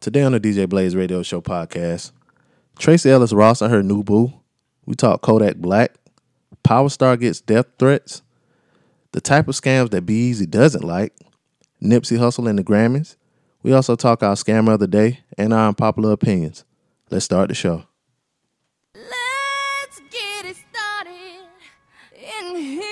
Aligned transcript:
Today 0.00 0.22
on 0.22 0.32
the 0.32 0.40
DJ 0.40 0.66
Blaze 0.66 0.96
Radio 0.96 1.22
Show 1.22 1.42
podcast, 1.42 2.12
Tracee 2.78 3.10
Ellis 3.10 3.34
Ross 3.34 3.60
and 3.60 3.70
her 3.70 3.82
new 3.82 4.02
boo. 4.02 4.32
We 4.86 4.94
talk 4.94 5.20
Kodak 5.20 5.56
Black. 5.56 5.92
Power 6.62 6.88
Star 6.88 7.18
gets 7.18 7.42
death 7.42 7.66
threats. 7.78 8.22
The 9.12 9.20
type 9.20 9.46
of 9.46 9.56
scams 9.56 9.90
that 9.90 10.06
Be 10.06 10.14
Easy 10.14 10.46
doesn't 10.46 10.84
like. 10.84 11.12
Nipsey 11.82 12.16
Hussle 12.16 12.48
and 12.48 12.58
the 12.58 12.64
Grammys. 12.64 13.16
We 13.62 13.74
also 13.74 13.94
talk 13.94 14.22
our 14.22 14.36
scammer 14.36 14.72
of 14.72 14.80
the 14.80 14.88
day 14.88 15.20
and 15.36 15.52
our 15.52 15.68
unpopular 15.68 16.12
opinions. 16.12 16.64
Let's 17.10 17.26
start 17.26 17.50
the 17.50 17.54
show. 17.54 17.84
Let's 18.94 20.00
get 20.10 20.46
it 20.46 20.56
started 20.56 21.44
in 22.14 22.56
here. 22.56 22.86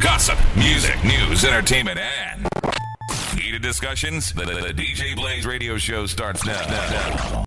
Gossip, 0.00 0.40
music, 0.56 0.96
news, 1.04 1.44
entertainment, 1.44 2.00
and 2.00 2.48
heated 3.54 3.66
discussions. 3.66 4.32
The, 4.32 4.44
the- 4.44 4.72
the 4.72 4.82
DJ 4.82 5.14
Blaze 5.14 5.46
radio 5.46 5.76
show 5.78 6.06
starts 6.06 6.44
now. 6.44 7.44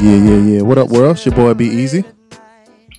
Yeah, 0.00 0.16
yeah, 0.16 0.36
yeah. 0.36 0.60
What 0.60 0.76
up, 0.76 0.90
world? 0.90 1.16
It's 1.16 1.24
your 1.24 1.34
boy 1.34 1.54
Be 1.54 1.66
Easy. 1.66 2.04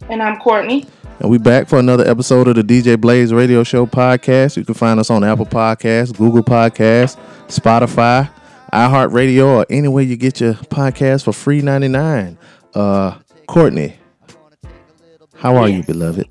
And 0.10 0.22
I'm 0.22 0.38
Courtney. 0.38 0.86
And 1.20 1.30
we 1.30 1.38
back 1.38 1.68
for 1.68 1.80
another 1.80 2.06
episode 2.08 2.48
of 2.48 2.56
the 2.56 2.64
DJ 2.64 3.00
Blaze 3.00 3.34
Radio 3.34 3.64
Show 3.64 3.86
podcast. 3.86 4.58
You 4.58 4.66
can 4.66 4.76
find 4.76 5.00
us 5.00 5.10
on 5.10 5.24
Apple 5.24 5.46
Podcasts, 5.46 6.16
Google 6.16 6.44
Podcasts, 6.44 7.18
Spotify, 7.48 8.30
iHeartRadio, 8.72 9.46
or 9.48 9.66
anywhere 9.70 10.04
you 10.04 10.18
get 10.18 10.42
your 10.42 10.54
podcast 10.54 11.24
for 11.24 11.34
free 11.34 11.62
99. 11.62 12.38
Uh 12.74 13.18
Courtney, 13.48 13.96
how 15.36 15.56
are 15.56 15.70
you, 15.70 15.84
beloved? 15.84 16.28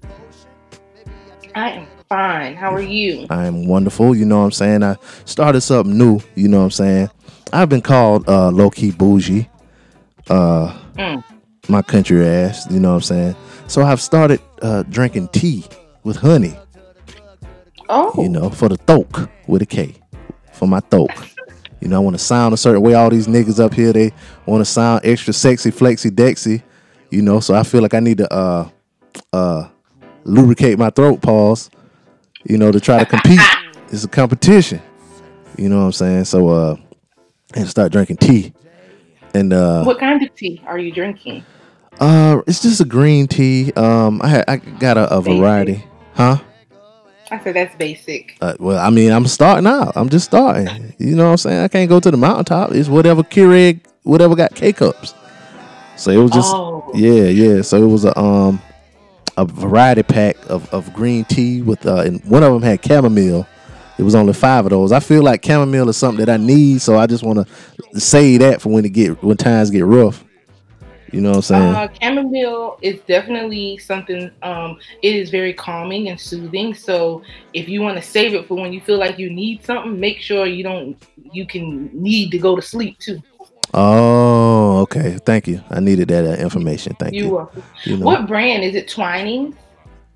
I 1.54 1.70
am 1.70 1.86
fine. 2.08 2.54
How 2.56 2.74
are 2.74 2.82
you? 2.82 3.26
I 3.30 3.46
am 3.46 3.66
wonderful. 3.66 4.14
You 4.14 4.24
know 4.24 4.38
what 4.38 4.44
I'm 4.46 4.52
saying? 4.52 4.82
I 4.82 4.96
started 5.24 5.60
something 5.60 5.96
new. 5.96 6.20
You 6.34 6.48
know 6.48 6.58
what 6.58 6.64
I'm 6.64 6.70
saying? 6.72 7.10
I've 7.52 7.68
been 7.68 7.82
called 7.82 8.28
uh, 8.28 8.50
low 8.50 8.70
key 8.70 8.90
bougie. 8.90 9.48
Uh, 10.28 10.76
My 11.68 11.82
country 11.82 12.26
ass. 12.26 12.70
You 12.70 12.80
know 12.80 12.90
what 12.90 12.96
I'm 12.96 13.00
saying? 13.02 13.36
So 13.66 13.82
I've 13.82 14.00
started 14.00 14.40
uh, 14.62 14.82
drinking 14.84 15.28
tea 15.28 15.64
with 16.02 16.16
honey. 16.16 16.56
Oh, 17.88 18.12
you 18.22 18.28
know, 18.28 18.50
for 18.50 18.68
the 18.68 18.76
thoke 18.76 19.28
with 19.46 19.62
a 19.62 19.66
K, 19.66 19.94
for 20.52 20.66
my 20.66 20.80
thoke. 20.80 21.28
You 21.80 21.88
know, 21.88 21.96
I 21.96 21.98
want 21.98 22.14
to 22.14 22.22
sound 22.22 22.54
a 22.54 22.56
certain 22.56 22.80
way. 22.80 22.94
All 22.94 23.10
these 23.10 23.26
niggas 23.26 23.60
up 23.62 23.74
here, 23.74 23.92
they 23.92 24.12
want 24.46 24.62
to 24.62 24.64
sound 24.64 25.02
extra 25.04 25.34
sexy, 25.34 25.70
flexy, 25.70 26.10
dexy. 26.10 26.62
You 27.10 27.20
know, 27.20 27.40
so 27.40 27.54
I 27.54 27.62
feel 27.62 27.82
like 27.82 27.92
I 27.92 28.00
need 28.00 28.18
to 28.18 28.32
uh 28.32 28.68
uh 29.32 29.68
lubricate 30.24 30.78
my 30.78 30.90
throat 30.90 31.20
pause. 31.20 31.70
You 32.44 32.56
know, 32.56 32.72
to 32.72 32.80
try 32.80 32.98
to 32.98 33.06
compete. 33.06 33.40
it's 33.92 34.04
a 34.04 34.08
competition. 34.08 34.80
You 35.58 35.68
know 35.68 35.78
what 35.78 35.84
I'm 35.84 35.92
saying? 35.92 36.24
So 36.24 36.48
uh, 36.48 36.76
and 37.54 37.68
start 37.68 37.92
drinking 37.92 38.16
tea. 38.16 38.53
And 39.34 39.52
uh, 39.52 39.84
what 39.84 39.98
kind 39.98 40.22
of 40.22 40.34
tea 40.34 40.62
are 40.66 40.78
you 40.78 40.92
drinking? 40.92 41.44
uh, 42.00 42.40
it's 42.46 42.62
just 42.62 42.80
a 42.80 42.84
green 42.84 43.26
tea. 43.26 43.72
Um, 43.74 44.20
I 44.22 44.28
had 44.28 44.44
I 44.48 44.56
got 44.56 44.96
a, 44.96 45.12
a 45.16 45.20
variety, 45.20 45.84
huh? 46.14 46.38
I 47.30 47.42
said 47.42 47.56
that's 47.56 47.74
basic. 47.76 48.36
Uh, 48.40 48.54
well, 48.60 48.78
I 48.78 48.90
mean, 48.90 49.10
I'm 49.10 49.26
starting 49.26 49.66
out. 49.66 49.92
I'm 49.96 50.08
just 50.08 50.26
starting. 50.26 50.94
You 50.98 51.16
know 51.16 51.24
what 51.24 51.30
I'm 51.32 51.36
saying? 51.38 51.64
I 51.64 51.68
can't 51.68 51.88
go 51.88 51.98
to 51.98 52.10
the 52.10 52.16
mountaintop. 52.16 52.72
It's 52.72 52.88
whatever 52.88 53.22
Keurig, 53.22 53.80
whatever 54.02 54.36
got 54.36 54.54
K 54.54 54.72
cups. 54.72 55.14
So 55.96 56.10
it 56.10 56.16
was 56.18 56.30
just, 56.32 56.52
Oh. 56.54 56.90
yeah, 56.94 57.24
yeah. 57.24 57.62
So 57.62 57.82
it 57.82 57.86
was 57.86 58.04
a 58.04 58.16
um 58.18 58.60
a 59.36 59.44
variety 59.44 60.02
pack 60.04 60.36
of, 60.48 60.72
of 60.72 60.92
green 60.92 61.24
tea 61.24 61.60
with 61.62 61.84
uh, 61.86 62.02
and 62.02 62.24
one 62.24 62.42
of 62.44 62.52
them 62.52 62.62
had 62.62 62.84
chamomile. 62.84 63.46
It 63.98 64.02
was 64.02 64.14
only 64.14 64.32
five 64.32 64.66
of 64.66 64.70
those. 64.70 64.92
I 64.92 65.00
feel 65.00 65.22
like 65.22 65.44
chamomile 65.44 65.88
is 65.88 65.96
something 65.96 66.24
that 66.24 66.32
I 66.32 66.36
need, 66.36 66.82
so 66.82 66.98
I 66.98 67.06
just 67.06 67.22
want 67.22 67.46
to 67.46 68.00
say 68.00 68.36
that 68.38 68.60
for 68.60 68.70
when 68.70 68.84
it 68.84 68.90
get 68.90 69.22
when 69.22 69.36
times 69.36 69.70
get 69.70 69.84
rough. 69.84 70.24
You 71.12 71.20
know 71.20 71.30
what 71.30 71.36
I'm 71.36 71.42
saying? 71.42 71.74
Uh, 71.74 71.88
chamomile 72.00 72.78
is 72.82 72.98
definitely 73.06 73.78
something. 73.78 74.32
Um, 74.42 74.78
it 75.00 75.14
is 75.14 75.30
very 75.30 75.52
calming 75.52 76.08
and 76.08 76.18
soothing. 76.18 76.74
So 76.74 77.22
if 77.52 77.68
you 77.68 77.82
want 77.82 77.96
to 77.96 78.02
save 78.02 78.34
it 78.34 78.48
for 78.48 78.56
when 78.56 78.72
you 78.72 78.80
feel 78.80 78.98
like 78.98 79.16
you 79.16 79.30
need 79.30 79.64
something, 79.64 79.98
make 80.00 80.18
sure 80.18 80.46
you 80.46 80.64
don't. 80.64 81.00
You 81.30 81.46
can 81.46 81.88
need 81.92 82.30
to 82.32 82.38
go 82.38 82.56
to 82.56 82.62
sleep 82.62 82.98
too. 82.98 83.22
oh, 83.74 84.80
okay. 84.80 85.18
Thank 85.24 85.46
you. 85.46 85.62
I 85.70 85.78
needed 85.78 86.08
that 86.08 86.24
uh, 86.24 86.42
information. 86.42 86.96
Thank 86.98 87.14
you. 87.14 87.26
You 87.26 87.36
are. 87.36 87.50
You 87.84 87.96
know. 87.98 88.06
What 88.06 88.26
brand 88.26 88.64
is 88.64 88.74
it? 88.74 88.88
Twining. 88.88 89.56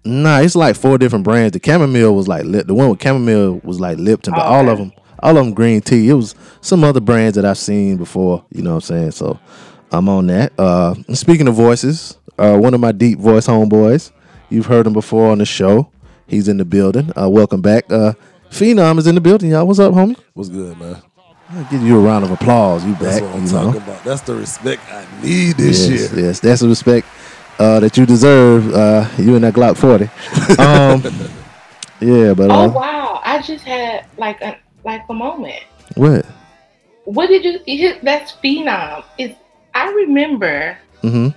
Nah, 0.08 0.40
it's 0.40 0.56
like 0.56 0.74
four 0.76 0.96
different 0.98 1.24
brands. 1.24 1.52
The 1.52 1.60
chamomile 1.64 2.14
was 2.14 2.26
like 2.28 2.44
Lip- 2.44 2.66
the 2.66 2.74
one 2.74 2.88
with 2.88 3.02
chamomile 3.02 3.60
was 3.62 3.78
like 3.78 3.98
Lipton, 3.98 4.32
but 4.34 4.40
Oh, 4.46 4.48
all 4.54 4.60
okay. 4.62 4.70
of 4.72 4.78
them, 4.78 4.92
all 5.22 5.36
of 5.36 5.44
them 5.44 5.52
green 5.54 5.80
tea. 5.80 6.08
It 6.08 6.14
was 6.14 6.34
some 6.60 6.82
other 6.82 7.00
brands 7.00 7.36
that 7.36 7.44
I've 7.44 7.58
seen 7.58 7.96
before. 7.98 8.44
You 8.50 8.62
know 8.62 8.70
what 8.70 8.90
I'm 8.90 8.96
saying? 8.96 9.10
So 9.12 9.38
I'm 9.92 10.08
on 10.08 10.26
that. 10.28 10.52
Uh, 10.58 10.94
speaking 11.12 11.46
of 11.48 11.54
voices, 11.54 12.16
uh, 12.38 12.56
one 12.56 12.72
of 12.74 12.80
my 12.80 12.92
deep 12.92 13.18
voice 13.18 13.46
homeboys, 13.46 14.10
you've 14.48 14.66
heard 14.66 14.86
him 14.86 14.92
before 14.94 15.30
on 15.30 15.38
the 15.38 15.46
show. 15.46 15.90
He's 16.26 16.48
in 16.48 16.56
the 16.56 16.64
building. 16.64 17.10
Uh, 17.20 17.28
welcome 17.28 17.60
back. 17.60 17.90
Uh, 17.92 18.12
Phenom 18.50 18.98
is 18.98 19.06
in 19.06 19.14
the 19.14 19.20
building, 19.20 19.50
y'all. 19.50 19.66
What's 19.66 19.78
up, 19.78 19.92
homie? 19.92 20.16
What's 20.32 20.48
good, 20.48 20.78
man? 20.78 21.02
I'll 21.50 21.64
give 21.70 21.82
you 21.82 21.98
a 21.98 22.00
round 22.02 22.24
of 22.24 22.30
applause. 22.30 22.84
You 22.84 22.94
That's 22.96 23.20
back? 23.20 23.22
what 23.22 23.36
I'm 23.36 23.44
you 23.44 23.50
talking 23.50 23.72
know? 23.72 23.78
about. 23.78 24.04
That's 24.04 24.20
the 24.22 24.34
respect 24.36 24.82
I 24.90 25.06
need 25.22 25.56
this 25.56 25.88
yes, 25.88 26.12
year. 26.12 26.24
yes, 26.26 26.40
that's 26.40 26.60
the 26.60 26.68
respect 26.68 27.06
uh, 27.58 27.80
that 27.80 27.96
you 27.96 28.06
deserve. 28.06 28.72
Uh, 28.74 29.08
you 29.18 29.34
and 29.34 29.44
that 29.44 29.54
Glock 29.54 29.76
40. 29.76 30.04
Um, 30.58 31.02
yeah, 32.00 32.32
but 32.34 32.50
uh, 32.50 32.64
Oh 32.64 32.68
wow! 32.70 33.20
I 33.24 33.40
just 33.42 33.64
had 33.64 34.06
like 34.16 34.40
a 34.40 34.58
like 34.84 35.02
a 35.08 35.14
moment. 35.14 35.62
what? 35.94 36.24
What 37.04 37.28
did 37.28 37.44
you? 37.44 37.60
it- 37.66 38.04
That's 38.04 38.32
phenom. 38.32 39.04
Is 39.18 39.32
I 39.74 39.90
remember. 39.92 40.78
hmm 41.02 41.28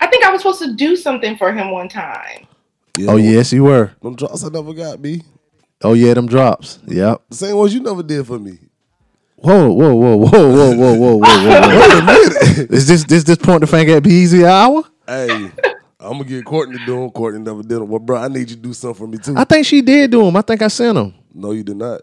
I 0.00 0.06
think 0.08 0.24
I 0.24 0.30
was 0.30 0.40
supposed 0.42 0.60
to 0.62 0.74
do 0.74 0.96
something 0.96 1.36
for 1.36 1.52
him 1.52 1.70
one 1.70 1.88
time. 1.88 2.46
Yeah, 2.98 3.12
Oh 3.12 3.16
yes, 3.16 3.52
you 3.52 3.64
were. 3.64 3.92
Them 4.02 4.16
drops 4.16 4.42
I 4.44 4.48
never 4.48 4.72
got 4.72 5.00
me. 5.00 5.22
Oh 5.82 5.92
yeah, 5.94 6.14
them 6.14 6.26
drops. 6.26 6.78
Yep. 6.86 7.22
The 7.30 7.36
same 7.36 7.56
ones 7.56 7.74
you 7.74 7.80
never 7.80 8.02
did 8.02 8.26
for 8.26 8.38
me. 8.38 8.58
Whoa, 9.36 9.70
whoa, 9.70 9.94
whoa, 9.94 10.16
whoa, 10.16 10.28
whoa, 10.30 10.74
whoa, 10.76 10.94
whoa, 10.94 10.94
whoa, 10.94 11.16
whoa. 11.16 11.18
Whoa. 11.18 12.12
Is 12.70 12.86
this 12.88 13.04
this 13.04 13.24
this 13.24 13.36
point 13.38 13.60
the 13.60 13.66
finger 13.66 13.96
at 13.96 14.02
Be 14.02 14.10
Easy 14.10 14.44
hour? 14.44 14.82
Hey, 15.06 15.50
I'm 16.00 16.12
gonna 16.18 16.24
get 16.24 16.44
Courtney 16.44 16.78
to 16.78 16.86
do 16.86 17.00
them. 17.00 17.10
Courtney 17.10 17.40
never 17.40 17.62
did 17.62 17.70
them. 17.80 17.88
Well, 17.88 17.98
bro, 18.00 18.18
I 18.18 18.28
need 18.28 18.50
you 18.50 18.56
to 18.56 18.62
do 18.62 18.72
something 18.72 18.94
for 18.98 19.06
me 19.06 19.18
too. 19.18 19.34
I 19.36 19.44
think 19.44 19.66
she 19.66 19.82
did 19.82 20.10
do 20.10 20.24
them. 20.24 20.36
I 20.36 20.42
think 20.42 20.62
I 20.62 20.68
sent 20.68 20.94
them. 20.96 21.14
no, 21.34 21.52
you 21.52 21.62
did 21.62 21.76
not. 21.76 22.02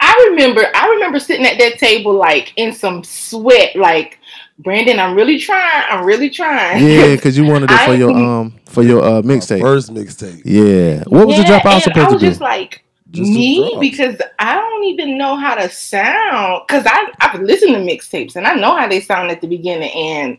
I 0.00 0.28
remember. 0.30 0.62
I 0.74 0.88
remember 0.90 1.18
sitting 1.18 1.46
at 1.46 1.58
that 1.58 1.78
table 1.78 2.12
like 2.14 2.52
in 2.56 2.72
some 2.72 3.02
sweat. 3.04 3.74
Like 3.76 4.18
Brandon, 4.58 4.98
I'm 5.00 5.14
really 5.14 5.38
trying. 5.38 5.84
I'm 5.88 6.04
really 6.04 6.28
trying. 6.30 6.84
Yeah, 6.86 7.14
because 7.16 7.36
you 7.38 7.44
wanted 7.44 7.70
it 7.70 7.80
for 7.84 7.90
I- 7.92 7.94
your 7.94 8.10
um 8.10 8.54
for 8.66 8.82
your 8.82 9.02
uh 9.02 9.22
mixtape. 9.22 9.60
First 9.60 9.92
mixtape. 9.94 10.42
Yeah. 10.44 11.04
What 11.06 11.26
was 11.26 11.36
the 11.36 11.42
Yeah, 11.42 11.48
drop 11.60 11.64
I 11.66 11.74
was 11.76 11.84
and 11.86 11.94
supposed 11.94 12.06
I 12.06 12.08
to 12.08 12.14
was 12.14 12.22
do? 12.22 12.28
just 12.28 12.40
like. 12.40 12.80
Just 13.10 13.30
me 13.30 13.76
because 13.78 14.16
I 14.40 14.56
don't 14.56 14.84
even 14.84 15.16
know 15.16 15.36
how 15.36 15.54
to 15.54 15.68
sound 15.68 16.62
because 16.66 16.84
I 16.84 17.12
I've 17.20 17.40
listened 17.42 17.74
to 17.74 17.78
mixtapes 17.80 18.34
and 18.34 18.44
I 18.44 18.54
know 18.54 18.74
how 18.76 18.88
they 18.88 19.00
sound 19.00 19.30
at 19.30 19.40
the 19.40 19.46
beginning 19.46 19.90
and 19.92 20.36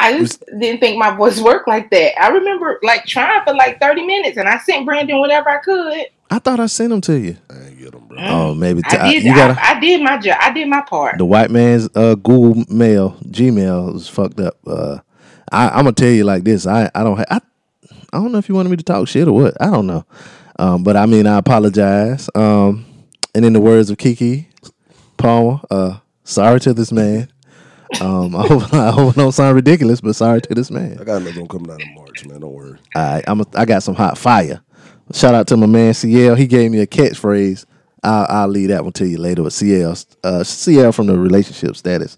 I 0.00 0.18
just 0.18 0.42
didn't 0.58 0.80
think 0.80 0.98
my 0.98 1.14
voice 1.14 1.40
worked 1.42 1.68
like 1.68 1.90
that. 1.90 2.20
I 2.22 2.28
remember 2.28 2.78
like 2.82 3.04
trying 3.06 3.42
for 3.44 3.54
like 3.54 3.80
30 3.80 4.04
minutes 4.06 4.36
and 4.38 4.48
I 4.48 4.58
sent 4.58 4.84
Brandon 4.86 5.18
whatever 5.20 5.48
I 5.50 5.58
could. 5.58 6.06
I 6.32 6.38
thought 6.38 6.60
I 6.60 6.66
sent 6.66 6.90
them 6.90 7.00
to 7.02 7.18
you. 7.18 7.36
I 7.50 7.58
ain't 7.66 7.78
get 7.78 7.92
them, 7.92 8.06
bro. 8.06 8.16
Oh, 8.20 8.54
maybe 8.54 8.82
t- 8.82 8.96
I 8.96 9.10
did 9.12 9.24
you 9.24 9.34
gotta. 9.34 9.60
I, 9.60 9.76
I 9.76 9.80
did 9.80 10.00
my 10.00 10.16
job. 10.18 10.36
I 10.40 10.52
did 10.52 10.68
my 10.68 10.80
part. 10.82 11.18
the 11.18 11.24
white 11.24 11.50
man's 11.50 11.88
uh 11.96 12.14
Google 12.14 12.64
Mail 12.72 13.16
Gmail 13.26 13.96
is 13.96 14.08
fucked 14.08 14.38
up. 14.38 14.56
Uh, 14.66 14.98
I, 15.50 15.68
I'm 15.70 15.84
gonna 15.84 15.92
tell 15.92 16.08
you 16.10 16.22
like 16.24 16.44
this. 16.44 16.66
I 16.68 16.88
I 16.94 17.02
don't 17.02 17.16
ha- 17.16 17.24
I, 17.30 17.40
I 18.12 18.18
don't 18.18 18.30
know 18.30 18.38
if 18.38 18.48
you 18.48 18.54
wanted 18.54 18.68
me 18.68 18.76
to 18.76 18.84
talk 18.84 19.08
shit 19.08 19.26
or 19.26 19.32
what. 19.32 19.60
I 19.60 19.66
don't 19.70 19.88
know. 19.88 20.04
Um, 20.58 20.84
but 20.84 20.96
I 20.96 21.06
mean 21.06 21.26
I 21.26 21.36
apologize. 21.38 22.30
Um, 22.36 22.86
and 23.34 23.44
in 23.44 23.52
the 23.52 23.60
words 23.60 23.90
of 23.90 23.96
Keke 23.96 24.46
Palmer, 25.16 25.58
uh, 25.70 25.98
sorry 26.22 26.60
to 26.60 26.72
this 26.74 26.92
man. 26.92 27.28
Um, 28.00 28.36
I 28.36 28.46
hope 28.46 28.74
I 28.74 28.90
hope 28.90 29.14
it 29.14 29.18
don't 29.18 29.32
sound 29.32 29.56
ridiculous, 29.56 30.00
but 30.00 30.14
sorry 30.14 30.40
to 30.42 30.54
this 30.54 30.70
man. 30.70 30.98
I 31.00 31.04
got 31.04 31.22
another 31.22 31.40
one 31.40 31.48
coming 31.48 31.70
out 31.70 31.82
in 31.82 31.94
March, 31.94 32.26
man. 32.26 32.40
Don't 32.40 32.52
worry. 32.52 32.78
I 32.94 33.22
I'm 33.26 33.40
a, 33.40 33.46
I 33.54 33.64
got 33.64 33.82
some 33.82 33.94
hot 33.94 34.18
fire. 34.18 34.60
Shout 35.12 35.34
out 35.34 35.48
to 35.48 35.56
my 35.56 35.66
man 35.66 35.94
CL. 35.94 36.36
He 36.36 36.46
gave 36.46 36.70
me 36.70 36.78
a 36.80 36.86
catchphrase. 36.86 37.66
I'll, 38.02 38.26
I'll 38.28 38.48
leave 38.48 38.68
that 38.68 38.84
one 38.84 38.92
to 38.94 39.06
you 39.06 39.18
later. 39.18 39.42
But 39.42 39.52
CL, 39.52 39.96
uh, 40.22 40.44
CL 40.44 40.92
from 40.92 41.06
the 41.06 41.18
Relationship 41.18 41.76
Status 41.76 42.16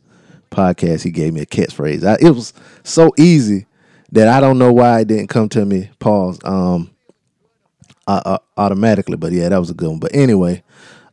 podcast, 0.51 1.03
he 1.03 1.11
gave 1.11 1.33
me 1.33 1.41
a 1.41 1.47
catchphrase. 1.47 2.05
I, 2.05 2.19
it 2.21 2.31
was 2.31 2.53
so 2.85 3.11
easy 3.19 3.67
that 4.13 4.29
I 4.29 4.41
don't 4.41 4.59
know 4.59 4.73
why 4.73 5.01
it 5.01 5.09
didn't 5.09 5.29
come 5.29 5.49
to 5.51 5.65
me. 5.65 5.91
Pause. 5.99 6.41
Um, 6.45 6.91
uh, 8.07 8.23
uh, 8.25 8.39
automatically. 8.57 9.17
But 9.17 9.33
yeah, 9.33 9.49
that 9.49 9.59
was 9.59 9.71
a 9.71 9.75
good 9.75 9.89
one. 9.89 9.99
But 9.99 10.15
anyway, 10.15 10.63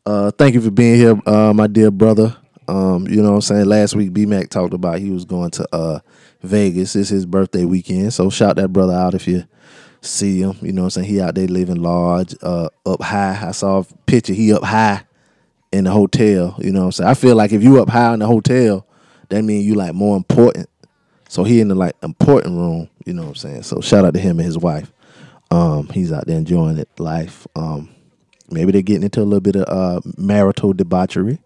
uh, 0.06 0.32
thank 0.32 0.56
you 0.56 0.62
for 0.62 0.72
being 0.72 0.96
here, 0.96 1.20
uh, 1.26 1.54
my 1.54 1.68
dear 1.68 1.92
brother. 1.92 2.36
Um, 2.69 3.07
you 3.07 3.21
know 3.21 3.31
what 3.31 3.36
I'm 3.36 3.42
saying? 3.42 3.66
Last 3.66 3.95
week 3.95 4.13
B 4.13 4.25
Mac 4.25 4.50
talked 4.50 4.74
about 4.74 5.00
he 5.00 5.10
was 5.10 5.25
going 5.25 5.51
to 5.51 5.68
uh 5.75 6.00
Vegas. 6.42 6.95
It's 6.95 7.10
his 7.10 7.25
birthday 7.25 7.66
weekend. 7.66 8.13
So 8.13 8.30
shout 8.30 8.56
that 8.57 8.71
brother 8.71 8.94
out 8.94 9.16
if 9.16 9.27
you 9.27 9.45
see 10.01 10.42
him. 10.42 10.57
You 10.62 10.71
know 10.71 10.83
what 10.83 10.98
I'm 10.98 11.04
saying? 11.04 11.07
He 11.07 11.21
out 11.21 11.36
there 11.36 11.48
living 11.48 11.81
large, 11.81 12.36
uh, 12.42 12.69
up 12.86 13.01
high. 13.01 13.39
I 13.42 13.51
saw 13.51 13.80
a 13.80 13.83
picture, 14.06 14.33
he 14.33 14.54
up 14.54 14.63
high 14.63 15.04
in 15.71 15.86
the 15.86 15.92
hotel. 15.92 16.56
You 16.60 16.71
know 16.71 16.81
what 16.81 16.86
I'm 16.86 16.92
saying? 16.94 17.10
I 17.10 17.13
feel 17.13 17.36
like 17.36 17.51
if 17.51 17.63
you 17.63 17.81
up 17.81 17.89
high 17.89 18.13
in 18.13 18.19
the 18.19 18.27
hotel, 18.27 18.86
that 19.30 19.44
means 19.44 19.65
you 19.65 19.75
like 19.75 19.94
more 19.94 20.15
important. 20.15 20.69
So 21.27 21.44
he 21.44 21.62
in 21.62 21.68
the 21.68 21.75
like 21.75 21.95
important 22.01 22.56
room, 22.56 22.89
you 23.06 23.13
know 23.13 23.24
what 23.24 23.30
I'm 23.30 23.36
saying? 23.36 23.63
So 23.63 23.81
shout 23.81 24.06
out 24.06 24.13
to 24.13 24.19
him 24.19 24.39
and 24.39 24.45
his 24.45 24.57
wife. 24.57 24.92
Um, 25.51 25.88
he's 25.89 26.12
out 26.12 26.27
there 26.27 26.38
enjoying 26.38 26.77
it 26.77 26.89
life. 27.00 27.45
Um, 27.56 27.89
maybe 28.50 28.72
they're 28.72 28.81
getting 28.81 29.04
into 29.04 29.22
a 29.22 29.24
little 29.24 29.42
bit 29.42 29.56
of 29.56 29.65
uh 29.68 30.01
marital 30.18 30.74
debauchery. 30.74 31.39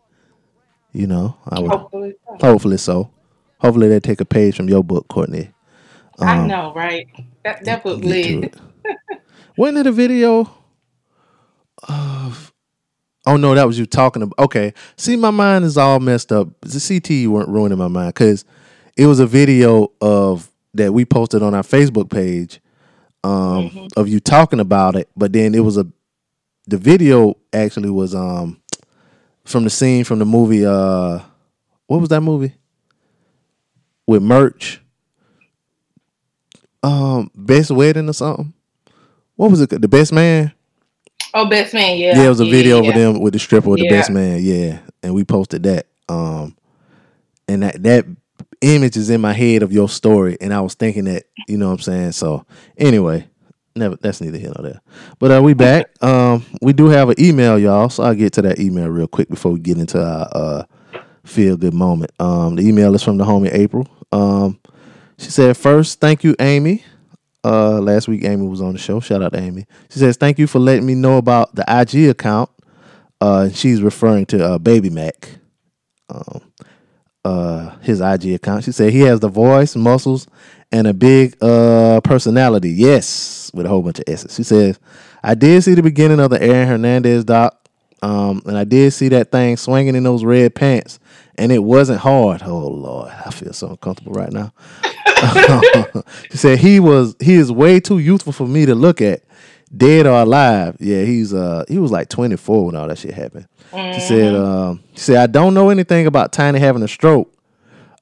You 0.93 1.07
know, 1.07 1.35
I 1.49 1.59
would 1.59 1.71
Hopefully, 1.71 2.13
so. 2.25 2.37
hopefully 2.47 2.77
so. 2.77 3.11
Hopefully 3.59 3.87
they 3.89 3.99
take 3.99 4.21
a 4.21 4.25
page 4.25 4.55
from 4.55 4.69
your 4.69 4.83
book, 4.83 5.07
Courtney. 5.07 5.51
I 6.19 6.45
know, 6.45 6.73
right? 6.73 7.07
That 7.43 7.65
that 7.65 7.83
book 7.83 8.03
lit. 8.03 8.55
Wasn't 9.57 9.77
it 9.79 9.87
a 9.87 9.91
video 9.91 10.51
of? 11.87 12.53
Oh 13.25 13.37
no, 13.37 13.55
that 13.55 13.65
was 13.65 13.79
you 13.79 13.85
talking 13.85 14.21
about. 14.21 14.37
Okay, 14.37 14.73
see, 14.97 15.15
my 15.15 15.31
mind 15.31 15.65
is 15.65 15.77
all 15.77 15.99
messed 15.99 16.31
up. 16.31 16.49
The 16.61 16.79
CT 16.79 17.09
you 17.11 17.31
weren't 17.31 17.49
ruining 17.49 17.77
my 17.77 17.87
mind 17.87 18.13
because 18.13 18.45
it 18.97 19.07
was 19.07 19.19
a 19.19 19.25
video 19.25 19.91
of 20.01 20.51
that 20.73 20.93
we 20.93 21.05
posted 21.05 21.41
on 21.41 21.53
our 21.53 21.63
Facebook 21.63 22.11
page 22.11 22.59
um, 23.23 23.87
of 23.95 24.07
you 24.07 24.19
talking 24.19 24.59
about 24.59 24.95
it, 24.95 25.09
but 25.15 25.33
then 25.33 25.55
it 25.55 25.61
was 25.61 25.77
a 25.77 25.87
the 26.67 26.77
video 26.77 27.35
actually 27.51 27.89
was 27.89 28.15
um 28.15 28.61
from 29.45 29.63
the 29.63 29.69
scene 29.69 30.03
from 30.03 30.19
the 30.19 30.25
movie. 30.25 30.65
Uh, 30.65 31.19
what 31.87 31.99
was 31.99 32.09
that 32.09 32.21
movie 32.21 32.53
with 34.07 34.21
merch? 34.21 34.81
Um, 36.81 37.31
best 37.33 37.71
wedding 37.71 38.09
or 38.09 38.13
something. 38.13 38.53
What 39.35 39.51
was 39.51 39.61
it? 39.61 39.69
The 39.69 39.87
best 39.87 40.11
man. 40.11 40.53
Oh, 41.33 41.49
best 41.49 41.73
man, 41.73 41.97
yeah. 41.97 42.15
Yeah, 42.15 42.25
it 42.25 42.29
was 42.29 42.39
a 42.39 42.45
video 42.45 42.81
yeah. 42.81 42.89
of 42.89 42.95
them 42.95 43.19
with 43.19 43.33
the 43.33 43.39
stripper 43.39 43.69
with 43.69 43.79
the 43.79 43.89
best 43.89 44.11
man. 44.11 44.39
Yeah, 44.43 44.79
and 45.01 45.13
we 45.13 45.23
posted 45.23 45.63
that. 45.63 45.87
Um, 46.07 46.55
and 47.47 47.63
that 47.63 47.81
that 47.83 48.05
image 48.61 48.97
is 48.97 49.09
in 49.09 49.21
my 49.21 49.33
head 49.33 49.63
of 49.63 49.71
your 49.71 49.89
story, 49.89 50.37
and 50.39 50.53
I 50.53 50.61
was 50.61 50.75
thinking 50.75 51.05
that 51.05 51.23
you 51.47 51.57
know 51.57 51.67
what 51.67 51.73
I'm 51.73 51.79
saying. 51.79 52.11
So 52.11 52.45
anyway, 52.77 53.27
never 53.75 53.95
that's 53.95 54.21
neither 54.21 54.37
here 54.37 54.51
nor 54.55 54.69
there. 54.69 54.81
But 55.19 55.31
uh, 55.31 55.41
we 55.41 55.53
back. 55.53 55.89
Um, 56.03 56.45
we 56.61 56.73
do 56.73 56.87
have 56.87 57.09
an 57.09 57.15
email, 57.17 57.57
y'all. 57.57 57.89
So 57.89 58.03
I'll 58.03 58.13
get 58.13 58.33
to 58.33 58.41
that 58.41 58.59
email 58.59 58.89
real 58.89 59.07
quick 59.07 59.29
before 59.29 59.53
we 59.53 59.59
get 59.59 59.77
into 59.77 60.03
our 60.03 60.27
uh 60.31 60.63
feel 61.25 61.55
good 61.55 61.73
moment. 61.73 62.11
Um, 62.19 62.55
the 62.55 62.67
email 62.67 62.93
is 62.93 63.03
from 63.03 63.17
the 63.17 63.23
homie 63.23 63.53
April. 63.53 63.87
Um, 64.11 64.59
she 65.17 65.29
said 65.29 65.55
first, 65.55 66.01
thank 66.01 66.23
you, 66.23 66.35
Amy. 66.39 66.83
Uh, 67.43 67.79
last 67.79 68.07
week 68.07 68.23
Amy 68.23 68.47
was 68.47 68.61
on 68.61 68.73
the 68.73 68.79
show. 68.79 68.99
Shout 68.99 69.21
out 69.21 69.33
to 69.33 69.39
Amy. 69.39 69.65
She 69.89 69.99
says, 69.99 70.15
"Thank 70.15 70.39
you 70.39 70.47
for 70.47 70.59
letting 70.59 70.85
me 70.85 70.95
know 70.95 71.17
about 71.17 71.55
the 71.55 71.65
IG 71.67 72.09
account." 72.09 72.49
Uh, 73.19 73.49
she's 73.49 73.81
referring 73.81 74.25
to 74.27 74.45
uh, 74.45 74.57
Baby 74.57 74.89
Mac, 74.89 75.29
um, 76.09 76.41
uh, 77.25 77.77
his 77.79 77.99
IG 77.99 78.33
account. 78.33 78.63
She 78.63 78.71
said 78.71 78.93
he 78.93 79.01
has 79.01 79.19
the 79.19 79.27
voice, 79.27 79.75
muscles, 79.75 80.27
and 80.73 80.87
a 80.87 80.93
big 80.93 81.37
uh 81.41 82.01
personality. 82.01 82.71
Yes, 82.71 83.51
with 83.53 83.65
a 83.65 83.69
whole 83.69 83.81
bunch 83.83 83.99
of 83.99 84.05
S's. 84.07 84.35
She 84.35 84.43
says, 84.43 84.79
"I 85.23 85.35
did 85.35 85.63
see 85.63 85.75
the 85.75 85.83
beginning 85.83 86.19
of 86.19 86.31
the 86.31 86.41
Aaron 86.43 86.67
Hernandez 86.67 87.23
doc, 87.23 87.69
um, 88.01 88.41
and 88.45 88.57
I 88.57 88.65
did 88.65 88.91
see 88.91 89.07
that 89.09 89.31
thing 89.31 89.55
swinging 89.55 89.95
in 89.95 90.03
those 90.03 90.25
red 90.25 90.55
pants, 90.55 90.99
and 91.37 91.51
it 91.51 91.63
wasn't 91.63 91.99
hard. 91.99 92.41
Oh 92.43 92.67
Lord, 92.67 93.11
I 93.25 93.29
feel 93.29 93.53
so 93.53 93.69
uncomfortable 93.69 94.13
right 94.13 94.33
now." 94.33 94.51
she 96.31 96.37
said 96.37 96.59
he 96.59 96.79
was 96.81 97.15
he 97.21 97.35
is 97.35 97.51
way 97.51 97.79
too 97.79 97.99
youthful 97.99 98.33
for 98.33 98.47
me 98.47 98.65
to 98.65 98.75
look 98.75 98.99
at, 99.01 99.21
dead 99.75 100.05
or 100.07 100.19
alive. 100.19 100.75
Yeah, 100.79 101.03
he's 101.03 101.33
uh 101.33 101.65
he 101.67 101.77
was 101.77 101.91
like 101.91 102.09
24 102.09 102.65
when 102.65 102.75
all 102.75 102.87
that 102.87 102.97
shit 102.97 103.13
happened. 103.13 103.47
She 103.71 103.99
said 104.01 104.35
um 104.35 104.83
she 104.93 104.99
said 105.01 105.17
I 105.17 105.27
don't 105.27 105.53
know 105.53 105.69
anything 105.69 106.07
about 106.07 106.33
Tiny 106.33 106.59
having 106.59 106.83
a 106.83 106.87
stroke. 106.87 107.31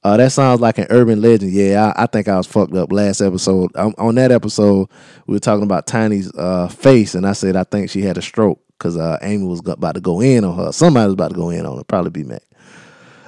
Uh, 0.04 0.16
that 0.16 0.32
sounds 0.32 0.60
like 0.60 0.78
an 0.78 0.86
urban 0.90 1.20
legend. 1.20 1.52
Yeah, 1.52 1.92
I, 1.96 2.04
I 2.04 2.06
think 2.06 2.26
I 2.26 2.36
was 2.36 2.46
fucked 2.46 2.74
up 2.74 2.90
last 2.90 3.20
episode. 3.20 3.70
Um, 3.76 3.94
on 3.98 4.16
that 4.16 4.32
episode, 4.32 4.88
we 5.26 5.34
were 5.34 5.40
talking 5.40 5.62
about 5.62 5.86
Tiny's 5.86 6.32
uh, 6.34 6.68
face, 6.68 7.14
and 7.14 7.26
I 7.26 7.32
said 7.34 7.54
I 7.54 7.64
think 7.64 7.88
she 7.88 8.02
had 8.02 8.18
a 8.18 8.22
stroke 8.22 8.60
because 8.78 8.96
uh, 8.96 9.18
Amy 9.22 9.46
was 9.46 9.62
about 9.64 9.94
to 9.94 10.00
go 10.00 10.20
in 10.20 10.44
on 10.44 10.56
her. 10.56 10.72
Somebody 10.72 11.06
was 11.06 11.14
about 11.14 11.28
to 11.28 11.36
go 11.36 11.50
in 11.50 11.64
on 11.64 11.76
her. 11.76 11.84
Probably 11.84 12.10
be 12.10 12.24
Mac. 12.24 12.42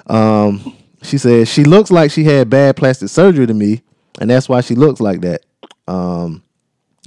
Um, 0.06 0.76
she 1.02 1.16
said 1.16 1.46
she 1.46 1.62
looks 1.62 1.92
like 1.92 2.10
she 2.10 2.24
had 2.24 2.50
bad 2.50 2.76
plastic 2.76 3.08
surgery 3.08 3.46
to 3.46 3.54
me, 3.54 3.82
and 4.20 4.28
that's 4.28 4.48
why 4.48 4.60
she 4.60 4.74
looks 4.74 5.00
like 5.00 5.20
that. 5.20 5.42
Um, 5.86 6.42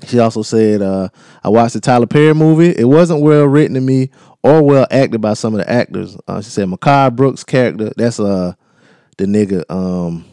she 0.06 0.20
also 0.20 0.44
said, 0.44 0.82
uh, 0.82 1.10
I 1.44 1.50
watched 1.50 1.74
the 1.74 1.82
Tyler 1.82 2.06
Perry 2.06 2.34
movie. 2.34 2.70
It 2.70 2.86
wasn't 2.86 3.22
well 3.22 3.46
written 3.46 3.74
to 3.74 3.82
me 3.82 4.12
or 4.44 4.64
well 4.64 4.88
acted 4.92 5.20
by 5.20 5.34
some 5.34 5.56
of 5.56 5.60
the 5.60 5.70
actors. 5.70 6.16
Uh, 6.28 6.42
she 6.42 6.52
said, 6.52 6.70
Mehcad 6.70 7.16
Brooks' 7.16 7.44
character, 7.44 7.92
that's 7.98 8.20
uh 8.20 8.54
the 9.18 9.26
nigga 9.26 9.64
um 9.70 10.26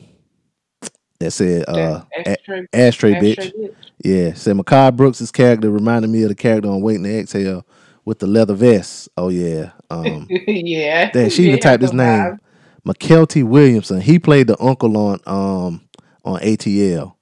that 1.20 1.30
said 1.30 1.64
uh 1.68 1.74
That 1.74 2.26
a- 2.26 2.30
ashtray- 2.30 2.66
ashtray, 2.72 3.14
bitch. 3.14 3.38
ashtray 3.38 3.50
bitch. 3.68 3.74
Yeah, 4.04 4.34
said 4.34 4.56
Mehcad 4.56 4.96
Brooks' 4.96 5.30
character 5.30 5.70
reminded 5.70 6.10
me 6.10 6.22
of 6.24 6.28
the 6.28 6.34
character 6.34 6.68
on 6.68 6.82
Waiting 6.82 7.04
to 7.04 7.18
Exhale 7.20 7.66
with 8.04 8.18
the 8.18 8.26
leather 8.26 8.54
vest. 8.54 9.08
Oh 9.16 9.28
yeah. 9.28 9.70
Um 9.90 10.26
yeah. 10.48 11.10
Damn, 11.10 11.30
she 11.30 11.44
even 11.44 11.54
Yeah, 11.56 11.60
typed 11.62 11.82
his 11.82 11.92
name. 11.92 12.38
Mykelti 12.86 13.42
Williamson. 13.44 14.00
He 14.02 14.18
played 14.18 14.46
the 14.48 14.60
uncle 14.62 14.96
on 14.98 15.20
um 15.26 15.80
on 16.24 16.40
ATL. 16.40 17.14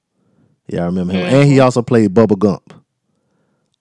Yeah, 0.69 0.83
I 0.83 0.87
remember 0.87 1.13
him. 1.13 1.25
And 1.27 1.49
he 1.49 1.61
also 1.61 1.83
played 1.83 2.15
Bubba 2.15 2.39
Gump. 2.39 2.73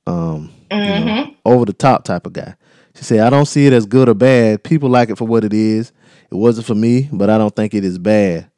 Um, 0.06 0.52
you 0.72 0.78
know, 0.78 1.34
over 1.46 1.66
the 1.66 1.74
top 1.74 2.04
type 2.04 2.26
of 2.26 2.34
guy. 2.34 2.56
She 2.96 3.04
said, 3.04 3.20
I 3.22 3.30
don't 3.30 3.46
see 3.46 3.66
it 3.68 3.74
as 3.74 3.86
good 3.86 4.10
or 4.10 4.14
bad. 4.14 4.64
People 4.64 4.90
like 4.90 5.10
it 5.10 5.18
for 5.18 5.26
what 5.26 5.44
it 5.46 5.54
is. 5.54 5.92
It 6.32 6.36
wasn't 6.36 6.68
for 6.68 6.76
me, 6.76 7.10
but 7.12 7.30
I 7.30 7.38
don't 7.38 7.56
think 7.56 7.74
it 7.74 7.84
is 7.84 7.98
bad. 7.98 8.50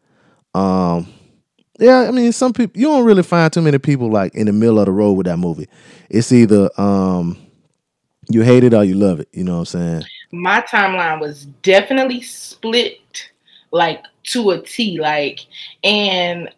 Um 0.53 1.07
yeah, 1.79 2.01
I 2.07 2.11
mean 2.11 2.31
some 2.31 2.53
people 2.53 2.79
you 2.79 2.87
don't 2.87 3.05
really 3.05 3.23
find 3.23 3.51
too 3.51 3.61
many 3.61 3.79
people 3.79 4.09
like 4.09 4.35
in 4.35 4.45
the 4.45 4.53
middle 4.53 4.79
of 4.79 4.85
the 4.85 4.91
road 4.91 5.13
with 5.13 5.25
that 5.25 5.37
movie. 5.37 5.67
It's 6.09 6.31
either 6.31 6.69
um 6.79 7.37
you 8.29 8.41
hate 8.41 8.63
it 8.63 8.73
or 8.73 8.83
you 8.83 8.95
love 8.95 9.19
it. 9.19 9.29
You 9.33 9.43
know 9.43 9.53
what 9.53 9.59
I'm 9.59 9.65
saying? 9.65 10.03
my 10.33 10.61
timeline 10.61 11.21
was 11.21 11.45
definitely 11.61 12.19
split 12.21 13.29
like 13.71 14.03
to 14.23 14.49
a 14.49 14.61
T 14.61 14.99
like 14.99 15.39
and 15.83 16.49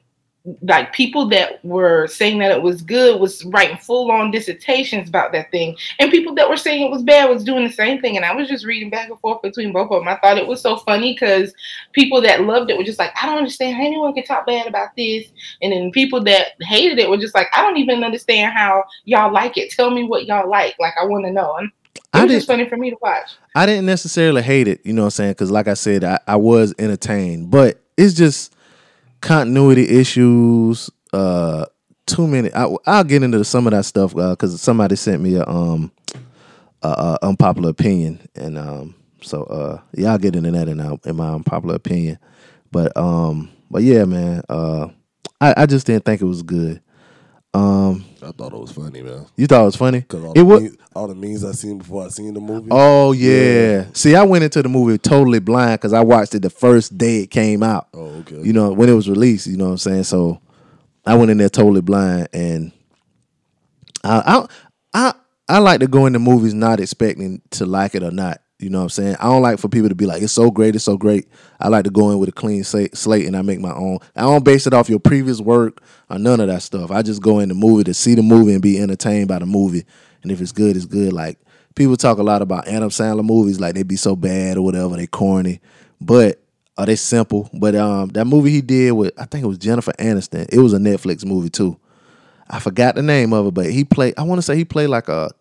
like 0.62 0.94
people 0.94 1.28
that 1.30 1.64
were 1.66 2.08
saying 2.08 2.40
that 2.40 2.52
it 2.52 2.62
was 2.62 2.82
good 2.82 3.20
was 3.20 3.44
writing 3.46 3.78
full 3.78 4.12
on 4.12 4.32
dissertations 4.32 5.10
about 5.10 5.32
that 5.32 5.50
thing. 5.52 5.76
And 6.00 6.12
people 6.12 6.36
that 6.36 6.50
were 6.50 6.58
saying 6.58 6.86
it 6.86 6.92
was 6.92 7.02
bad 7.02 7.30
was 7.30 7.44
doing 7.44 7.64
the 7.64 7.74
same 7.74 8.00
thing. 8.00 8.16
And 8.16 8.26
I 8.26 8.34
was 8.36 8.48
just 8.48 8.66
reading 8.66 8.90
back 8.90 9.10
and 9.10 9.20
forth 9.20 9.42
between 9.42 9.72
both 9.72 9.92
of 9.92 10.02
them. 10.02 10.08
I 10.08 10.18
thought 10.18 10.38
it 10.38 10.48
was 10.48 10.62
so 10.62 10.78
funny 10.78 11.14
because 11.14 11.54
people 11.94 12.22
that 12.22 12.44
loved 12.44 12.70
it 12.70 12.78
were 12.78 12.84
just 12.84 13.00
like 13.00 13.12
I 13.22 13.26
don't 13.26 13.38
understand 13.38 13.76
how 13.76 13.86
anyone 13.86 14.14
can 14.14 14.24
talk 14.24 14.46
bad 14.46 14.68
about 14.68 14.90
this. 14.96 15.26
And 15.62 15.72
then 15.72 15.92
people 15.92 16.24
that 16.26 16.54
hated 16.62 17.00
it 17.00 17.10
were 17.10 17.18
just 17.18 17.36
like 17.36 17.48
I 17.54 17.62
don't 17.62 17.78
even 17.78 18.04
understand 18.04 18.54
how 18.54 18.84
y'all 19.06 19.34
like 19.34 19.58
it. 19.58 19.72
Tell 19.72 19.90
me 19.90 20.04
what 20.04 20.26
y'all 20.26 20.50
like. 20.50 20.76
Like 20.80 20.94
I 21.02 21.06
want 21.06 21.26
to 21.26 21.32
know. 21.32 21.56
And 21.56 21.72
it 22.14 22.24
was 22.24 22.32
just 22.32 22.48
funny 22.48 22.70
for 22.70 22.78
me 22.78 22.92
to 22.92 22.98
watch. 23.02 23.32
I 23.56 23.66
didn't 23.66 23.86
necessarily 23.86 24.42
hate 24.42 24.68
it, 24.68 24.86
you 24.86 24.94
know 24.94 25.04
what 25.04 25.08
I'm 25.08 25.12
saying? 25.12 25.32
Because, 25.32 25.52
like 25.52 25.68
I 25.68 25.74
said, 25.74 26.04
I, 26.04 26.20
I 26.28 26.36
was 26.36 26.74
entertained, 26.78 27.52
but 27.52 27.82
it's 27.98 28.14
just 28.14 28.55
continuity 29.26 29.90
issues. 29.90 30.90
Uh, 31.12 31.66
too 32.06 32.28
many. 32.28 32.54
I, 32.54 32.68
I'll 32.86 33.04
get 33.04 33.24
into 33.24 33.44
some 33.44 33.66
of 33.68 33.72
that 33.72 33.86
stuff 33.86 34.14
because 34.14 34.62
somebody 34.62 34.96
sent 34.96 35.22
me 35.22 35.36
a 35.36 35.46
um 35.48 35.92
a, 36.84 36.88
a 36.88 37.20
unpopular 37.24 37.70
opinion, 37.70 38.20
and 38.36 38.58
um 38.58 38.96
so 39.22 39.44
uh 39.44 39.82
yeah, 39.94 40.12
I'll 40.12 40.18
get 40.20 40.36
into 40.36 40.52
that 40.52 40.68
in, 40.70 40.80
our- 40.80 41.00
in 41.06 41.16
my 41.16 41.34
unpopular 41.34 41.76
opinion. 41.76 42.20
But 42.72 42.96
um 42.96 43.50
but 43.72 43.82
yeah, 43.84 44.06
man, 44.06 44.44
uh 44.50 44.90
I, 45.42 45.54
I 45.58 45.66
just 45.66 45.88
didn't 45.88 46.06
think 46.06 46.22
it 46.22 46.26
was 46.26 46.44
good. 46.44 46.82
Um, 47.54 48.04
I 48.22 48.32
thought 48.32 48.54
it 48.54 48.60
was 48.60 48.72
funny, 48.72 49.02
man. 49.02 49.26
you 49.38 49.48
thought 49.48 49.62
it 49.62 49.66
was 49.66 49.76
funny? 49.78 50.00
Because 50.02 50.24
all, 50.26 50.32
It 50.34 50.36
the 50.40 50.46
was. 50.46 50.78
All 50.96 51.08
the 51.08 51.16
memes 51.16 51.44
I 51.44 51.52
seen 51.52 51.80
before 51.80 52.06
I 52.06 52.08
seen 52.08 52.34
the 52.34 52.40
movie. 52.40 52.70
Oh 52.72 53.12
yeah. 53.12 53.86
See, 53.94 54.16
I 54.16 54.24
went 54.24 54.46
into 54.46 54.64
the 54.64 54.70
movie 54.70 54.98
totally 54.98 55.40
blind 55.40 55.80
because 55.80 55.94
I 55.94 56.02
watched 56.02 56.34
it 56.36 56.42
the 56.42 56.50
first 56.50 56.98
day 56.98 57.24
it 57.24 57.32
came 57.32 57.62
out. 57.62 57.90
Oh, 57.94 58.06
okay. 58.20 58.42
You 58.42 58.54
know, 58.54 58.72
when 58.72 58.88
it 58.88 58.94
was 58.94 59.10
released, 59.10 59.48
you 59.48 59.58
know 59.58 59.66
what 59.66 59.72
I'm 59.72 59.78
saying? 59.78 60.04
So 60.06 60.42
I 61.06 61.16
went 61.16 61.32
in 61.32 61.38
there 61.38 61.50
totally 61.50 61.82
blind 61.82 62.30
and 62.34 62.72
I 64.04 64.22
I 64.26 64.48
I, 64.94 65.14
I 65.50 65.60
like 65.60 65.82
to 65.82 65.88
go 65.88 66.06
into 66.06 66.20
movies 66.20 66.54
not 66.54 66.80
expecting 66.80 67.42
to 67.52 67.66
like 67.66 67.94
it 67.94 68.04
or 68.04 68.12
not. 68.12 68.42
You 68.58 68.70
know 68.70 68.78
what 68.80 68.84
I'm 68.84 68.90
saying? 68.90 69.16
I 69.20 69.26
don't 69.26 69.42
like 69.42 69.60
for 69.60 69.68
people 69.68 69.90
to 69.90 69.96
be 69.96 70.06
like, 70.06 70.22
it's 70.22 70.32
so 70.32 70.50
great, 70.50 70.76
it's 70.76 70.86
so 70.86 70.96
great. 70.98 71.28
I 71.60 71.68
like 71.68 71.84
to 71.84 71.90
go 71.90 72.12
in 72.12 72.20
with 72.20 72.30
a 72.30 72.32
clean 72.32 72.64
slate 72.64 73.26
and 73.26 73.36
I 73.36 73.42
make 73.42 73.60
my 73.60 73.74
own. 73.74 74.00
I 74.16 74.22
don't 74.22 74.46
base 74.46 74.66
it 74.66 74.74
off 74.74 74.90
your 74.90 75.00
previous 75.00 75.42
work 75.42 75.84
or 76.10 76.18
none 76.18 76.40
of 76.40 76.48
that 76.48 76.62
stuff. 76.62 76.90
I 76.90 77.02
just 77.02 77.22
go 77.22 77.40
in 77.40 77.50
the 77.50 77.54
movie 77.54 77.84
to 77.84 77.94
see 77.94 78.16
the 78.16 78.22
movie 78.22 78.54
and 78.54 78.62
be 78.62 78.80
entertained 78.80 79.28
by 79.28 79.40
the 79.40 79.46
movie 79.46 79.84
and 80.26 80.32
if 80.32 80.42
it's 80.42 80.52
good, 80.52 80.76
it's 80.76 80.86
good. 80.86 81.14
Like 81.14 81.40
people 81.76 81.96
talk 81.96 82.18
a 82.18 82.24
lot 82.24 82.42
about 82.42 82.68
Adam 82.68 82.90
Sandler 82.90 83.24
movies, 83.24 83.60
like 83.60 83.76
they 83.76 83.84
be 83.84 83.96
so 83.96 84.16
bad 84.16 84.58
or 84.58 84.64
whatever, 84.64 84.96
they 84.96 85.08
corny, 85.08 85.62
but 86.02 86.42
are 86.78 86.86
they 86.86 86.96
simple? 86.96 87.50
But 87.54 87.76
um, 87.76 88.10
that 88.10 88.26
movie 88.26 88.50
he 88.50 88.62
did 88.62 88.92
with 88.92 89.14
I 89.20 89.26
think 89.26 89.44
it 89.44 89.48
was 89.48 89.58
Jennifer 89.58 89.94
Aniston. 89.94 90.52
It 90.52 90.60
was 90.60 90.74
a 90.74 90.78
Netflix 90.78 91.24
movie 91.24 91.50
too. 91.50 91.80
I 92.50 92.60
forgot 92.60 92.96
the 92.96 93.02
name 93.02 93.34
of 93.34 93.48
it, 93.48 93.54
but 93.54 93.70
he 93.70 93.86
played. 93.86 94.16
I 94.18 94.24
want 94.24 94.40
to 94.40 94.44
say 94.44 94.56
he 94.56 94.66
played 94.66 94.88
like 94.88 95.08
a 95.08 95.32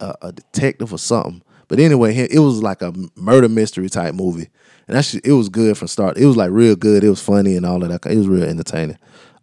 a, 0.00 0.14
a 0.22 0.32
detective 0.32 0.92
or 0.92 0.98
something. 0.98 1.42
But 1.68 1.78
anyway, 1.80 2.16
it 2.16 2.38
was 2.38 2.62
like 2.62 2.80
a 2.80 2.94
murder 3.14 3.48
mystery 3.48 3.88
type 3.88 4.14
movie, 4.14 4.48
and 4.86 4.96
that's 4.96 5.14
it 5.14 5.32
was 5.32 5.48
good 5.48 5.76
from 5.76 5.88
start. 5.88 6.16
It 6.16 6.26
was 6.26 6.36
like 6.36 6.50
real 6.50 6.76
good. 6.76 7.04
It 7.04 7.10
was 7.10 7.22
funny 7.22 7.56
and 7.56 7.66
all 7.66 7.82
of 7.82 7.90
that. 7.90 8.06
It 8.10 8.16
was 8.16 8.28
real 8.28 8.44
entertaining. 8.44 8.98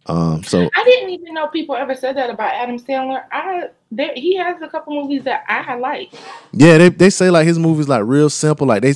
Um, 0.08 0.42
so 0.44 0.70
I 0.74 0.84
didn't 0.84 1.10
even 1.10 1.34
know 1.34 1.48
people 1.48 1.74
ever 1.74 1.94
said 1.94 2.16
that 2.16 2.30
about 2.30 2.54
Adam 2.54 2.78
Sandler. 2.78 3.24
I 3.32 3.64
there 3.90 4.12
he 4.14 4.36
has 4.36 4.60
a 4.62 4.68
couple 4.68 5.00
movies 5.02 5.24
that 5.24 5.44
I 5.48 5.74
like. 5.76 6.12
yeah, 6.52 6.78
they 6.78 6.88
they 6.90 7.10
say 7.10 7.30
like 7.30 7.46
his 7.46 7.58
movies 7.58 7.88
like 7.88 8.02
real 8.04 8.30
simple. 8.30 8.66
Like 8.66 8.82
they, 8.82 8.94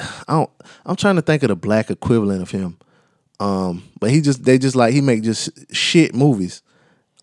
I 0.00 0.32
don't. 0.32 0.50
I'm 0.86 0.96
trying 0.96 1.16
to 1.16 1.22
think 1.22 1.42
of 1.42 1.48
the 1.48 1.56
black 1.56 1.90
equivalent 1.90 2.40
of 2.42 2.50
him. 2.50 2.78
Um, 3.40 3.84
but 4.00 4.10
he 4.10 4.20
just 4.20 4.44
they 4.44 4.58
just 4.58 4.74
like 4.76 4.92
he 4.94 5.00
make 5.00 5.22
just 5.22 5.50
shit 5.74 6.14
movies. 6.14 6.62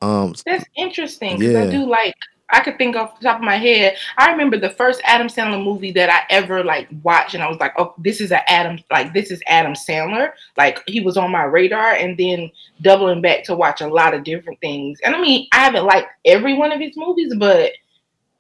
Um, 0.02 0.36
That's 0.46 0.66
interesting 0.78 1.40
because 1.40 1.56
I 1.56 1.64
Yeah. 1.66 1.72
do 1.72 1.86
like. 1.90 2.14
I 2.50 2.60
could 2.60 2.78
think 2.78 2.96
off 2.96 3.20
the 3.20 3.26
top 3.26 3.38
of 3.38 3.44
my 3.44 3.58
head. 3.58 3.96
I 4.18 4.32
remember 4.32 4.58
the 4.58 4.70
first 4.70 5.02
Adam 5.04 5.28
Sandler 5.28 5.64
movie 5.64 5.92
that 5.94 6.10
I 6.10 6.32
ever 6.34 6.64
like 6.64 6.88
watched, 7.04 7.34
and 7.34 7.44
I 7.44 7.50
was 7.50 7.60
like, 7.60 7.74
"Oh, 7.78 7.94
this 7.98 8.22
is 8.22 8.32
a 8.32 8.50
Adam 8.50 8.80
like 8.92 9.14
this 9.14 9.32
is 9.32 9.42
Adam 9.48 9.74
Sandler." 9.74 10.32
Like 10.56 10.84
he 10.86 11.02
was 11.02 11.18
on 11.18 11.32
my 11.32 11.44
radar, 11.44 11.94
and 11.94 12.18
then 12.18 12.52
doubling 12.82 13.22
back 13.22 13.44
to 13.46 13.56
watch 13.56 13.82
a 13.82 13.88
lot 13.88 14.14
of 14.14 14.24
different 14.24 14.62
things. 14.62 15.00
And 15.04 15.16
I 15.16 15.22
mean, 15.22 15.48
I 15.54 15.58
haven't 15.58 15.86
liked 15.86 16.10
every 16.24 16.54
one 16.54 16.72
of 16.72 16.80
his 16.80 16.96
movies, 16.96 17.34
but 17.36 17.72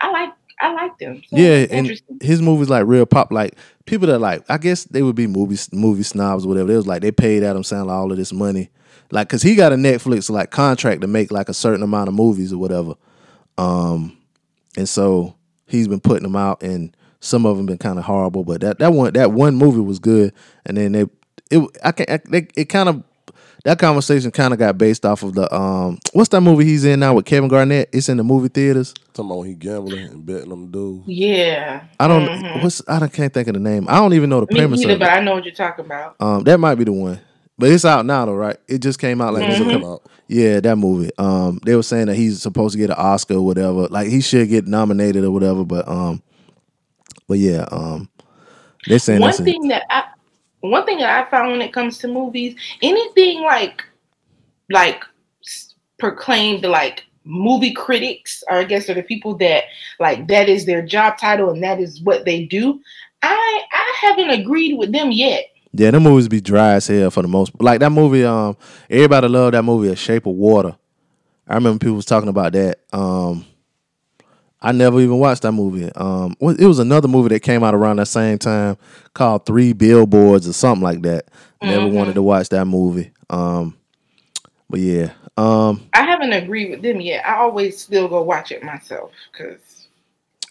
I 0.01 0.11
like 0.11 0.29
I 0.59 0.73
like 0.73 0.97
them. 0.99 1.21
So 1.27 1.37
Yeah, 1.37 1.65
and 1.69 1.91
his 2.21 2.41
movies 2.41 2.69
like 2.69 2.85
real 2.85 3.05
pop. 3.05 3.31
Like 3.31 3.55
people 3.85 4.07
that 4.07 4.19
like, 4.19 4.43
I 4.49 4.57
guess 4.57 4.85
they 4.85 5.01
would 5.01 5.15
be 5.15 5.27
movie 5.27 5.57
movie 5.73 6.03
snobs 6.03 6.45
or 6.45 6.49
whatever. 6.49 6.67
They 6.67 6.75
was 6.75 6.87
like 6.87 7.01
they 7.01 7.11
paid 7.11 7.43
Adam 7.43 7.63
Sandler 7.63 7.91
all 7.91 8.11
of 8.11 8.17
this 8.17 8.31
money, 8.31 8.69
like 9.11 9.27
because 9.27 9.41
he 9.41 9.55
got 9.55 9.73
a 9.73 9.75
Netflix 9.75 10.29
like 10.29 10.51
contract 10.51 11.01
to 11.01 11.07
make 11.07 11.31
like 11.31 11.49
a 11.49 11.53
certain 11.53 11.83
amount 11.83 12.07
of 12.07 12.13
movies 12.13 12.53
or 12.53 12.57
whatever. 12.57 12.93
Um, 13.57 14.17
and 14.77 14.87
so 14.87 15.35
he's 15.67 15.87
been 15.87 16.01
putting 16.01 16.23
them 16.23 16.35
out, 16.35 16.61
and 16.63 16.95
some 17.19 17.45
of 17.45 17.57
them 17.57 17.65
been 17.65 17.77
kind 17.77 17.97
of 17.99 18.05
horrible. 18.05 18.43
But 18.43 18.61
that 18.61 18.79
that 18.79 18.93
one 18.93 19.13
that 19.13 19.31
one 19.31 19.55
movie 19.55 19.81
was 19.81 19.99
good, 19.99 20.33
and 20.65 20.77
then 20.77 20.91
they 20.91 21.05
it 21.51 21.63
I 21.83 21.91
can 21.91 22.05
I, 22.09 22.19
they, 22.29 22.47
it 22.55 22.65
kind 22.65 22.89
of. 22.89 23.03
That 23.63 23.79
conversation 23.79 24.29
kind 24.29 24.53
of 24.53 24.59
got 24.59 24.77
based 24.77 25.07
off 25.07 25.23
of 25.23 25.33
the 25.33 25.51
um, 25.51 25.97
what's 26.13 26.29
that 26.29 26.41
movie 26.41 26.65
he's 26.65 26.85
in 26.85 26.99
now 26.99 27.15
with 27.15 27.25
Kevin 27.25 27.49
Garnett? 27.49 27.89
It's 27.91 28.09
in 28.09 28.17
the 28.17 28.23
movie 28.23 28.47
theaters. 28.47 28.93
Talking 29.13 29.31
about 29.31 29.37
when 29.39 29.47
he 29.47 29.55
gambling 29.55 30.05
and 30.05 30.23
betting 30.23 30.51
on 30.51 30.69
dudes. 30.69 31.07
Yeah, 31.07 31.83
I 31.99 32.07
don't. 32.07 32.27
Mhm. 32.27 32.61
What's 32.61 32.83
I 32.87 32.99
don't, 32.99 33.11
can't 33.11 33.33
think 33.33 33.47
of 33.47 33.55
the 33.55 33.59
name. 33.59 33.87
I 33.89 33.95
don't 33.95 34.13
even 34.13 34.29
know 34.29 34.41
the 34.41 34.53
me 34.53 34.59
premise 34.59 34.81
neither, 34.81 34.93
of 34.93 34.99
but 34.99 35.07
it. 35.07 35.13
I 35.13 35.19
know 35.21 35.33
what 35.33 35.45
you're 35.45 35.55
talking 35.55 35.83
about. 35.83 36.15
Um, 36.19 36.43
that 36.43 36.59
might 36.59 36.75
be 36.75 36.83
the 36.83 36.91
one, 36.91 37.19
but 37.57 37.71
it's 37.71 37.85
out 37.85 38.05
now 38.05 38.27
though, 38.27 38.35
right? 38.35 38.57
It 38.67 38.83
just 38.83 38.99
came 38.99 39.19
out 39.19 39.33
like 39.33 39.49
It's 39.49 39.59
this 40.27 40.57
come 40.57 40.57
week. 40.57 40.57
out. 40.57 40.57
Yeah, 40.57 40.59
that 40.61 40.75
movie. 40.77 41.11
Um, 41.17 41.59
they 41.65 41.75
were 41.75 41.83
saying 41.83 42.07
that 42.07 42.15
he's 42.15 42.41
supposed 42.41 42.73
to 42.73 42.79
get 42.79 42.89
an 42.89 42.97
Oscar 42.97 43.35
or 43.35 43.45
whatever. 43.45 43.87
Like 43.87 44.07
he 44.07 44.21
should 44.21 44.49
get 44.49 44.67
nominated 44.67 45.23
or 45.23 45.31
whatever. 45.31 45.63
But 45.63 45.87
um, 45.87 46.21
but 47.27 47.37
yeah, 47.39 47.65
um, 47.71 48.09
they're 48.87 48.99
saying 48.99 49.21
one 49.21 49.33
thing 49.33 49.67
that 49.67 49.83
I 49.89 50.03
one 50.61 50.85
thing 50.85 50.99
that 50.99 51.25
I 51.25 51.29
found 51.29 51.51
when 51.51 51.61
it 51.61 51.73
comes 51.73 51.97
to 51.99 52.07
movies, 52.07 52.55
anything 52.81 53.41
like 53.41 53.83
like 54.69 55.03
proclaimed 55.99 56.63
like 56.63 57.05
movie 57.23 57.73
critics, 57.73 58.43
or 58.49 58.57
I 58.57 58.63
guess 58.63 58.89
are 58.89 58.93
the 58.93 59.03
people 59.03 59.35
that 59.37 59.65
like 59.99 60.27
that 60.27 60.49
is 60.49 60.65
their 60.65 60.81
job 60.81 61.17
title 61.17 61.51
and 61.51 61.63
that 61.63 61.79
is 61.79 62.01
what 62.01 62.25
they 62.25 62.45
do. 62.45 62.79
I 63.21 63.63
I 63.71 63.97
haven't 64.01 64.29
agreed 64.29 64.77
with 64.77 64.91
them 64.91 65.11
yet. 65.11 65.45
Yeah, 65.77 65.91
them 65.91 66.03
movies 66.03 66.27
be 66.27 66.41
dry 66.41 66.73
as 66.73 66.87
hell 66.87 67.11
for 67.11 67.21
the 67.21 67.27
most. 67.27 67.51
Like 67.61 67.79
that 67.79 67.91
movie. 67.91 68.25
Um, 68.25 68.57
everybody 68.89 69.27
loved 69.27 69.53
that 69.53 69.63
movie, 69.63 69.89
A 69.89 69.95
Shape 69.95 70.25
of 70.25 70.35
Water. 70.35 70.75
I 71.47 71.55
remember 71.55 71.79
people 71.79 71.95
was 71.95 72.05
talking 72.05 72.29
about 72.29 72.53
that. 72.53 72.79
Um, 72.91 73.45
I 74.61 74.71
never 74.71 74.99
even 74.99 75.19
watched 75.19 75.43
that 75.43 75.51
movie. 75.51 75.91
Um, 75.93 76.35
it 76.41 76.65
was 76.65 76.79
another 76.79 77.07
movie 77.07 77.29
that 77.29 77.41
came 77.41 77.63
out 77.63 77.75
around 77.75 77.97
that 77.97 78.07
same 78.07 78.39
time 78.39 78.77
called 79.13 79.45
Three 79.45 79.73
Billboards 79.73 80.47
or 80.47 80.53
something 80.53 80.83
like 80.83 81.01
that. 81.03 81.25
Never 81.61 81.87
wanted 81.87 82.15
to 82.15 82.23
watch 82.23 82.49
that 82.49 82.65
movie. 82.65 83.11
Um, 83.29 83.77
but 84.69 84.79
yeah, 84.79 85.13
um, 85.37 85.87
I 85.93 86.03
haven't 86.03 86.33
agreed 86.33 86.71
with 86.71 86.81
them 86.81 87.01
yet. 87.01 87.25
I 87.25 87.35
always 87.37 87.79
still 87.79 88.07
go 88.07 88.21
watch 88.23 88.51
it 88.51 88.63
myself 88.63 89.11
because 89.31 89.87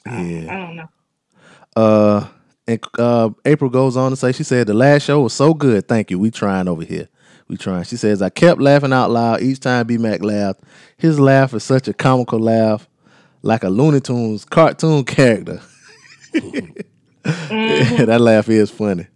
yeah. 0.07 0.55
I 0.55 0.59
don't 0.59 0.77
know. 0.77 0.89
Uh, 1.77 2.29
and 2.67 2.83
uh, 2.99 3.31
April 3.45 3.71
goes 3.71 3.97
on 3.97 4.11
to 4.11 4.17
say, 4.17 4.33
she 4.33 4.43
said 4.43 4.67
the 4.67 4.75
last 4.75 5.03
show 5.03 5.21
was 5.21 5.33
so 5.33 5.55
good. 5.55 5.87
Thank 5.87 6.11
you. 6.11 6.19
We 6.19 6.31
trying 6.31 6.69
over 6.69 6.85
here. 6.85 7.09
We 7.49 7.57
trying. 7.57 7.85
She 7.85 7.97
says 7.97 8.23
I 8.23 8.31
kept 8.31 8.61
laughing 8.61 8.93
out 8.93 9.11
loud 9.11 9.43
each 9.43 9.61
time 9.61 9.87
B 9.87 9.99
Mac 9.99 10.23
laughed. 10.23 10.61
His 10.97 11.21
laugh 11.21 11.53
is 11.53 11.63
such 11.63 11.89
a 11.89 11.93
comical 11.93 12.39
laugh, 12.39 12.89
like 13.43 13.65
a 13.65 13.69
Looney 13.69 14.01
Tunes 14.01 14.45
cartoon 14.45 15.05
character. 15.05 15.61
that 17.23 18.19
laugh 18.21 18.49
is 18.49 18.71
funny. 18.71 19.07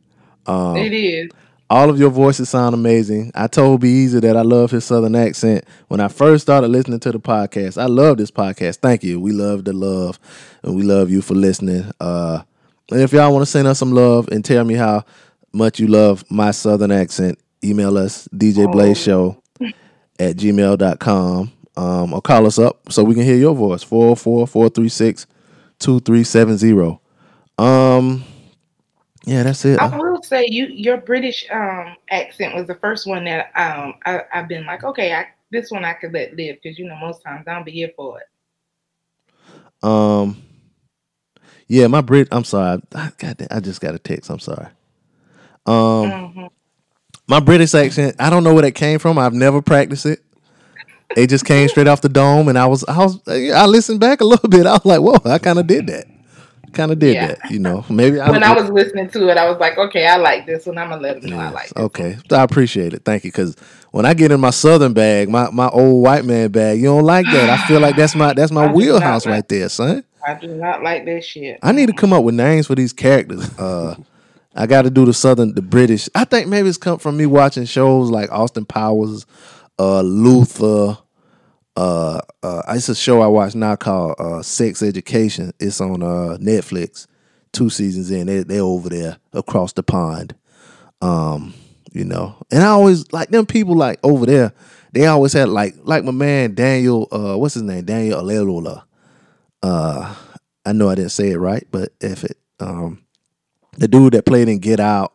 Um, 0.47 0.77
it 0.77 0.93
is. 0.93 1.31
All 1.71 1.91
of 1.91 1.99
your 1.99 2.09
voices 2.09 2.49
sound 2.49 2.75
amazing. 2.75 3.31
I 3.35 3.47
told 3.47 3.83
Be 3.83 3.91
Easy 3.91 4.21
that 4.21 4.37
I 4.39 4.41
love 4.41 4.71
his 4.71 4.87
southern 4.87 5.15
accent 5.15 5.65
when 5.89 6.01
I 6.01 6.09
first 6.09 6.43
started 6.43 6.69
listening 6.69 7.01
to 7.01 7.13
the 7.13 7.21
podcast. 7.21 7.81
I 7.81 7.85
love 7.85 8.17
this 8.17 8.31
podcast. 8.31 8.77
Thank 8.77 9.05
you. 9.05 9.21
We 9.21 9.33
love 9.33 9.65
the 9.65 9.75
love, 9.75 10.19
and 10.63 10.75
we 10.75 10.83
love 10.83 11.11
you 11.11 11.21
for 11.21 11.35
listening. 11.35 11.91
Uh, 12.01 12.43
and 12.91 13.01
if 13.01 13.13
y'all 13.13 13.33
want 13.33 13.43
to 13.43 13.51
send 13.51 13.69
us 13.69 13.79
some 13.79 13.93
love 13.93 14.29
and 14.29 14.45
tell 14.45 14.65
me 14.65 14.75
how 14.75 15.05
much 15.53 15.79
you 15.79 15.87
love 15.87 16.25
my 16.31 16.51
southern 16.51 16.91
accent, 16.91 17.39
email 17.63 17.99
us 17.99 18.29
DJ 18.29 18.71
Blaze 18.71 19.01
Show 19.01 19.43
at 19.61 20.37
gmail.com 20.37 21.53
um, 21.77 22.13
or 22.13 22.21
call 22.21 22.47
us 22.47 22.59
up 22.59 22.91
so 22.91 23.05
we 23.05 23.15
can 23.15 23.25
hear 23.25 23.37
your 23.37 23.55
voice 23.55 23.83
404 23.83 24.47
436 24.47 25.27
2370. 25.79 26.99
Um, 27.59 28.25
yeah, 29.25 29.43
that's 29.43 29.65
it. 29.65 29.79
I 29.79 29.97
will 29.97 30.23
say 30.23 30.47
you 30.49 30.67
your 30.67 30.97
British 30.97 31.47
um 31.51 31.97
accent 32.11 32.55
was 32.55 32.67
the 32.67 32.75
first 32.77 33.07
one 33.07 33.25
that 33.25 33.51
um 33.55 33.95
I, 34.07 34.23
I've 34.33 34.49
been 34.49 34.65
like, 34.65 34.85
okay, 34.85 35.13
I 35.13 35.27
this 35.51 35.71
one 35.71 35.85
I 35.85 35.93
could 35.93 36.13
let 36.13 36.35
live 36.35 36.57
because 36.63 36.79
you 36.79 36.87
know 36.87 36.97
most 36.97 37.23
times 37.23 37.47
I 37.47 37.55
don't 37.55 37.65
be 37.65 37.73
here 37.73 37.91
for 37.97 38.21
it. 38.21 38.27
Um, 39.83 40.43
yeah, 41.69 41.87
my 41.87 42.01
Brit. 42.01 42.29
I'm 42.33 42.45
sorry. 42.45 42.81
I 42.95 43.13
got. 43.19 43.41
I 43.51 43.61
just 43.61 43.81
got 43.81 43.95
a 43.95 43.99
text. 43.99 44.31
I'm 44.31 44.39
sorry. 44.41 44.69
Um, 45.67 45.75
Mhm. 46.11 46.49
my 47.29 47.41
British 47.41 47.75
accent. 47.75 48.17
I 48.19 48.31
don't 48.31 48.45
know 48.45 48.55
where 48.55 48.63
that 48.63 48.73
came 48.73 48.99
from. 48.99 49.19
I've 49.19 49.35
never 49.35 49.63
practiced 49.63 50.07
it. 50.07 50.21
It 51.17 51.29
just 51.29 51.45
came 51.45 51.69
straight 51.71 51.89
off 51.89 52.01
the 52.01 52.09
dome, 52.09 52.49
and 52.49 52.59
I 52.59 52.67
was. 52.67 52.85
I 52.89 52.99
was. 52.99 53.21
I 53.29 53.67
listened 53.67 54.01
back 54.01 54.21
a 54.21 54.25
little 54.25 54.49
bit. 54.49 54.67
I 54.67 54.73
was 54.73 54.85
like, 54.85 55.01
"Whoa!" 55.01 55.31
I 55.31 55.39
kind 55.39 55.59
of 55.59 55.67
did 55.67 55.87
that. 55.89 56.07
Kind 56.75 56.93
of 56.93 56.99
did 56.99 57.15
Yeah. 57.15 57.27
that. 57.29 57.51
You 57.51 57.59
know, 57.61 57.85
maybe 57.89 58.21
I. 58.21 58.31
When 58.31 58.43
I 58.43 58.53
was 58.55 58.69
listening 58.71 59.09
to 59.11 59.29
it, 59.31 59.39
I 59.39 59.49
was 59.49 59.59
like, 59.59 59.79
okay, 59.79 60.07
I 60.07 60.17
like 60.17 60.47
this 60.47 60.67
one. 60.67 60.77
I'm 60.77 60.91
gonna 60.91 61.01
let 61.01 61.21
them 61.23 61.31
know 61.31 61.39
I 61.39 61.49
like 61.51 61.69
this. 61.71 61.85
Okay, 61.85 62.19
I 62.31 62.43
appreciate 62.43 62.93
it. 62.93 63.05
Thank 63.07 63.25
you. 63.25 63.33
Because 63.33 63.57
when 63.91 64.05
I 64.05 64.13
get 64.13 64.33
in 64.33 64.41
my 64.41 64.51
southern 64.51 64.93
bag, 64.93 65.31
my, 65.31 65.51
my 65.51 65.69
old 65.69 66.03
white 66.03 66.27
man 66.27 66.51
bag, 66.51 66.79
you 66.79 66.85
don't 66.85 67.05
like 67.05 67.25
that. 67.33 67.49
I 67.49 67.57
feel 67.67 67.81
like 67.81 67.97
that's 67.97 68.15
my 68.15 68.35
that's 68.35 68.53
my 68.53 68.65
I 68.65 68.65
do 68.65 68.69
not 68.69 68.77
wheelhouse 68.77 69.27
right 69.27 69.49
there, 69.49 69.69
son. 69.71 70.05
I 70.27 70.35
do 70.35 70.49
not 70.49 70.83
like 70.83 71.05
that 71.07 71.25
shit. 71.25 71.59
I 71.63 71.73
need 71.73 71.87
to 71.87 71.93
come 71.93 72.13
up 72.13 72.25
with 72.25 72.35
names 72.35 72.67
for 72.67 72.75
these 72.75 72.93
characters. 72.93 73.49
Uh, 73.59 73.97
I 74.55 74.67
got 74.67 74.83
to 74.83 74.91
do 74.91 75.05
the 75.05 75.13
southern, 75.13 75.55
the 75.55 75.63
British. 75.63 76.09
I 76.15 76.25
think 76.25 76.49
maybe 76.49 76.69
it's 76.69 76.79
come 76.79 76.99
from 76.99 77.17
me 77.17 77.27
watching 77.27 77.65
shows 77.65 78.11
like 78.11 78.31
Austin 78.33 78.65
Powers, 78.65 79.25
uh, 79.79 80.01
Luther. 80.01 80.99
Uh, 81.77 82.21
uh, 82.43 82.63
it's 82.71 82.89
a 82.89 82.95
show 82.95 83.21
I 83.21 83.29
watch 83.29 83.55
now 83.55 83.77
called 83.77 84.17
uh, 84.19 84.43
Sex 84.43 84.83
Education. 84.83 85.53
It's 85.61 85.81
on 85.81 86.03
uh, 86.03 86.39
Netflix. 86.41 87.07
Two 87.53 87.71
seasons 87.71 88.11
in, 88.11 88.27
they 88.27 88.43
they're 88.43 88.61
over 88.61 88.89
there 88.89 89.19
across 89.33 89.73
the 89.73 89.83
pond. 89.83 90.35
Um, 91.01 91.55
you 91.93 92.05
know, 92.05 92.37
and 92.51 92.63
I 92.63 92.67
always 92.67 93.11
like 93.13 93.31
them 93.31 93.47
people 93.47 93.77
like 93.77 94.01
over 94.03 94.27
there. 94.27 94.53
They 94.93 95.07
always 95.07 95.33
had 95.33 95.49
like 95.49 95.75
like 95.83 96.05
my 96.05 96.11
man 96.11 96.55
Daniel. 96.55 97.09
Uh, 97.11 97.37
what's 97.39 97.55
his 97.55 97.63
name? 97.63 97.85
Daniel 97.85 98.23
Alelola. 98.23 98.83
Uh, 99.63 100.15
I 100.65 100.73
know 100.73 100.89
I 100.89 100.95
didn't 100.95 101.13
say 101.13 101.31
it 101.31 101.39
right, 101.39 101.67
but 101.71 101.93
if 102.01 102.25
it 102.25 102.37
um 102.61 103.03
the 103.77 103.89
dude 103.89 104.13
that 104.15 104.27
played 104.27 104.49
in 104.49 104.59
Get 104.59 104.81
Out, 104.81 105.15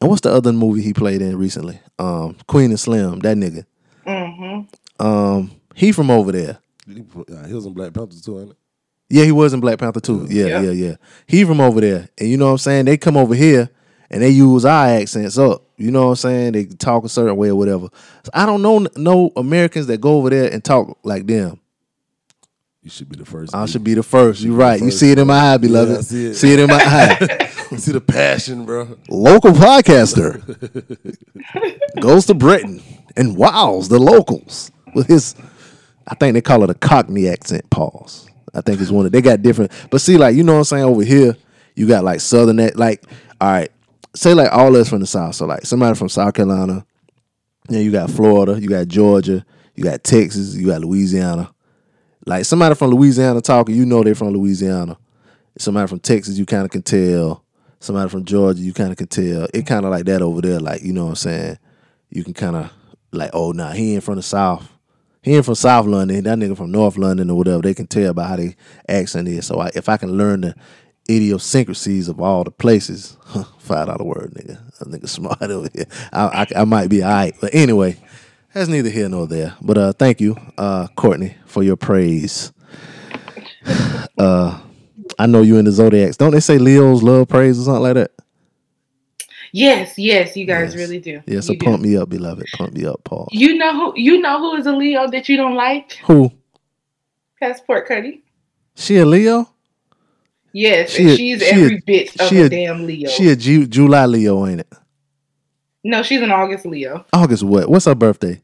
and 0.00 0.08
what's 0.10 0.22
the 0.22 0.32
other 0.32 0.52
movie 0.52 0.82
he 0.82 0.92
played 0.92 1.22
in 1.22 1.36
recently? 1.36 1.80
Um, 1.98 2.36
Queen 2.46 2.70
and 2.70 2.80
Slim, 2.80 3.20
that 3.20 3.36
nigga. 3.36 3.64
Mm-hmm. 4.06 5.04
Um, 5.04 5.50
he 5.74 5.92
from 5.92 6.10
over 6.10 6.32
there. 6.32 6.58
He 6.86 7.02
put- 7.02 7.30
uh, 7.30 7.46
he 7.46 7.54
was 7.54 7.66
in 7.66 7.72
Black 7.72 7.92
Panther 7.92 8.16
too, 8.22 8.40
ain't 8.40 8.50
it? 8.50 8.56
Yeah, 9.10 9.24
he 9.24 9.32
was 9.32 9.52
in 9.52 9.60
Black 9.60 9.78
Panther 9.78 10.00
too. 10.00 10.26
Yeah, 10.30 10.46
Yeah. 10.46 10.60
yeah, 10.62 10.70
yeah. 10.70 10.94
He 11.26 11.44
from 11.44 11.60
over 11.60 11.80
there, 11.80 12.08
and 12.18 12.28
you 12.28 12.36
know 12.36 12.46
what 12.46 12.52
I'm 12.52 12.58
saying. 12.58 12.84
They 12.86 12.96
come 12.96 13.16
over 13.16 13.34
here 13.34 13.70
and 14.10 14.22
they 14.22 14.30
use 14.30 14.64
our 14.64 14.86
accents 14.86 15.36
up. 15.38 15.62
You 15.76 15.90
know 15.90 16.04
what 16.04 16.10
I'm 16.10 16.16
saying? 16.16 16.52
They 16.52 16.64
talk 16.66 17.04
a 17.04 17.08
certain 17.08 17.36
way 17.36 17.48
or 17.48 17.56
whatever. 17.56 17.88
So 18.24 18.30
I 18.32 18.46
don't 18.46 18.62
know 18.62 18.86
no 18.96 19.30
Americans 19.36 19.86
that 19.88 20.00
go 20.00 20.16
over 20.18 20.30
there 20.30 20.50
and 20.52 20.62
talk 20.64 20.98
like 21.02 21.26
them. 21.26 21.60
You 22.84 22.90
should 22.90 23.08
be 23.08 23.16
the 23.16 23.24
first. 23.24 23.54
I 23.54 23.64
B. 23.64 23.72
should 23.72 23.82
be 23.82 23.94
the 23.94 24.02
first. 24.02 24.42
You're 24.42 24.54
right. 24.54 24.78
You 24.78 24.90
see 24.90 25.10
it 25.10 25.18
in 25.18 25.26
my 25.26 25.54
eye, 25.54 25.56
beloved. 25.56 25.94
Yeah, 25.94 26.00
see 26.02 26.26
it. 26.26 26.34
see 26.34 26.52
it 26.52 26.60
in 26.60 26.68
my 26.68 26.78
eye. 26.78 27.46
see 27.78 27.92
the 27.92 28.00
passion, 28.02 28.66
bro. 28.66 28.98
Local 29.08 29.52
podcaster 29.52 30.42
goes 32.02 32.26
to 32.26 32.34
Britain 32.34 32.82
and 33.16 33.38
wows 33.38 33.88
the 33.88 33.98
locals 33.98 34.70
with 34.94 35.06
his. 35.06 35.34
I 36.06 36.14
think 36.14 36.34
they 36.34 36.42
call 36.42 36.62
it 36.62 36.68
a 36.68 36.74
Cockney 36.74 37.26
accent. 37.26 37.70
Pause. 37.70 38.28
I 38.52 38.60
think 38.60 38.82
it's 38.82 38.90
one 38.90 39.06
of 39.06 39.12
they 39.12 39.22
got 39.22 39.40
different. 39.40 39.72
But 39.88 40.02
see, 40.02 40.18
like 40.18 40.36
you 40.36 40.42
know 40.42 40.52
what 40.52 40.58
I'm 40.58 40.64
saying 40.64 40.84
over 40.84 41.02
here, 41.02 41.38
you 41.74 41.88
got 41.88 42.04
like 42.04 42.20
Southern. 42.20 42.58
Like 42.74 43.02
all 43.40 43.50
right, 43.50 43.72
say 44.14 44.34
like 44.34 44.52
all 44.52 44.76
us 44.76 44.90
from 44.90 45.00
the 45.00 45.06
South. 45.06 45.36
So 45.36 45.46
like 45.46 45.64
somebody 45.64 45.96
from 45.96 46.10
South 46.10 46.34
Carolina. 46.34 46.84
Yeah, 47.70 47.80
you 47.80 47.90
got 47.90 48.10
Florida, 48.10 48.60
you 48.60 48.68
got 48.68 48.88
Georgia, 48.88 49.42
you 49.74 49.84
got 49.84 50.04
Texas, 50.04 50.54
you 50.54 50.66
got 50.66 50.82
Louisiana. 50.82 51.53
Like 52.26 52.44
somebody 52.44 52.74
from 52.74 52.90
Louisiana 52.90 53.40
talking, 53.40 53.74
you 53.74 53.84
know 53.84 54.02
they're 54.02 54.14
from 54.14 54.30
Louisiana. 54.30 54.96
Somebody 55.58 55.88
from 55.88 56.00
Texas, 56.00 56.38
you 56.38 56.46
kind 56.46 56.64
of 56.64 56.70
can 56.70 56.82
tell. 56.82 57.44
Somebody 57.80 58.08
from 58.08 58.24
Georgia, 58.24 58.60
you 58.60 58.72
kind 58.72 58.90
of 58.90 58.96
can 58.96 59.08
tell. 59.08 59.46
It 59.52 59.66
kind 59.66 59.84
of 59.84 59.90
like 59.90 60.06
that 60.06 60.22
over 60.22 60.40
there. 60.40 60.58
Like 60.58 60.82
you 60.82 60.92
know 60.92 61.04
what 61.04 61.10
I'm 61.10 61.16
saying. 61.16 61.58
You 62.10 62.24
can 62.24 62.32
kind 62.32 62.56
of 62.56 62.72
like, 63.12 63.30
oh 63.34 63.52
nah, 63.52 63.72
he 63.72 63.94
ain't 63.94 64.04
from 64.04 64.16
the 64.16 64.22
South. 64.22 64.70
He 65.22 65.34
ain't 65.34 65.44
from 65.44 65.54
South 65.54 65.86
London. 65.86 66.24
That 66.24 66.38
nigga 66.38 66.56
from 66.56 66.70
North 66.70 66.96
London 66.96 67.30
or 67.30 67.36
whatever. 67.38 67.62
They 67.62 67.74
can 67.74 67.86
tell 67.86 68.12
by 68.14 68.24
how 68.24 68.36
they 68.36 68.56
accent 68.88 69.28
is. 69.28 69.46
So 69.46 69.58
I, 69.60 69.70
if 69.74 69.88
I 69.88 69.96
can 69.96 70.16
learn 70.16 70.42
the 70.42 70.54
idiosyncrasies 71.10 72.08
of 72.08 72.20
all 72.20 72.44
the 72.44 72.50
places, 72.50 73.16
five 73.58 73.86
dollar 73.86 74.04
word, 74.04 74.32
nigga. 74.34 74.78
That 74.78 74.88
nigga 74.88 75.08
smart 75.10 75.42
over 75.42 75.68
here. 75.74 75.86
I, 76.12 76.46
I, 76.54 76.60
I 76.60 76.64
might 76.64 76.88
be 76.88 77.02
alright. 77.02 77.34
But 77.40 77.54
anyway, 77.54 77.98
that's 78.54 78.68
neither 78.68 78.88
here 78.90 79.08
nor 79.08 79.26
there. 79.26 79.54
But 79.60 79.78
uh, 79.78 79.92
thank 79.92 80.20
you, 80.20 80.36
uh, 80.56 80.86
Courtney, 80.96 81.36
for 81.46 81.62
your 81.62 81.76
praise. 81.76 82.52
Uh, 84.16 84.60
I 85.18 85.26
know 85.26 85.42
you 85.42 85.56
in 85.56 85.64
the 85.64 85.72
zodiacs. 85.72 86.16
Don't 86.16 86.30
they 86.30 86.38
say 86.40 86.56
Leos 86.56 87.02
love 87.02 87.28
praise 87.28 87.58
or 87.60 87.64
something 87.64 87.82
like 87.82 87.94
that? 87.94 88.12
Yes, 89.52 89.98
yes, 89.98 90.36
you 90.36 90.46
guys 90.46 90.72
Yes. 90.72 90.76
really 90.80 91.00
do. 91.00 91.20
Yeah, 91.26 91.40
so 91.40 91.52
You 91.52 91.58
do. 91.58 91.64
pump 91.66 91.82
me 91.82 91.96
up, 91.96 92.08
beloved. 92.10 92.46
Pump 92.56 92.74
me 92.74 92.84
up, 92.84 93.02
Paul. 93.04 93.28
You 93.32 93.56
know 93.58 93.72
who? 93.74 93.92
You 94.00 94.20
know 94.20 94.38
who 94.38 94.56
is 94.56 94.66
a 94.66 94.72
Leo 94.72 95.08
that 95.10 95.28
you 95.28 95.36
don't 95.36 95.54
like? 95.56 95.94
Who? 96.06 96.30
Passport 97.40 97.88
Cuddy. 97.88 98.22
She 98.76 98.96
a 98.98 99.04
Leo? 99.06 99.48
Yes, 100.52 100.90
She 100.90 101.02
and 101.02 101.10
a- 101.10 101.16
she's 101.16 101.42
she 101.42 101.48
a- 101.48 101.52
every 101.64 101.82
bit 101.84 102.20
of 102.20 102.32
a, 102.32 102.42
a- 102.44 102.48
damn 102.48 102.86
Leo. 102.86 103.10
She 103.10 103.28
a 103.30 103.36
Ju- 103.36 103.66
July 103.66 104.06
Leo, 104.06 104.46
ain't 104.46 104.60
it? 104.60 104.72
No, 105.84 106.02
she's 106.02 106.22
an 106.22 106.32
August 106.32 106.66
Leo. 106.66 107.04
August 107.12 107.42
what? 107.42 107.68
What's 107.68 107.84
her 107.84 107.94
birthday? 107.94 108.42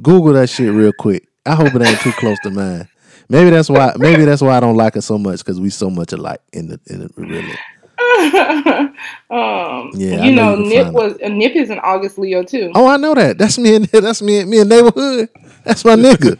Google 0.00 0.32
that 0.34 0.48
shit 0.48 0.72
real 0.72 0.92
quick. 0.92 1.28
I 1.44 1.54
hope 1.54 1.74
it 1.74 1.82
ain't 1.82 2.00
too 2.00 2.12
close 2.12 2.38
to 2.40 2.50
mine. 2.50 2.88
Maybe 3.28 3.50
that's 3.50 3.68
why. 3.68 3.92
Maybe 3.98 4.24
that's 4.24 4.42
why 4.42 4.56
I 4.56 4.60
don't 4.60 4.76
like 4.76 4.94
her 4.94 5.00
so 5.00 5.18
much 5.18 5.38
because 5.40 5.60
we 5.60 5.70
so 5.70 5.90
much 5.90 6.12
alike 6.12 6.40
in 6.52 6.68
the 6.68 6.80
in 6.86 7.00
the 7.00 7.10
really. 7.16 7.56
um, 9.30 9.90
Yeah, 9.94 10.24
you 10.24 10.32
know 10.32 10.54
know, 10.54 10.56
Nip 10.56 10.92
was 10.92 11.14
uh, 11.24 11.28
Nip 11.28 11.56
is 11.56 11.70
an 11.70 11.78
August 11.80 12.18
Leo 12.18 12.42
too. 12.42 12.70
Oh, 12.74 12.86
I 12.86 12.96
know 12.96 13.14
that. 13.14 13.38
That's 13.38 13.58
me. 13.58 13.76
And 13.76 13.84
that's 13.92 14.22
me. 14.22 14.40
and 14.40 14.50
Me 14.50 14.60
and 14.60 14.68
neighborhood. 14.68 15.28
That's 15.64 15.84
my 15.84 15.96
nigga. 15.96 16.38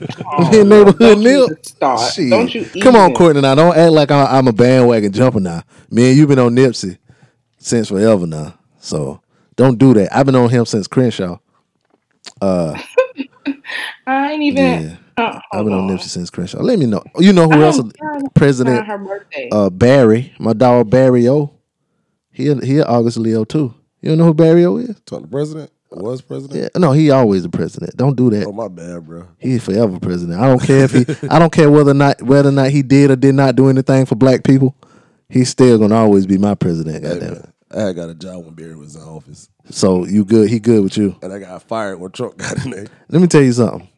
me 0.52 0.60
in 0.60 0.68
neighborhood. 0.68 1.18
Nip. 1.18 2.30
Don't 2.30 2.54
you 2.54 2.64
Come 2.82 2.94
on. 2.96 3.14
Courtney. 3.14 3.40
Now 3.42 3.54
don't 3.54 3.76
act 3.76 3.92
like 3.92 4.10
I- 4.10 4.38
I'm 4.38 4.48
a 4.48 4.52
bandwagon 4.52 5.12
jumper. 5.12 5.40
Now, 5.40 5.62
me 5.90 6.10
and 6.10 6.18
you 6.18 6.26
been 6.26 6.38
on 6.38 6.54
Nipsey 6.54 6.98
since 7.58 7.88
forever 7.88 8.26
now. 8.26 8.54
So 8.78 9.20
don't 9.56 9.78
do 9.78 9.94
that. 9.94 10.14
I've 10.16 10.26
been 10.26 10.36
on 10.36 10.50
him 10.50 10.66
since 10.66 10.86
Crenshaw. 10.86 11.38
I 14.06 14.32
ain't 14.32 14.42
even. 14.42 14.64
Yeah. 14.82 14.96
Uh, 15.18 15.40
I've 15.52 15.64
been 15.64 15.72
on 15.72 15.88
hold 15.88 15.98
Nipsey 15.98 16.08
since 16.08 16.28
Crenshaw. 16.28 16.60
Let 16.60 16.78
me 16.78 16.84
know. 16.86 17.02
You 17.18 17.32
know 17.32 17.46
who 17.46 17.54
I'm 17.54 17.62
else? 17.62 17.80
trying 17.96 18.28
President 18.34 18.86
her 18.86 19.26
uh, 19.50 19.70
Barry, 19.70 20.34
my 20.38 20.52
dog 20.52 20.90
Barry 20.90 21.26
O. 21.28 21.52
He 22.31 22.52
he 22.57 22.83
August 22.83 23.16
Leo 23.16 23.44
too. 23.44 23.74
You 24.02 24.11
don't 24.11 24.18
know 24.18 24.24
who 24.26 24.35
Barry 24.35 24.66
O 24.66 24.76
is? 24.76 25.00
Talking 25.07 25.24
to 25.26 25.31
president? 25.31 25.70
Was 25.90 26.20
president? 26.20 26.61
Yeah, 26.61 26.81
no, 26.81 26.92
he 26.92 27.11
always 27.11 27.44
the 27.44 27.48
president. 27.48 27.96
Don't 27.96 28.16
do 28.16 28.28
that. 28.31 28.46
Oh 28.46 28.52
my 28.52 28.68
bad, 28.68 29.07
bro. 29.07 29.26
He's 29.38 29.64
forever 29.64 29.98
president. 29.98 30.38
I 30.38 30.46
don't 30.46 30.62
care 30.62 30.85
if 30.85 30.92
he. 30.92 31.07
I 31.31 31.38
don't 31.38 31.52
care 31.52 31.70
whether 31.70 31.92
or 31.92 31.94
not 31.94 32.20
whether 32.20 32.50
or 32.50 32.52
not 32.52 32.70
he 32.70 32.83
did 32.83 33.11
or 33.11 33.16
did 33.16 33.35
not 33.35 33.57
do 33.57 33.68
anything 33.68 34.04
for 34.04 34.16
black 34.16 34.44
people. 34.44 34.76
He's 35.31 35.48
still 35.48 35.78
gonna 35.78 35.94
always 35.94 36.26
be 36.26 36.37
my 36.37 36.54
president. 36.54 37.04
Hey, 37.04 37.18
Goddamn. 37.18 37.52
I 37.74 37.81
had 37.81 37.96
got 37.96 38.09
a 38.09 38.14
job 38.14 38.44
when 38.44 38.55
Barry 38.55 38.76
was 38.76 38.94
in 38.96 39.02
office, 39.02 39.48
So 39.70 40.05
you 40.07 40.24
good? 40.24 40.48
He 40.48 40.61
good 40.61 40.83
with 40.85 40.96
you? 40.96 41.16
and 41.22 41.33
I 41.33 41.38
got 41.40 41.62
fired 41.62 41.98
when 41.98 42.11
Trump 42.12 42.37
got 42.38 42.64
in 42.64 42.70
there. 42.70 42.87
Let 43.09 43.20
me 43.20 43.26
tell 43.29 43.42
you 43.42 43.52
something. 43.52 43.88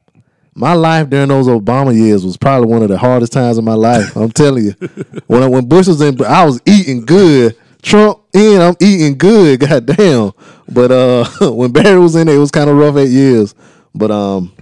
My 0.54 0.72
life 0.72 1.09
during 1.09 1.28
those 1.28 1.46
Obama 1.46 1.94
years 1.96 2.24
was 2.24 2.37
probably 2.37 2.68
one 2.68 2.83
of 2.83 2.88
the 2.88 2.98
hardest 2.98 3.33
times 3.33 3.59
of 3.59 3.64
my 3.64 3.74
life. 3.74 4.16
I'm 4.16 4.31
telling 4.33 4.64
you. 4.64 4.74
When 5.26 5.42
I, 5.42 5.46
when 5.46 5.66
Bush 5.68 5.87
was 5.87 6.00
in, 6.00 6.20
I 6.24 6.44
was 6.44 6.61
eating 6.66 7.04
good. 7.04 7.54
Trump 7.83 8.20
in, 8.35 8.61
I'm 8.61 8.74
eating 8.81 9.16
good. 9.18 9.61
Goddamn. 9.68 10.33
But 10.68 10.90
uh, 10.90 11.24
when 11.52 11.70
Barry 11.70 12.00
was 12.00 12.16
in 12.16 12.26
there, 12.26 12.37
it 12.37 12.40
was 12.40 12.50
kind 12.50 12.68
of 12.70 12.76
rough 12.76 12.96
eight 12.96 13.11
years. 13.11 13.54
But 13.94 14.11
um, 14.11 14.52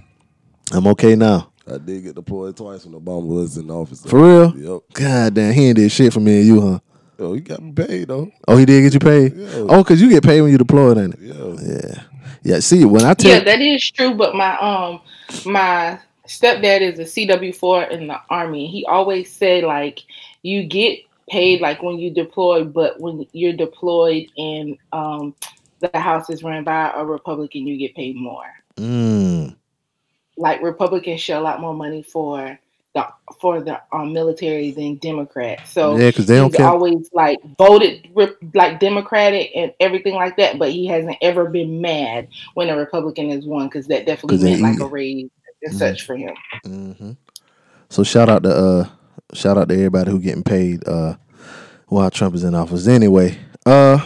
I'm 0.71 0.85
okay 0.87 1.15
now. 1.15 1.51
I 1.65 1.77
did 1.79 2.03
get 2.03 2.15
deployed 2.15 2.55
twice 2.55 2.85
when 2.85 2.93
Obama 3.01 3.25
was 3.25 3.57
in 3.57 3.71
office. 3.71 4.05
For 4.05 4.19
real? 4.21 4.55
Yep. 4.57 4.81
God 4.93 5.33
damn, 5.33 5.53
he 5.53 5.67
ain't 5.67 5.77
did 5.77 5.91
shit 5.91 6.13
for 6.13 6.19
me 6.19 6.37
and 6.39 6.47
you, 6.47 6.61
huh? 6.61 6.79
Yo, 7.19 7.33
he 7.33 7.41
got 7.41 7.61
me 7.61 7.71
paid 7.73 8.09
though. 8.09 8.31
Oh, 8.47 8.57
he 8.57 8.65
did 8.65 8.83
get 8.83 8.93
you 8.93 8.99
paid? 8.99 9.33
Yeah. 9.35 9.65
Oh, 9.69 9.83
cause 9.83 10.01
you 10.01 10.09
get 10.09 10.23
paid 10.23 10.41
when 10.41 10.51
you 10.51 10.57
deployed, 10.57 10.97
ain't 10.97 11.15
it? 11.15 11.19
Yeah. 11.21 11.55
Yeah. 11.61 12.03
Yeah. 12.43 12.59
See, 12.59 12.85
when 12.85 13.05
I 13.05 13.13
tell 13.13 13.31
yeah, 13.31 13.43
that 13.43 13.61
is 13.61 13.89
true. 13.91 14.15
But 14.15 14.35
my 14.35 14.57
um 14.59 15.01
my 15.45 15.99
stepdad 16.27 16.81
is 16.81 16.99
a 16.99 17.03
CW 17.03 17.55
four 17.55 17.83
in 17.83 18.07
the 18.07 18.19
army. 18.29 18.67
He 18.67 18.85
always 18.85 19.31
said 19.31 19.63
like 19.63 20.01
you 20.43 20.65
get 20.65 20.99
paid 21.29 21.61
like 21.61 21.81
when 21.83 21.97
you 21.99 22.11
deploy, 22.11 22.63
but 22.63 22.99
when 22.99 23.25
you're 23.33 23.53
deployed 23.53 24.27
and 24.37 24.77
um 24.93 25.35
the 25.79 25.99
house 25.99 26.29
is 26.29 26.43
run 26.43 26.63
by 26.63 26.91
a 26.95 27.05
Republican, 27.05 27.67
you 27.67 27.77
get 27.77 27.95
paid 27.95 28.15
more. 28.15 28.45
mm, 28.77 29.55
Like 30.37 30.61
Republicans 30.61 31.21
shell 31.21 31.45
out 31.47 31.61
more 31.61 31.73
money 31.75 32.03
for 32.03 32.59
the 32.97 33.35
for 33.39 33.61
the 33.61 33.79
um, 33.91 34.13
military 34.13 34.71
than 34.71 34.95
Democrats. 34.95 35.71
So 35.71 35.97
yeah, 35.97 36.09
because 36.09 36.27
they 36.27 36.37
don't 36.37 36.59
always 36.61 37.09
like 37.13 37.37
voted 37.57 38.07
like 38.53 38.79
Democratic 38.79 39.51
and 39.55 39.73
everything 39.79 40.15
like 40.15 40.37
that, 40.37 40.57
but 40.57 40.71
he 40.71 40.87
hasn't 40.87 41.17
ever 41.21 41.45
been 41.49 41.79
mad 41.81 42.27
when 42.55 42.69
a 42.69 42.75
Republican 42.77 43.29
has 43.29 43.45
won 43.45 43.67
because 43.67 43.87
that 43.87 44.05
definitely 44.05 44.43
meant 44.43 44.61
like 44.61 44.79
a 44.79 44.87
raise 44.87 45.29
and 45.63 45.73
Mhm. 45.73 45.77
such 45.77 46.05
for 46.05 46.15
him. 46.15 46.35
hmm 46.65 47.11
So 47.89 48.03
shout 48.03 48.29
out 48.29 48.43
to 48.43 48.49
uh 48.49 48.89
shout 49.33 49.57
out 49.57 49.69
to 49.69 49.75
everybody 49.75 50.11
who 50.11 50.19
getting 50.19 50.43
paid 50.43 50.87
uh 50.87 51.15
while 51.87 52.09
Trump 52.09 52.35
is 52.35 52.43
in 52.43 52.55
office. 52.55 52.87
Anyway, 52.87 53.37
uh 53.65 53.99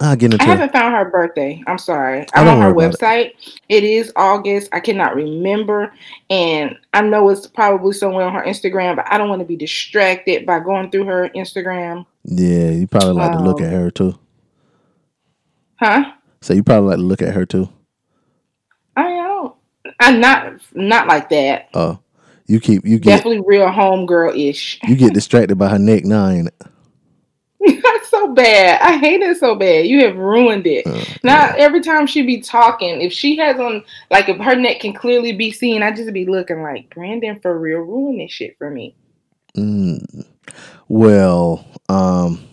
I'll 0.00 0.16
get 0.16 0.32
I 0.32 0.34
into 0.34 0.44
haven't 0.44 0.72
found 0.72 0.94
her 0.94 1.10
birthday. 1.10 1.62
I'm 1.66 1.78
sorry. 1.78 2.26
I'm 2.34 2.46
on 2.46 2.60
her 2.60 2.72
website. 2.72 3.32
It 3.68 3.82
is 3.84 4.12
August. 4.16 4.68
I 4.72 4.80
cannot 4.80 5.16
remember. 5.16 5.92
And 6.30 6.76
I 6.94 7.02
know 7.02 7.28
it's 7.30 7.46
probably 7.48 7.92
somewhere 7.92 8.24
on 8.26 8.32
her 8.34 8.42
Instagram, 8.44 8.96
but 8.96 9.10
I 9.10 9.18
don't 9.18 9.28
want 9.28 9.40
to 9.40 9.46
be 9.46 9.56
distracted 9.56 10.46
by 10.46 10.60
going 10.60 10.90
through 10.90 11.04
her 11.06 11.30
Instagram. 11.34 12.06
Yeah, 12.24 12.70
you 12.70 12.86
probably 12.86 13.12
like 13.14 13.32
to 13.32 13.42
look 13.42 13.60
Um, 13.60 13.66
at 13.66 13.72
her 13.72 13.90
too. 13.90 14.18
Huh? 15.80 16.12
So 16.42 16.54
you 16.54 16.62
probably 16.62 16.90
like 16.90 16.98
to 16.98 17.02
look 17.02 17.22
at 17.22 17.34
her 17.34 17.46
too. 17.46 17.68
I, 18.96 19.02
I 19.04 19.16
don't. 19.26 19.54
I'm 20.00 20.20
not 20.20 20.52
not 20.74 21.08
like 21.08 21.28
that. 21.30 21.68
Oh. 21.74 21.98
You 22.46 22.60
keep 22.60 22.84
you 22.86 22.98
get 22.98 23.16
Definitely 23.16 23.42
real 23.46 23.66
homegirl 23.68 24.34
ish. 24.48 24.78
you 24.88 24.96
get 24.96 25.12
distracted 25.14 25.56
by 25.56 25.68
her 25.68 25.78
neck 25.78 26.04
now, 26.04 26.28
ain't 26.28 26.48
it? 26.48 26.54
That's 27.66 28.08
so 28.08 28.32
bad. 28.34 28.80
I 28.80 28.98
hate 28.98 29.20
it 29.20 29.36
so 29.38 29.56
bad. 29.56 29.86
You 29.86 30.04
have 30.04 30.16
ruined 30.16 30.66
it. 30.66 30.86
Uh, 30.86 31.02
now 31.24 31.52
every 31.56 31.80
time 31.80 32.06
she 32.06 32.22
be 32.22 32.40
talking, 32.40 33.00
if 33.00 33.12
she 33.12 33.36
has 33.38 33.58
on 33.58 33.84
like 34.10 34.28
if 34.28 34.38
her 34.38 34.54
neck 34.54 34.80
can 34.80 34.92
clearly 34.92 35.32
be 35.32 35.50
seen, 35.50 35.82
I 35.82 35.90
just 35.90 36.12
be 36.12 36.24
looking 36.24 36.62
like 36.62 36.94
Brandon 36.94 37.40
for 37.40 37.58
real 37.58 37.80
ruin 37.80 38.18
this 38.18 38.30
shit 38.30 38.56
for 38.58 38.70
me. 38.70 38.94
Mm, 39.56 40.24
well, 40.86 41.66
um, 41.88 42.46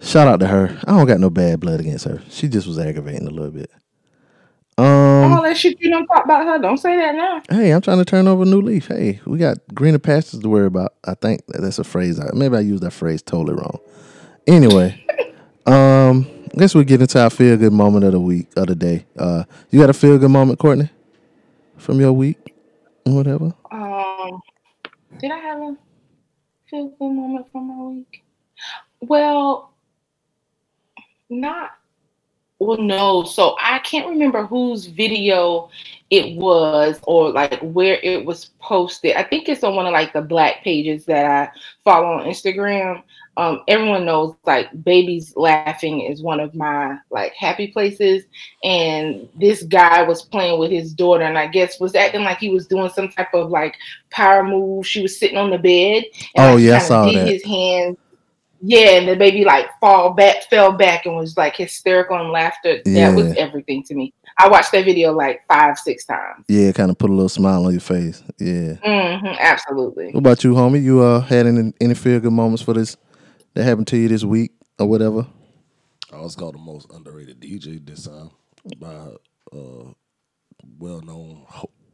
shout 0.00 0.26
out 0.26 0.40
to 0.40 0.48
her. 0.48 0.76
I 0.84 0.96
don't 0.96 1.06
got 1.06 1.20
no 1.20 1.30
bad 1.30 1.60
blood 1.60 1.78
against 1.78 2.04
her. 2.06 2.20
She 2.30 2.48
just 2.48 2.66
was 2.66 2.80
aggravating 2.80 3.28
a 3.28 3.30
little 3.30 3.52
bit. 3.52 3.70
Um, 4.78 5.32
All 5.32 5.42
that 5.42 5.56
shit 5.56 5.80
you 5.80 5.90
don't 5.90 6.06
talk 6.06 6.24
about 6.24 6.46
her, 6.46 6.58
don't 6.60 6.78
say 6.78 6.96
that 6.96 7.14
now. 7.16 7.42
hey, 7.50 7.72
I'm 7.72 7.80
trying 7.80 7.98
to 7.98 8.04
turn 8.04 8.28
over 8.28 8.44
a 8.44 8.46
new 8.46 8.60
leaf. 8.62 8.86
Hey, 8.86 9.20
we 9.26 9.36
got 9.36 9.58
greener 9.74 9.98
pastures 9.98 10.38
to 10.40 10.48
worry 10.48 10.66
about. 10.66 10.94
I 11.04 11.14
think 11.14 11.42
that's 11.48 11.80
a 11.80 11.84
phrase. 11.84 12.20
I, 12.20 12.30
maybe 12.32 12.56
I 12.56 12.60
used 12.60 12.84
that 12.84 12.92
phrase 12.92 13.20
totally 13.20 13.56
wrong. 13.56 13.80
Anyway, 14.46 15.04
um, 15.66 16.28
I 16.54 16.58
guess 16.60 16.76
we 16.76 16.84
get 16.84 17.00
into 17.00 17.20
our 17.20 17.28
feel 17.28 17.56
good 17.56 17.72
moment 17.72 18.04
of 18.04 18.12
the 18.12 18.20
week 18.20 18.46
of 18.56 18.68
the 18.68 18.76
day. 18.76 19.04
Uh, 19.18 19.42
you 19.70 19.80
got 19.80 19.90
a 19.90 19.94
feel 19.94 20.16
good 20.16 20.30
moment, 20.30 20.60
Courtney, 20.60 20.88
from 21.76 21.98
your 21.98 22.12
week, 22.12 22.54
whatever. 23.02 23.52
Um, 23.72 24.40
did 25.18 25.32
I 25.32 25.38
have 25.38 25.58
a 25.58 25.76
feel 26.70 26.86
good 26.88 27.10
moment 27.10 27.50
from 27.50 27.66
my 27.66 27.84
week? 27.96 28.22
Well, 29.00 29.72
not 31.28 31.70
Well, 32.60 32.78
no. 32.78 33.22
So 33.24 33.56
I 33.62 33.78
can't 33.80 34.08
remember 34.08 34.44
whose 34.44 34.86
video 34.86 35.70
it 36.10 36.36
was 36.36 36.98
or 37.04 37.30
like 37.30 37.60
where 37.60 37.98
it 38.02 38.24
was 38.24 38.50
posted. 38.60 39.14
I 39.16 39.22
think 39.22 39.48
it's 39.48 39.62
on 39.62 39.76
one 39.76 39.86
of 39.86 39.92
like 39.92 40.12
the 40.12 40.22
black 40.22 40.64
pages 40.64 41.04
that 41.04 41.24
I 41.26 41.58
follow 41.84 42.06
on 42.18 42.26
Instagram. 42.26 43.02
Um, 43.36 43.62
everyone 43.68 44.04
knows 44.04 44.34
like 44.44 44.82
babies 44.82 45.32
laughing 45.36 46.00
is 46.00 46.20
one 46.22 46.40
of 46.40 46.56
my 46.56 46.98
like 47.10 47.32
happy 47.34 47.68
places. 47.68 48.24
And 48.64 49.28
this 49.38 49.62
guy 49.62 50.02
was 50.02 50.22
playing 50.22 50.58
with 50.58 50.72
his 50.72 50.92
daughter 50.92 51.22
and 51.22 51.38
I 51.38 51.46
guess 51.46 51.78
was 51.78 51.94
acting 51.94 52.24
like 52.24 52.38
he 52.38 52.48
was 52.50 52.66
doing 52.66 52.90
some 52.90 53.08
type 53.10 53.32
of 53.34 53.50
like 53.50 53.76
power 54.10 54.42
move. 54.42 54.84
She 54.84 55.02
was 55.02 55.16
sitting 55.16 55.38
on 55.38 55.50
the 55.50 55.58
bed. 55.58 56.02
And 56.34 56.52
Oh, 56.52 56.54
like, 56.56 56.64
yeah, 56.64 56.76
I 56.76 56.78
saw 56.80 57.12
that. 57.12 57.28
his 57.28 57.44
hands 57.44 57.96
yeah, 58.60 58.90
and 58.98 59.08
the 59.08 59.16
baby 59.16 59.44
like 59.44 59.66
fall 59.80 60.12
back, 60.14 60.44
fell 60.50 60.72
back, 60.72 61.06
and 61.06 61.16
was 61.16 61.36
like 61.36 61.56
hysterical 61.56 62.16
and 62.18 62.30
laughter. 62.30 62.80
That 62.84 63.14
was 63.14 63.34
everything 63.36 63.82
to 63.84 63.94
me. 63.94 64.12
I 64.38 64.48
watched 64.48 64.72
that 64.72 64.84
video 64.84 65.12
like 65.12 65.42
five, 65.48 65.78
six 65.78 66.04
times. 66.04 66.44
Yeah, 66.48 66.72
kind 66.72 66.90
of 66.90 66.98
put 66.98 67.10
a 67.10 67.12
little 67.12 67.28
smile 67.28 67.66
on 67.66 67.72
your 67.72 67.80
face. 67.80 68.22
Yeah. 68.38 68.74
hmm 68.74 69.26
absolutely. 69.26 70.06
What 70.12 70.20
about 70.20 70.44
you, 70.44 70.54
homie? 70.54 70.82
You 70.82 71.02
uh 71.02 71.20
had 71.20 71.46
any 71.46 71.72
any 71.80 71.94
feel 71.94 72.20
good 72.20 72.32
moments 72.32 72.62
for 72.62 72.74
this 72.74 72.96
that 73.54 73.64
happened 73.64 73.88
to 73.88 73.96
you 73.96 74.08
this 74.08 74.24
week 74.24 74.52
or 74.78 74.86
whatever? 74.86 75.26
I 76.12 76.20
was 76.20 76.36
called 76.36 76.54
the 76.54 76.58
most 76.58 76.90
underrated 76.92 77.40
DJ 77.40 77.84
this 77.84 78.06
time 78.06 78.30
by 78.78 78.94
uh 79.52 79.92
well 80.78 81.00
known 81.00 81.44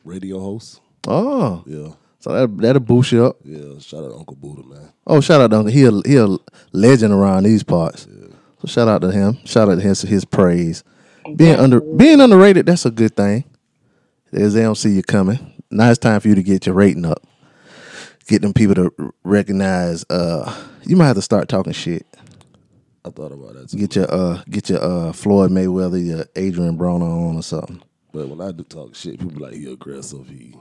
radio 0.04 0.38
host. 0.40 0.80
Oh, 1.06 1.62
Yeah. 1.66 1.94
So 2.24 2.32
that 2.32 2.56
that'll 2.56 2.80
boost 2.80 3.12
you 3.12 3.26
up. 3.26 3.36
Yeah. 3.44 3.78
Shout 3.80 4.02
out 4.02 4.08
to 4.08 4.16
Uncle 4.16 4.36
Buddha, 4.36 4.66
man. 4.66 4.94
Oh, 5.06 5.20
shout 5.20 5.42
out 5.42 5.50
to 5.50 5.58
Uncle. 5.58 5.70
He 5.70 5.84
a, 5.84 5.90
he 6.06 6.16
a 6.16 6.38
legend 6.72 7.12
around 7.12 7.42
these 7.42 7.62
parts. 7.62 8.08
So 8.62 8.66
shout 8.66 8.88
out 8.88 9.02
to 9.02 9.12
him. 9.12 9.44
Shout 9.44 9.68
out 9.68 9.74
to 9.74 9.82
his 9.82 10.00
his 10.00 10.24
praise. 10.24 10.82
Being 11.36 11.56
under 11.56 11.82
being 11.82 12.22
underrated, 12.22 12.64
that's 12.64 12.86
a 12.86 12.90
good 12.90 13.14
thing. 13.14 13.44
There's 14.30 14.54
they 14.54 14.62
don't 14.62 14.74
see 14.74 14.92
you 14.92 15.02
coming. 15.02 15.52
Now 15.70 15.90
it's 15.90 15.98
time 15.98 16.18
for 16.18 16.28
you 16.28 16.34
to 16.34 16.42
get 16.42 16.64
your 16.64 16.74
rating 16.74 17.04
up. 17.04 17.22
Get 18.26 18.40
them 18.40 18.54
people 18.54 18.74
to 18.76 19.12
recognize. 19.22 20.06
Uh, 20.08 20.50
you 20.86 20.96
might 20.96 21.08
have 21.08 21.16
to 21.16 21.22
start 21.22 21.50
talking 21.50 21.74
shit. 21.74 22.06
I 23.04 23.10
thought 23.10 23.32
about 23.32 23.52
that 23.52 23.68
too. 23.68 23.76
Get 23.76 23.96
your 23.96 24.10
uh, 24.10 24.42
get 24.48 24.70
your 24.70 24.82
uh, 24.82 25.12
Floyd 25.12 25.50
Mayweather, 25.50 26.02
your 26.02 26.24
Adrien 26.38 26.78
Broner 26.78 27.02
on 27.02 27.36
or 27.36 27.42
something. 27.42 27.82
But 28.14 28.28
when 28.28 28.40
I 28.40 28.50
do 28.50 28.62
talk 28.62 28.94
shit, 28.94 29.18
people 29.18 29.34
be 29.34 29.40
like 29.40 29.52
he 29.52 29.70
aggressive. 29.70 30.26
He, 30.26 30.56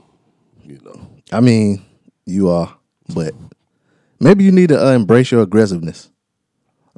you 0.64 0.80
know. 0.84 1.08
I 1.32 1.40
mean, 1.40 1.84
you 2.26 2.50
are, 2.50 2.76
but 3.14 3.34
maybe 4.20 4.44
you 4.44 4.52
need 4.52 4.70
to 4.70 4.88
uh, 4.88 4.92
embrace 4.92 5.32
your 5.32 5.42
aggressiveness. 5.42 6.10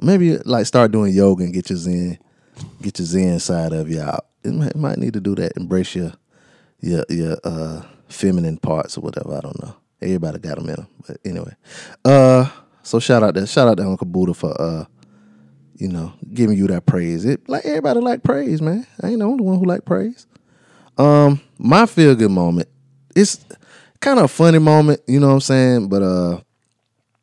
Maybe 0.00 0.36
like 0.38 0.66
start 0.66 0.92
doing 0.92 1.12
yoga 1.12 1.44
and 1.44 1.52
get 1.52 1.70
your 1.70 1.78
zen, 1.78 2.18
get 2.82 2.98
your 2.98 3.06
zen 3.06 3.38
side 3.38 3.72
of 3.72 3.90
you 3.90 4.00
out. 4.00 4.26
It 4.44 4.52
might, 4.52 4.76
might 4.76 4.98
need 4.98 5.14
to 5.14 5.20
do 5.20 5.34
that. 5.36 5.56
Embrace 5.56 5.94
your 5.94 6.12
your 6.80 7.04
your 7.08 7.38
uh, 7.44 7.82
feminine 8.08 8.58
parts 8.58 8.98
or 8.98 9.00
whatever. 9.00 9.36
I 9.36 9.40
don't 9.40 9.62
know. 9.62 9.74
Everybody 10.00 10.38
got 10.38 10.58
them 10.58 10.68
in 10.68 10.76
them, 10.76 10.88
but 11.06 11.16
anyway. 11.24 11.54
Uh, 12.04 12.50
so 12.82 13.00
shout 13.00 13.22
out 13.22 13.34
to 13.34 13.46
shout 13.46 13.68
out 13.68 13.78
to 13.78 13.84
Uncle 13.84 14.06
Buddha 14.06 14.34
for 14.34 14.60
uh, 14.60 14.84
you 15.78 15.88
know, 15.88 16.12
giving 16.32 16.56
you 16.56 16.66
that 16.68 16.86
praise. 16.86 17.24
It 17.24 17.48
like 17.48 17.64
everybody 17.64 18.00
like 18.00 18.22
praise, 18.22 18.62
man. 18.62 18.86
I 19.02 19.08
ain't 19.08 19.18
the 19.18 19.24
only 19.24 19.44
one 19.44 19.58
who 19.58 19.64
like 19.64 19.84
praise. 19.84 20.26
Um, 20.98 21.40
my 21.58 21.86
feel 21.86 22.14
good 22.14 22.30
moment. 22.30 22.68
It's 23.16 23.42
kind 24.00 24.18
of 24.18 24.26
a 24.26 24.28
funny 24.28 24.58
moment, 24.58 25.00
you 25.08 25.18
know 25.18 25.28
what 25.28 25.34
I'm 25.34 25.40
saying? 25.40 25.88
But 25.88 26.02
uh 26.02 26.40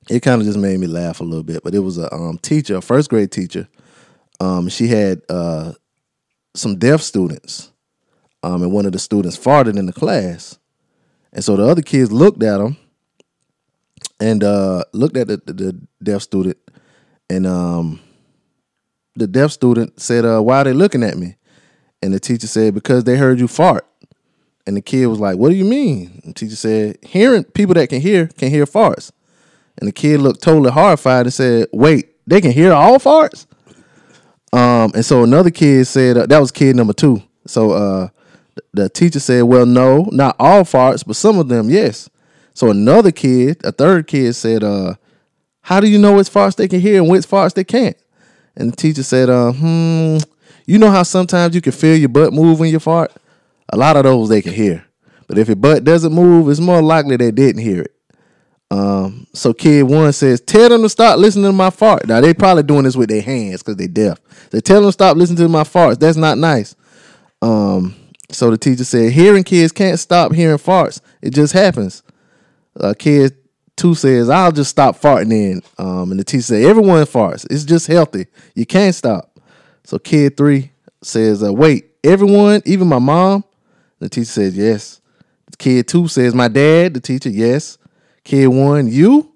it 0.09 0.21
kind 0.21 0.41
of 0.41 0.45
just 0.47 0.57
made 0.57 0.79
me 0.79 0.87
laugh 0.87 1.21
a 1.21 1.23
little 1.23 1.43
bit. 1.43 1.63
But 1.63 1.75
it 1.75 1.79
was 1.79 1.99
a 1.99 2.11
um 2.13 2.39
teacher, 2.39 2.77
a 2.77 2.81
first 2.81 3.09
grade 3.09 3.31
teacher. 3.31 3.69
Um, 4.39 4.67
she 4.69 4.87
had 4.87 5.21
uh 5.29 5.73
some 6.55 6.77
deaf 6.77 7.01
students. 7.01 7.71
Um, 8.41 8.63
and 8.63 8.73
one 8.73 8.85
of 8.85 8.91
the 8.91 8.99
students 8.99 9.37
farted 9.37 9.77
in 9.77 9.85
the 9.85 9.93
class. 9.93 10.59
And 11.31 11.43
so 11.43 11.55
the 11.55 11.63
other 11.63 11.81
kids 11.83 12.11
looked 12.11 12.43
at 12.43 12.59
him 12.59 12.75
and 14.19 14.43
uh 14.43 14.83
looked 14.93 15.15
at 15.15 15.27
the, 15.27 15.41
the, 15.45 15.53
the 15.53 15.87
deaf 16.01 16.23
student 16.23 16.57
and 17.29 17.45
um 17.45 17.99
the 19.15 19.27
deaf 19.27 19.51
student 19.51 19.99
said, 20.01 20.25
uh, 20.25 20.41
why 20.41 20.61
are 20.61 20.63
they 20.63 20.73
looking 20.73 21.03
at 21.03 21.17
me? 21.17 21.35
And 22.01 22.11
the 22.13 22.19
teacher 22.19 22.47
said, 22.47 22.73
because 22.73 23.03
they 23.03 23.15
heard 23.15 23.39
you 23.39 23.47
fart. 23.47 23.85
And 24.65 24.77
the 24.77 24.81
kid 24.81 25.07
was 25.07 25.19
like, 25.19 25.37
What 25.37 25.49
do 25.49 25.55
you 25.55 25.65
mean? 25.65 26.21
And 26.23 26.33
the 26.33 26.39
teacher 26.39 26.55
said, 26.55 26.97
Hearing 27.01 27.43
people 27.43 27.73
that 27.75 27.89
can 27.89 28.01
hear 28.01 28.27
can 28.27 28.49
hear 28.49 28.65
farts. 28.65 29.11
And 29.77 29.87
the 29.87 29.91
kid 29.91 30.21
looked 30.21 30.41
totally 30.41 30.71
horrified 30.71 31.25
and 31.25 31.33
said, 31.33 31.67
Wait, 31.73 32.09
they 32.27 32.41
can 32.41 32.51
hear 32.51 32.73
all 32.73 32.99
farts? 32.99 33.45
Um, 34.53 34.91
and 34.93 35.03
so 35.03 35.23
another 35.23 35.49
kid 35.49 35.85
said, 35.87 36.17
uh, 36.17 36.25
That 36.25 36.39
was 36.39 36.51
kid 36.51 36.75
number 36.75 36.93
two. 36.93 37.21
So 37.45 37.71
uh, 37.71 38.09
the 38.71 38.87
teacher 38.89 39.19
said, 39.19 39.43
Well, 39.43 39.65
no, 39.65 40.07
not 40.11 40.35
all 40.39 40.63
farts, 40.63 41.05
but 41.05 41.15
some 41.15 41.39
of 41.39 41.49
them, 41.49 41.69
yes. 41.69 42.09
So 42.53 42.69
another 42.69 43.11
kid, 43.11 43.65
a 43.65 43.71
third 43.71 44.07
kid 44.07 44.33
said, 44.33 44.63
uh, 44.63 44.95
How 45.61 45.79
do 45.79 45.87
you 45.87 45.97
know 45.97 46.15
which 46.15 46.29
farts 46.29 46.55
they 46.55 46.67
can 46.67 46.79
hear 46.79 47.01
and 47.01 47.09
which 47.09 47.25
farts 47.25 47.53
they 47.53 47.63
can't? 47.63 47.97
And 48.55 48.71
the 48.71 48.75
teacher 48.75 49.03
said, 49.03 49.29
uh, 49.29 49.51
Hmm, 49.51 50.17
you 50.65 50.77
know 50.77 50.91
how 50.91 51.03
sometimes 51.03 51.55
you 51.55 51.61
can 51.61 51.71
feel 51.73 51.97
your 51.97 52.09
butt 52.09 52.31
move 52.31 52.59
when 52.59 52.71
you 52.71 52.79
fart? 52.79 53.11
A 53.73 53.77
lot 53.77 53.97
of 53.97 54.03
those 54.03 54.29
they 54.29 54.41
can 54.43 54.53
hear. 54.53 54.85
But 55.27 55.39
if 55.39 55.47
your 55.47 55.55
butt 55.55 55.83
doesn't 55.83 56.13
move, 56.13 56.47
it's 56.47 56.59
more 56.59 56.81
likely 56.81 57.17
they 57.17 57.31
didn't 57.31 57.63
hear 57.63 57.81
it. 57.81 57.95
Um, 58.69 59.25
so 59.33 59.51
kid 59.51 59.83
one 59.83 60.13
says, 60.13 60.41
tell 60.41 60.69
them 60.69 60.83
to 60.83 60.89
stop 60.89 61.17
listening 61.17 61.45
to 61.45 61.53
my 61.53 61.71
fart. 61.71 62.07
Now 62.07 62.21
they 62.21 62.35
probably 62.35 62.61
doing 62.63 62.83
this 62.83 62.95
with 62.95 63.09
their 63.09 63.21
hands 63.21 63.63
because 63.63 63.77
they 63.77 63.87
deaf. 63.87 64.19
They 64.51 64.61
tell 64.61 64.81
them 64.81 64.89
to 64.89 64.93
stop 64.93 65.17
listening 65.17 65.37
to 65.37 65.49
my 65.49 65.63
farts. 65.63 65.99
That's 65.99 66.17
not 66.17 66.37
nice. 66.37 66.75
Um, 67.41 67.95
so 68.29 68.51
the 68.51 68.57
teacher 68.57 68.83
said, 68.83 69.11
hearing 69.11 69.43
kids 69.43 69.71
can't 69.71 69.99
stop 69.99 70.33
hearing 70.33 70.59
farts. 70.59 71.01
It 71.21 71.31
just 71.31 71.53
happens. 71.53 72.03
Uh, 72.79 72.93
kid 72.97 73.35
two 73.75 73.95
says, 73.95 74.29
I'll 74.29 74.51
just 74.51 74.69
stop 74.69 74.99
farting 74.99 75.29
then. 75.29 75.61
Um, 75.79 76.11
and 76.11 76.19
the 76.19 76.23
teacher 76.23 76.43
said, 76.43 76.63
everyone 76.63 77.03
farts. 77.05 77.47
It's 77.49 77.63
just 77.63 77.87
healthy. 77.87 78.27
You 78.53 78.67
can't 78.67 78.93
stop. 78.93 79.39
So 79.83 79.97
kid 79.97 80.37
three 80.37 80.71
says, 81.01 81.43
uh, 81.43 81.51
wait, 81.51 81.91
everyone, 82.03 82.61
even 82.65 82.87
my 82.87 82.99
mom? 82.99 83.43
The 84.03 84.09
teacher 84.09 84.25
says, 84.25 84.57
yes. 84.57 84.99
Kid 85.57 85.87
two 85.87 86.09
says, 86.09 86.35
my 86.35 86.49
dad? 86.49 86.93
The 86.93 86.99
teacher, 86.99 87.29
yes. 87.29 87.77
Kid 88.25 88.47
one, 88.47 88.87
you? 88.87 89.33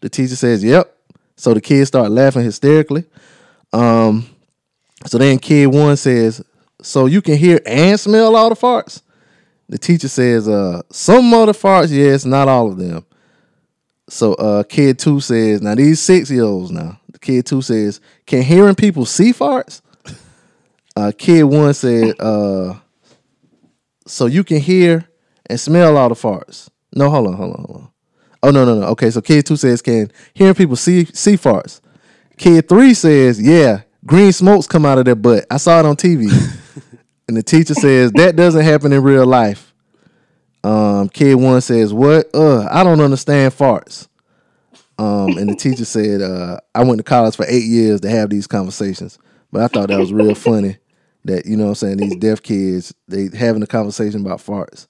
The 0.00 0.08
teacher 0.08 0.36
says, 0.36 0.64
yep. 0.64 0.96
So 1.36 1.52
the 1.52 1.60
kids 1.60 1.88
start 1.88 2.10
laughing 2.10 2.42
hysterically. 2.42 3.04
Um, 3.74 4.26
so 5.04 5.18
then 5.18 5.38
kid 5.38 5.66
one 5.66 5.98
says, 5.98 6.42
so 6.80 7.04
you 7.04 7.20
can 7.20 7.36
hear 7.36 7.60
and 7.66 8.00
smell 8.00 8.34
all 8.36 8.48
the 8.48 8.54
farts? 8.54 9.02
The 9.68 9.76
teacher 9.76 10.08
says, 10.08 10.48
uh, 10.48 10.80
some 10.90 11.34
of 11.34 11.48
the 11.48 11.52
farts, 11.52 11.90
yes, 11.90 12.24
not 12.24 12.48
all 12.48 12.68
of 12.68 12.78
them. 12.78 13.04
So 14.08 14.32
uh 14.34 14.62
kid 14.62 14.98
two 14.98 15.20
says, 15.20 15.60
now 15.60 15.74
these 15.74 16.00
six 16.00 16.30
year 16.30 16.44
olds 16.44 16.70
now. 16.70 16.98
The 17.10 17.18
kid 17.18 17.44
two 17.44 17.60
says, 17.60 18.00
can 18.24 18.42
hearing 18.42 18.76
people 18.76 19.04
see 19.04 19.34
farts? 19.34 19.82
Uh 20.96 21.12
kid 21.18 21.42
one 21.42 21.74
said, 21.74 22.14
uh 22.18 22.76
so 24.06 24.26
you 24.26 24.44
can 24.44 24.58
hear 24.60 25.08
and 25.48 25.58
smell 25.58 25.96
all 25.96 26.08
the 26.08 26.14
farts. 26.14 26.68
No, 26.94 27.10
hold 27.10 27.28
on, 27.28 27.34
hold 27.34 27.54
on, 27.54 27.64
hold 27.64 27.80
on. 27.82 27.90
Oh 28.42 28.50
no, 28.50 28.64
no, 28.64 28.80
no. 28.80 28.86
Okay, 28.88 29.10
so 29.10 29.20
kid 29.20 29.46
two 29.46 29.56
says, 29.56 29.82
can 29.82 30.10
hearing 30.34 30.54
people 30.54 30.76
see 30.76 31.04
see 31.06 31.36
farts? 31.36 31.80
Kid 32.36 32.68
three 32.68 32.94
says, 32.94 33.40
yeah, 33.40 33.82
green 34.04 34.32
smokes 34.32 34.66
come 34.66 34.86
out 34.86 34.98
of 34.98 35.04
their 35.04 35.14
butt. 35.14 35.46
I 35.50 35.56
saw 35.56 35.80
it 35.80 35.86
on 35.86 35.96
TV. 35.96 36.30
and 37.28 37.36
the 37.36 37.42
teacher 37.42 37.74
says, 37.74 38.12
that 38.12 38.36
doesn't 38.36 38.64
happen 38.64 38.92
in 38.92 39.02
real 39.02 39.26
life. 39.26 39.72
Um, 40.66 41.08
kid 41.10 41.36
one 41.36 41.60
says, 41.60 41.94
"What? 41.94 42.28
Uh, 42.34 42.66
I 42.68 42.82
don't 42.82 43.00
understand 43.00 43.52
farts." 43.52 44.08
Um, 44.98 45.38
and 45.38 45.48
the 45.48 45.54
teacher 45.54 45.84
said, 45.84 46.20
uh, 46.22 46.58
"I 46.74 46.82
went 46.82 46.98
to 46.98 47.04
college 47.04 47.36
for 47.36 47.46
eight 47.48 47.64
years 47.64 48.00
to 48.00 48.10
have 48.10 48.30
these 48.30 48.48
conversations." 48.48 49.16
But 49.52 49.62
I 49.62 49.68
thought 49.68 49.88
that 49.90 50.00
was 50.00 50.12
real 50.12 50.34
funny. 50.34 50.78
That 51.26 51.46
you 51.46 51.56
know, 51.56 51.64
what 51.64 51.70
I'm 51.70 51.74
saying 51.76 51.96
these 51.98 52.16
deaf 52.16 52.42
kids 52.42 52.94
they 53.08 53.28
having 53.36 53.62
a 53.62 53.66
conversation 53.66 54.20
about 54.20 54.38
farts, 54.38 54.86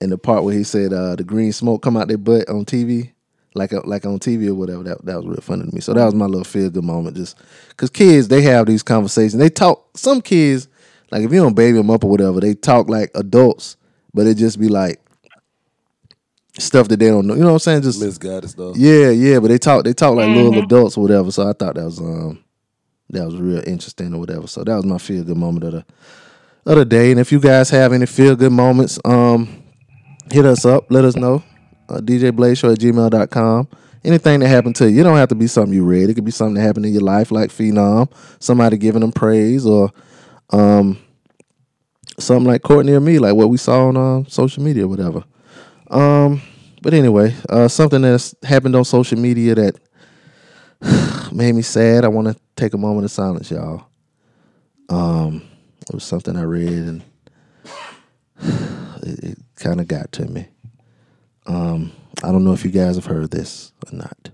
and 0.00 0.12
the 0.12 0.18
part 0.18 0.44
where 0.44 0.54
he 0.54 0.64
said 0.64 0.92
uh, 0.92 1.16
the 1.16 1.24
green 1.24 1.52
smoke 1.52 1.82
come 1.82 1.96
out 1.96 2.08
their 2.08 2.18
butt 2.18 2.48
on 2.48 2.64
TV, 2.64 3.12
like 3.54 3.72
like 3.72 4.06
on 4.06 4.18
TV 4.18 4.48
or 4.48 4.54
whatever. 4.54 4.82
That 4.82 5.04
that 5.04 5.16
was 5.16 5.26
real 5.26 5.40
funny 5.40 5.64
to 5.64 5.74
me. 5.74 5.80
So 5.80 5.94
that 5.94 6.04
was 6.04 6.14
my 6.14 6.26
little 6.26 6.44
feel 6.44 6.70
good 6.70 6.84
moment, 6.84 7.16
just 7.16 7.38
because 7.68 7.90
kids 7.90 8.28
they 8.28 8.42
have 8.42 8.66
these 8.66 8.82
conversations. 8.82 9.36
They 9.38 9.50
talk. 9.50 9.96
Some 9.96 10.20
kids, 10.22 10.68
like 11.10 11.22
if 11.22 11.32
you 11.32 11.40
don't 11.40 11.54
baby 11.54 11.78
them 11.78 11.90
up 11.90 12.04
or 12.04 12.10
whatever, 12.10 12.40
they 12.40 12.54
talk 12.54 12.88
like 12.88 13.10
adults 13.14 13.76
but 14.14 14.26
it 14.26 14.36
just 14.36 14.58
be 14.58 14.68
like 14.68 15.00
stuff 16.58 16.86
that 16.88 16.98
they 16.98 17.08
don't 17.08 17.26
know. 17.26 17.34
You 17.34 17.40
know 17.40 17.48
what 17.48 17.52
I'm 17.54 17.58
saying? 17.58 17.82
Just 17.82 18.00
Misguided 18.00 18.48
stuff. 18.48 18.76
yeah, 18.76 19.10
yeah. 19.10 19.40
But 19.40 19.48
they 19.48 19.58
talk 19.58 19.84
they 19.84 19.92
talk 19.92 20.14
like 20.14 20.28
little 20.28 20.62
adults 20.62 20.96
or 20.96 21.02
whatever. 21.02 21.30
So 21.32 21.42
I 21.42 21.52
thought 21.52 21.74
that 21.74 21.84
was 21.84 21.98
um 21.98 22.42
that 23.10 23.24
was 23.24 23.36
real 23.36 23.62
interesting 23.66 24.14
or 24.14 24.20
whatever. 24.20 24.46
So 24.46 24.64
that 24.64 24.74
was 24.74 24.84
my 24.84 24.98
feel 24.98 25.24
good 25.24 25.36
moment 25.36 25.64
of 25.64 25.72
the 25.72 25.84
of 26.66 26.76
the 26.78 26.84
day. 26.84 27.10
And 27.10 27.20
if 27.20 27.30
you 27.32 27.40
guys 27.40 27.70
have 27.70 27.92
any 27.92 28.06
feel 28.06 28.36
good 28.36 28.52
moments, 28.52 28.98
um, 29.04 29.62
hit 30.30 30.46
us 30.46 30.64
up. 30.64 30.90
Let 30.90 31.04
us 31.04 31.16
know. 31.16 31.42
Uh, 31.88 31.98
DJBlazeShow 31.98 32.72
at 32.72 32.78
gmail.com. 32.78 33.68
Anything 34.04 34.40
that 34.40 34.48
happened 34.48 34.76
to 34.76 34.90
you, 34.90 35.02
don't 35.02 35.16
have 35.16 35.28
to 35.30 35.34
be 35.34 35.46
something 35.46 35.72
you 35.74 35.84
read. 35.84 36.10
It 36.10 36.14
could 36.14 36.24
be 36.24 36.30
something 36.30 36.54
that 36.54 36.62
happened 36.62 36.86
in 36.86 36.92
your 36.92 37.02
life, 37.02 37.30
like 37.30 37.50
Phenom, 37.50 38.10
somebody 38.38 38.76
giving 38.76 39.00
them 39.00 39.12
praise, 39.12 39.66
or 39.66 39.90
Um, 40.50 40.98
something 42.18 42.46
like 42.46 42.62
Courtney 42.62 42.92
or 42.92 43.00
me, 43.00 43.18
like 43.18 43.34
what 43.34 43.48
we 43.48 43.56
saw 43.56 43.88
on 43.88 43.96
uh, 43.96 44.24
social 44.28 44.62
media 44.62 44.84
or 44.84 44.88
whatever. 44.88 45.24
Um, 45.90 46.42
but 46.82 46.94
anyway, 46.94 47.34
uh, 47.48 47.68
something 47.68 48.02
that's 48.02 48.34
happened 48.42 48.76
on 48.76 48.84
social 48.84 49.18
media 49.18 49.54
that 49.54 49.78
made 51.32 51.54
me 51.54 51.62
sad. 51.62 52.04
I 52.04 52.08
want 52.08 52.28
to 52.28 52.36
take 52.56 52.74
a 52.74 52.78
moment 52.78 53.04
of 53.04 53.10
silence, 53.10 53.50
y'all. 53.50 53.86
Um, 54.88 55.42
it 55.88 55.94
was 55.94 56.04
something 56.04 56.36
I 56.36 56.42
read 56.42 56.68
and 56.68 57.02
it, 59.02 59.24
it 59.24 59.38
kind 59.56 59.80
of 59.80 59.88
got 59.88 60.12
to 60.12 60.26
me. 60.26 60.48
Um, 61.46 61.92
I 62.22 62.32
don't 62.32 62.44
know 62.44 62.52
if 62.52 62.64
you 62.64 62.70
guys 62.70 62.96
have 62.96 63.06
heard 63.06 63.30
this 63.30 63.72
or 63.86 63.96
not, 63.96 64.30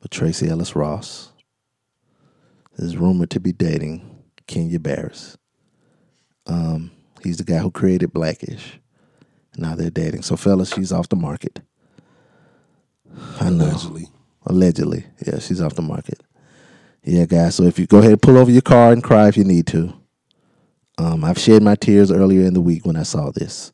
but 0.00 0.10
Tracee 0.10 0.48
Ellis 0.48 0.74
Ross 0.74 1.32
is 2.76 2.96
rumored 2.96 3.30
to 3.30 3.40
be 3.40 3.52
dating 3.52 4.22
Kenya 4.46 4.78
Barris. 4.78 5.36
Um, 6.46 6.90
he's 7.22 7.38
the 7.38 7.44
guy 7.44 7.58
who 7.58 7.70
created 7.70 8.12
Blackish. 8.12 8.78
Now 9.56 9.74
they're 9.74 9.90
dating. 9.90 10.22
So, 10.22 10.36
fellas, 10.36 10.72
she's 10.72 10.92
off 10.92 11.08
the 11.08 11.16
market. 11.16 11.60
I 13.40 13.50
know. 13.50 13.66
Allegedly. 13.66 14.08
Allegedly. 14.46 15.04
Yeah, 15.26 15.38
she's 15.38 15.60
off 15.60 15.74
the 15.74 15.82
market. 15.82 16.22
Yeah, 17.02 17.26
guys. 17.26 17.56
So 17.56 17.64
if 17.64 17.78
you 17.78 17.86
go 17.86 17.98
ahead 17.98 18.12
and 18.12 18.22
pull 18.22 18.36
over 18.36 18.50
your 18.50 18.62
car 18.62 18.92
and 18.92 19.02
cry 19.02 19.28
if 19.28 19.36
you 19.36 19.44
need 19.44 19.66
to. 19.68 19.92
Um, 20.98 21.24
I've 21.24 21.38
shed 21.38 21.62
my 21.62 21.74
tears 21.74 22.10
earlier 22.10 22.46
in 22.46 22.54
the 22.54 22.60
week 22.60 22.86
when 22.86 22.96
I 22.96 23.02
saw 23.02 23.30
this. 23.30 23.72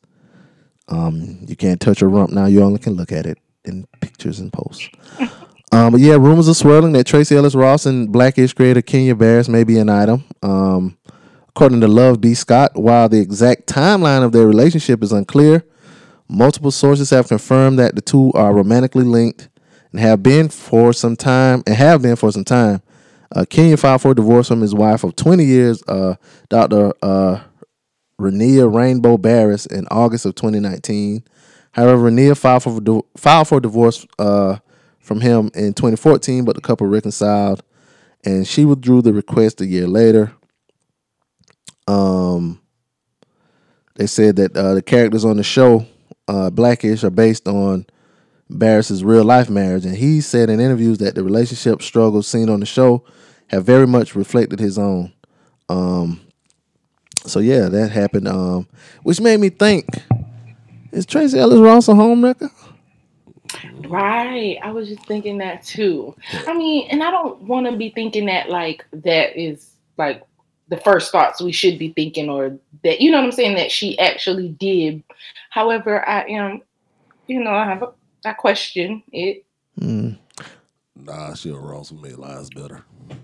Um, 0.89 1.39
you 1.47 1.55
can't 1.55 1.79
touch 1.79 2.01
her 2.01 2.09
rump 2.09 2.31
now. 2.31 2.45
You 2.45 2.61
only 2.61 2.79
can 2.79 2.93
look 2.93 3.11
at 3.11 3.25
it 3.25 3.37
in 3.63 3.87
pictures 4.01 4.39
and 4.39 4.51
posts. 4.51 4.89
Um, 5.73 5.93
but 5.93 6.01
yeah, 6.01 6.13
rumors 6.13 6.47
are 6.47 6.53
swirling 6.53 6.91
that 6.91 7.07
Tracee 7.07 7.35
Ellis 7.35 7.55
Ross 7.55 7.87
and 7.87 8.11
Blackish 8.11 8.53
creator 8.53 8.83
Kenya 8.83 9.15
Barris 9.15 9.49
may 9.49 9.63
be 9.63 9.79
an 9.79 9.89
item. 9.89 10.23
Um, 10.43 10.99
according 11.49 11.81
to 11.81 11.87
Love 11.87 12.21
B. 12.21 12.35
Scott, 12.35 12.75
while 12.75 13.09
the 13.09 13.19
exact 13.19 13.65
timeline 13.65 14.23
of 14.23 14.33
their 14.33 14.45
relationship 14.45 15.01
is 15.01 15.11
unclear, 15.11 15.65
multiple 16.27 16.69
sources 16.69 17.09
have 17.09 17.27
confirmed 17.27 17.79
that 17.79 17.95
the 17.95 18.01
two 18.01 18.31
are 18.33 18.53
romantically 18.53 19.03
linked 19.03 19.49
and 19.93 20.01
have 20.01 20.21
been 20.21 20.49
for 20.49 20.91
some 20.91 21.15
time 21.15 21.63
and 21.65 21.75
have 21.75 22.01
been 22.01 22.15
for 22.15 22.31
some 22.31 22.43
time. 22.43 22.81
Uh, 23.33 23.45
Kenya 23.49 23.77
filed 23.77 24.01
for 24.01 24.13
divorce 24.13 24.47
from 24.47 24.61
his 24.61 24.75
wife 24.75 25.03
of 25.03 25.15
20 25.15 25.43
years, 25.43 25.81
uh, 25.87 26.15
Dr. 26.49 26.93
Uh, 27.01 27.39
Rania 28.19 28.71
Rainbow 28.73 29.17
Barris, 29.17 29.65
in 29.65 29.87
August 29.89 30.25
of 30.25 30.35
2019. 30.35 31.23
However, 31.71 32.11
Rania 32.11 32.37
filed 32.37 32.63
for 32.63 33.03
filed 33.17 33.47
for 33.47 33.59
divorce 33.59 34.05
uh, 34.19 34.57
from 34.99 35.21
him 35.21 35.49
in 35.55 35.73
2014, 35.73 36.45
but 36.45 36.55
the 36.55 36.61
couple 36.61 36.85
reconciled, 36.87 37.63
and 38.23 38.47
she 38.47 38.65
withdrew 38.65 39.01
the 39.01 39.13
request 39.13 39.61
a 39.61 39.65
year 39.65 39.87
later. 39.87 40.31
Um, 41.87 42.61
they 43.95 44.07
said 44.07 44.35
that 44.37 44.55
uh, 44.55 44.75
the 44.75 44.81
characters 44.81 45.25
on 45.25 45.37
the 45.37 45.43
show, 45.43 45.85
uh, 46.27 46.51
Blackish, 46.51 47.03
are 47.03 47.09
based 47.09 47.47
on 47.47 47.85
Barris's 48.49 49.03
real 49.03 49.23
life 49.23 49.49
marriage, 49.49 49.85
and 49.85 49.95
he 49.95 50.21
said 50.21 50.49
in 50.49 50.59
interviews 50.59 50.97
that 50.99 51.15
the 51.15 51.23
relationship 51.23 51.81
struggles 51.81 52.27
seen 52.27 52.49
on 52.49 52.59
the 52.59 52.65
show 52.65 53.03
have 53.47 53.65
very 53.65 53.87
much 53.87 54.15
reflected 54.15 54.59
his 54.59 54.77
own. 54.77 55.13
Um, 55.69 56.21
so 57.25 57.39
yeah, 57.39 57.69
that 57.69 57.91
happened. 57.91 58.27
Um, 58.27 58.67
which 59.03 59.21
made 59.21 59.39
me 59.39 59.49
think: 59.49 59.87
Is 60.91 61.05
Tracee 61.05 61.39
Ellis 61.39 61.59
Ross 61.59 61.87
a 61.87 61.93
homewrecker? 61.93 62.51
Right. 63.87 64.57
I 64.63 64.71
was 64.71 64.89
just 64.89 65.05
thinking 65.05 65.37
that 65.39 65.63
too. 65.63 66.15
I 66.47 66.53
mean, 66.53 66.87
and 66.89 67.03
I 67.03 67.11
don't 67.11 67.41
want 67.43 67.67
to 67.67 67.77
be 67.77 67.89
thinking 67.89 68.25
that 68.25 68.49
like 68.49 68.85
that 68.91 69.39
is 69.39 69.71
like 69.97 70.23
the 70.69 70.77
first 70.77 71.11
thoughts 71.11 71.41
we 71.41 71.51
should 71.51 71.77
be 71.77 71.89
thinking 71.89 72.29
or 72.29 72.57
that 72.83 72.99
you 72.99 73.11
know 73.11 73.17
what 73.17 73.25
I'm 73.25 73.31
saying 73.31 73.55
that 73.55 73.71
she 73.71 73.97
actually 73.99 74.49
did. 74.49 75.03
However, 75.49 76.07
I 76.07 76.23
am 76.23 76.61
you 77.27 77.43
know, 77.43 77.51
I 77.51 77.65
have 77.65 77.83
a 77.83 77.91
I 78.25 78.33
question 78.33 79.03
it. 79.11 79.45
Nah, 80.95 81.33
she 81.33 81.49
a 81.49 81.55
Ross 81.55 81.89
who 81.89 81.97
made 81.97 82.17
lives 82.17 82.49
better. 82.49 82.83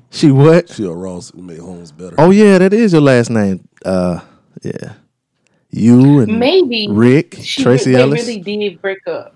She 0.09 0.31
what? 0.31 0.69
She 0.69 0.83
a 0.85 0.91
Ross 0.91 1.31
who 1.31 1.41
made 1.41 1.59
homes 1.59 1.91
better. 1.91 2.15
Oh 2.17 2.31
yeah, 2.31 2.57
that 2.57 2.73
is 2.73 2.93
your 2.93 3.01
last 3.01 3.29
name. 3.29 3.67
Uh, 3.85 4.19
yeah, 4.63 4.93
you 5.69 6.19
and 6.19 6.39
Maybe 6.39 6.87
Rick 6.89 7.37
she 7.41 7.63
Tracee 7.63 7.93
they 7.93 8.01
Ellis. 8.01 8.25
really 8.27 8.39
did 8.41 8.81
break 8.81 9.05
up. 9.07 9.35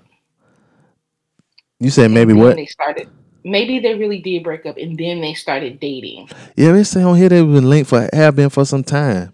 you 1.80 1.90
said 1.90 2.12
maybe 2.12 2.32
and 2.32 2.42
then 2.42 2.48
what? 2.48 2.56
They 2.58 2.66
started 2.66 3.10
maybe 3.44 3.80
they 3.80 3.94
really 3.96 4.20
did 4.20 4.44
break 4.44 4.66
up 4.66 4.78
and 4.78 4.98
then 4.98 5.22
they 5.22 5.34
started 5.34 5.80
dating. 5.80 6.30
Yeah, 6.56 6.72
they 6.72 6.84
say 6.84 7.04
on 7.04 7.18
here 7.18 7.30
they've 7.30 7.46
been 7.46 7.70
linked 7.70 7.90
for 7.90 8.10
have 8.14 8.36
been 8.36 8.50
for 8.50 8.66
some 8.66 8.84
time. 8.84 9.34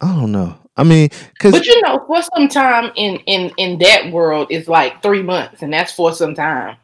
I 0.00 0.14
don't 0.14 0.32
know. 0.32 0.56
I 0.76 0.82
mean, 0.84 1.08
cause 1.38 1.52
But 1.52 1.66
you 1.66 1.80
know, 1.82 2.04
for 2.06 2.22
some 2.22 2.48
time 2.48 2.90
in 2.96 3.16
in 3.26 3.52
in 3.56 3.78
that 3.78 4.10
world 4.10 4.48
is 4.50 4.66
like 4.66 5.02
three 5.02 5.22
months, 5.22 5.62
and 5.62 5.72
that's 5.72 5.92
for 5.92 6.12
some 6.12 6.34
time. 6.34 6.76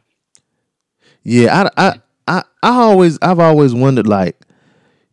Yeah, 1.23 1.69
I, 1.77 1.87
I, 1.87 1.99
I, 2.27 2.43
I 2.63 2.69
always, 2.81 3.19
I've 3.21 3.39
always 3.39 3.75
wondered, 3.75 4.07
like, 4.07 4.39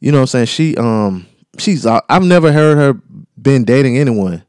you 0.00 0.10
know, 0.10 0.18
what 0.18 0.34
I'm 0.34 0.46
saying 0.46 0.46
she, 0.46 0.76
um, 0.76 1.26
she's, 1.58 1.84
uh, 1.84 2.00
I've 2.08 2.22
never 2.22 2.50
heard 2.50 2.78
her 2.78 2.94
been 3.40 3.64
dating 3.64 3.98
anyone. 3.98 4.42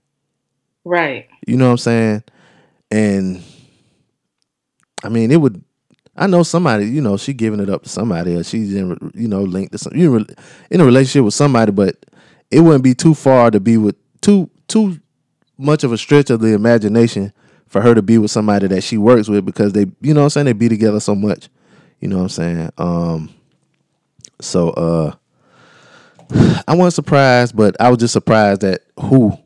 Right. 0.85 1.27
You 1.45 1.57
know 1.57 1.65
what 1.65 1.71
I'm 1.71 1.77
saying? 1.77 2.23
And 2.91 3.43
I 5.03 5.09
mean, 5.09 5.31
it 5.31 5.37
would. 5.37 5.63
I 6.15 6.27
know 6.27 6.43
somebody. 6.43 6.85
You 6.85 7.01
know, 7.01 7.17
she 7.17 7.33
giving 7.33 7.59
it 7.59 7.69
up 7.69 7.83
to 7.83 7.89
somebody, 7.89 8.35
or 8.35 8.43
she's 8.43 8.73
in, 8.73 9.11
you 9.13 9.27
know, 9.27 9.41
linked 9.41 9.71
to 9.71 9.77
some, 9.77 9.95
you 9.95 10.25
in 10.69 10.81
a 10.81 10.85
relationship 10.85 11.23
with 11.23 11.33
somebody, 11.33 11.71
but 11.71 11.95
it 12.51 12.61
wouldn't 12.61 12.83
be 12.83 12.93
too 12.93 13.13
far 13.13 13.51
to 13.51 13.59
be 13.59 13.77
with 13.77 13.95
too 14.21 14.49
too 14.67 14.99
much 15.57 15.83
of 15.83 15.91
a 15.91 15.97
stretch 15.97 16.29
of 16.29 16.39
the 16.39 16.53
imagination 16.53 17.33
for 17.67 17.81
her 17.81 17.93
to 17.93 18.01
be 18.01 18.17
with 18.17 18.31
somebody 18.31 18.67
that 18.67 18.81
she 18.83 18.97
works 18.97 19.27
with 19.27 19.45
because 19.45 19.73
they, 19.73 19.85
you 20.01 20.13
know, 20.13 20.21
what 20.21 20.25
I'm 20.25 20.29
saying 20.31 20.45
they 20.45 20.53
be 20.53 20.69
together 20.69 20.99
so 20.99 21.15
much. 21.15 21.49
You 21.99 22.07
know 22.07 22.17
what 22.17 22.23
I'm 22.23 22.29
saying? 22.29 22.71
Um. 22.77 23.29
So, 24.41 24.69
uh, 24.69 25.15
I 26.67 26.75
wasn't 26.75 26.93
surprised, 26.93 27.55
but 27.55 27.75
I 27.79 27.89
was 27.89 27.97
just 27.97 28.13
surprised 28.13 28.63
at 28.63 28.81
who 28.99 29.37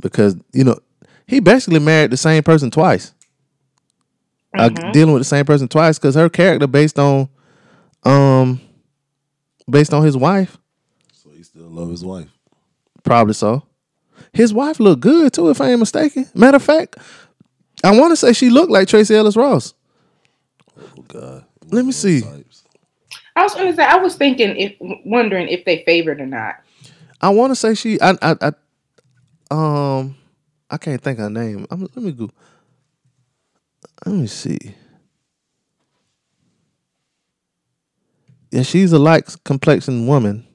because 0.00 0.36
you 0.52 0.64
know 0.64 0.78
he 1.26 1.40
basically 1.40 1.78
married 1.78 2.10
the 2.10 2.16
same 2.16 2.42
person 2.42 2.70
twice. 2.70 3.14
Uh, 4.54 4.68
dealing 4.92 5.14
with 5.14 5.20
the 5.22 5.24
same 5.24 5.46
person 5.46 5.66
twice 5.66 5.98
because 5.98 6.14
her 6.14 6.28
character 6.28 6.66
based 6.66 6.98
on, 6.98 7.26
um, 8.02 8.60
based 9.70 9.94
on 9.94 10.04
his 10.04 10.14
wife, 10.14 10.58
So 11.14 11.30
he 11.30 11.42
still 11.42 11.68
love 11.70 11.88
his 11.88 12.04
wife. 12.04 12.28
probably 13.02 13.32
so. 13.32 13.62
His 14.32 14.52
wife 14.54 14.80
looked 14.80 15.00
good 15.02 15.32
too, 15.32 15.50
if 15.50 15.60
I 15.60 15.70
ain't 15.70 15.80
mistaken. 15.80 16.28
Matter 16.34 16.56
of 16.56 16.62
fact, 16.62 16.96
I 17.84 17.98
want 17.98 18.12
to 18.12 18.16
say 18.16 18.32
she 18.32 18.50
looked 18.50 18.70
like 18.70 18.88
Tracee 18.88 19.14
Ellis 19.14 19.36
Ross. 19.36 19.74
Oh 20.78 21.02
God. 21.08 21.44
Let 21.70 21.84
me 21.84 21.92
see. 21.92 22.22
Types. 22.22 22.64
I 23.34 23.42
was 23.42 23.54
gonna 23.54 23.74
say 23.74 23.84
I 23.84 23.96
was 23.96 24.14
thinking 24.14 24.56
if 24.56 24.76
wondering 24.80 25.48
if 25.48 25.64
they 25.64 25.82
favored 25.84 26.20
or 26.20 26.26
not. 26.26 26.56
I 27.20 27.30
want 27.30 27.50
to 27.52 27.56
say 27.56 27.74
she. 27.74 28.00
I, 28.00 28.16
I. 28.20 28.36
I. 28.40 28.52
Um. 29.50 30.16
I 30.70 30.78
can't 30.78 31.02
think 31.02 31.18
her 31.18 31.28
name. 31.28 31.66
I'm, 31.70 31.82
let 31.82 31.96
me 31.96 32.12
go. 32.12 32.30
Let 34.06 34.14
me 34.14 34.26
see. 34.26 34.74
Yeah, 38.50 38.62
she's 38.62 38.92
a 38.92 38.98
light 38.98 39.34
complexion 39.44 40.06
woman. 40.06 40.46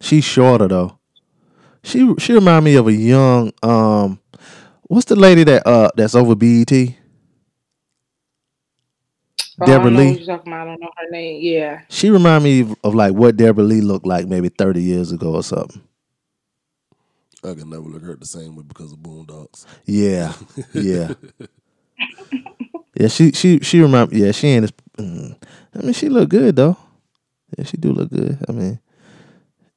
She's 0.00 0.24
shorter 0.24 0.68
though. 0.68 0.99
She 1.82 2.14
she 2.18 2.32
remind 2.34 2.64
me 2.64 2.76
of 2.76 2.88
a 2.88 2.92
young 2.92 3.52
um. 3.62 4.20
What's 4.88 5.06
the 5.06 5.16
lady 5.16 5.44
that 5.44 5.66
uh 5.66 5.90
that's 5.96 6.14
over 6.14 6.34
BET? 6.34 6.96
Oh, 9.60 9.66
Debra 9.66 9.88
I 9.88 9.90
know 9.90 10.02
Lee. 10.02 10.12
what 10.12 10.18
you're 10.20 10.26
talking 10.36 10.52
about. 10.52 10.66
I 10.68 10.70
don't 10.72 10.80
know 10.80 10.90
her 10.96 11.10
name. 11.10 11.40
Yeah. 11.42 11.80
She 11.88 12.10
remind 12.10 12.44
me 12.44 12.60
of, 12.60 12.74
of 12.84 12.94
like 12.94 13.14
what 13.14 13.36
Debra 13.36 13.62
Lee 13.64 13.80
looked 13.80 14.06
like 14.06 14.26
maybe 14.26 14.48
thirty 14.48 14.82
years 14.82 15.12
ago 15.12 15.34
or 15.34 15.42
something. 15.42 15.82
I 17.44 17.54
can 17.54 17.70
never 17.70 17.82
look 17.82 18.02
at 18.02 18.08
her 18.08 18.16
the 18.16 18.26
same 18.26 18.56
way 18.56 18.64
because 18.66 18.92
of 18.92 18.98
Boondocks. 18.98 19.66
Yeah, 19.86 20.34
yeah, 20.74 21.12
yeah. 22.94 23.08
She 23.08 23.32
she 23.32 23.60
she 23.60 23.80
remind. 23.80 24.12
Yeah, 24.12 24.32
she 24.32 24.48
ain't. 24.48 24.64
As, 24.64 24.72
mm, 24.98 25.36
I 25.74 25.82
mean, 25.82 25.92
she 25.92 26.08
look 26.08 26.30
good 26.30 26.56
though. 26.56 26.76
Yeah, 27.56 27.64
she 27.64 27.76
do 27.76 27.92
look 27.92 28.10
good. 28.10 28.38
I 28.48 28.52
mean, 28.52 28.80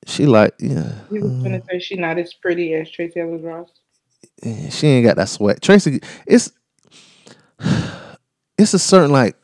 she 0.06 0.26
like 0.26 0.54
yeah. 0.60 0.94
You 1.12 1.22
was 1.22 1.32
gonna 1.44 1.62
say 1.70 1.80
she's 1.80 2.00
not 2.00 2.18
as 2.18 2.34
pretty 2.34 2.74
as 2.74 2.90
Tracee 2.90 3.20
Ellis 3.20 3.42
Ross. 3.42 3.70
yeah, 4.44 4.70
She 4.70 4.88
ain't 4.88 5.06
got 5.06 5.18
that 5.18 5.30
sweat. 5.30 5.62
Tracee, 5.62 6.02
it's 6.26 6.52
it's 8.58 8.74
a 8.74 8.80
certain 8.80 9.12
like. 9.12 9.36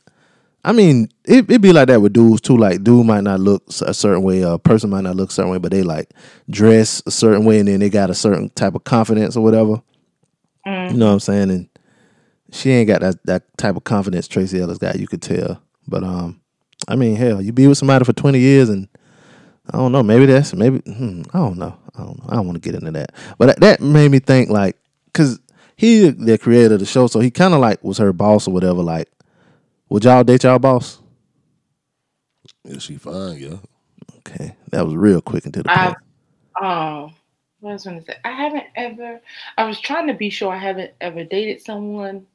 I 0.62 0.72
mean, 0.72 1.08
it 1.24 1.50
it 1.50 1.62
be 1.62 1.72
like 1.72 1.88
that 1.88 2.02
with 2.02 2.12
dudes 2.12 2.42
too. 2.42 2.58
Like, 2.58 2.84
dude 2.84 3.06
might 3.06 3.24
not 3.24 3.40
look 3.40 3.62
a 3.80 3.94
certain 3.94 4.22
way, 4.22 4.42
a 4.42 4.58
person 4.58 4.90
might 4.90 5.04
not 5.04 5.16
look 5.16 5.30
a 5.30 5.32
certain 5.32 5.50
way, 5.50 5.56
but 5.56 5.70
they 5.72 5.82
like 5.82 6.10
dress 6.50 7.02
a 7.06 7.10
certain 7.10 7.46
way, 7.46 7.60
and 7.60 7.68
then 7.68 7.80
they 7.80 7.88
got 7.88 8.10
a 8.10 8.14
certain 8.14 8.50
type 8.50 8.74
of 8.74 8.84
confidence 8.84 9.36
or 9.36 9.42
whatever. 9.42 9.80
You 10.90 10.98
know 10.98 11.06
what 11.06 11.12
I'm 11.12 11.20
saying? 11.20 11.50
And 11.50 11.68
she 12.52 12.70
ain't 12.72 12.88
got 12.88 13.00
that 13.00 13.24
that 13.24 13.56
type 13.56 13.76
of 13.76 13.84
confidence 13.84 14.28
Tracee 14.28 14.60
Ellis 14.60 14.76
got. 14.76 14.98
You 14.98 15.06
could 15.06 15.22
tell. 15.22 15.62
But 15.88 16.04
um, 16.04 16.40
I 16.88 16.94
mean, 16.96 17.16
hell, 17.16 17.40
you 17.40 17.52
be 17.52 17.66
with 17.66 17.78
somebody 17.78 18.04
for 18.04 18.12
20 18.12 18.38
years 18.38 18.68
and 18.68 18.86
I 19.68 19.76
don't 19.76 19.92
know. 19.92 20.02
Maybe 20.02 20.26
that's 20.26 20.54
maybe. 20.54 20.78
Hmm, 20.80 21.22
I 21.32 21.38
don't 21.38 21.58
know. 21.58 21.76
I 21.94 22.02
don't 22.02 22.18
know. 22.18 22.26
I 22.28 22.36
don't 22.36 22.46
want 22.46 22.62
to 22.62 22.66
get 22.70 22.80
into 22.80 22.92
that. 22.92 23.14
But 23.38 23.46
that, 23.46 23.60
that 23.60 23.80
made 23.80 24.10
me 24.10 24.18
think 24.18 24.50
like, 24.50 24.76
cause 25.12 25.38
he 25.76 26.10
the 26.10 26.38
creator 26.38 26.74
of 26.74 26.80
the 26.80 26.86
show, 26.86 27.06
so 27.06 27.20
he 27.20 27.30
kind 27.30 27.54
of 27.54 27.60
like 27.60 27.82
was 27.82 27.98
her 27.98 28.12
boss 28.12 28.46
or 28.46 28.52
whatever. 28.52 28.82
Like, 28.82 29.08
would 29.88 30.04
y'all 30.04 30.24
date 30.24 30.44
y'all 30.44 30.58
boss? 30.58 30.98
Yeah, 32.64 32.78
she 32.78 32.96
fine, 32.96 33.38
yeah. 33.38 33.56
Okay, 34.18 34.54
that 34.70 34.84
was 34.84 34.94
real 34.94 35.20
quick 35.22 35.46
into 35.46 35.62
the 35.62 35.70
I, 35.70 35.86
point. 35.86 35.96
um, 36.60 37.14
what 37.60 37.72
was 37.72 37.86
I 37.86 37.90
gonna 37.90 38.04
say? 38.04 38.16
I 38.24 38.30
haven't 38.32 38.64
ever. 38.76 39.20
I 39.56 39.64
was 39.64 39.80
trying 39.80 40.06
to 40.08 40.14
be 40.14 40.30
sure 40.30 40.52
I 40.52 40.58
haven't 40.58 40.92
ever 41.00 41.24
dated 41.24 41.62
someone, 41.62 42.26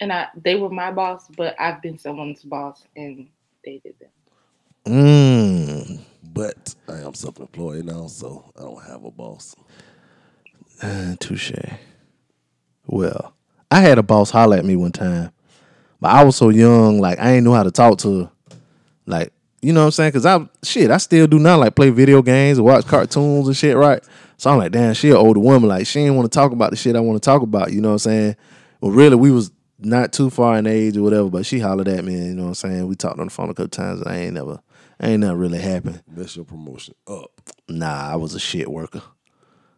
and 0.00 0.12
I 0.12 0.28
they 0.40 0.56
were 0.56 0.70
my 0.70 0.92
boss, 0.92 1.28
but 1.36 1.56
I've 1.58 1.82
been 1.82 1.98
someone's 1.98 2.42
boss 2.42 2.84
and 2.96 3.28
dated 3.64 3.94
them. 4.00 4.10
Mm, 4.90 6.00
But 6.34 6.74
I 6.88 6.98
am 6.98 7.14
self 7.14 7.38
employed 7.38 7.84
now, 7.84 8.08
so 8.08 8.44
I 8.58 8.62
don't 8.62 8.82
have 8.84 9.04
a 9.04 9.10
boss. 9.10 9.54
uh, 10.82 11.14
touche. 11.20 11.52
Well, 12.86 13.32
I 13.70 13.80
had 13.82 13.98
a 13.98 14.02
boss 14.02 14.30
holler 14.30 14.56
at 14.56 14.64
me 14.64 14.74
one 14.74 14.90
time, 14.90 15.30
but 16.00 16.10
I 16.10 16.24
was 16.24 16.34
so 16.36 16.48
young, 16.48 16.98
like 17.00 17.20
I 17.20 17.32
ain't 17.32 17.44
know 17.44 17.52
how 17.52 17.62
to 17.62 17.70
talk 17.70 17.98
to 17.98 18.22
her. 18.24 18.30
Like, 19.06 19.32
you 19.62 19.72
know 19.72 19.80
what 19.82 19.86
I'm 19.86 19.92
saying? 19.92 20.12
Cause 20.12 20.26
I 20.26 20.44
shit, 20.64 20.90
I 20.90 20.96
still 20.96 21.28
do 21.28 21.38
not 21.38 21.60
like 21.60 21.76
play 21.76 21.90
video 21.90 22.20
games 22.20 22.58
or 22.58 22.64
watch 22.64 22.86
cartoons 22.86 23.46
and 23.46 23.56
shit, 23.56 23.76
right? 23.76 24.02
So 24.38 24.50
I'm 24.50 24.58
like, 24.58 24.72
damn, 24.72 24.94
she 24.94 25.10
an 25.10 25.16
older 25.16 25.38
woman. 25.40 25.68
Like 25.68 25.86
she 25.86 26.00
ain't 26.00 26.16
want 26.16 26.30
to 26.30 26.34
talk 26.36 26.50
about 26.50 26.70
the 26.70 26.76
shit 26.76 26.96
I 26.96 27.00
want 27.00 27.22
to 27.22 27.24
talk 27.24 27.42
about. 27.42 27.72
You 27.72 27.80
know 27.80 27.90
what 27.90 27.94
I'm 28.06 28.10
saying? 28.10 28.36
Well, 28.80 28.90
really, 28.90 29.14
we 29.16 29.30
was 29.30 29.52
not 29.78 30.12
too 30.12 30.30
far 30.30 30.58
in 30.58 30.66
age 30.66 30.96
or 30.96 31.02
whatever, 31.02 31.28
but 31.30 31.46
she 31.46 31.60
hollered 31.60 31.88
at 31.88 32.04
me. 32.04 32.14
You 32.14 32.34
know 32.34 32.42
what 32.42 32.48
I'm 32.48 32.54
saying? 32.54 32.86
We 32.88 32.96
talked 32.96 33.20
on 33.20 33.26
the 33.26 33.30
phone 33.30 33.50
a 33.50 33.54
couple 33.54 33.68
times, 33.68 34.00
and 34.00 34.10
I 34.10 34.16
ain't 34.18 34.34
never, 34.34 34.60
ain't 35.08 35.20
never 35.20 35.36
really 35.36 35.58
happened. 35.60 36.02
Best 36.06 36.36
your 36.36 36.44
promotion 36.44 36.94
up. 37.06 37.30
Nah, 37.68 38.12
I 38.12 38.16
was 38.16 38.34
a 38.34 38.40
shit 38.40 38.70
worker. 38.70 39.02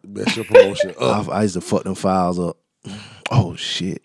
Best 0.05 0.37
your 0.37 0.45
promotion 0.45 0.95
I, 1.01 1.05
up. 1.05 1.29
I 1.29 1.43
used 1.43 1.55
to 1.55 1.61
fuck 1.61 1.85
them 1.85 1.95
files 1.95 2.39
up. 2.39 2.57
Oh 3.31 3.55
shit. 3.57 4.03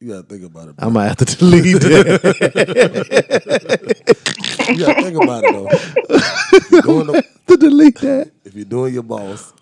You 0.00 0.08
gotta 0.08 0.24
think 0.24 0.44
about 0.44 0.68
it. 0.68 0.74
I 0.78 0.88
might 0.88 1.06
have 1.06 1.16
to 1.18 1.24
delete 1.24 1.80
that. 1.80 3.42
You 4.68 4.84
gotta 4.84 5.02
think 5.02 5.22
about 5.22 5.44
it 5.44 5.52
though. 5.52 5.68
If 5.70 6.70
you're, 6.70 6.82
doing 6.82 7.06
the, 7.06 7.24
to 7.46 7.56
delete 7.56 7.98
that. 8.00 8.32
if 8.44 8.54
you're 8.54 8.64
doing 8.64 8.94
your 8.94 9.04
boss, 9.04 9.52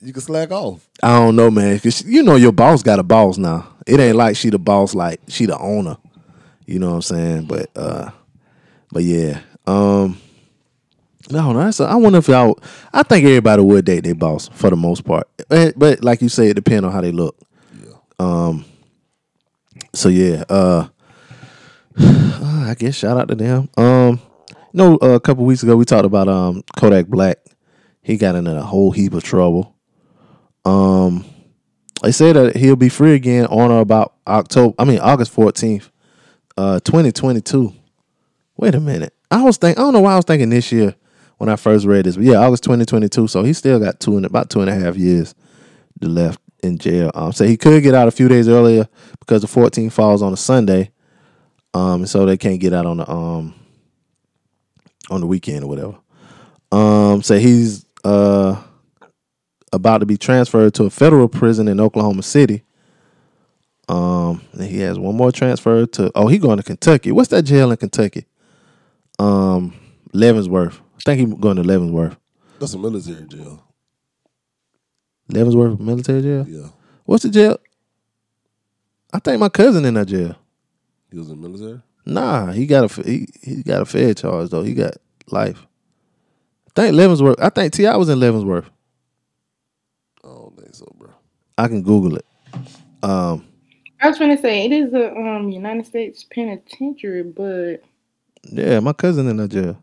you 0.00 0.12
can 0.12 0.22
slack 0.22 0.50
off. 0.50 0.88
I 1.02 1.18
don't 1.18 1.36
know, 1.36 1.50
man. 1.50 1.78
Cause 1.78 2.04
you 2.04 2.22
know 2.22 2.36
your 2.36 2.52
boss 2.52 2.82
got 2.82 2.98
a 2.98 3.02
boss 3.02 3.38
now. 3.38 3.68
It 3.86 4.00
ain't 4.00 4.16
like 4.16 4.36
she 4.36 4.50
the 4.50 4.58
boss, 4.58 4.94
like 4.94 5.20
she 5.28 5.46
the 5.46 5.56
owner. 5.56 5.96
You 6.66 6.78
know 6.80 6.88
what 6.90 6.96
I'm 6.96 7.02
saying? 7.02 7.44
But 7.46 7.70
uh, 7.76 8.10
but 8.90 9.04
yeah. 9.04 9.40
Um, 9.66 10.18
no, 11.30 11.52
no. 11.52 11.60
That's 11.60 11.80
a, 11.80 11.84
I 11.84 11.94
wonder 11.96 12.18
if 12.18 12.28
y'all. 12.28 12.58
I 12.92 13.02
think 13.02 13.24
everybody 13.24 13.62
would 13.62 13.84
date 13.84 14.04
their 14.04 14.14
boss 14.14 14.48
for 14.52 14.70
the 14.70 14.76
most 14.76 15.04
part. 15.04 15.28
But, 15.48 15.78
but 15.78 16.02
like 16.04 16.22
you 16.22 16.28
say, 16.28 16.48
it 16.48 16.54
depends 16.54 16.84
on 16.84 16.92
how 16.92 17.00
they 17.00 17.12
look. 17.12 17.36
Um, 18.18 18.64
So 19.94 20.08
yeah. 20.08 20.44
Uh, 20.48 20.88
I 21.98 22.74
guess 22.78 22.94
shout 22.94 23.16
out 23.18 23.28
to 23.28 23.34
them. 23.34 23.68
Um, 23.76 24.20
no, 24.72 24.96
uh, 25.02 25.08
a 25.14 25.20
couple 25.20 25.44
weeks 25.44 25.62
ago 25.62 25.76
we 25.76 25.84
talked 25.84 26.04
about 26.04 26.28
um 26.28 26.62
Kodak 26.76 27.06
Black. 27.08 27.38
He 28.02 28.16
got 28.16 28.34
into 28.34 28.56
a 28.56 28.62
whole 28.62 28.92
heap 28.92 29.12
of 29.14 29.22
trouble. 29.22 29.74
Um, 30.64 31.24
they 32.02 32.12
say 32.12 32.32
that 32.32 32.56
he'll 32.56 32.76
be 32.76 32.88
free 32.88 33.14
again 33.14 33.46
on 33.46 33.70
or 33.70 33.80
about 33.80 34.14
October. 34.26 34.74
I 34.78 34.84
mean 34.84 35.00
August 35.00 35.32
fourteenth, 35.32 35.90
uh, 36.56 36.80
twenty 36.80 37.12
twenty 37.12 37.40
two. 37.40 37.72
Wait 38.56 38.74
a 38.74 38.80
minute. 38.80 39.14
I 39.30 39.42
was 39.42 39.56
think 39.56 39.78
I 39.78 39.82
don't 39.82 39.92
know 39.92 40.00
why 40.00 40.12
I 40.12 40.16
was 40.16 40.24
thinking 40.24 40.50
this 40.50 40.70
year 40.70 40.94
when 41.40 41.48
I 41.48 41.56
first 41.56 41.86
read 41.86 42.04
this, 42.04 42.16
but 42.16 42.26
yeah, 42.26 42.34
August 42.36 42.64
twenty 42.64 42.84
twenty 42.84 43.08
two. 43.08 43.26
So 43.26 43.42
he 43.42 43.54
still 43.54 43.80
got 43.80 43.98
two 43.98 44.18
and 44.18 44.26
about 44.26 44.50
two 44.50 44.60
and 44.60 44.68
a 44.68 44.74
half 44.74 44.94
years 44.98 45.34
left 46.02 46.38
in 46.62 46.76
jail. 46.76 47.10
Um, 47.14 47.32
so 47.32 47.46
he 47.46 47.56
could 47.56 47.82
get 47.82 47.94
out 47.94 48.08
a 48.08 48.10
few 48.10 48.28
days 48.28 48.46
earlier 48.46 48.86
because 49.20 49.40
the 49.40 49.48
14 49.48 49.88
falls 49.88 50.20
on 50.20 50.34
a 50.34 50.36
Sunday. 50.36 50.90
Um, 51.72 52.04
so 52.04 52.26
they 52.26 52.36
can't 52.36 52.60
get 52.60 52.74
out 52.74 52.84
on 52.84 52.98
the 52.98 53.10
um 53.10 53.54
on 55.08 55.22
the 55.22 55.26
weekend 55.26 55.64
or 55.64 55.68
whatever. 55.68 55.96
Um, 56.72 57.22
so 57.22 57.38
he's 57.38 57.86
uh 58.04 58.62
about 59.72 59.98
to 59.98 60.06
be 60.06 60.18
transferred 60.18 60.74
to 60.74 60.84
a 60.84 60.90
federal 60.90 61.26
prison 61.26 61.68
in 61.68 61.80
Oklahoma 61.80 62.22
City. 62.22 62.64
Um, 63.88 64.42
he 64.58 64.80
has 64.80 64.98
one 64.98 65.16
more 65.16 65.32
transfer 65.32 65.86
to. 65.86 66.12
Oh, 66.14 66.28
he 66.28 66.36
going 66.36 66.58
to 66.58 66.62
Kentucky. 66.62 67.12
What's 67.12 67.30
that 67.30 67.44
jail 67.44 67.70
in 67.70 67.78
Kentucky? 67.78 68.26
Um, 69.18 69.74
Leavenworth. 70.12 70.82
I 71.00 71.02
think 71.16 71.28
he 71.28 71.36
going 71.36 71.56
to 71.56 71.62
Leavenworth. 71.62 72.16
That's 72.58 72.74
a 72.74 72.78
military 72.78 73.26
jail. 73.26 73.62
Leavenworth 75.28 75.80
military 75.80 76.20
jail. 76.20 76.46
Yeah. 76.46 76.68
What's 77.06 77.22
the 77.22 77.30
jail? 77.30 77.56
I 79.12 79.18
think 79.18 79.40
my 79.40 79.48
cousin 79.48 79.84
in 79.86 79.94
that 79.94 80.08
jail. 80.08 80.36
He 81.10 81.18
was 81.18 81.30
in 81.30 81.40
the 81.40 81.48
military? 81.48 81.80
Nah, 82.04 82.52
he 82.52 82.66
got 82.66 82.98
a 82.98 83.02
he, 83.02 83.28
he 83.42 83.62
got 83.62 83.82
a 83.82 83.86
fair 83.86 84.12
charge 84.12 84.50
though. 84.50 84.62
He 84.62 84.74
got 84.74 84.94
life. 85.28 85.66
I 86.68 86.82
think 86.82 86.94
Leavenworth. 86.94 87.40
I 87.40 87.48
think 87.48 87.72
T.I. 87.72 87.96
was 87.96 88.08
in 88.08 88.20
Leavenworth. 88.20 88.70
I 90.22 90.28
don't 90.28 90.56
think 90.60 90.74
so, 90.74 90.86
bro. 90.98 91.10
I 91.56 91.68
can 91.68 91.82
Google 91.82 92.16
it. 92.16 92.26
Um, 93.02 93.46
I 94.02 94.08
was 94.08 94.18
gonna 94.18 94.38
say 94.38 94.66
it 94.66 94.72
is 94.72 94.92
a 94.92 95.14
um 95.14 95.50
United 95.50 95.86
States 95.86 96.24
penitentiary, 96.30 97.22
but 97.22 97.82
yeah, 98.44 98.80
my 98.80 98.92
cousin 98.92 99.28
in 99.28 99.38
that 99.38 99.48
jail. 99.48 99.82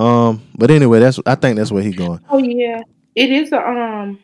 Um, 0.00 0.42
but 0.56 0.70
anyway, 0.70 0.98
that's 1.00 1.20
I 1.26 1.34
think 1.34 1.58
that's 1.58 1.70
where 1.70 1.82
he's 1.82 1.94
going. 1.94 2.20
oh 2.30 2.38
yeah, 2.38 2.80
it 3.14 3.30
is 3.30 3.52
a 3.52 3.60
um. 3.60 4.18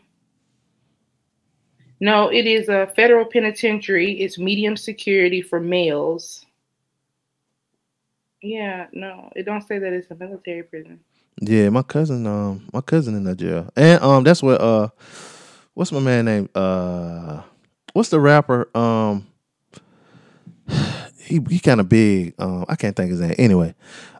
No, 2.00 2.28
it 2.28 2.46
is 2.46 2.68
a 2.68 2.86
federal 2.96 3.26
penitentiary. 3.26 4.12
It's 4.20 4.38
medium 4.38 4.76
security 4.76 5.42
for 5.42 5.60
males. 5.60 6.46
Yeah, 8.42 8.86
no, 8.92 9.30
it 9.36 9.44
don't 9.44 9.66
say 9.66 9.78
that 9.78 9.92
it's 9.92 10.10
a 10.10 10.14
military 10.14 10.62
prison. 10.62 11.00
Yeah, 11.40 11.68
my 11.68 11.82
cousin, 11.82 12.26
um, 12.26 12.66
my 12.72 12.80
cousin 12.80 13.14
in 13.14 13.24
that 13.24 13.36
jail, 13.36 13.70
and 13.76 14.02
um, 14.02 14.24
that's 14.24 14.42
where 14.42 14.60
uh, 14.60 14.88
what's 15.74 15.92
my 15.92 16.00
man 16.00 16.24
name? 16.24 16.48
Uh, 16.54 17.42
what's 17.92 18.08
the 18.08 18.20
rapper? 18.20 18.70
Um, 18.74 19.26
he 21.18 21.40
he 21.50 21.58
kind 21.58 21.80
of 21.80 21.88
big. 21.90 22.34
Um, 22.38 22.64
I 22.66 22.76
can't 22.76 22.96
think 22.96 23.10
his 23.10 23.20
name. 23.20 23.34
Anyway, 23.36 23.74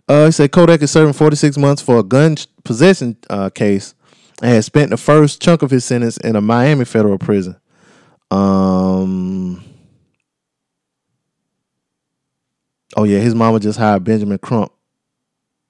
uh, 0.08 0.26
he 0.26 0.32
said 0.32 0.52
Kodak 0.52 0.82
is 0.82 0.90
serving 0.90 1.14
46 1.14 1.58
months 1.58 1.82
for 1.82 1.98
a 1.98 2.02
gun 2.02 2.36
possession 2.64 3.16
uh 3.30 3.50
case, 3.50 3.94
and 4.42 4.50
has 4.50 4.66
spent 4.66 4.90
the 4.90 4.96
first 4.96 5.40
chunk 5.40 5.62
of 5.62 5.70
his 5.70 5.84
sentence 5.84 6.16
in 6.18 6.36
a 6.36 6.40
Miami 6.40 6.84
federal 6.84 7.18
prison. 7.18 7.56
Um. 8.30 9.64
Oh 12.96 13.04
yeah, 13.04 13.18
his 13.18 13.34
mama 13.34 13.60
just 13.60 13.78
hired 13.78 14.04
Benjamin 14.04 14.38
Crump. 14.38 14.72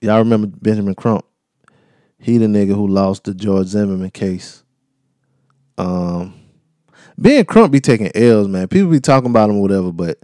Y'all 0.01 0.19
remember 0.19 0.47
Benjamin 0.47 0.95
Crump? 0.95 1.25
He 2.19 2.39
the 2.39 2.47
nigga 2.47 2.75
who 2.75 2.87
lost 2.87 3.25
the 3.25 3.35
George 3.35 3.67
Zimmerman 3.69 4.11
case. 4.11 4.63
Um, 5.79 6.35
Ben 7.19 7.45
Crump 7.45 7.73
be 7.73 7.81
taking 7.81 8.11
L's, 8.15 8.49
man. 8.49 8.69
People 8.69 8.91
be 8.91 9.01
talking 9.01 9.31
about 9.31 9.51
him 9.51 9.61
whatever, 9.61 9.93
but 9.93 10.19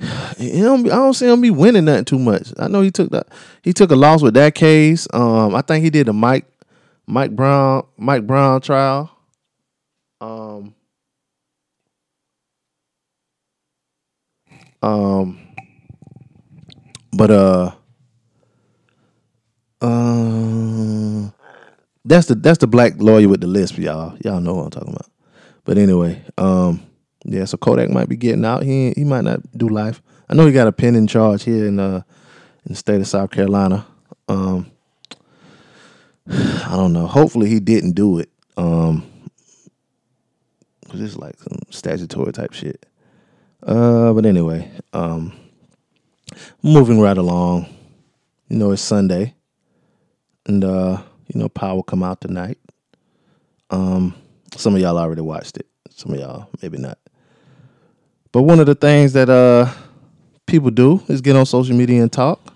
I 0.00 0.82
don't 0.88 1.14
see 1.14 1.26
him 1.26 1.40
be 1.40 1.50
winning 1.50 1.84
nothing 1.86 2.04
too 2.04 2.18
much. 2.18 2.52
I 2.58 2.68
know 2.68 2.80
he 2.80 2.90
took 2.90 3.10
that 3.10 3.28
he 3.62 3.72
took 3.72 3.90
a 3.90 3.96
loss 3.96 4.22
with 4.22 4.34
that 4.34 4.54
case. 4.54 5.06
Um, 5.12 5.54
I 5.54 5.62
think 5.62 5.84
he 5.84 5.90
did 5.90 6.06
the 6.06 6.12
Mike 6.12 6.46
Mike 7.06 7.34
Brown 7.34 7.86
Mike 7.96 8.26
Brown 8.26 8.60
trial. 8.60 9.10
Um, 10.20 10.74
um, 14.82 15.38
but 17.12 17.30
uh. 17.30 17.70
Uh, 19.84 21.28
that's 22.06 22.28
the 22.28 22.34
that's 22.34 22.56
the 22.56 22.66
black 22.66 22.94
lawyer 22.96 23.28
with 23.28 23.42
the 23.42 23.46
lisp, 23.46 23.76
y'all. 23.76 24.16
Y'all 24.24 24.40
know 24.40 24.54
what 24.54 24.64
I'm 24.64 24.70
talking 24.70 24.94
about. 24.94 25.10
But 25.64 25.76
anyway, 25.76 26.22
um, 26.38 26.82
yeah. 27.24 27.44
So 27.44 27.56
Kodak 27.56 27.90
might 27.90 28.08
be 28.08 28.16
getting 28.16 28.44
out. 28.44 28.62
He 28.62 28.92
he 28.96 29.04
might 29.04 29.24
not 29.24 29.40
do 29.56 29.68
life. 29.68 30.02
I 30.28 30.34
know 30.34 30.46
he 30.46 30.52
got 30.52 30.66
a 30.68 30.72
pen 30.72 30.94
in 30.94 31.06
charge 31.06 31.44
here 31.44 31.66
in 31.66 31.78
uh 31.78 32.02
in 32.64 32.72
the 32.72 32.76
state 32.76 33.00
of 33.00 33.06
South 33.06 33.30
Carolina. 33.30 33.86
Um, 34.28 34.70
I 36.28 36.72
don't 36.76 36.92
know. 36.92 37.06
Hopefully 37.06 37.48
he 37.48 37.60
didn't 37.60 37.92
do 37.92 38.18
it. 38.18 38.30
Um, 38.56 39.10
cause 40.88 41.00
it's 41.00 41.16
like 41.16 41.38
some 41.38 41.58
statutory 41.70 42.32
type 42.32 42.52
shit. 42.52 42.86
Uh, 43.62 44.12
but 44.12 44.26
anyway, 44.26 44.70
um, 44.92 45.32
moving 46.62 47.00
right 47.00 47.16
along. 47.16 47.66
You 48.48 48.58
know, 48.58 48.70
it's 48.72 48.82
Sunday 48.82 49.34
and 50.46 50.64
uh, 50.64 51.02
you 51.32 51.40
know, 51.40 51.48
Power 51.48 51.82
come 51.82 52.02
out 52.02 52.20
tonight. 52.20 52.58
Um, 53.70 54.14
some 54.56 54.74
of 54.74 54.80
y'all 54.80 54.98
already 54.98 55.22
watched 55.22 55.56
it. 55.56 55.66
Some 55.90 56.12
of 56.12 56.20
y'all 56.20 56.48
maybe 56.62 56.78
not. 56.78 56.98
But 58.34 58.42
one 58.42 58.58
of 58.58 58.66
the 58.66 58.74
things 58.74 59.12
that 59.12 59.30
uh 59.30 59.72
people 60.44 60.72
do 60.72 61.00
is 61.06 61.20
get 61.20 61.36
on 61.36 61.46
social 61.46 61.76
media 61.76 62.02
and 62.02 62.12
talk. 62.12 62.52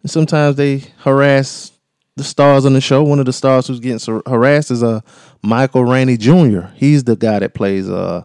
And 0.00 0.10
sometimes 0.10 0.56
they 0.56 0.84
harass 1.00 1.70
the 2.16 2.24
stars 2.24 2.64
on 2.64 2.72
the 2.72 2.80
show. 2.80 3.02
One 3.02 3.18
of 3.18 3.26
the 3.26 3.32
stars 3.34 3.66
who's 3.66 3.78
getting 3.78 4.22
harassed 4.26 4.70
is 4.70 4.82
uh 4.82 5.02
Michael 5.42 5.84
Rainey 5.84 6.16
Jr. 6.16 6.68
He's 6.76 7.04
the 7.04 7.14
guy 7.14 7.40
that 7.40 7.52
plays 7.52 7.90
uh. 7.90 8.24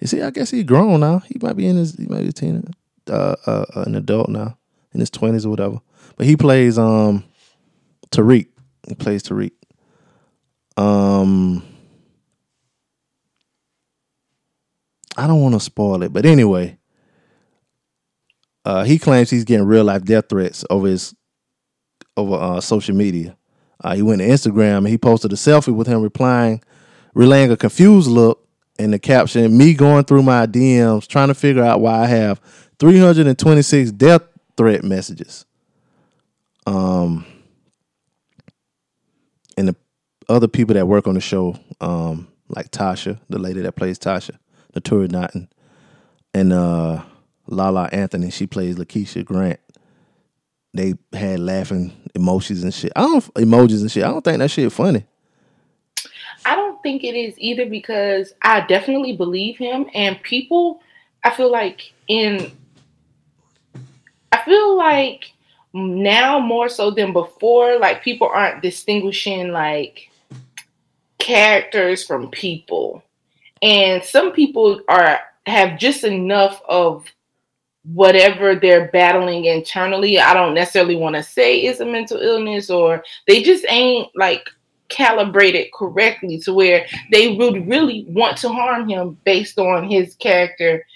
You 0.00 0.06
see, 0.06 0.22
I 0.22 0.30
guess 0.30 0.50
he's 0.50 0.64
grown 0.64 1.00
now. 1.00 1.18
He 1.18 1.38
might 1.42 1.58
be 1.58 1.66
in 1.66 1.76
his 1.76 1.94
he 1.94 2.06
might 2.06 2.22
be 2.22 2.28
a 2.28 2.32
teen, 2.32 2.72
uh, 3.06 3.36
uh, 3.44 3.66
an 3.74 3.94
adult 3.94 4.30
now, 4.30 4.56
in 4.94 5.00
his 5.00 5.10
twenties 5.10 5.44
or 5.44 5.50
whatever. 5.50 5.82
But 6.16 6.24
he 6.24 6.38
plays 6.38 6.78
um 6.78 7.22
Tariq. 8.10 8.46
He 8.88 8.94
plays 8.94 9.22
Tariq. 9.24 9.52
Um, 10.78 11.62
I 15.16 15.26
don't 15.26 15.40
want 15.40 15.54
to 15.54 15.60
spoil 15.60 16.02
it, 16.02 16.12
but 16.12 16.26
anyway, 16.26 16.78
uh, 18.64 18.84
he 18.84 18.98
claims 18.98 19.30
he's 19.30 19.44
getting 19.44 19.66
real 19.66 19.84
life 19.84 20.04
death 20.04 20.28
threats 20.28 20.64
over 20.70 20.88
his 20.88 21.14
over 22.16 22.34
uh, 22.34 22.60
social 22.60 22.94
media. 22.94 23.36
Uh, 23.82 23.94
he 23.94 24.02
went 24.02 24.20
to 24.20 24.26
Instagram 24.26 24.78
and 24.78 24.88
he 24.88 24.98
posted 24.98 25.32
a 25.32 25.36
selfie 25.36 25.74
with 25.74 25.86
him 25.86 26.00
replying, 26.00 26.62
relaying 27.14 27.50
a 27.50 27.56
confused 27.56 28.08
look 28.08 28.46
in 28.78 28.90
the 28.90 28.98
caption, 28.98 29.56
"Me 29.56 29.74
going 29.74 30.04
through 30.04 30.22
my 30.22 30.46
DMs 30.46 31.06
trying 31.06 31.28
to 31.28 31.34
figure 31.34 31.62
out 31.62 31.80
why 31.80 32.02
I 32.02 32.06
have 32.06 32.40
326 32.78 33.92
death 33.92 34.22
threat 34.56 34.84
messages." 34.84 35.44
Um, 36.66 37.26
and 39.56 39.68
the 39.68 39.76
other 40.28 40.48
people 40.48 40.74
that 40.74 40.86
work 40.88 41.06
on 41.06 41.14
the 41.14 41.20
show, 41.20 41.56
um, 41.80 42.28
like 42.48 42.70
Tasha, 42.70 43.18
the 43.28 43.38
lady 43.38 43.60
that 43.60 43.72
plays 43.72 43.98
Tasha, 43.98 44.38
Naturi 44.74 45.10
Naughton, 45.10 45.48
and 46.32 46.52
uh, 46.52 47.02
Lala 47.46 47.88
Anthony, 47.92 48.30
she 48.30 48.46
plays 48.46 48.76
Lakeisha 48.76 49.24
Grant. 49.24 49.60
They 50.72 50.94
had 51.12 51.40
laughing 51.40 51.92
emojis 52.16 52.62
and 52.62 52.74
shit. 52.74 52.92
I 52.96 53.02
don't 53.02 53.34
emojis 53.34 53.80
and 53.80 53.90
shit. 53.90 54.02
I 54.02 54.08
don't 54.08 54.24
think 54.24 54.38
that 54.38 54.50
shit 54.50 54.72
funny. 54.72 55.04
I 56.44 56.56
don't 56.56 56.82
think 56.82 57.04
it 57.04 57.14
is 57.14 57.34
either 57.38 57.66
because 57.66 58.34
I 58.42 58.60
definitely 58.66 59.16
believe 59.16 59.56
him 59.56 59.86
and 59.94 60.20
people 60.22 60.80
I 61.22 61.30
feel 61.30 61.50
like 61.50 61.92
in 62.08 62.52
I 64.32 64.42
feel 64.44 64.76
like 64.76 65.32
now 65.72 66.38
more 66.38 66.68
so 66.68 66.90
than 66.90 67.12
before 67.12 67.78
like 67.78 68.02
people 68.02 68.28
aren't 68.28 68.62
distinguishing 68.62 69.52
like 69.52 70.10
characters 71.18 72.04
from 72.04 72.30
people. 72.30 73.03
And 73.64 74.04
some 74.04 74.30
people 74.30 74.80
are 74.88 75.18
have 75.46 75.78
just 75.78 76.04
enough 76.04 76.62
of 76.68 77.06
whatever 77.92 78.54
they're 78.54 78.88
battling 78.92 79.46
internally. 79.46 80.20
I 80.20 80.34
don't 80.34 80.54
necessarily 80.54 80.96
want 80.96 81.16
to 81.16 81.22
say 81.22 81.60
it's 81.60 81.80
a 81.80 81.86
mental 81.86 82.20
illness 82.20 82.70
or 82.70 83.02
they 83.26 83.42
just 83.42 83.64
ain't 83.68 84.08
like 84.14 84.48
calibrated 84.88 85.72
correctly 85.72 86.38
to 86.40 86.52
where 86.52 86.86
they 87.10 87.36
would 87.36 87.66
really 87.66 88.04
want 88.08 88.36
to 88.38 88.48
harm 88.50 88.88
him 88.88 89.18
based 89.24 89.58
on 89.58 89.88
his 89.90 90.14
character 90.16 90.86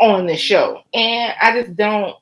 on 0.00 0.26
the 0.26 0.36
show. 0.36 0.80
And 0.94 1.34
I 1.40 1.60
just 1.60 1.76
don't 1.76 2.16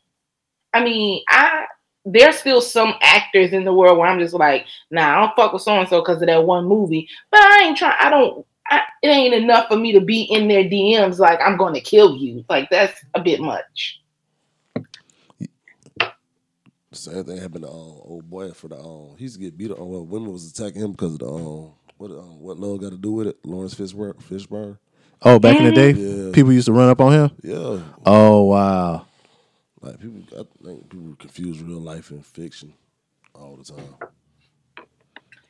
I 0.73 0.83
mean, 0.83 1.23
I 1.29 1.67
there's 2.05 2.39
still 2.39 2.61
some 2.61 2.95
actors 3.03 3.53
in 3.53 3.65
the 3.65 3.75
world 3.75 3.99
where 3.99 4.09
I'm 4.09 4.19
just 4.19 4.35
like, 4.35 4.67
nah, 4.91 5.19
I 5.19 5.21
don't 5.21 5.37
fuck 5.37 5.53
with 5.53 5.63
so 5.63 5.79
and 5.79 5.89
so 5.89 6.01
because 6.01 6.23
of 6.23 6.29
that 6.29 6.45
one 6.45 6.65
movie. 6.65 7.09
But 7.31 7.41
I 7.41 7.65
ain't 7.65 7.77
trying. 7.77 7.97
I 8.01 8.09
don't. 8.09 8.47
I, 8.71 8.83
it 9.03 9.09
ain't 9.09 9.35
enough 9.35 9.69
for 9.69 9.77
me 9.77 9.93
to 9.93 10.01
be 10.01 10.23
in 10.23 10.49
their 10.49 10.65
DMs 10.65 11.19
like 11.19 11.41
I'm 11.45 11.57
going 11.57 11.75
to 11.75 11.81
kill 11.81 12.17
you. 12.17 12.45
Like 12.49 12.69
that's 12.71 13.05
a 13.15 13.21
bit 13.21 13.41
much. 13.41 14.01
Same 16.93 17.25
thing 17.25 17.37
happened 17.37 17.65
to 17.65 17.71
um, 17.71 18.01
old 18.05 18.29
boy 18.29 18.51
for 18.53 18.69
the 18.69 18.77
um. 18.77 19.15
He 19.17 19.25
used 19.25 19.37
to 19.37 19.41
get 19.41 19.57
beat 19.57 19.71
up. 19.71 19.79
Well, 19.79 20.05
women 20.05 20.33
was 20.33 20.51
attacking 20.51 20.83
him 20.83 20.93
because 20.93 21.15
of 21.15 21.19
the 21.21 21.29
um. 21.29 21.73
What 21.99 22.11
um, 22.11 22.41
what 22.41 22.59
love 22.59 22.81
got 22.81 22.91
to 22.91 22.99
do 22.99 23.13
with 23.13 23.29
it? 23.29 23.39
Laurence 23.45 23.75
Fishburne. 23.75 24.17
Fishburne. 24.23 24.79
Oh, 25.23 25.39
back 25.39 25.59
in 25.59 25.65
the 25.65 25.73
day, 25.73 25.91
Yeah. 25.91 26.33
people 26.33 26.53
used 26.53 26.67
to 26.67 26.73
run 26.73 26.89
up 26.89 27.01
on 27.01 27.13
him. 27.13 27.31
Yeah. 27.43 27.81
Oh 28.07 28.43
wow. 28.45 29.07
Like 29.83 30.01
people, 30.01 30.23
I 30.33 30.65
think 30.65 30.89
people 30.91 31.15
confuse 31.19 31.63
real 31.63 31.81
life 31.81 32.11
and 32.11 32.25
fiction 32.25 32.73
all 33.35 33.57
the 33.57 33.65
time. 33.65 33.95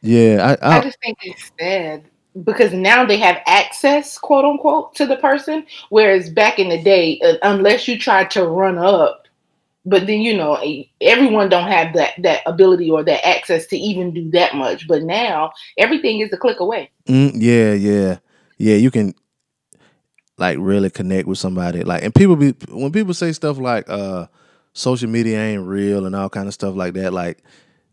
Yeah, 0.03 0.57
I, 0.61 0.67
I 0.67 0.79
I, 0.79 0.81
just 0.83 0.99
think 1.01 1.19
it's 1.23 1.53
sad 1.59 2.10
because 2.45 2.73
now 2.73 3.05
they 3.05 3.17
have 3.19 3.39
access, 3.47 4.19
quote 4.19 4.45
unquote, 4.45 4.95
to 4.97 5.07
the 5.07 5.17
person. 5.17 5.67
Whereas 5.89 6.31
back 6.31 6.59
in 6.59 6.69
the 6.69 6.83
day, 6.83 7.21
uh, 7.25 7.35
unless 7.43 7.89
you 7.89 7.99
tried 7.99 8.31
to 8.33 8.47
run 8.47 8.79
up, 8.79 9.27
but 9.87 10.07
then 10.07 10.21
you 10.21 10.37
know 10.37 10.59
everyone 11.01 11.49
don't 11.49 11.71
have 11.71 11.95
that 11.95 12.13
that 12.19 12.43
ability 12.47 12.91
or 12.91 13.03
that 13.03 13.27
access 13.27 13.67
to 13.69 13.77
even 13.77 14.13
do 14.13 14.31
that 14.31 14.55
much. 14.55 14.87
But 14.87 15.03
now 15.03 15.53
everything 15.79 16.21
is 16.21 16.33
a 16.33 16.37
click 16.37 16.61
away. 16.61 16.91
Mm, 17.07 17.33
yeah, 17.37 17.73
yeah, 17.73 18.19
yeah. 18.59 18.77
You 18.77 18.91
can 18.91 19.15
like 20.39 20.59
really 20.61 20.91
connect 20.91 21.27
with 21.27 21.39
somebody. 21.39 21.83
Like, 21.83 22.03
and 22.03 22.15
people 22.15 22.37
be 22.37 22.55
when 22.69 22.93
people 22.93 23.15
say 23.15 23.33
stuff 23.33 23.59
like 23.59 23.89
uh 23.89 24.27
social 24.73 25.09
media 25.09 25.39
ain't 25.41 25.67
real 25.67 26.07
and 26.07 26.15
all 26.15 26.31
kind 26.31 26.49
of 26.49 26.55
stuff 26.55 26.75
like 26.75 26.95
that. 26.95 27.13
Like, 27.13 27.43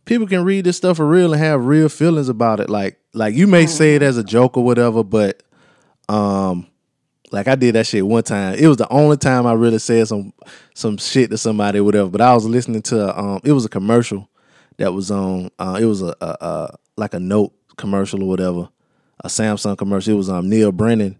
people 0.08 0.26
can 0.26 0.43
read 0.43 0.66
this 0.66 0.78
stuff 0.78 0.97
for 0.97 1.05
real 1.05 1.34
and 1.34 1.41
have 1.41 1.66
real 1.66 1.89
feelings 1.89 2.30
about 2.30 2.60
it. 2.60 2.70
Like, 2.70 2.99
like 3.14 3.36
you 3.36 3.45
may 3.45 3.68
say 3.68 3.95
it 3.95 4.01
as 4.01 4.18
a 4.18 4.24
joke 4.24 4.58
or 4.58 4.64
whatever, 4.64 5.03
but 5.03 5.43
um, 6.10 6.66
like 7.32 7.47
I 7.47 7.55
did 7.55 7.76
that 7.76 7.86
shit 7.86 8.08
one 8.08 8.24
time. 8.24 8.55
It 8.55 8.68
was 8.68 8.78
the 8.78 8.89
only 8.89 9.18
time 9.18 9.45
I 9.45 9.53
really 9.53 9.80
said 9.80 10.08
some 10.08 10.34
some 10.74 10.97
shit 10.97 11.30
to 11.30 11.38
somebody 11.38 11.80
or 11.80 11.84
whatever. 11.84 12.10
But 12.10 12.22
I 12.22 12.34
was 12.34 12.45
listening 12.45 12.82
to 12.84 13.20
um, 13.20 13.41
it 13.43 13.51
was 13.51 13.66
a 13.66 13.70
commercial 13.70 14.30
that 14.78 14.93
was 14.93 15.12
on. 15.12 15.51
Uh, 15.60 15.78
it 15.80 15.86
was 15.86 16.01
a, 16.01 16.16
a, 16.22 16.38
a 16.39 16.70
like 16.95 17.14
a 17.14 17.20
note 17.20 17.53
commercial 17.76 18.24
or 18.24 18.28
whatever, 18.30 18.70
a 19.24 19.28
Samsung 19.28 19.78
commercial. 19.78 20.14
It 20.14 20.18
was 20.18 20.30
um 20.30 20.49
Neal 20.49 20.72
Brennan. 20.72 21.20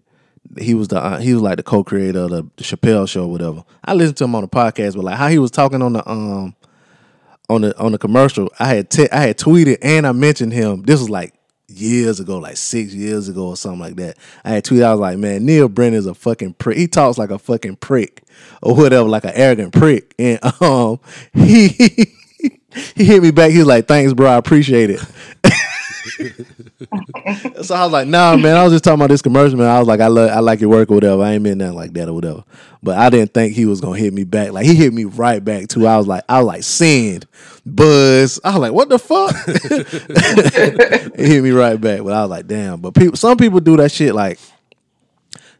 He 0.58 0.72
was 0.74 0.88
the 0.88 0.98
uh, 0.98 1.18
he 1.18 1.34
was 1.34 1.42
like 1.42 1.58
the 1.58 1.62
co-creator 1.62 2.20
of 2.20 2.30
the, 2.30 2.42
the 2.56 2.64
Chappelle 2.64 3.06
show 3.08 3.24
or 3.24 3.30
whatever. 3.30 3.64
I 3.84 3.92
listened 3.92 4.16
to 4.18 4.24
him 4.24 4.34
on 4.34 4.42
the 4.42 4.48
podcast, 4.48 4.94
but 4.94 5.04
like 5.04 5.18
how 5.18 5.28
he 5.28 5.38
was 5.38 5.50
talking 5.50 5.82
on 5.82 5.92
the 5.92 6.08
um 6.08 6.54
on 7.48 7.62
the 7.62 7.78
on 7.78 7.92
the 7.92 7.98
commercial, 7.98 8.50
I 8.58 8.68
had 8.74 8.90
te- 8.90 9.10
I 9.10 9.20
had 9.28 9.38
tweeted 9.38 9.78
and 9.82 10.06
I 10.06 10.12
mentioned 10.12 10.52
him. 10.52 10.82
This 10.82 11.00
was 11.00 11.10
like 11.10 11.34
years 11.68 12.18
ago, 12.20 12.38
like 12.38 12.56
six 12.56 12.94
years 12.94 13.28
ago 13.28 13.48
or 13.48 13.56
something 13.56 13.80
like 13.80 13.96
that. 13.96 14.16
I 14.44 14.50
had 14.50 14.64
tweeted, 14.64 14.84
I 14.84 14.92
was 14.92 15.00
like, 15.00 15.18
man, 15.18 15.44
Neal 15.44 15.68
Brennan 15.68 15.98
is 15.98 16.06
a 16.06 16.14
fucking 16.14 16.54
prick. 16.54 16.76
He 16.76 16.86
talks 16.88 17.18
like 17.18 17.30
a 17.30 17.38
fucking 17.38 17.76
prick 17.76 18.22
or 18.62 18.74
whatever, 18.74 19.08
like 19.08 19.24
an 19.24 19.32
arrogant 19.34 19.72
prick. 19.72 20.14
And 20.18 20.38
um 20.60 21.00
he 21.32 21.68
he 22.94 23.04
hit 23.04 23.22
me 23.22 23.30
back. 23.30 23.50
He 23.50 23.58
was 23.58 23.66
like, 23.66 23.86
thanks, 23.86 24.12
bro, 24.14 24.30
I 24.30 24.36
appreciate 24.36 24.90
it. 24.90 25.00
so 27.62 27.74
I 27.74 27.82
was 27.84 27.92
like, 27.92 28.06
nah, 28.08 28.36
man, 28.36 28.56
I 28.56 28.62
was 28.62 28.72
just 28.72 28.84
talking 28.84 29.00
about 29.00 29.10
this 29.10 29.22
commercial, 29.22 29.58
man. 29.58 29.68
I 29.68 29.78
was 29.80 29.88
like, 29.88 30.00
I 30.00 30.06
love 30.06 30.30
I 30.30 30.38
like 30.40 30.60
your 30.60 30.70
work 30.70 30.90
or 30.90 30.94
whatever. 30.94 31.22
I 31.22 31.32
ain't 31.32 31.42
meant 31.42 31.58
nothing 31.58 31.74
like 31.76 31.92
that 31.94 32.08
or 32.08 32.12
whatever. 32.14 32.44
But 32.82 32.98
I 32.98 33.10
didn't 33.10 33.34
think 33.34 33.54
he 33.54 33.66
was 33.66 33.80
gonna 33.80 33.98
hit 33.98 34.12
me 34.14 34.24
back. 34.24 34.52
Like 34.52 34.64
he 34.66 34.74
hit 34.74 34.92
me 34.94 35.04
right 35.04 35.44
back 35.44 35.68
too. 35.68 35.86
I 35.86 35.96
was 35.96 36.06
like, 36.06 36.22
I 36.28 36.38
was 36.38 36.46
like, 36.46 36.62
send, 36.62 37.26
buzz. 37.66 38.38
I 38.44 38.50
was 38.52 38.60
like, 38.60 38.72
what 38.72 38.88
the 38.88 38.98
fuck? 38.98 39.34
he 41.16 41.26
hit 41.26 41.42
me 41.42 41.50
right 41.50 41.80
back. 41.80 42.02
But 42.02 42.12
I 42.12 42.22
was 42.22 42.30
like, 42.30 42.46
damn. 42.46 42.80
But 42.80 42.94
people 42.94 43.16
some 43.16 43.36
people 43.36 43.60
do 43.60 43.76
that 43.78 43.90
shit 43.90 44.14
like 44.14 44.38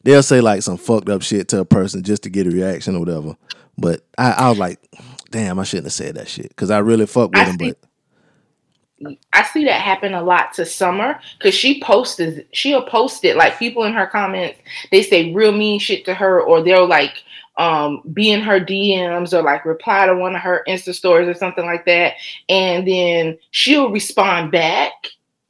they'll 0.04 0.22
say 0.22 0.40
like 0.40 0.62
some 0.62 0.76
fucked 0.76 1.08
up 1.08 1.22
shit 1.22 1.48
to 1.48 1.60
a 1.60 1.64
person 1.64 2.02
just 2.04 2.22
to 2.22 2.30
get 2.30 2.46
a 2.46 2.50
reaction 2.50 2.94
or 2.94 3.00
whatever. 3.00 3.36
But 3.76 4.02
I, 4.16 4.32
I 4.32 4.48
was 4.50 4.58
like, 4.58 4.80
damn, 5.30 5.58
I 5.58 5.64
shouldn't 5.64 5.86
have 5.86 5.92
said 5.92 6.14
that 6.16 6.28
shit. 6.28 6.54
Cause 6.56 6.70
I 6.70 6.78
really 6.78 7.06
fuck 7.06 7.30
with 7.30 7.40
I 7.40 7.44
him, 7.44 7.58
see- 7.58 7.68
but 7.70 7.78
I 9.32 9.44
see 9.44 9.64
that 9.64 9.80
happen 9.80 10.14
a 10.14 10.22
lot 10.22 10.52
to 10.54 10.66
Summer 10.66 11.20
because 11.38 11.54
she 11.54 11.80
posted, 11.82 12.46
she'll 12.52 12.82
post 12.82 13.24
it 13.24 13.36
like 13.36 13.58
people 13.58 13.84
in 13.84 13.92
her 13.92 14.06
comments, 14.06 14.58
they 14.90 15.02
say 15.02 15.32
real 15.32 15.52
mean 15.52 15.78
shit 15.78 16.04
to 16.06 16.14
her, 16.14 16.42
or 16.42 16.62
they'll 16.62 16.88
like 16.88 17.22
um 17.56 18.02
be 18.12 18.30
in 18.30 18.40
her 18.40 18.60
DMs 18.60 19.32
or 19.32 19.42
like 19.42 19.64
reply 19.64 20.06
to 20.06 20.14
one 20.14 20.34
of 20.34 20.40
her 20.40 20.62
Insta 20.68 20.94
stories 20.94 21.28
or 21.28 21.34
something 21.34 21.64
like 21.64 21.84
that, 21.86 22.14
and 22.48 22.86
then 22.86 23.38
she'll 23.50 23.90
respond 23.90 24.52
back. 24.52 24.92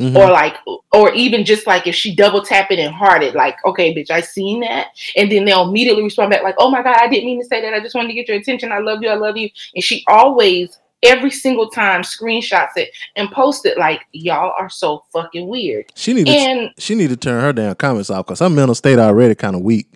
Mhm. 0.00 0.14
Or 0.14 0.30
like, 0.30 0.54
or 0.92 1.12
even 1.12 1.44
just 1.44 1.66
like 1.66 1.88
if 1.88 1.94
she 1.94 2.14
double 2.14 2.40
tap 2.40 2.70
it 2.70 2.78
and 2.78 2.94
heart 2.94 3.24
it, 3.24 3.34
like, 3.34 3.56
okay, 3.64 3.92
bitch, 3.92 4.12
I 4.12 4.20
seen 4.20 4.60
that, 4.60 4.90
and 5.16 5.28
then 5.28 5.44
they'll 5.44 5.68
immediately 5.68 6.04
respond 6.04 6.30
back, 6.30 6.44
like, 6.44 6.54
oh 6.58 6.70
my 6.70 6.84
god, 6.84 6.98
I 7.00 7.08
didn't 7.08 7.26
mean 7.26 7.40
to 7.40 7.44
say 7.44 7.60
that. 7.60 7.74
I 7.74 7.80
just 7.80 7.96
wanted 7.96 8.08
to 8.08 8.14
get 8.14 8.28
your 8.28 8.36
attention. 8.36 8.70
I 8.70 8.78
love 8.78 9.02
you. 9.02 9.08
I 9.08 9.14
love 9.16 9.36
you. 9.36 9.50
And 9.74 9.82
she 9.82 10.04
always, 10.06 10.78
every 11.02 11.30
single 11.30 11.70
time, 11.70 12.02
screenshots 12.02 12.76
it 12.76 12.90
and 13.16 13.30
post 13.30 13.66
it, 13.66 13.78
like, 13.78 14.06
y'all 14.12 14.54
are 14.58 14.70
so 14.70 15.04
fucking 15.12 15.46
weird. 15.46 15.92
she 15.94 16.12
need 16.12 16.26
to 16.26 16.32
And 16.32 16.70
she 16.78 16.94
need 16.94 17.10
to 17.10 17.16
turn 17.16 17.40
her 17.40 17.52
damn 17.52 17.74
comments 17.74 18.10
off 18.10 18.26
because 18.26 18.40
her 18.40 18.50
mental 18.50 18.74
state 18.74 18.98
already 18.98 19.34
kind 19.34 19.54
of 19.54 19.62
weak. 19.62 19.88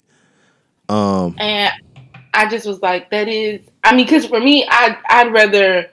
Um, 0.89 1.35
and 1.39 1.73
I 2.35 2.49
just 2.49 2.67
was 2.67 2.81
like, 2.83 3.11
that 3.11 3.29
is, 3.29 3.61
I 3.85 3.95
mean, 3.95 4.07
because 4.07 4.27
for 4.27 4.41
me, 4.41 4.67
I 4.69 4.97
I'd 5.09 5.33
rather. 5.33 5.89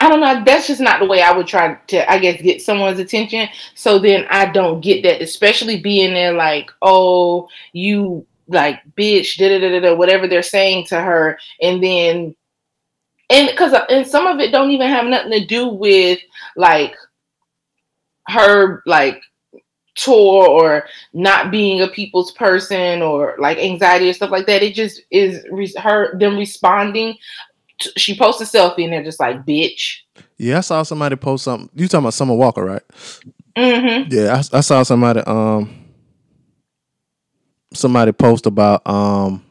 I 0.00 0.08
don't 0.08 0.20
know. 0.20 0.44
That's 0.44 0.68
just 0.68 0.80
not 0.80 1.00
the 1.00 1.06
way 1.06 1.22
I 1.22 1.32
would 1.32 1.48
try 1.48 1.74
to, 1.74 2.10
I 2.10 2.20
guess, 2.20 2.40
get 2.40 2.62
someone's 2.62 3.00
attention. 3.00 3.48
So 3.74 3.98
then 3.98 4.26
I 4.30 4.46
don't 4.46 4.80
get 4.80 5.02
that, 5.02 5.20
especially 5.20 5.80
being 5.80 6.14
there 6.14 6.32
like, 6.32 6.70
oh, 6.82 7.48
you 7.72 8.24
like 8.46 8.80
bitch, 8.96 9.38
da 9.38 9.48
da 9.48 9.58
da 9.58 9.80
da, 9.80 9.96
whatever 9.96 10.28
they're 10.28 10.42
saying 10.42 10.86
to 10.86 11.00
her, 11.00 11.36
and 11.60 11.82
then 11.82 12.36
and 13.30 13.48
because 13.48 13.74
and 13.90 14.06
some 14.06 14.26
of 14.26 14.40
it 14.40 14.52
don't 14.52 14.70
even 14.70 14.88
have 14.88 15.06
nothing 15.06 15.32
to 15.32 15.46
do 15.46 15.68
with 15.68 16.18
like 16.56 16.94
her 18.28 18.82
like 18.86 19.20
tour 19.94 20.48
or 20.48 20.86
not 21.12 21.50
being 21.50 21.82
a 21.82 21.88
people's 21.88 22.32
person 22.32 23.02
or 23.02 23.34
like 23.38 23.58
anxiety 23.58 24.08
or 24.08 24.12
stuff 24.12 24.30
like 24.30 24.46
that. 24.46 24.62
It 24.62 24.74
just 24.74 25.02
is 25.10 25.44
re- 25.50 25.72
her 25.78 26.16
them 26.18 26.36
responding. 26.36 27.16
t- 27.80 27.90
she 27.96 28.16
posts 28.16 28.40
a 28.42 28.44
selfie 28.44 28.84
and 28.84 28.92
they're 28.92 29.04
just 29.04 29.20
like, 29.20 29.44
"Bitch." 29.44 29.98
Yeah, 30.36 30.58
I 30.58 30.60
saw 30.60 30.82
somebody 30.82 31.16
post 31.16 31.44
something. 31.44 31.68
You 31.74 31.88
talking 31.88 32.04
about 32.04 32.14
Summer 32.14 32.34
Walker, 32.34 32.64
right? 32.64 32.82
Mm-hmm. 33.56 34.12
Yeah, 34.12 34.34
I, 34.52 34.58
I 34.58 34.60
saw 34.60 34.82
somebody 34.84 35.20
um 35.20 35.68
somebody 37.72 38.12
post 38.12 38.46
about 38.46 38.86
um 38.86 39.44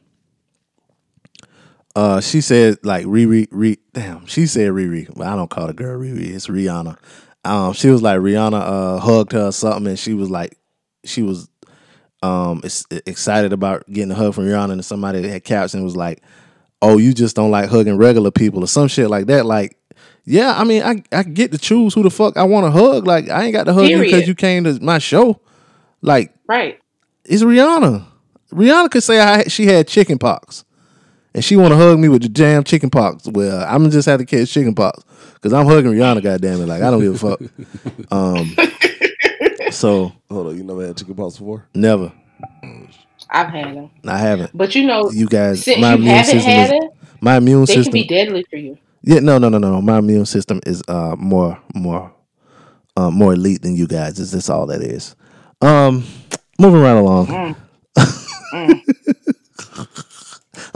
uh 1.97 2.21
she 2.21 2.41
said 2.41 2.77
like 2.83 3.05
Riri 3.05 3.47
Re 3.49 3.77
damn 3.93 4.25
she 4.27 4.45
said 4.45 4.69
Riri 4.71 5.11
but 5.15 5.25
I 5.25 5.35
don't 5.35 5.49
call 5.49 5.67
the 5.67 5.73
girl 5.73 5.99
Riri 5.99 6.29
it's 6.29 6.47
Rihanna 6.47 6.97
um 7.43 7.73
she 7.73 7.89
was 7.89 8.01
like 8.01 8.19
Rihanna 8.19 8.61
uh 8.61 8.99
hugged 8.99 9.31
her 9.31 9.47
or 9.47 9.51
something 9.51 9.87
and 9.87 9.97
she 9.99 10.13
was 10.13 10.29
like 10.29 10.57
she 11.03 11.23
was 11.23 11.49
um 12.21 12.61
excited 13.05 13.51
about 13.53 13.85
getting 13.91 14.11
a 14.11 14.15
hug 14.15 14.33
from 14.35 14.45
Rihanna 14.45 14.73
and 14.73 14.85
somebody 14.85 15.27
had 15.27 15.43
captioned 15.43 15.83
was 15.83 15.95
like 15.95 16.21
oh 16.81 16.97
you 16.97 17.13
just 17.13 17.35
don't 17.35 17.51
like 17.51 17.69
hugging 17.69 17.97
regular 17.97 18.31
people 18.31 18.63
or 18.63 18.67
some 18.67 18.87
shit 18.87 19.09
like 19.09 19.25
that 19.27 19.45
like 19.45 19.77
yeah 20.25 20.53
I 20.55 20.63
mean 20.65 20.83
I 20.83 21.03
I 21.11 21.23
get 21.23 21.51
to 21.53 21.57
choose 21.57 21.93
who 21.95 22.03
the 22.03 22.11
fuck 22.11 22.37
I 22.37 22.43
want 22.43 22.65
to 22.65 22.71
hug 22.71 23.07
like 23.07 23.29
I 23.29 23.45
ain't 23.45 23.53
got 23.53 23.63
to 23.63 23.73
hug 23.73 23.87
you 23.89 23.99
because 23.99 24.27
you 24.27 24.35
came 24.35 24.63
to 24.65 24.79
my 24.83 24.99
show 24.99 25.39
like 26.01 26.33
Right. 26.47 26.79
it's 27.25 27.43
Rihanna. 27.43 28.05
Rihanna 28.51 28.91
could 28.91 29.03
say 29.03 29.19
I, 29.19 29.43
she 29.45 29.65
had 29.65 29.87
chicken 29.87 30.17
pox, 30.17 30.63
and 31.37 31.45
she 31.45 31.55
want 31.55 31.69
to 31.71 31.77
hug 31.77 31.97
me 31.99 32.09
with 32.09 32.23
the 32.23 32.27
damn 32.29 32.65
chicken 32.65 32.89
pox. 32.89 33.27
Well, 33.27 33.63
I'm 33.63 33.83
gonna 33.83 33.91
just 33.91 34.07
have 34.09 34.19
to 34.19 34.25
catch 34.25 34.51
chicken 34.51 34.75
pox 34.75 35.03
because 35.35 35.53
I'm 35.53 35.65
hugging 35.67 35.91
Rihanna. 35.93 36.21
Goddamn 36.21 36.61
it! 36.61 36.65
Like 36.65 36.81
I 36.81 36.91
don't 36.91 36.99
give 36.99 37.23
a 37.23 37.37
fuck. 37.37 37.39
Um, 38.11 38.55
so 39.71 40.11
Hold 40.29 40.47
on, 40.47 40.57
you 40.57 40.63
never 40.63 40.85
had 40.87 40.97
chicken 40.97 41.15
pox 41.15 41.37
before? 41.37 41.65
never. 41.73 42.11
I've 43.29 43.49
had 43.49 43.75
them, 43.75 43.89
I 44.05 44.17
haven't. 44.17 44.51
but 44.57 44.73
you 44.75 44.85
know, 44.87 45.11
You 45.11 45.27
guys, 45.27 45.63
since 45.63 45.79
my 45.81 45.89
you 45.91 45.95
immune 45.95 46.09
haven't 46.15 46.25
system 46.31 46.51
had 46.51 46.73
is 46.73 46.83
it, 46.83 46.91
my 47.21 47.35
immune 47.37 47.65
they 47.65 47.83
can 47.83 47.91
be 47.91 48.05
deadly 48.07 48.45
for 48.49 48.55
you. 48.57 48.77
Yeah, 49.03 49.19
no, 49.19 49.37
no, 49.37 49.49
no, 49.49 49.57
no, 49.57 49.69
no. 49.71 49.81
My 49.81 49.99
immune 49.99 50.25
system 50.25 50.59
is 50.65 50.81
uh 50.87 51.15
more 51.17 51.59
more 51.75 52.13
uh, 52.95 53.11
more 53.11 53.33
elite 53.33 53.61
than 53.61 53.75
you 53.75 53.85
guys. 53.87 54.17
Is 54.19 54.31
this 54.31 54.49
all 54.49 54.65
that 54.67 54.81
is? 54.81 55.15
Um, 55.61 56.03
moving 56.59 56.81
right 56.81 56.97
along. 56.97 57.55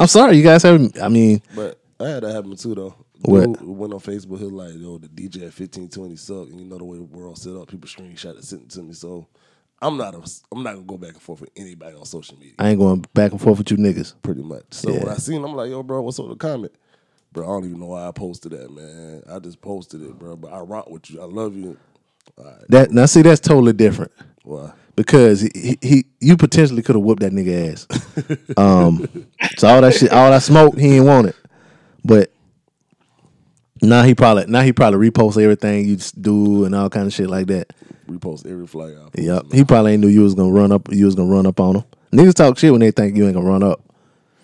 I'm 0.01 0.07
sorry, 0.07 0.35
you 0.37 0.43
guys 0.43 0.63
haven't. 0.63 0.99
I 1.01 1.07
mean, 1.07 1.41
But 1.55 1.79
I 1.99 2.09
had 2.09 2.23
that 2.23 2.33
happen 2.33 2.55
too 2.55 2.75
though. 2.75 2.95
What? 3.23 3.59
Dude 3.59 3.61
went 3.67 3.93
on 3.93 3.99
Facebook, 3.99 4.39
he 4.39 4.45
was 4.45 4.51
like, 4.51 4.73
yo, 4.75 4.97
the 4.97 5.07
DJ 5.07 5.45
at 5.47 5.53
fifteen 5.53 5.87
twenty 5.89 6.15
suck, 6.15 6.49
and 6.49 6.59
you 6.59 6.65
know 6.65 6.77
the 6.79 6.83
way 6.85 6.97
the 6.97 7.03
world 7.03 7.37
set 7.37 7.55
up, 7.55 7.67
people 7.67 7.87
screenshot 7.87 8.37
it, 8.37 8.43
sent 8.43 8.63
it 8.63 8.69
to 8.71 8.81
me. 8.81 8.93
So 8.93 9.27
I'm 9.79 9.97
not 9.97 10.15
a, 10.15 10.21
I'm 10.51 10.63
not 10.63 10.73
gonna 10.73 10.85
go 10.85 10.97
back 10.97 11.13
and 11.13 11.21
forth 11.21 11.41
with 11.41 11.51
anybody 11.55 11.95
on 11.95 12.05
social 12.05 12.37
media, 12.37 12.53
I 12.59 12.69
ain't 12.69 12.79
going 12.79 13.05
back 13.13 13.31
and 13.31 13.39
forth 13.41 13.59
with 13.59 13.69
you 13.71 13.77
niggas. 13.77 14.15
pretty 14.23 14.41
much. 14.43 14.63
So 14.71 14.91
Yeah. 14.91 14.99
when 14.99 15.09
I 15.09 15.15
seen, 15.17 15.43
I'm 15.43 15.53
like, 15.55 15.69
yo, 15.69 15.83
bro, 15.83 16.01
what's 16.01 16.19
up 16.19 16.27
with 16.27 16.39
the 16.39 16.47
comment? 16.47 16.73
Bro, 17.31 17.45
I 17.45 17.47
don't 17.47 17.65
even 17.65 17.79
know 17.79 17.85
why 17.87 18.07
I 18.07 18.11
posted 18.11 18.51
that, 18.53 18.69
man. 18.71 19.23
I 19.29 19.39
just 19.39 19.61
posted 19.61 20.01
it, 20.01 20.17
bro. 20.19 20.35
But 20.35 20.51
I 20.51 20.59
rock 20.59 20.89
with 20.89 21.09
you. 21.11 21.21
I 21.21 21.25
love 21.25 21.55
you. 21.55 21.77
That 22.69 22.91
now 22.91 23.05
see 23.05 23.21
that's 23.21 23.39
totally 23.39 23.73
different 23.73 24.11
Why? 24.43 24.71
Because 25.01 25.41
he, 25.41 25.77
he, 25.81 26.05
you 26.19 26.37
potentially 26.37 26.83
could 26.83 26.95
have 26.95 27.03
whooped 27.03 27.21
that 27.21 27.33
nigga 27.33 27.71
ass. 27.71 27.87
um, 28.57 29.27
so 29.57 29.67
all 29.67 29.81
that 29.81 29.95
shit, 29.95 30.11
all 30.11 30.29
that 30.29 30.43
smoke, 30.43 30.77
he 30.77 30.97
ain't 30.97 31.05
want 31.05 31.27
it. 31.27 31.35
But 32.05 32.31
now 33.81 34.03
he 34.03 34.13
probably 34.13 34.45
now 34.45 34.61
he 34.61 34.73
probably 34.73 35.09
reposts 35.09 35.41
everything 35.41 35.87
you 35.87 35.97
do 36.19 36.65
and 36.65 36.75
all 36.75 36.89
kind 36.89 37.07
of 37.07 37.13
shit 37.13 37.29
like 37.29 37.47
that. 37.47 37.73
Repost 38.07 38.45
every 38.45 38.67
flag 38.67 38.95
I. 38.95 39.21
Yep, 39.21 39.45
he 39.51 39.63
probably 39.63 39.93
ain't 39.93 40.01
knew 40.01 40.07
you 40.07 40.21
was 40.21 40.35
gonna 40.35 40.51
run 40.51 40.71
up. 40.71 40.91
You 40.91 41.05
was 41.05 41.15
gonna 41.15 41.31
run 41.33 41.47
up 41.47 41.59
on 41.59 41.77
him. 41.77 41.83
Niggas 42.11 42.35
talk 42.35 42.59
shit 42.59 42.71
when 42.71 42.81
they 42.81 42.91
think 42.91 43.17
you 43.17 43.25
ain't 43.25 43.33
gonna 43.33 43.47
run 43.47 43.63
up. 43.63 43.81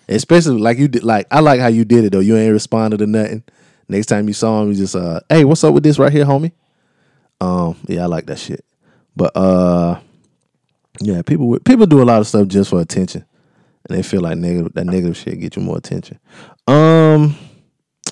Especially 0.08 0.58
like 0.58 0.78
you 0.78 0.88
did. 0.88 1.04
Like 1.04 1.28
I 1.30 1.38
like 1.38 1.60
how 1.60 1.68
you 1.68 1.84
did 1.84 2.04
it 2.04 2.10
though. 2.10 2.20
You 2.20 2.36
ain't 2.36 2.52
responded 2.52 2.98
to 2.98 3.06
nothing. 3.06 3.44
Next 3.88 4.06
time 4.06 4.26
you 4.26 4.34
saw 4.34 4.62
him, 4.62 4.70
you 4.70 4.74
just 4.74 4.96
uh, 4.96 5.20
hey, 5.28 5.44
what's 5.44 5.62
up 5.62 5.74
with 5.74 5.84
this 5.84 5.98
right 6.00 6.12
here, 6.12 6.24
homie? 6.24 6.52
Um, 7.40 7.76
yeah, 7.86 8.02
I 8.02 8.06
like 8.06 8.26
that 8.26 8.38
shit. 8.38 8.64
But 9.14 9.36
uh, 9.36 10.00
yeah, 11.00 11.22
people 11.22 11.58
people 11.64 11.86
do 11.86 12.02
a 12.02 12.04
lot 12.04 12.20
of 12.20 12.26
stuff 12.26 12.48
just 12.48 12.70
for 12.70 12.80
attention, 12.80 13.24
and 13.88 13.96
they 13.96 14.02
feel 14.02 14.20
like 14.20 14.38
negative 14.38 14.72
that 14.74 14.84
negative 14.84 15.16
shit 15.16 15.40
get 15.40 15.56
you 15.56 15.62
more 15.62 15.78
attention. 15.78 16.18
Um, 16.66 17.36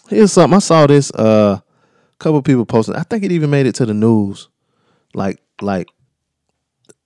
here's 0.09 0.33
something 0.33 0.57
I 0.57 0.61
saw 0.61 0.87
this. 0.87 1.11
Uh, 1.11 1.61
couple 2.19 2.41
people 2.43 2.65
posting. 2.65 2.97
I 2.97 3.03
think 3.03 3.25
it 3.25 3.33
even 3.33 3.51
made 3.51 3.67
it 3.67 3.75
to 3.77 3.87
the 3.87 3.95
news. 3.95 4.49
Like 5.15 5.41
like 5.61 5.89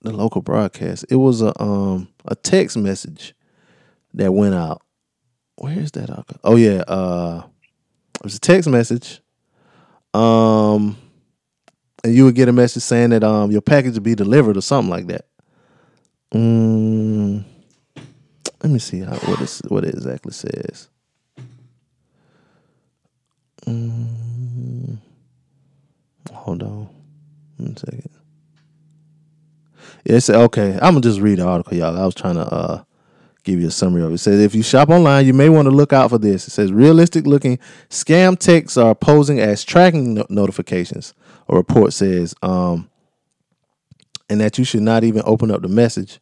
the 0.01 0.11
local 0.11 0.41
broadcast. 0.41 1.05
It 1.09 1.15
was 1.15 1.41
a 1.41 1.59
um 1.61 2.07
a 2.25 2.35
text 2.35 2.77
message 2.77 3.33
that 4.13 4.33
went 4.33 4.55
out. 4.55 4.81
Where 5.55 5.77
is 5.77 5.91
that? 5.91 6.09
Oh 6.43 6.55
yeah, 6.55 6.83
uh 6.87 7.43
it 8.15 8.23
was 8.23 8.35
a 8.35 8.39
text 8.39 8.69
message. 8.69 9.21
Um 10.13 10.97
and 12.03 12.15
you 12.15 12.25
would 12.25 12.35
get 12.35 12.49
a 12.49 12.53
message 12.53 12.83
saying 12.83 13.11
that 13.11 13.23
um 13.23 13.51
your 13.51 13.61
package 13.61 13.93
would 13.93 14.03
be 14.03 14.15
delivered 14.15 14.57
or 14.57 14.61
something 14.61 14.89
like 14.89 15.07
that. 15.07 15.25
Mm, 16.33 17.43
let 18.63 18.71
me 18.71 18.79
see 18.79 19.01
how 19.01 19.15
what 19.15 19.61
what 19.67 19.83
it 19.83 19.93
exactly 19.95 20.33
says. 20.33 20.89
Mm, 23.65 24.97
hold 26.31 26.63
on. 26.63 26.89
One 27.57 27.77
second. 27.77 28.09
Yeah, 30.05 30.15
it 30.17 30.21
said, 30.21 30.35
okay, 30.35 30.73
I'm 30.75 30.93
gonna 30.93 31.01
just 31.01 31.19
read 31.19 31.39
the 31.39 31.47
article, 31.47 31.77
y'all. 31.77 31.97
I 31.97 32.05
was 32.05 32.15
trying 32.15 32.35
to 32.35 32.41
uh 32.41 32.83
give 33.43 33.59
you 33.59 33.67
a 33.67 33.71
summary 33.71 34.03
of 34.03 34.11
it. 34.11 34.15
It 34.15 34.17
says 34.19 34.39
if 34.39 34.55
you 34.55 34.63
shop 34.63 34.89
online, 34.89 35.25
you 35.25 35.33
may 35.33 35.49
want 35.49 35.65
to 35.67 35.71
look 35.71 35.93
out 35.93 36.11
for 36.11 36.19
this. 36.19 36.47
It 36.47 36.51
says 36.51 36.71
realistic 36.71 37.25
looking 37.25 37.59
scam 37.89 38.37
texts 38.37 38.77
are 38.77 38.95
posing 38.95 39.39
as 39.39 39.63
tracking 39.63 40.13
no- 40.13 40.27
notifications. 40.29 41.13
A 41.49 41.55
report 41.55 41.93
says, 41.93 42.35
um, 42.43 42.89
and 44.31 44.39
that 44.39 44.57
you 44.57 44.63
should 44.63 44.81
not 44.81 45.03
even 45.03 45.21
open 45.25 45.51
up 45.51 45.61
the 45.61 45.67
message. 45.67 46.21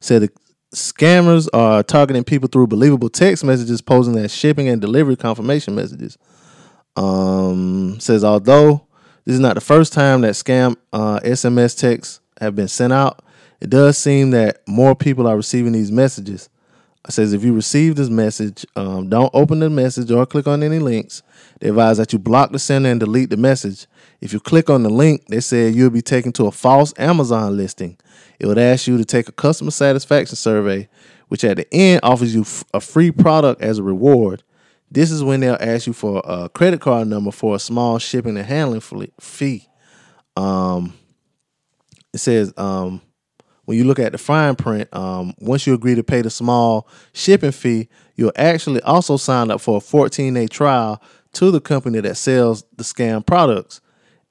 Said 0.00 0.22
the 0.22 0.30
scammers 0.74 1.46
are 1.52 1.82
targeting 1.82 2.24
people 2.24 2.48
through 2.48 2.66
believable 2.66 3.10
text 3.10 3.44
messages 3.44 3.82
posing 3.82 4.16
as 4.16 4.34
shipping 4.34 4.66
and 4.66 4.80
delivery 4.80 5.14
confirmation 5.14 5.74
messages. 5.74 6.16
Um, 6.96 8.00
says 8.00 8.24
although 8.24 8.86
this 9.26 9.34
is 9.34 9.40
not 9.40 9.56
the 9.56 9.60
first 9.60 9.92
time 9.92 10.22
that 10.22 10.32
scam 10.32 10.76
uh, 10.94 11.20
SMS 11.20 11.78
texts 11.78 12.20
have 12.40 12.56
been 12.56 12.66
sent 12.66 12.94
out, 12.94 13.22
it 13.60 13.68
does 13.68 13.98
seem 13.98 14.30
that 14.30 14.66
more 14.66 14.94
people 14.94 15.26
are 15.26 15.36
receiving 15.36 15.72
these 15.72 15.92
messages. 15.92 16.48
It 17.08 17.12
says 17.12 17.32
if 17.32 17.42
you 17.42 17.54
receive 17.54 17.96
this 17.96 18.10
message, 18.10 18.66
um, 18.76 19.08
don't 19.08 19.30
open 19.32 19.60
the 19.60 19.70
message 19.70 20.10
or 20.10 20.26
click 20.26 20.46
on 20.46 20.62
any 20.62 20.78
links. 20.78 21.22
They 21.58 21.70
advise 21.70 21.96
that 21.96 22.12
you 22.12 22.18
block 22.18 22.52
the 22.52 22.58
sender 22.58 22.90
and 22.90 23.00
delete 23.00 23.30
the 23.30 23.38
message. 23.38 23.86
If 24.20 24.32
you 24.34 24.40
click 24.40 24.68
on 24.68 24.82
the 24.82 24.90
link, 24.90 25.26
they 25.28 25.40
say 25.40 25.70
you'll 25.70 25.90
be 25.90 26.02
taken 26.02 26.32
to 26.32 26.46
a 26.46 26.52
false 26.52 26.92
Amazon 26.98 27.56
listing. 27.56 27.96
It 28.38 28.46
would 28.46 28.58
ask 28.58 28.86
you 28.86 28.98
to 28.98 29.04
take 29.04 29.28
a 29.28 29.32
customer 29.32 29.70
satisfaction 29.70 30.36
survey, 30.36 30.88
which 31.28 31.42
at 31.42 31.56
the 31.56 31.74
end 31.74 32.00
offers 32.02 32.34
you 32.34 32.42
f- 32.42 32.64
a 32.74 32.80
free 32.80 33.10
product 33.10 33.62
as 33.62 33.78
a 33.78 33.82
reward. 33.82 34.42
This 34.90 35.10
is 35.10 35.22
when 35.24 35.40
they'll 35.40 35.56
ask 35.58 35.86
you 35.86 35.92
for 35.92 36.20
a 36.24 36.48
credit 36.48 36.80
card 36.80 37.08
number 37.08 37.30
for 37.30 37.54
a 37.54 37.58
small 37.58 37.98
shipping 37.98 38.36
and 38.36 38.46
handling 38.46 38.82
fee. 39.20 39.68
Um, 40.36 40.94
it 42.12 42.18
says 42.18 42.52
um, 42.56 43.00
when 43.70 43.78
you 43.78 43.84
look 43.84 44.00
at 44.00 44.10
the 44.10 44.18
fine 44.18 44.56
print, 44.56 44.92
um, 44.92 45.32
once 45.38 45.64
you 45.64 45.74
agree 45.74 45.94
to 45.94 46.02
pay 46.02 46.22
the 46.22 46.28
small 46.28 46.88
shipping 47.12 47.52
fee, 47.52 47.88
you'll 48.16 48.32
actually 48.34 48.82
also 48.82 49.16
sign 49.16 49.48
up 49.48 49.60
for 49.60 49.76
a 49.76 49.80
14 49.80 50.34
day 50.34 50.48
trial 50.48 51.00
to 51.34 51.52
the 51.52 51.60
company 51.60 52.00
that 52.00 52.16
sells 52.16 52.64
the 52.76 52.82
scam 52.82 53.24
products. 53.24 53.80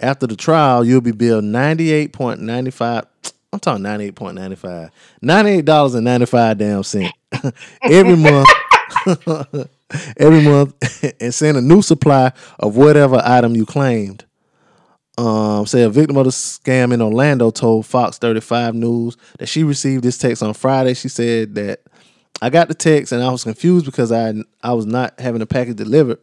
After 0.01 0.27
the 0.27 0.35
trial, 0.35 0.83
you'll 0.83 0.99
be 0.99 1.13
billed 1.13 1.45
98.95. 1.45 3.05
I'm 3.53 3.61
talking 3.61 3.81
98.95. 3.85 4.89
$98.95 5.23 6.57
damn 6.57 6.83
cent 6.83 7.13
every 7.81 8.17
month. 8.17 8.49
every 10.17 10.41
month 10.41 11.13
and 11.21 11.33
send 11.33 11.55
a 11.55 11.61
new 11.61 11.81
supply 11.81 12.33
of 12.59 12.75
whatever 12.75 13.21
item 13.23 13.55
you 13.55 13.65
claimed. 13.65 14.25
Um, 15.19 15.65
say 15.65 15.83
a 15.83 15.89
victim 15.89 16.15
of 16.15 16.23
the 16.23 16.31
scam 16.31 16.93
in 16.93 17.01
Orlando 17.01 17.51
told 17.51 17.85
Fox 17.85 18.17
35 18.17 18.73
News 18.73 19.17
that 19.37 19.47
she 19.47 19.65
received 19.65 20.01
this 20.01 20.17
text 20.17 20.41
on 20.41 20.53
Friday. 20.53 20.93
She 20.93 21.09
said 21.09 21.55
that 21.55 21.81
I 22.41 22.49
got 22.49 22.69
the 22.69 22.73
text 22.73 23.11
and 23.11 23.21
I 23.21 23.29
was 23.29 23.43
confused 23.43 23.85
because 23.85 24.13
I 24.13 24.33
I 24.63 24.71
was 24.71 24.85
not 24.85 25.19
having 25.19 25.39
the 25.39 25.45
package 25.45 25.75
delivered. 25.75 26.19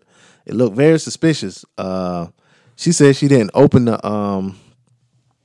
It 0.46 0.54
looked 0.54 0.76
very 0.76 0.98
suspicious. 0.98 1.62
Uh, 1.76 2.28
she 2.76 2.90
said 2.90 3.16
she 3.16 3.28
didn't 3.28 3.50
open 3.52 3.84
the 3.84 4.06
um 4.06 4.58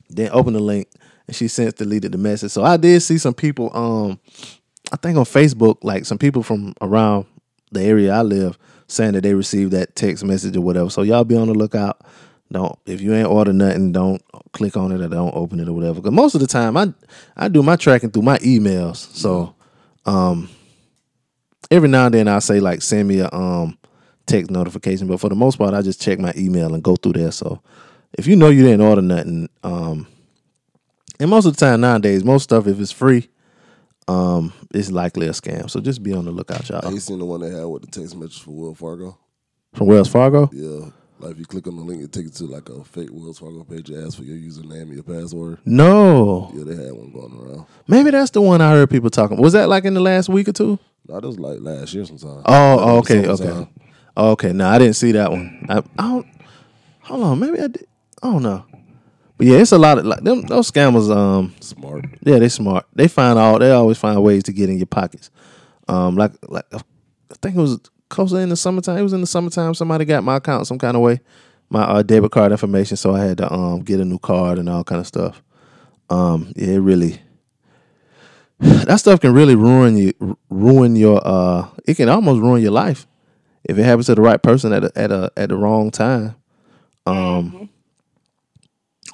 didn't 0.10 0.34
open 0.34 0.54
the 0.54 0.62
link 0.62 0.88
and 1.28 1.36
she 1.36 1.50
since 1.50 1.74
deleted 1.74 2.14
the 2.14 2.18
message. 2.18 2.52
So 2.52 2.64
I 2.64 2.78
did 2.78 3.02
see 3.02 3.18
some 3.18 3.34
people 3.34 3.70
um 3.76 4.18
I 4.94 4.96
think 4.96 5.18
on 5.18 5.26
Facebook 5.26 5.80
like 5.84 6.06
some 6.06 6.18
people 6.18 6.42
from 6.42 6.74
around 6.80 7.26
the 7.70 7.84
area 7.84 8.14
I 8.14 8.22
live 8.22 8.58
saying 8.88 9.12
that 9.12 9.24
they 9.24 9.34
received 9.34 9.74
that 9.74 9.98
text 9.98 10.24
message 10.24 10.56
or 10.56 10.62
whatever. 10.62 10.90
So 10.90 11.02
y'all 11.02 11.26
be 11.26 11.36
on 11.36 11.50
the 11.50 11.54
lookout. 11.54 12.00
Don't 12.52 12.78
if 12.86 13.02
you 13.02 13.14
ain't 13.14 13.28
order 13.28 13.54
nothing, 13.54 13.92
don't 13.92 14.22
click 14.52 14.76
on 14.76 14.92
it 14.92 15.02
or 15.02 15.08
don't 15.08 15.36
open 15.36 15.60
it 15.60 15.68
or 15.68 15.74
whatever. 15.74 15.96
Because 15.96 16.12
most 16.12 16.36
of 16.36 16.42
the 16.42 16.48
time, 16.48 16.76
I 16.76 16.94
I 17.36 17.48
do 17.48 17.64
my 17.64 17.76
tracking 17.76 18.12
through 18.12 18.24
my 18.24 18.38
emails. 18.40 18.98
So 19.16 19.56
um, 20.06 20.50
every 21.70 21.90
now 21.90 22.06
and 22.06 22.14
then 22.14 22.28
I 22.28 22.40
say 22.40 22.60
like 22.60 22.82
send 22.82 23.08
me 23.08 23.20
a 23.20 23.30
um 23.32 23.78
text 24.26 24.52
notification, 24.52 25.08
but 25.08 25.20
for 25.20 25.30
the 25.30 25.36
most 25.36 25.58
part, 25.58 25.74
I 25.74 25.82
just 25.82 26.02
check 26.02 26.20
my 26.20 26.34
email 26.38 26.74
and 26.74 26.84
go 26.84 26.96
through 26.96 27.14
there. 27.14 27.32
So 27.32 27.62
if 28.14 28.28
you 28.28 28.36
know 28.36 28.50
you 28.50 28.64
didn't 28.64 28.82
order 28.82 29.02
nothing, 29.02 29.50
um, 29.64 30.08
and 31.20 31.30
most 31.30 31.46
of 31.46 31.56
the 31.56 31.66
time 31.66 31.82
nowadays, 31.82 32.24
most 32.24 32.44
stuff 32.44 32.68
if 32.68 32.80
it's 32.80 32.92
free, 32.92 33.30
um, 34.08 34.54
it's 34.74 34.92
likely 34.92 35.28
a 35.28 35.32
scam. 35.32 35.70
So 35.70 35.80
just 35.80 36.04
be 36.04 36.14
on 36.14 36.26
the 36.26 36.32
lookout, 36.32 36.68
y'all. 36.70 36.86
ain't 36.86 37.02
seen 37.02 37.20
the 37.20 37.26
one 37.26 37.42
they 37.42 37.50
had 37.50 37.66
with 37.66 37.84
the 37.84 37.88
text 37.88 38.16
message 38.16 38.42
for 38.42 38.52
Wells 38.52 38.78
Fargo. 38.78 39.18
From 39.74 39.88
Wells 39.88 40.10
Fargo. 40.10 40.50
Yeah. 40.52 40.90
Like 41.22 41.32
if 41.34 41.40
you 41.40 41.46
click 41.46 41.68
on 41.68 41.76
the 41.76 41.82
link, 41.84 42.04
it 42.04 42.12
takes 42.12 42.40
you 42.42 42.48
to 42.48 42.54
like 42.54 42.70
a 42.70 42.84
fake 42.84 43.10
Wells 43.12 43.40
Fargo 43.40 43.64
page. 43.64 43.90
It 43.90 44.04
asks 44.04 44.16
for 44.16 44.24
your 44.24 44.38
username 44.38 44.84
and 44.84 44.94
your 44.94 45.04
password. 45.04 45.60
No, 45.66 46.52
Yeah, 46.54 46.64
they 46.66 46.76
had 46.84 46.94
one 46.94 47.12
going 47.12 47.34
around. 47.40 47.66
maybe 47.88 48.12
that's 48.12 48.32
the 48.32 48.42
one 48.42 48.62
I 48.62 48.72
heard 48.72 48.90
people 48.90 49.10
talking. 49.10 49.38
Was 49.38 49.54
that 49.54 49.70
like 49.70 49.86
in 49.86 49.94
the 49.94 50.02
last 50.02 50.30
week 50.30 50.48
or 50.48 50.54
two? 50.54 50.80
No, 51.08 51.20
that 51.20 51.28
was 51.28 51.40
like 51.40 51.60
last 51.62 51.94
year 51.94 52.06
sometime. 52.06 52.42
Oh, 52.46 52.80
oh, 52.80 52.98
okay, 53.00 53.24
summertime. 53.24 53.62
okay, 53.62 53.70
okay. 54.18 54.54
No, 54.54 54.68
I 54.68 54.78
didn't 54.80 54.96
see 54.96 55.12
that 55.14 55.32
one. 55.32 55.66
I, 55.70 55.78
I 55.98 56.08
don't. 56.10 56.28
Hold 57.02 57.24
on, 57.24 57.40
maybe 57.40 57.60
I 57.60 57.68
did. 57.68 57.88
I 58.22 58.28
don't 58.32 58.44
know. 58.44 58.66
But 59.38 59.48
yeah, 59.48 59.58
it's 59.58 59.72
a 59.72 59.78
lot 59.80 59.98
of 59.98 60.06
like 60.06 60.24
them. 60.24 60.44
Those 60.44 60.70
scammers. 60.72 61.10
Um, 61.16 61.56
Smart. 61.60 62.06
yeah, 62.22 62.38
they 62.38 62.48
smart. 62.50 62.86
They 62.94 63.08
find 63.08 63.40
all. 63.40 63.58
They 63.58 63.72
always 63.72 63.98
find 63.98 64.22
ways 64.24 64.44
to 64.44 64.54
get 64.54 64.70
in 64.70 64.78
your 64.78 64.86
pockets. 64.86 65.32
Um, 65.88 66.16
like 66.16 66.34
like 66.48 66.66
I 66.72 66.80
think 67.42 67.56
it 67.56 67.60
was 67.62 67.80
closer 68.12 68.40
in 68.40 68.50
the 68.50 68.56
summertime. 68.56 68.98
It 68.98 69.04
was 69.04 69.14
in 69.14 69.22
the 69.22 69.28
summertime. 69.28 69.74
Somebody 69.74 70.06
got 70.06 70.24
my 70.24 70.36
account 70.36 70.68
some 70.68 70.78
kind 70.78 70.96
of 70.96 71.02
way, 71.02 71.20
my 71.70 71.82
uh, 71.84 72.04
debit 72.04 72.32
card 72.32 72.52
information. 72.52 72.98
So 72.98 73.16
I 73.16 73.22
had 73.22 73.38
to 73.40 73.52
um 73.52 73.82
get 73.82 74.00
a 74.00 74.06
new 74.06 74.20
card 74.20 74.60
and 74.60 74.70
all 74.70 74.84
kind 74.84 75.02
of 75.02 75.08
stuff. 75.08 75.42
Um, 76.10 76.54
yeah, 76.56 76.76
it 76.76 76.80
really. 76.80 77.20
That 78.60 79.00
stuff 79.00 79.22
can 79.22 79.34
really 79.34 79.56
ruin 79.56 79.98
you, 79.98 80.38
ruin 80.52 80.96
your. 80.96 81.20
Uh, 81.26 81.68
it 81.88 81.96
can 81.96 82.10
almost 82.10 82.42
ruin 82.42 82.62
your 82.62 82.72
life 82.72 83.08
if 83.64 83.78
it 83.78 83.84
happens 83.84 84.06
to 84.08 84.16
the 84.16 84.22
right 84.22 84.42
person 84.42 84.72
at 84.74 84.84
a, 84.84 84.92
at 84.96 85.12
a 85.12 85.32
at 85.36 85.50
the 85.50 85.58
wrong 85.58 85.90
time. 85.90 86.36
Um, 87.08 87.70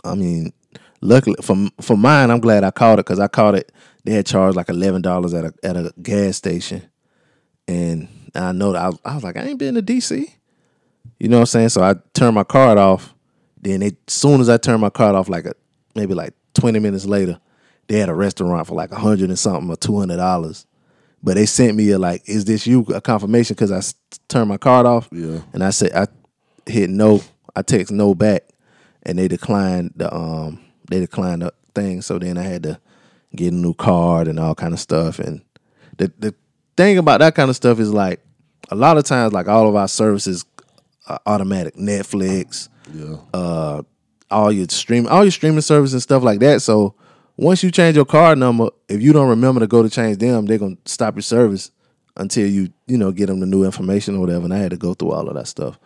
I 0.03 0.15
mean, 0.15 0.51
luckily 1.01 1.37
for 1.41 1.55
for 1.79 1.95
mine, 1.95 2.29
I'm 2.29 2.41
glad 2.41 2.65
I 2.65 2.71
caught 2.71 2.99
it 2.99 3.05
because 3.05 3.19
I 3.19 3.27
caught 3.27 3.55
it. 3.55 3.71
They 4.03 4.13
had 4.13 4.25
charged 4.25 4.57
like 4.57 4.69
eleven 4.69 5.01
dollars 5.01 5.33
at 5.33 5.45
a 5.45 5.53
at 5.63 5.77
a 5.77 5.93
gas 6.01 6.35
station, 6.35 6.83
and 7.67 8.09
I 8.45 8.51
know 8.51 8.73
that 8.73 8.81
I 8.81 8.87
was, 8.89 8.99
I 9.05 9.15
was 9.15 9.23
like, 9.23 9.37
I 9.37 9.41
ain't 9.43 9.59
been 9.59 9.75
to 9.75 9.81
DC. 9.81 10.29
You 11.19 11.27
know 11.29 11.37
what 11.37 11.41
I'm 11.41 11.45
saying? 11.47 11.69
So 11.69 11.83
I 11.83 11.95
turned 12.13 12.35
my 12.35 12.43
card 12.43 12.77
off. 12.77 13.13
Then 13.61 13.81
as 13.81 13.93
soon 14.07 14.41
as 14.41 14.49
I 14.49 14.57
turned 14.57 14.81
my 14.81 14.89
card 14.89 15.15
off, 15.15 15.29
like 15.29 15.45
a, 15.45 15.53
maybe 15.95 16.13
like 16.13 16.33
20 16.53 16.79
minutes 16.79 17.05
later, 17.05 17.39
they 17.87 17.99
had 17.99 18.09
a 18.09 18.13
restaurant 18.13 18.67
for 18.67 18.75
like 18.75 18.91
a 18.91 18.99
hundred 18.99 19.29
and 19.29 19.39
something 19.39 19.69
or 19.69 19.75
two 19.77 19.97
hundred 19.97 20.17
dollars. 20.17 20.65
But 21.23 21.35
they 21.35 21.45
sent 21.45 21.75
me 21.75 21.89
a 21.91 21.97
like, 21.97 22.27
is 22.27 22.45
this 22.45 22.67
you? 22.67 22.81
A 22.93 23.01
confirmation 23.01 23.55
because 23.55 23.71
I 23.71 23.77
s- 23.77 23.95
turned 24.27 24.49
my 24.49 24.57
card 24.57 24.85
off. 24.85 25.09
Yeah. 25.11 25.39
And 25.53 25.63
I 25.63 25.71
said 25.71 25.91
I 25.93 26.07
hit 26.69 26.89
no. 26.89 27.21
I 27.55 27.63
text 27.63 27.91
no 27.91 28.13
back, 28.13 28.43
and 29.03 29.17
they 29.17 29.27
declined 29.27 29.93
the 29.95 30.13
um 30.13 30.59
they 30.89 30.99
declined 30.99 31.41
the 31.41 31.53
thing. 31.73 32.01
So 32.01 32.19
then 32.19 32.37
I 32.37 32.43
had 32.43 32.63
to 32.63 32.79
get 33.35 33.51
a 33.51 33.55
new 33.55 33.73
card 33.73 34.27
and 34.27 34.39
all 34.39 34.53
kind 34.53 34.73
of 34.73 34.79
stuff. 34.79 35.17
And 35.17 35.41
the 35.97 36.11
the 36.19 36.35
thing 36.75 36.97
about 36.99 37.19
that 37.21 37.33
kind 37.35 37.49
of 37.49 37.55
stuff 37.55 37.79
is 37.79 37.91
like 37.91 38.19
a 38.69 38.75
lot 38.75 38.97
of 38.97 39.03
times 39.03 39.33
like 39.33 39.47
all 39.47 39.67
of 39.67 39.75
our 39.75 39.87
services 39.87 40.45
are 41.07 41.19
automatic. 41.25 41.75
Netflix, 41.75 42.69
Yeah. 42.93 43.17
uh, 43.33 43.81
all 44.29 44.51
your 44.51 44.67
stream, 44.69 45.07
all 45.07 45.23
your 45.23 45.31
streaming 45.31 45.61
services 45.61 45.93
and 45.93 46.03
stuff 46.03 46.23
like 46.23 46.39
that. 46.41 46.61
So 46.61 46.93
once 47.37 47.63
you 47.63 47.71
change 47.71 47.95
your 47.95 48.05
card 48.05 48.37
number, 48.37 48.69
if 48.89 49.01
you 49.01 49.13
don't 49.13 49.29
remember 49.29 49.59
to 49.61 49.67
go 49.67 49.83
to 49.83 49.89
change 49.89 50.17
them, 50.17 50.45
they're 50.45 50.57
gonna 50.57 50.77
stop 50.85 51.15
your 51.15 51.21
service 51.21 51.71
until 52.17 52.47
you 52.47 52.69
you 52.87 52.97
know 52.97 53.11
get 53.11 53.27
them 53.27 53.39
the 53.39 53.45
new 53.45 53.63
information 53.63 54.15
or 54.15 54.19
whatever. 54.19 54.43
And 54.45 54.53
I 54.53 54.57
had 54.57 54.71
to 54.71 54.77
go 54.77 54.93
through 54.93 55.11
all 55.11 55.27
of 55.29 55.35
that 55.35 55.47
stuff, 55.47 55.79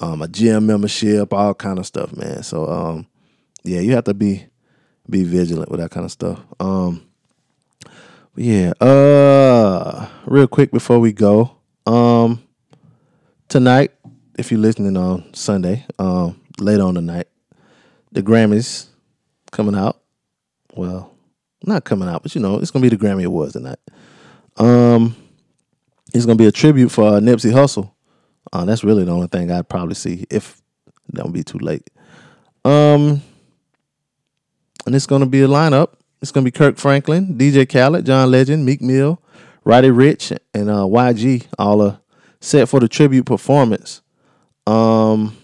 um, 0.00 0.20
a 0.20 0.28
gym 0.28 0.66
membership, 0.66 1.32
all 1.32 1.54
kind 1.54 1.78
of 1.78 1.86
stuff, 1.86 2.14
man. 2.16 2.42
So 2.42 2.68
um, 2.68 3.06
yeah, 3.64 3.80
you 3.80 3.92
have 3.94 4.04
to 4.04 4.14
be 4.14 4.46
be 5.08 5.22
vigilant 5.24 5.70
with 5.70 5.80
that 5.80 5.90
kind 5.92 6.04
of 6.04 6.10
stuff. 6.12 6.40
Um, 6.60 7.02
yeah, 8.34 8.72
uh, 8.80 10.08
real 10.26 10.46
quick 10.46 10.70
before 10.70 10.98
we 10.98 11.12
go, 11.12 11.52
um, 11.86 12.42
tonight, 13.48 13.92
if 14.38 14.50
you're 14.50 14.60
listening 14.60 14.96
on 14.96 15.32
Sunday, 15.34 15.84
um, 15.98 16.40
later 16.58 16.82
on 16.82 16.94
tonight, 16.94 17.28
the 18.12 18.22
Grammys 18.22 18.86
coming 19.52 19.74
out. 19.74 20.00
Well, 20.74 21.14
not 21.64 21.84
coming 21.84 22.08
out, 22.08 22.22
but 22.22 22.34
you 22.34 22.40
know, 22.40 22.58
it's 22.58 22.70
gonna 22.70 22.82
be 22.82 22.94
the 22.94 22.96
Grammy 22.96 23.24
Awards 23.24 23.54
tonight. 23.54 23.78
Um, 24.56 25.16
it's 26.12 26.26
gonna 26.26 26.36
be 26.36 26.46
a 26.46 26.52
tribute 26.52 26.90
for 26.90 27.04
uh, 27.04 27.20
Nipsey 27.20 27.52
Hussle. 27.52 27.90
Uh, 28.52 28.64
that's 28.64 28.84
really 28.84 29.04
the 29.04 29.10
only 29.10 29.26
thing 29.26 29.50
I'd 29.50 29.68
probably 29.68 29.94
see 29.94 30.26
if 30.30 30.60
that 31.12 31.24
would 31.24 31.34
be 31.34 31.44
too 31.44 31.58
late. 31.58 31.88
Um, 32.64 33.22
and 34.84 34.94
it's 34.94 35.06
gonna 35.06 35.26
be 35.26 35.42
a 35.42 35.48
lineup. 35.48 35.94
It's 36.22 36.30
gonna 36.30 36.44
be 36.44 36.50
Kirk 36.50 36.76
Franklin, 36.78 37.36
DJ 37.36 37.68
Khaled, 37.70 38.06
John 38.06 38.30
Legend, 38.30 38.64
Meek 38.64 38.80
Mill, 38.80 39.20
Roddy 39.66 39.90
Ricch, 39.90 40.38
and 40.54 40.70
uh, 40.70 40.84
YG. 40.84 41.46
All 41.58 41.82
are 41.82 42.00
set 42.40 42.70
for 42.70 42.80
the 42.80 42.88
tribute 42.88 43.26
performance. 43.26 44.02
Um, 44.66 45.36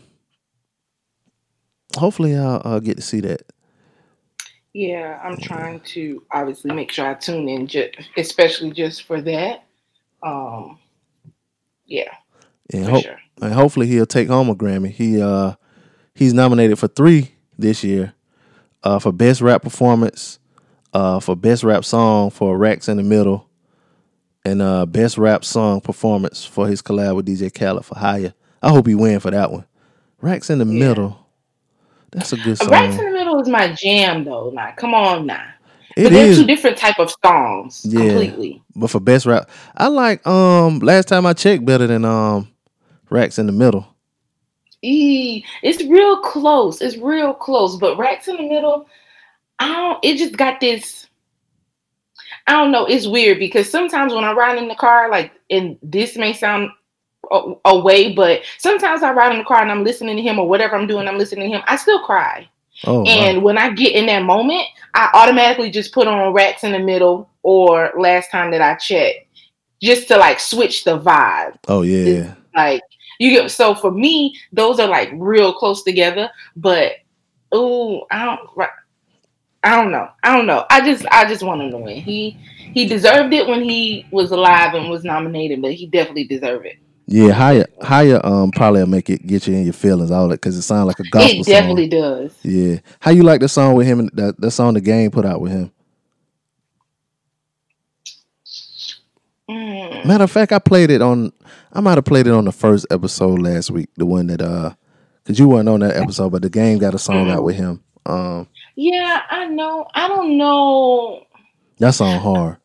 hopefully 1.96 2.36
I'll, 2.36 2.62
I'll 2.64 2.80
get 2.80 2.96
to 2.98 3.02
see 3.02 3.20
that. 3.22 3.42
Yeah, 4.74 5.20
I'm 5.22 5.38
trying 5.38 5.80
to 5.80 6.22
obviously 6.32 6.72
make 6.72 6.92
sure 6.92 7.06
I 7.06 7.14
tune 7.14 7.48
in, 7.48 7.66
just, 7.66 7.90
especially 8.16 8.72
just 8.72 9.04
for 9.04 9.20
that. 9.22 9.64
Um, 10.22 10.78
yeah, 11.86 12.14
And, 12.72 12.86
hope, 12.86 13.04
sure. 13.04 13.18
and 13.42 13.52
hopefully 13.54 13.86
he'll 13.88 14.06
take 14.06 14.28
home 14.28 14.48
a 14.50 14.54
Grammy. 14.56 14.90
He 14.90 15.20
uh 15.20 15.54
he's 16.14 16.34
nominated 16.34 16.78
for 16.78 16.88
three 16.88 17.34
this 17.58 17.84
year, 17.84 18.14
uh 18.84 18.98
for 19.00 19.12
best 19.12 19.40
rap 19.42 19.62
performance, 19.62 20.38
uh 20.94 21.20
for 21.20 21.36
best 21.36 21.64
rap 21.64 21.84
song 21.84 22.30
for 22.30 22.58
Racks 22.58 22.88
in 22.88 22.98
the 22.98 23.02
Middle, 23.02 23.48
and 24.44 24.60
uh 24.62 24.86
best 24.86 25.18
rap 25.18 25.44
song 25.44 25.80
performance 25.80 26.44
for 26.44 26.66
his 26.66 26.82
collab 26.82 27.16
with 27.16 27.26
DJ 27.26 27.52
Khaled 27.52 27.84
for 27.84 27.96
Higher. 27.98 28.34
I 28.62 28.70
hope 28.70 28.86
he 28.86 28.94
win 28.94 29.20
for 29.20 29.30
that 29.30 29.50
one. 29.50 29.64
Racks 30.20 30.50
in 30.50 30.58
the 30.58 30.64
Yeah. 30.66 30.88
Middle, 30.88 31.26
that's 32.10 32.32
a 32.32 32.36
good 32.36 32.58
song. 32.58 32.70
Racks 32.70 32.98
in 32.98 33.04
the 33.06 33.10
Middle 33.12 33.40
is 33.40 33.48
my 33.48 33.72
jam, 33.72 34.24
though. 34.24 34.50
Now, 34.54 34.72
come 34.76 34.94
on 34.94 35.26
now. 35.26 35.44
It 35.96 36.04
but 36.04 36.12
they're 36.12 36.34
two 36.34 36.46
different 36.46 36.76
type 36.78 36.98
of 36.98 37.12
songs 37.24 37.84
Yeah. 37.88 38.00
completely. 38.00 38.62
but 38.74 38.88
for 38.90 39.00
best 39.00 39.26
rap, 39.26 39.50
I 39.76 39.88
like 39.88 40.26
um 40.26 40.78
last 40.78 41.08
time 41.08 41.26
I 41.26 41.32
checked 41.34 41.64
better 41.64 41.86
than 41.86 42.04
um 42.04 42.48
Racks 43.10 43.38
in 43.38 43.46
the 43.46 43.52
Middle. 43.52 43.86
E, 44.84 45.44
it's 45.62 45.84
real 45.84 46.18
close. 46.20 46.80
It's 46.80 46.96
real 46.96 47.34
close. 47.34 47.76
But 47.76 47.98
Racks 47.98 48.26
in 48.26 48.36
the 48.36 48.48
Middle, 48.48 48.86
I 49.58 49.68
don't. 49.68 49.98
It 50.04 50.16
just 50.16 50.36
got 50.36 50.60
this. 50.60 51.06
I 52.46 52.52
don't 52.52 52.72
know. 52.72 52.86
It's 52.86 53.06
weird 53.06 53.38
because 53.38 53.70
sometimes 53.70 54.12
when 54.12 54.24
I 54.24 54.32
ride 54.32 54.58
in 54.58 54.68
the 54.68 54.74
car, 54.74 55.10
like, 55.10 55.32
and 55.50 55.78
this 55.82 56.16
may 56.16 56.32
sound 56.32 56.70
a- 57.30 57.54
away, 57.64 58.14
but 58.14 58.42
sometimes 58.58 59.02
I 59.02 59.12
ride 59.12 59.32
in 59.32 59.38
the 59.38 59.44
car 59.44 59.62
and 59.62 59.70
I'm 59.70 59.84
listening 59.84 60.16
to 60.16 60.22
him 60.22 60.38
or 60.38 60.48
whatever 60.48 60.76
I'm 60.76 60.86
doing, 60.86 61.06
I'm 61.06 61.18
listening 61.18 61.50
to 61.50 61.56
him. 61.58 61.64
I 61.66 61.76
still 61.76 62.02
cry. 62.04 62.48
Oh, 62.84 63.00
wow. 63.00 63.06
And 63.06 63.42
when 63.42 63.58
I 63.58 63.70
get 63.70 63.94
in 63.94 64.06
that 64.06 64.24
moment, 64.24 64.64
I 64.94 65.10
automatically 65.14 65.70
just 65.70 65.92
put 65.92 66.08
on 66.08 66.32
Racks 66.32 66.64
in 66.64 66.72
the 66.72 66.78
Middle 66.78 67.28
or 67.42 67.92
Last 67.98 68.30
Time 68.30 68.50
That 68.50 68.60
I 68.62 68.74
Checked, 68.76 69.26
just 69.80 70.08
to 70.08 70.16
like 70.16 70.40
switch 70.40 70.84
the 70.84 70.98
vibe. 70.98 71.56
oh 71.68 71.82
yeah. 71.82 72.34
Like 72.54 72.82
you 73.18 73.30
get 73.30 73.50
so 73.50 73.74
for 73.74 73.90
me, 73.90 74.36
those 74.52 74.80
are 74.80 74.88
like 74.88 75.10
real 75.14 75.52
close 75.52 75.82
together. 75.84 76.28
But 76.56 76.92
oh, 77.52 78.06
I 78.10 78.24
don't. 78.24 78.68
I 79.64 79.80
don't 79.80 79.92
know. 79.92 80.08
I 80.22 80.36
don't 80.36 80.46
know. 80.46 80.64
I 80.70 80.84
just 80.84 81.06
I 81.10 81.24
just 81.28 81.42
want 81.42 81.62
him 81.62 81.70
to 81.70 81.78
win. 81.78 82.00
He 82.02 82.36
he 82.74 82.86
deserved 82.86 83.32
it 83.32 83.46
when 83.46 83.62
he 83.62 84.06
was 84.10 84.30
alive 84.32 84.74
and 84.74 84.90
was 84.90 85.04
nominated, 85.04 85.62
but 85.62 85.72
he 85.74 85.86
definitely 85.86 86.24
deserved 86.24 86.66
it. 86.66 86.76
Yeah, 87.06 87.32
higher, 87.32 87.66
higher. 87.80 88.20
Um, 88.24 88.50
probably 88.52 88.80
will 88.80 88.88
make 88.88 89.10
it 89.10 89.26
get 89.26 89.46
you 89.46 89.54
in 89.54 89.64
your 89.64 89.72
feelings, 89.72 90.10
all 90.10 90.28
that, 90.28 90.36
because 90.40 90.56
it 90.56 90.62
sounds 90.62 90.86
like 90.86 90.98
a 91.00 91.08
gospel 91.10 91.28
song. 91.30 91.40
it 91.40 91.46
definitely 91.56 91.90
song. 91.90 92.00
does. 92.00 92.36
Yeah, 92.42 92.76
how 93.00 93.10
you 93.10 93.22
like 93.22 93.40
the 93.40 93.48
song 93.48 93.74
with 93.74 93.86
him? 93.86 94.00
and 94.00 94.10
That 94.14 94.40
that 94.40 94.50
song 94.52 94.74
the 94.74 94.80
game 94.80 95.10
put 95.10 95.24
out 95.26 95.40
with 95.40 95.52
him. 95.52 95.70
Mm. 99.50 100.06
Matter 100.06 100.24
of 100.24 100.30
fact, 100.30 100.52
I 100.52 100.58
played 100.58 100.90
it 100.90 101.02
on. 101.02 101.32
I 101.72 101.80
might 101.80 101.98
have 101.98 102.04
played 102.04 102.26
it 102.26 102.32
on 102.32 102.44
the 102.44 102.52
first 102.52 102.86
episode 102.90 103.40
last 103.40 103.70
week. 103.70 103.90
The 103.96 104.06
one 104.06 104.28
that 104.28 104.40
uh, 104.40 104.74
cause 105.24 105.38
you 105.38 105.48
weren't 105.48 105.68
on 105.68 105.80
that 105.80 105.96
episode, 105.96 106.30
but 106.30 106.42
the 106.42 106.50
game 106.50 106.78
got 106.78 106.94
a 106.94 106.98
song 106.98 107.26
Mm. 107.26 107.30
out 107.32 107.42
with 107.44 107.56
him. 107.56 107.82
Um, 108.06 108.48
Yeah, 108.76 109.22
I 109.30 109.46
know. 109.46 109.86
I 109.94 110.08
don't 110.08 110.36
know. 110.38 111.24
that 111.78 111.94
song 111.94 112.18
hard. 112.20 112.56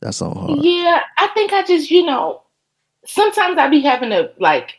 That 0.00 0.14
song 0.14 0.34
hard. 0.34 0.64
Yeah, 0.64 1.00
I 1.18 1.28
think 1.28 1.52
I 1.52 1.62
just, 1.62 1.90
you 1.90 2.04
know, 2.04 2.42
sometimes 3.06 3.58
I 3.58 3.68
be 3.68 3.80
having 3.80 4.10
to 4.10 4.32
like. 4.38 4.74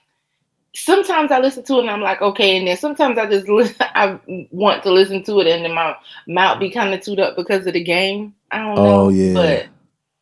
Sometimes 0.74 1.32
I 1.32 1.40
listen 1.40 1.64
to 1.66 1.76
it 1.76 1.80
and 1.82 1.90
I'm 1.90 2.00
like, 2.02 2.22
okay, 2.22 2.58
and 2.58 2.66
then 2.66 2.78
sometimes 2.78 3.18
I 3.18 3.26
just 3.26 3.50
li- 3.50 3.76
I 3.82 4.18
want 4.52 4.84
to 4.84 4.92
listen 4.92 5.22
to 5.24 5.40
it 5.42 5.48
and 5.48 5.66
then 5.66 5.74
my 5.74 5.96
mouth 6.28 6.62
be 6.62 6.70
kind 6.70 6.94
of 6.94 7.04
chewed 7.04 7.20
up 7.20 7.36
because 7.36 7.68
of 7.68 7.74
the 7.74 7.84
game. 7.84 8.34
I 8.52 8.60
don't 8.60 8.80
oh, 8.80 8.84
know, 8.84 9.00
Oh, 9.02 9.10
yeah. 9.10 9.34
but 9.34 9.66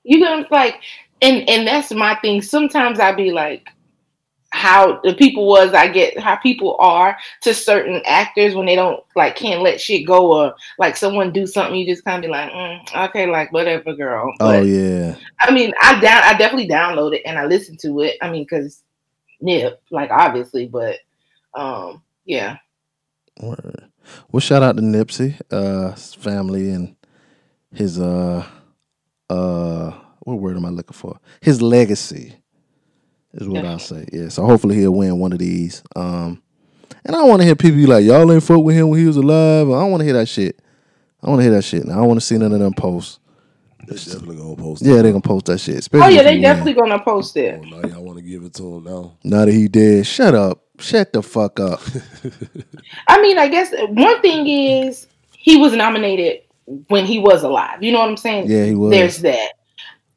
you 0.03 0.17
know, 0.19 0.43
like, 0.49 0.81
and 1.21 1.47
and 1.47 1.67
that's 1.67 1.91
my 1.91 2.15
thing. 2.15 2.41
Sometimes 2.41 2.99
I 2.99 3.11
be 3.11 3.31
like, 3.31 3.69
how 4.51 4.99
the 5.03 5.13
people 5.13 5.45
was 5.45 5.73
I 5.73 5.87
get 5.87 6.19
how 6.19 6.35
people 6.35 6.75
are 6.79 7.17
to 7.41 7.53
certain 7.53 8.01
actors 8.05 8.55
when 8.55 8.65
they 8.65 8.75
don't 8.75 9.03
like 9.15 9.35
can't 9.35 9.61
let 9.61 9.79
shit 9.79 10.07
go 10.07 10.33
or 10.33 10.55
like 10.79 10.97
someone 10.97 11.31
do 11.31 11.45
something 11.45 11.75
you 11.75 11.85
just 11.85 12.03
kind 12.03 12.17
of 12.17 12.27
be 12.27 12.31
like 12.31 12.51
mm, 12.51 13.07
okay 13.09 13.27
like 13.27 13.53
whatever 13.53 13.93
girl 13.93 14.33
Oh 14.39 14.61
yeah. 14.61 15.15
I 15.39 15.51
mean 15.51 15.71
I 15.81 15.99
down 15.99 16.23
I 16.23 16.35
definitely 16.37 16.67
download 16.67 17.15
it 17.15 17.21
and 17.25 17.37
I 17.37 17.45
listen 17.45 17.77
to 17.81 18.01
it 18.01 18.17
I 18.21 18.31
mean 18.31 18.43
because 18.43 18.83
nip 19.39 19.81
like 19.91 20.09
obviously 20.09 20.67
but 20.67 20.97
um 21.53 22.01
yeah 22.25 22.57
Word. 23.41 23.89
Well, 24.31 24.41
shout 24.41 24.63
out 24.63 24.75
to 24.75 24.81
Nipsey, 24.81 25.39
uh, 25.51 25.93
family, 25.95 26.71
and 26.71 26.95
his 27.73 27.99
uh, 27.99 28.45
uh, 29.29 29.91
what 30.19 30.39
word 30.39 30.57
am 30.57 30.65
I 30.65 30.69
looking 30.69 30.93
for? 30.93 31.19
His 31.41 31.61
legacy 31.61 32.35
is 33.33 33.47
what 33.47 33.65
I'll 33.65 33.79
say. 33.79 34.07
Yeah. 34.11 34.29
So 34.29 34.43
hopefully 34.45 34.75
he'll 34.75 34.91
win 34.91 35.19
one 35.19 35.31
of 35.33 35.39
these. 35.39 35.83
Um, 35.95 36.41
and 37.05 37.15
I 37.15 37.19
don't 37.19 37.29
want 37.29 37.41
to 37.41 37.45
hear 37.45 37.55
people 37.55 37.77
be 37.77 37.85
like, 37.85 38.03
y'all 38.05 38.31
ain't 38.31 38.43
fuck 38.43 38.63
with 38.63 38.75
him 38.75 38.89
when 38.89 38.99
he 38.99 39.05
was 39.07 39.17
alive. 39.17 39.67
I 39.69 39.81
don't 39.81 39.91
want 39.91 40.01
to 40.01 40.05
hear 40.05 40.13
that 40.13 40.27
shit. 40.27 40.59
I 41.23 41.29
want 41.29 41.39
to 41.39 41.43
hear 41.43 41.53
that 41.53 41.63
shit. 41.63 41.83
And 41.83 41.91
I 41.91 41.95
don't 41.95 42.07
want 42.07 42.19
to 42.19 42.25
see 42.25 42.37
none 42.37 42.51
of 42.53 42.59
them 42.59 42.73
posts. 42.73 43.19
They're 43.87 43.97
definitely 43.97 44.35
gonna 44.37 44.55
post. 44.55 44.83
Yeah, 44.83 45.01
they're 45.01 45.11
gonna 45.11 45.21
post 45.21 45.45
that 45.47 45.57
shit. 45.59 45.87
oh 45.93 46.07
yeah 46.09 46.21
they 46.21 46.31
he 46.31 46.35
win. 46.35 46.41
definitely 46.43 46.73
gonna 46.73 46.99
post 47.03 47.35
Oh, 47.37 47.39
it 47.41 47.61
now 47.63 47.81
y'all 47.87 48.03
want 48.03 48.17
to 48.19 48.23
give 48.23 48.43
it 48.43 48.53
to 48.55 48.75
him 48.75 48.83
now? 48.83 49.17
Now 49.23 49.45
that 49.45 49.51
he 49.51 49.67
did, 49.67 50.05
shut 50.05 50.35
up. 50.35 50.63
Shut 50.79 51.11
the 51.11 51.23
fuck 51.23 51.59
up. 51.59 51.81
I 53.07 53.19
mean 53.21 53.39
I 53.39 53.47
guess 53.47 53.73
one 53.89 54.21
thing 54.21 54.45
is 54.45 55.07
he 55.31 55.57
was 55.57 55.73
nominated 55.73 56.41
when 56.89 57.05
he 57.05 57.17
was 57.19 57.41
alive 57.41 57.81
you 57.81 57.91
know 57.91 57.99
what 57.99 58.09
I'm 58.09 58.17
saying 58.17 58.47
Yeah, 58.47 58.65
he 58.65 58.75
was. 58.75 58.91
there's 58.91 59.17
that. 59.19 59.53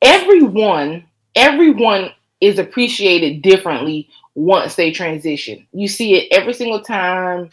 Everyone, 0.03 1.05
everyone 1.35 2.11
is 2.43 2.59
appreciated 2.59 3.41
differently 3.41 4.09
once 4.35 4.75
they 4.75 4.91
transition. 4.91 5.65
You 5.73 5.87
see 5.87 6.17
it 6.17 6.33
every 6.33 6.53
single 6.53 6.83
time, 6.83 7.51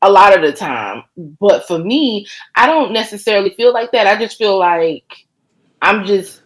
a 0.00 0.10
lot 0.10 0.34
of 0.34 0.42
the 0.42 0.52
time. 0.52 1.04
But 1.38 1.68
for 1.68 1.78
me, 1.78 2.26
I 2.56 2.66
don't 2.66 2.92
necessarily 2.92 3.50
feel 3.50 3.74
like 3.74 3.92
that. 3.92 4.06
I 4.06 4.18
just 4.18 4.38
feel 4.38 4.58
like 4.58 5.26
I'm 5.82 6.06
just 6.06 6.40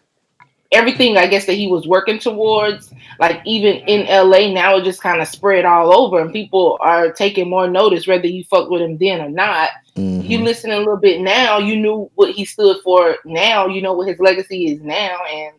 everything 0.72 1.16
I 1.16 1.28
guess 1.28 1.46
that 1.46 1.52
he 1.54 1.68
was 1.68 1.86
working 1.86 2.18
towards, 2.18 2.92
like 3.20 3.40
even 3.46 3.76
in 3.86 4.06
LA 4.08 4.52
now 4.52 4.76
it 4.76 4.84
just 4.84 5.00
kind 5.00 5.22
of 5.22 5.28
spread 5.28 5.64
all 5.64 5.96
over 5.96 6.18
and 6.20 6.32
people 6.32 6.76
are 6.80 7.12
taking 7.12 7.48
more 7.48 7.70
notice 7.70 8.08
whether 8.08 8.26
you 8.26 8.42
fuck 8.44 8.68
with 8.68 8.82
him 8.82 8.98
then 8.98 9.20
or 9.20 9.30
not 9.30 9.70
Mhm. 9.96 10.28
you 10.28 10.38
listen 10.40 10.72
a 10.72 10.78
little 10.78 10.96
bit 10.98 11.20
now, 11.20 11.58
you 11.58 11.76
knew 11.76 12.10
what 12.16 12.32
he 12.32 12.44
stood 12.44 12.78
for 12.82 13.16
now, 13.24 13.66
you 13.68 13.80
know 13.80 13.92
what 13.94 14.08
his 14.08 14.18
legacy 14.18 14.72
is 14.72 14.80
now, 14.82 15.18
and 15.32 15.54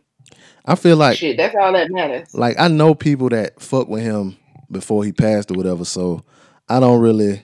I 0.68 0.74
feel 0.74 0.96
like 0.98 1.16
shit, 1.16 1.38
that's 1.38 1.56
all 1.56 1.72
that 1.72 1.90
matters. 1.90 2.34
like 2.34 2.58
I 2.58 2.68
know 2.68 2.94
people 2.94 3.30
that 3.30 3.60
fuck 3.60 3.88
with 3.88 4.02
him 4.02 4.36
before 4.70 5.02
he 5.02 5.12
passed 5.12 5.50
or 5.50 5.54
whatever, 5.54 5.84
so 5.84 6.24
I 6.68 6.78
don't 6.78 7.00
really 7.00 7.42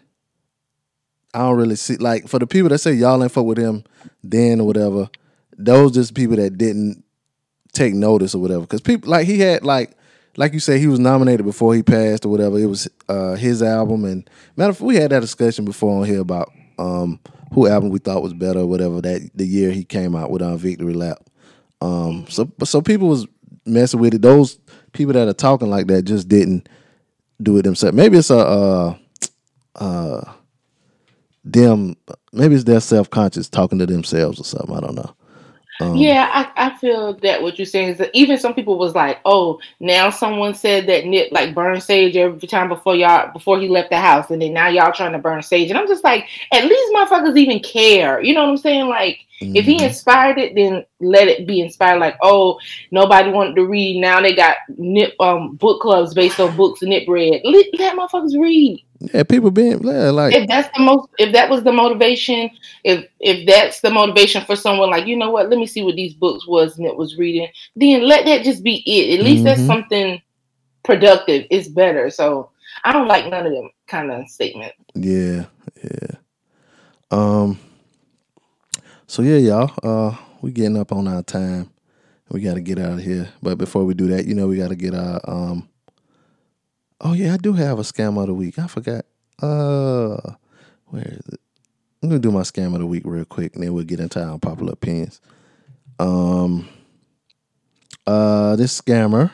I 1.33 1.39
don't 1.39 1.57
really 1.57 1.77
see 1.77 1.97
like 1.97 2.29
for 2.29 2.39
the 2.39 2.47
people 2.47 2.68
that 2.68 2.79
say 2.79 2.93
y'all 2.93 3.22
ain't 3.22 3.33
fuck 3.33 3.47
with 3.47 3.59
him 3.59 3.83
then 4.22 4.61
or 4.61 4.66
whatever, 4.66 5.09
those 5.57 5.93
just 5.93 6.14
people 6.14 6.37
that 6.37 6.59
didn't 6.59 7.03
take 7.72 7.95
notice 7.95 8.35
or 8.35 8.39
whatever. 8.43 8.66
Cause 8.66 8.83
people 8.83 9.11
like 9.11 9.27
he 9.27 9.41
had 9.41 9.64
like 9.64 9.97
like 10.37 10.53
you 10.53 10.61
said, 10.61 10.81
he 10.81 10.87
was 10.89 10.99
nominated 10.99 11.47
before 11.47 11.75
he 11.75 11.83
passed 11.83 12.27
or 12.27 12.29
whatever. 12.29 12.59
It 12.59 12.66
was 12.66 12.89
uh 13.09 13.35
his 13.37 13.62
album 13.62 14.05
and 14.05 14.29
matter 14.57 14.70
of 14.70 14.77
fact, 14.77 14.87
we 14.87 14.97
had 14.97 15.12
that 15.12 15.20
discussion 15.20 15.64
before 15.64 16.01
on 16.01 16.07
here 16.07 16.20
about 16.20 16.53
um 16.79 17.18
who 17.55 17.68
album 17.68 17.89
we 17.89 18.01
thought 18.01 18.22
was 18.22 18.35
better 18.35 18.61
or 18.61 18.66
whatever 18.66 19.01
that 19.01 19.31
the 19.35 19.47
year 19.47 19.70
he 19.70 19.85
came 19.85 20.14
out 20.14 20.31
with 20.31 20.43
on 20.43 20.59
Victory 20.59 20.93
Lap. 20.93 21.18
Um, 21.85 22.26
so 22.28 22.51
so 22.64 22.80
people 22.80 23.09
was 23.09 23.26
messing 23.66 24.01
with 24.01 24.14
it. 24.14 24.22
Those 24.22 24.59
people 24.93 25.12
that 25.12 25.28
are 25.28 25.35
talking 25.35 25.68
like 25.68 25.87
that 25.89 26.03
just 26.03 26.28
didn't 26.28 26.68
do 27.43 27.59
it 27.59 27.62
themselves. 27.62 27.95
Maybe 27.95 28.16
it's 28.16 28.30
a 28.30 28.39
uh, 28.39 28.97
uh, 29.74 30.32
them. 31.45 31.97
Maybe 32.32 32.55
it's 32.55 32.64
their 32.64 32.80
self 32.80 33.11
conscious 33.11 33.49
talking 33.49 33.78
to 33.80 33.87
themselves 33.87 34.41
or 34.41 34.45
something. 34.45 34.74
I 34.74 34.80
don't 34.80 34.95
know. 34.95 35.14
Um, 35.80 35.97
yeah, 35.97 36.30
I, 36.32 36.68
I 36.68 36.78
feel 36.78 37.14
that 37.18 37.43
what 37.43 37.59
you're 37.59 37.66
saying 37.66 37.89
is 37.89 37.99
that 37.99 38.11
even 38.14 38.39
some 38.39 38.55
people 38.55 38.78
was 38.78 38.95
like, 38.95 39.18
oh, 39.24 39.59
now 39.80 40.09
someone 40.09 40.55
said 40.55 40.87
that 40.87 41.05
Nip 41.05 41.32
like 41.32 41.53
burned 41.53 41.82
sage 41.82 42.16
every 42.16 42.47
time 42.47 42.68
before 42.68 42.95
y'all 42.95 43.32
before 43.32 43.59
he 43.59 43.68
left 43.68 43.91
the 43.91 43.99
house, 43.99 44.30
and 44.30 44.41
then 44.41 44.53
now 44.53 44.68
y'all 44.68 44.93
trying 44.93 45.12
to 45.12 45.18
burn 45.18 45.43
sage, 45.43 45.70
and 45.70 45.78
I'm 45.78 45.89
just 45.89 46.05
like, 46.05 46.28
at 46.53 46.64
least 46.64 46.95
motherfuckers 46.95 47.37
even 47.37 47.61
care, 47.61 48.22
you 48.22 48.35
know 48.35 48.45
what 48.45 48.51
I'm 48.51 48.57
saying? 48.57 48.89
Like, 48.89 49.24
if 49.41 49.64
he 49.64 49.80
Mhm. 49.80 49.87
inspired 49.87 50.39
it, 50.39 50.55
then 50.55 50.85
let 51.01 51.28
it 51.28 51.47
be 51.47 51.61
inspired. 51.61 52.01
Like, 52.01 52.16
oh, 52.22 52.59
nobody 52.91 53.30
wanted 53.30 53.57
to 53.57 53.66
read, 53.66 54.01
now 54.01 54.20
they 54.20 54.35
got 54.35 54.57
Nip 54.76 55.14
um 55.20 55.57
book 55.57 55.80
clubs 55.82 56.14
based 56.14 56.41
on 56.41 56.57
books 56.57 56.82
and 56.82 56.91
Nip 56.91 57.09
read. 57.09 57.41
Let, 57.45 57.66
let 57.78 57.97
motherfuckers 57.97 58.41
read 58.41 58.82
yeah, 59.12 59.22
people 59.24 59.51
being 59.51 59.82
yeah, 59.87 60.11
like 60.11 60.35
if 60.35 60.49
that's 60.49 60.68
the 60.76 60.82
most 60.82 61.09
if 61.18 61.32
that 61.32 61.51
was 61.51 61.62
the 61.62 61.72
motivation 61.72 62.49
if 62.85 63.07
if 63.20 63.47
that's 63.47 63.80
the 63.80 63.91
motivation 63.91 64.45
for 64.45 64.57
someone 64.57 64.91
like 64.91 65.07
you 65.07 65.16
know 65.16 65.30
what 65.30 65.51
let 65.51 65.59
me 65.59 65.66
see 65.66 65.82
what 65.82 65.97
these 65.97 66.14
books 66.14 66.47
was 66.47 66.78
and 66.78 66.87
it 66.87 66.97
was 66.97 67.18
reading 67.18 67.49
then 67.76 68.07
let 68.07 68.24
that 68.24 68.45
just 68.45 68.62
be 68.62 68.82
it 68.87 69.18
at 69.18 69.24
least 69.24 69.45
that's 69.45 69.61
Mhm. 69.62 69.66
something 69.66 70.22
productive 70.85 71.47
it's 71.51 71.68
better 71.68 72.09
so 72.09 72.51
i 72.85 72.93
don't 72.93 73.09
like 73.09 73.28
none 73.28 73.47
of 73.47 73.53
them 73.53 73.70
kind 73.89 74.11
of 74.11 74.26
statements 74.28 74.76
Yeah, 74.95 75.47
yeah. 75.82 76.16
Um. 77.11 77.59
So 79.15 79.23
yeah, 79.23 79.37
y'all. 79.37 79.71
Uh, 79.81 80.17
we 80.43 80.51
getting 80.51 80.77
up 80.77 80.91
on 80.91 81.07
our 81.07 81.23
time. 81.23 81.71
We 82.31 82.41
got 82.41 82.55
to 82.55 82.61
get 82.61 82.81
out 82.81 82.95
of 82.95 82.99
here. 82.99 83.29
But 83.41 83.59
before 83.59 83.85
we 83.85 83.95
do 83.95 84.09
that, 84.09 84.27
you 84.27 84.35
know, 84.35 84.49
we 84.49 84.57
got 84.57 84.71
to 84.71 84.75
get 84.75 84.93
our 84.93 85.21
um. 85.23 85.69
Oh 87.01 87.12
yeah, 87.12 87.35
I 87.35 87.37
do 87.37 87.53
have 87.53 87.79
a 87.79 87.83
scam 87.83 88.21
of 88.21 88.27
the 88.27 88.35
week. 88.35 88.59
I 88.59 88.67
forgot. 88.67 89.05
Uh, 89.41 90.35
where 90.87 91.07
is 91.07 91.29
it? 91.33 91.41
I'm 92.03 92.09
gonna 92.09 92.19
do 92.19 92.33
my 92.33 92.41
scam 92.41 92.75
of 92.75 92.81
the 92.81 92.87
week 92.87 93.05
real 93.07 93.25
quick, 93.25 93.55
and 93.55 93.62
then 93.62 93.73
we'll 93.73 93.85
get 93.85 94.01
into 94.01 94.21
our 94.21 94.37
popular 94.37 94.73
opinions. 94.73 95.21
Um. 96.01 96.69
Uh, 98.09 98.57
this 98.57 98.81
scammer, 98.81 99.31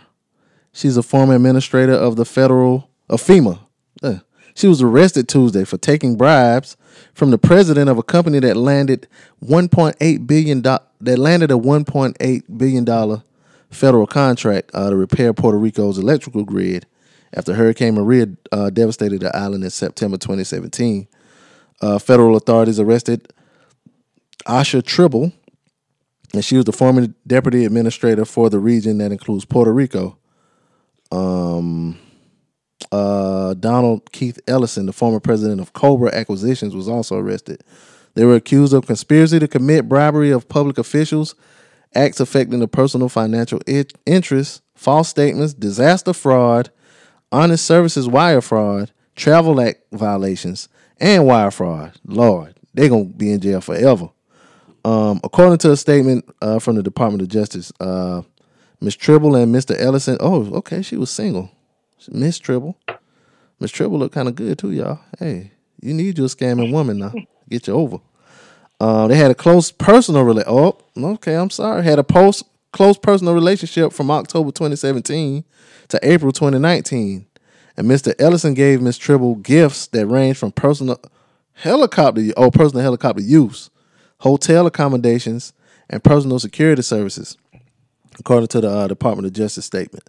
she's 0.74 0.99
a 0.99 1.03
former 1.03 1.35
administrator 1.35 1.95
of 1.95 2.16
the 2.16 2.26
federal 2.26 2.91
of 3.09 3.22
FEMA. 3.22 3.61
Uh, 4.03 4.18
she 4.55 4.68
was 4.68 4.83
arrested 4.83 5.26
Tuesday 5.26 5.64
for 5.64 5.78
taking 5.78 6.18
bribes 6.18 6.76
from 7.14 7.30
the 7.30 7.38
president 7.38 7.88
of 7.88 7.98
a 7.98 8.03
company 8.03 8.38
that 8.40 8.57
landed 8.57 9.09
1.8 9.44 10.26
billion 10.26 10.62
that 10.62 11.18
landed 11.18 11.51
a 11.51 11.55
1.8 11.55 12.42
billion 12.59 12.84
dollar 12.84 13.22
federal 13.70 14.07
contract 14.07 14.70
uh, 14.74 14.90
to 14.90 14.96
repair 14.96 15.32
Puerto 15.32 15.59
Rico's 15.59 15.98
electrical 15.98 16.44
grid 16.44 16.86
after 17.32 17.55
Hurricane 17.55 17.94
Maria 17.94 18.26
uh, 18.53 18.70
devastated 18.70 19.20
the 19.20 19.34
island 19.36 19.64
in 19.64 19.70
September 19.70 20.16
2017. 20.16 21.07
Uh, 21.80 21.98
federal 21.98 22.36
authorities 22.36 22.80
arrested 22.80 23.32
Ahsha 24.46 24.84
Tribble, 24.84 25.32
and 26.34 26.44
she 26.44 26.57
was 26.57 26.64
the 26.64 26.72
former 26.72 27.07
deputy 27.26 27.64
administrator 27.64 28.24
for 28.24 28.51
the 28.51 28.59
region 28.59 28.98
that 28.98 29.12
includes 29.12 29.44
Puerto 29.44 29.72
Rico. 29.72 30.18
Um, 31.12 31.98
uh, 32.93 33.55
Donald 33.55 34.12
Keith 34.12 34.39
Ellison, 34.47 34.87
the 34.87 34.93
former 34.93 35.20
president 35.20 35.61
of 35.61 35.72
Cobra 35.72 36.14
Acquisitions, 36.14 36.74
was 36.74 36.89
also 36.89 37.16
arrested. 37.16 37.62
They 38.14 38.24
were 38.24 38.35
accused 38.35 38.74
of 38.74 38.87
conspiracy 38.87 39.39
to 39.39 39.49
commit 39.49 39.89
bribery 39.89 40.31
of 40.31 40.49
public 40.49 40.78
officials, 40.78 41.35
acts 41.95 42.20
affecting 42.20 42.61
the 42.61 42.68
personal 42.68 43.09
financial 43.09 43.61
interests, 44.07 44.62
false 44.74 45.09
statements, 45.09 45.55
disaster 45.55 46.12
fraud, 46.12 46.70
honest 47.33 47.64
services 47.64 48.09
wire 48.09 48.41
fraud, 48.41 48.91
travel 49.14 49.61
act 49.61 49.83
violations, 49.93 50.68
and 50.99 51.26
wire 51.26 51.51
fraud. 51.51 51.93
Lord, 52.05 52.55
they're 52.74 52.89
gonna 52.89 53.05
be 53.05 53.33
in 53.33 53.41
jail 53.41 53.61
forever. 53.61 54.11
Um, 54.85 55.20
according 55.22 55.59
to 55.59 55.72
a 55.72 55.76
statement 55.76 56.24
uh, 56.41 56.59
from 56.59 56.76
the 56.76 56.83
Department 56.83 57.22
of 57.22 57.28
Justice, 57.28 57.72
uh, 57.81 58.22
Miss 58.81 58.97
Tribble 58.97 59.37
and 59.37 59.55
Mr. 59.55 59.78
Ellison. 59.78 60.16
Oh, 60.20 60.55
okay, 60.55 60.81
she 60.83 60.97
was 60.97 61.11
single. 61.11 61.51
Miss 62.09 62.38
Tribble. 62.38 62.76
Miss 63.59 63.70
Tribble 63.70 63.98
look 63.98 64.12
kind 64.12 64.28
of 64.28 64.34
good 64.34 64.59
too, 64.59 64.70
y'all. 64.72 65.01
Hey, 65.18 65.53
you 65.80 65.92
need 65.94 66.18
your 66.18 66.28
scamming 66.28 66.72
woman 66.72 66.98
now. 66.98 67.12
Get 67.48 67.66
you 67.66 67.74
over. 67.74 67.98
Uh, 68.80 69.07
they 69.09 69.16
had 69.16 69.30
a 69.30 69.34
close 69.34 69.70
personal 69.70 70.24
rela- 70.24 70.44
Oh, 70.46 70.78
okay. 70.96 71.34
I'm 71.34 71.51
sorry. 71.51 71.82
Had 71.84 71.98
a 71.98 72.05
post 72.05 72.44
close 72.72 72.96
personal 72.96 73.34
relationship 73.34 73.92
from 73.92 74.11
October 74.11 74.51
2017 74.51 75.44
to 75.88 75.98
April 76.03 76.32
2019, 76.32 77.26
and 77.76 77.86
Mr. 77.86 78.14
Ellison 78.18 78.55
gave 78.55 78.80
Miss 78.80 78.96
Tribble 78.96 79.34
gifts 79.36 79.88
that 79.88 80.07
range 80.07 80.38
from 80.38 80.53
personal 80.53 80.98
helicopter 81.55 82.22
oh 82.36 82.51
personal 82.51 82.82
helicopter 82.82 83.20
use, 83.22 83.70
hotel 84.18 84.66
accommodations, 84.66 85.53
and 85.90 86.03
personal 86.03 86.38
security 86.38 86.82
services, 86.82 87.36
according 88.18 88.46
to 88.48 88.61
the 88.61 88.70
uh, 88.70 88.86
Department 88.86 89.26
of 89.26 89.32
Justice 89.32 89.66
statement. 89.66 90.09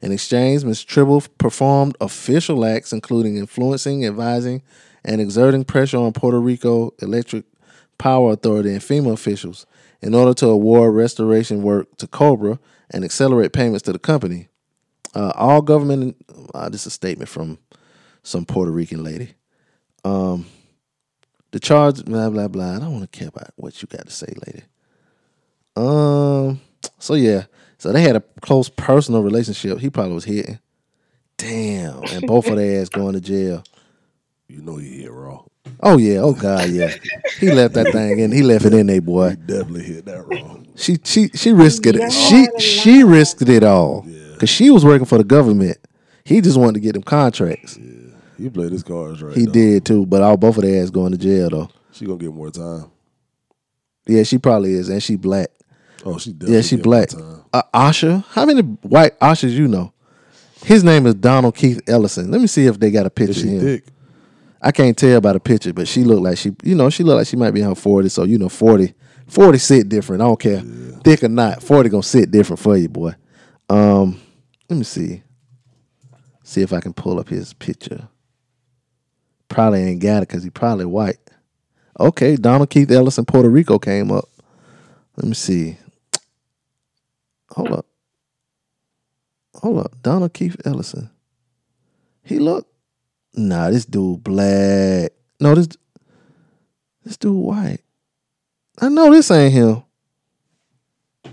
In 0.00 0.12
exchange, 0.12 0.64
Ms. 0.64 0.84
Tribble 0.84 1.22
performed 1.38 1.96
official 2.00 2.64
acts 2.64 2.92
including 2.92 3.36
influencing, 3.36 4.06
advising, 4.06 4.62
and 5.04 5.20
exerting 5.20 5.64
pressure 5.64 5.98
on 5.98 6.12
Puerto 6.12 6.40
Rico 6.40 6.94
Electric 7.00 7.44
Power 7.98 8.32
Authority 8.32 8.70
and 8.70 8.80
FEMA 8.80 9.12
officials 9.12 9.66
in 10.00 10.14
order 10.14 10.32
to 10.34 10.46
award 10.46 10.94
restoration 10.94 11.62
work 11.62 11.96
to 11.96 12.06
Cobra 12.06 12.58
and 12.90 13.04
accelerate 13.04 13.52
payments 13.52 13.82
to 13.82 13.92
the 13.92 13.98
company. 13.98 14.48
Uh, 15.14 15.32
all 15.34 15.62
government, 15.62 16.16
uh, 16.54 16.68
this 16.68 16.82
is 16.82 16.88
a 16.88 16.90
statement 16.90 17.28
from 17.28 17.58
some 18.22 18.44
Puerto 18.44 18.70
Rican 18.70 19.02
lady. 19.02 19.34
Um, 20.04 20.46
the 21.50 21.58
charge, 21.58 22.04
blah 22.04 22.30
blah 22.30 22.48
blah. 22.48 22.76
I 22.76 22.78
don't 22.78 22.92
want 22.92 23.10
to 23.10 23.18
care 23.18 23.28
about 23.28 23.50
what 23.56 23.80
you 23.82 23.88
got 23.88 24.06
to 24.06 24.12
say, 24.12 24.32
lady. 24.46 24.62
Um. 25.74 26.60
So 26.98 27.14
yeah. 27.14 27.44
So 27.78 27.92
they 27.92 28.02
had 28.02 28.16
a 28.16 28.20
close 28.40 28.68
personal 28.68 29.22
relationship. 29.22 29.78
He 29.78 29.90
probably 29.90 30.14
was 30.14 30.24
hitting. 30.24 30.58
Damn. 31.36 32.02
And 32.04 32.26
both 32.26 32.48
of 32.48 32.56
their 32.56 32.82
ass 32.82 32.88
going 32.88 33.14
to 33.14 33.20
jail. 33.20 33.62
You 34.48 34.62
know 34.62 34.76
he 34.76 35.02
hit 35.02 35.12
raw. 35.12 35.42
Oh 35.80 35.98
yeah. 35.98 36.18
Oh 36.18 36.32
god. 36.32 36.70
Yeah. 36.70 36.92
He 37.38 37.52
left 37.52 37.74
that 37.74 37.92
thing 37.92 38.18
in. 38.18 38.32
He 38.32 38.42
left 38.42 38.64
it 38.64 38.74
in 38.74 38.86
there, 38.86 39.00
boy. 39.00 39.30
He 39.30 39.36
definitely 39.36 39.84
hit 39.84 40.04
that 40.06 40.26
raw. 40.26 40.56
She 40.74 40.98
she 41.04 41.28
she 41.28 41.52
risked 41.52 41.86
it. 41.86 42.10
She 42.10 42.48
she 42.58 43.04
risked 43.04 43.48
it 43.48 43.62
all 43.62 44.02
because 44.32 44.50
she 44.50 44.70
was 44.70 44.84
working 44.84 45.06
for 45.06 45.18
the 45.18 45.24
government. 45.24 45.78
He 46.24 46.40
just 46.40 46.58
wanted 46.58 46.74
to 46.74 46.80
get 46.80 46.94
them 46.94 47.02
contracts. 47.02 47.76
Yeah. 47.76 48.14
He 48.38 48.48
played 48.50 48.72
his 48.72 48.82
cards 48.82 49.22
right. 49.22 49.36
He 49.36 49.46
though. 49.46 49.52
did 49.52 49.84
too, 49.84 50.06
but 50.06 50.22
all 50.22 50.36
both 50.36 50.56
of 50.56 50.62
their 50.62 50.82
ass 50.82 50.90
going 50.90 51.12
to 51.12 51.18
jail 51.18 51.50
though. 51.50 51.70
She 51.92 52.06
gonna 52.06 52.18
get 52.18 52.32
more 52.32 52.50
time. 52.50 52.90
Yeah, 54.06 54.22
she 54.22 54.38
probably 54.38 54.74
is, 54.74 54.88
and 54.88 55.02
she 55.02 55.16
black. 55.16 55.50
Oh, 56.04 56.18
she 56.18 56.32
definitely 56.32 56.54
Yeah, 56.56 56.62
she 56.62 56.76
black. 56.76 57.10
Uh, 57.52 57.62
Ahsha, 57.74 58.24
how 58.30 58.44
many 58.44 58.62
white 58.62 59.18
Ashas 59.20 59.50
you 59.50 59.68
know? 59.68 59.92
His 60.64 60.84
name 60.84 61.06
is 61.06 61.14
Donald 61.14 61.54
Keith 61.54 61.80
Ellison. 61.88 62.30
Let 62.30 62.40
me 62.40 62.46
see 62.46 62.66
if 62.66 62.78
they 62.78 62.90
got 62.90 63.06
a 63.06 63.10
picture 63.10 63.30
Is 63.32 63.42
of 63.44 63.48
him. 63.48 63.60
thick? 63.60 63.84
I 64.60 64.72
can't 64.72 64.96
tell 64.96 65.20
by 65.20 65.32
the 65.32 65.40
picture, 65.40 65.72
but 65.72 65.86
she 65.86 66.02
looked 66.02 66.22
like 66.22 66.36
she, 66.36 66.54
you 66.64 66.74
know, 66.74 66.90
she 66.90 67.04
looked 67.04 67.18
like 67.18 67.26
she 67.28 67.36
might 67.36 67.52
be 67.52 67.60
in 67.60 67.68
her 67.68 67.74
40s. 67.74 68.10
So, 68.10 68.24
you 68.24 68.38
know, 68.38 68.48
40, 68.48 68.92
40 69.28 69.58
sit 69.58 69.88
different. 69.88 70.20
I 70.20 70.26
don't 70.26 70.40
care. 70.40 70.62
Thick 71.04 71.22
or 71.22 71.28
not, 71.28 71.62
40 71.62 71.88
gonna 71.88 72.02
sit 72.02 72.30
different 72.30 72.58
for 72.58 72.76
you, 72.76 72.88
boy. 72.88 73.12
Um, 73.68 74.20
let 74.68 74.76
me 74.76 74.84
see. 74.84 75.22
See 76.42 76.62
if 76.62 76.72
I 76.72 76.80
can 76.80 76.92
pull 76.92 77.20
up 77.20 77.28
his 77.28 77.52
picture. 77.52 78.08
Probably 79.48 79.82
ain't 79.82 80.02
got 80.02 80.18
it 80.18 80.28
because 80.28 80.42
he 80.42 80.50
probably 80.50 80.86
white. 80.86 81.18
Okay, 82.00 82.36
Donald 82.36 82.70
Keith 82.70 82.90
Ellison, 82.90 83.24
Puerto 83.24 83.48
Rico 83.48 83.78
came 83.78 84.10
up. 84.10 84.28
Let 85.16 85.26
me 85.26 85.34
see. 85.34 85.76
Hold 87.50 87.72
up. 87.72 87.86
Hold 89.56 89.78
up. 89.78 90.02
Donald 90.02 90.32
Keith 90.34 90.56
Ellison. 90.64 91.10
He 92.22 92.38
look. 92.38 92.66
Nah, 93.34 93.70
this 93.70 93.84
dude 93.84 94.22
black. 94.22 95.12
No, 95.40 95.54
this 95.54 95.68
this 97.04 97.16
dude 97.16 97.34
white. 97.34 97.80
I 98.80 98.88
know 98.88 99.10
this 99.10 99.30
ain't 99.30 99.52
him. 99.52 99.82
I 101.24 101.30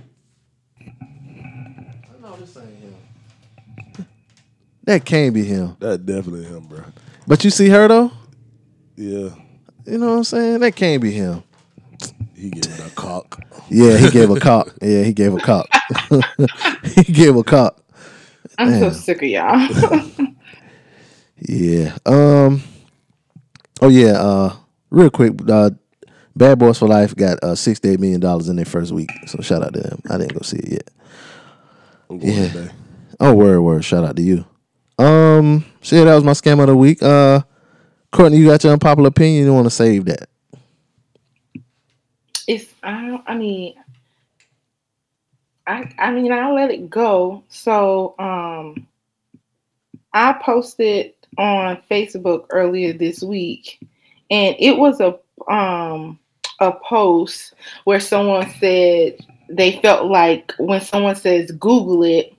know 2.22 2.36
this 2.38 2.58
ain't 2.58 2.68
him. 2.68 2.96
That 4.84 5.04
can't 5.06 5.34
be 5.34 5.44
him. 5.44 5.76
That 5.80 6.06
definitely 6.06 6.46
him, 6.46 6.66
bro. 6.68 6.84
But 7.28 7.44
you 7.44 7.50
see 7.50 7.70
her 7.70 7.88
though? 7.88 8.12
Yeah, 8.96 9.30
You 9.86 9.98
know 9.98 10.12
what 10.12 10.18
I'm 10.18 10.24
saying? 10.24 10.60
That 10.62 10.76
can't 10.76 11.02
be 11.02 11.12
him. 11.12 11.44
He 12.36 12.50
giving 12.50 12.86
a 12.86 12.90
cock. 12.92 13.42
Yeah, 13.70 13.98
he 13.98 14.10
gave 14.10 14.30
a 14.30 14.40
cock. 14.40 14.74
Yeah, 14.82 15.04
he 15.04 15.14
gave 15.14 15.34
a 15.34 15.40
cock. 15.40 15.68
he 16.84 17.04
gave 17.14 17.36
a 17.36 17.44
cock. 17.44 17.82
I'm 18.58 18.80
so 18.80 18.90
sick 18.92 19.22
of 19.24 19.30
y'all. 19.30 20.12
Yeah. 21.38 21.98
Um. 22.06 22.64
Oh 23.82 23.90
yeah. 23.90 24.14
Uh. 24.14 24.56
Real 24.90 25.10
quick. 25.10 25.34
Uh. 25.48 25.72
Bad 26.36 26.60
Boys 26.60 26.80
for 26.80 26.88
Life 26.88 27.16
got 27.16 27.42
uh 27.44 27.56
sixty-eight 27.56 28.00
million 28.00 28.20
dollars 28.22 28.50
in 28.50 28.56
their 28.56 28.66
first 28.66 28.92
week. 28.92 29.10
So 29.28 29.42
shout 29.42 29.62
out 29.64 29.74
to 29.74 29.82
them. 29.82 30.02
I 30.10 30.18
didn't 30.18 30.34
go 30.34 30.42
see 30.42 30.58
it 30.58 30.70
yet. 30.70 30.90
I'm 32.10 32.20
going 32.20 32.34
Yeah. 32.34 32.48
today. 32.50 32.72
Oh, 33.20 33.34
word, 33.34 33.62
word. 33.62 33.86
Shout 33.86 34.04
out 34.06 34.16
to 34.16 34.22
you. 34.22 34.46
Um. 34.98 35.66
So 35.82 35.98
yeah, 35.98 36.06
that 36.06 36.16
was 36.16 36.24
my 36.24 36.32
scam 36.32 36.60
of 36.62 36.68
the 36.68 36.76
week. 36.76 37.04
Uh. 37.04 37.42
Courtney, 38.12 38.38
you 38.38 38.48
got 38.48 38.64
your 38.64 38.74
unpopular 38.74 39.10
opinion. 39.10 39.46
You 39.46 39.54
want 39.54 39.66
to 39.66 39.70
save 39.72 40.06
that? 40.06 40.30
It's 42.48 42.74
I 42.84 43.08
don't, 43.08 43.24
I 43.28 43.36
mean 43.36 43.76
I 45.68 45.92
I 45.98 46.12
mean 46.12 46.32
I'll 46.32 46.56
let 46.56 46.72
it 46.72 46.90
go. 46.90 47.44
So 47.50 48.16
um 48.20 48.88
I 50.14 50.34
posted 50.34 51.14
on 51.38 51.82
Facebook 51.90 52.46
earlier 52.50 52.94
this 52.94 53.22
week 53.22 53.80
and 54.32 54.56
it 54.60 54.78
was 54.78 55.02
a 55.02 55.18
um 55.52 56.20
a 56.62 56.72
post 56.72 57.54
where 57.84 58.00
someone 58.00 58.50
said 58.60 59.18
they 59.50 59.80
felt 59.82 60.10
like 60.10 60.54
when 60.58 60.82
someone 60.82 61.16
says 61.16 61.52
Google 61.52 62.04
it, 62.04 62.34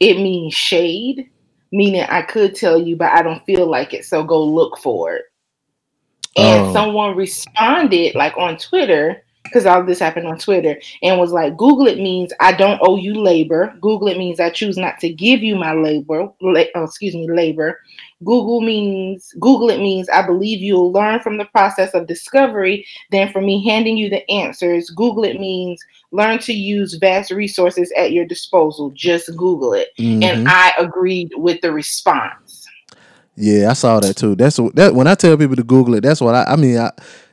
it 0.00 0.14
means 0.16 0.52
shade, 0.52 1.30
meaning 1.70 2.02
I 2.02 2.22
could 2.22 2.54
tell 2.54 2.80
you, 2.80 2.96
but 2.96 3.12
I 3.12 3.22
don't 3.22 3.44
feel 3.46 3.66
like 3.66 3.94
it, 3.94 4.04
so 4.04 4.22
go 4.24 4.42
look 4.44 4.78
for 4.78 5.14
it. 5.14 5.24
And 6.36 6.66
Oh. 6.66 6.72
someone 6.72 7.16
responded 7.16 8.14
like 8.14 8.36
on 8.36 8.56
Twitter, 8.56 9.22
because 9.52 9.66
all 9.66 9.84
this 9.84 9.98
happened 9.98 10.26
on 10.26 10.38
Twitter, 10.38 10.80
and 11.02 11.20
was 11.20 11.32
like, 11.32 11.56
Google 11.56 11.86
it 11.86 11.98
means 11.98 12.32
I 12.40 12.52
don't 12.52 12.80
owe 12.82 12.96
you 12.96 13.20
labor. 13.20 13.74
Google 13.80 14.08
it 14.08 14.16
means 14.18 14.40
I 14.40 14.50
choose 14.50 14.76
not 14.76 14.98
to 15.00 15.12
give 15.12 15.42
you 15.42 15.56
my 15.56 15.74
labor. 15.74 16.28
La- 16.40 16.64
oh, 16.74 16.84
excuse 16.84 17.14
me, 17.14 17.30
labor. 17.30 17.78
Google 18.24 18.60
means 18.60 19.32
Google 19.40 19.70
it 19.70 19.78
means 19.78 20.08
I 20.08 20.24
believe 20.24 20.60
you'll 20.60 20.92
learn 20.92 21.20
from 21.20 21.38
the 21.38 21.44
process 21.46 21.92
of 21.92 22.06
discovery 22.06 22.86
than 23.10 23.32
from 23.32 23.46
me 23.46 23.66
handing 23.66 23.96
you 23.96 24.08
the 24.08 24.28
answers. 24.30 24.90
Google 24.90 25.24
it 25.24 25.40
means 25.40 25.82
learn 26.12 26.38
to 26.40 26.52
use 26.52 26.94
vast 26.94 27.30
resources 27.30 27.92
at 27.96 28.12
your 28.12 28.24
disposal. 28.24 28.90
Just 28.90 29.36
Google 29.36 29.72
it. 29.74 29.88
Mhm. 29.98 30.22
And 30.22 30.48
I 30.48 30.72
agreed 30.78 31.32
with 31.36 31.60
the 31.60 31.72
response. 31.72 32.66
Yeah, 33.36 33.70
I 33.70 33.72
saw 33.72 33.98
that 34.00 34.16
too. 34.16 34.34
That's 34.34 34.58
what 34.58 34.76
that 34.76 34.94
when 34.94 35.06
I 35.06 35.14
tell 35.14 35.36
people 35.36 35.56
to 35.56 35.64
Google 35.64 35.94
it. 35.94 36.02
That's 36.02 36.20
what 36.20 36.34
I. 36.34 36.44
I 36.44 36.56
mean, 36.56 36.78
I, 36.78 36.90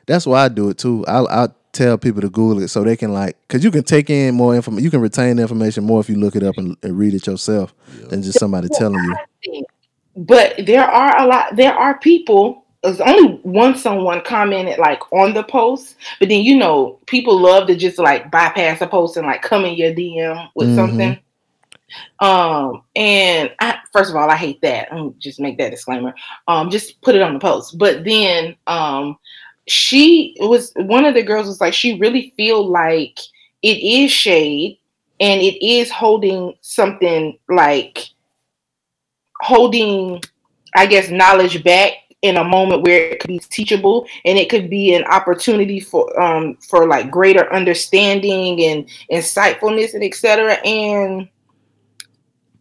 that's 0.07 0.25
why 0.25 0.45
I 0.45 0.47
do 0.47 0.69
it 0.69 0.77
too. 0.77 1.05
I 1.07 1.43
I 1.43 1.47
tell 1.71 1.97
people 1.97 2.21
to 2.21 2.29
Google 2.29 2.63
it 2.63 2.69
so 2.69 2.83
they 2.83 2.97
can 2.97 3.13
like, 3.13 3.37
cause 3.47 3.63
you 3.63 3.71
can 3.71 3.83
take 3.83 4.09
in 4.09 4.35
more 4.35 4.55
information. 4.55 4.83
You 4.83 4.91
can 4.91 5.01
retain 5.01 5.35
the 5.35 5.43
information 5.43 5.83
more 5.83 5.99
if 5.99 6.09
you 6.09 6.15
look 6.15 6.35
it 6.35 6.43
up 6.43 6.57
and, 6.57 6.75
and 6.83 6.97
read 6.97 7.13
it 7.13 7.27
yourself 7.27 7.73
than 8.09 8.21
just 8.21 8.39
somebody 8.39 8.69
telling 8.69 9.03
you. 9.43 9.65
But 10.15 10.65
there 10.65 10.83
are 10.83 11.21
a 11.21 11.27
lot. 11.27 11.55
There 11.55 11.73
are 11.73 11.99
people. 11.99 12.65
There's 12.83 13.01
only 13.01 13.33
one 13.43 13.75
someone 13.75 14.21
commented 14.21 14.79
like 14.79 15.01
on 15.11 15.33
the 15.33 15.43
post, 15.43 15.95
but 16.19 16.29
then 16.29 16.43
you 16.43 16.57
know 16.57 16.99
people 17.07 17.37
love 17.39 17.67
to 17.67 17.75
just 17.75 17.99
like 17.99 18.31
bypass 18.31 18.81
a 18.81 18.87
post 18.87 19.17
and 19.17 19.27
like 19.27 19.41
come 19.41 19.65
in 19.65 19.75
your 19.75 19.93
DM 19.93 20.49
with 20.55 20.69
Mhm. 20.69 20.75
something. 20.75 21.19
Um, 22.19 22.83
and 22.95 23.51
I, 23.59 23.77
first 23.91 24.09
of 24.09 24.15
all, 24.15 24.29
I 24.29 24.35
hate 24.35 24.61
that. 24.61 24.91
I'm 24.93 25.15
just 25.19 25.39
make 25.39 25.57
that 25.57 25.71
disclaimer. 25.71 26.13
Um, 26.47 26.69
just 26.69 27.01
put 27.01 27.15
it 27.15 27.21
on 27.21 27.33
the 27.33 27.39
post. 27.39 27.77
But 27.77 28.03
then, 28.03 28.55
um, 28.67 29.17
she 29.69 30.35
was 30.39 30.71
one 30.75 31.05
of 31.05 31.13
the 31.13 31.23
girls 31.23 31.47
was 31.47 31.61
like 31.61 31.73
she 31.73 31.99
really 31.99 32.33
feel 32.35 32.67
like 32.67 33.19
it 33.61 33.77
is 33.77 34.11
shade 34.11 34.77
and 35.19 35.41
it 35.41 35.63
is 35.65 35.91
holding 35.91 36.53
something 36.61 37.37
like 37.49 38.07
holding 39.41 40.21
i 40.75 40.85
guess 40.85 41.09
knowledge 41.09 41.63
back 41.63 41.93
in 42.21 42.37
a 42.37 42.43
moment 42.43 42.81
where 42.83 43.11
it 43.11 43.19
could 43.19 43.29
be 43.29 43.39
teachable 43.39 44.05
and 44.25 44.37
it 44.37 44.49
could 44.49 44.69
be 44.69 44.93
an 44.93 45.03
opportunity 45.05 45.79
for 45.79 46.19
um 46.19 46.55
for 46.55 46.87
like 46.87 47.09
greater 47.09 47.51
understanding 47.53 48.61
and 48.63 48.89
insightfulness 49.11 49.93
and 49.93 50.03
etc 50.03 50.53
and 50.65 51.29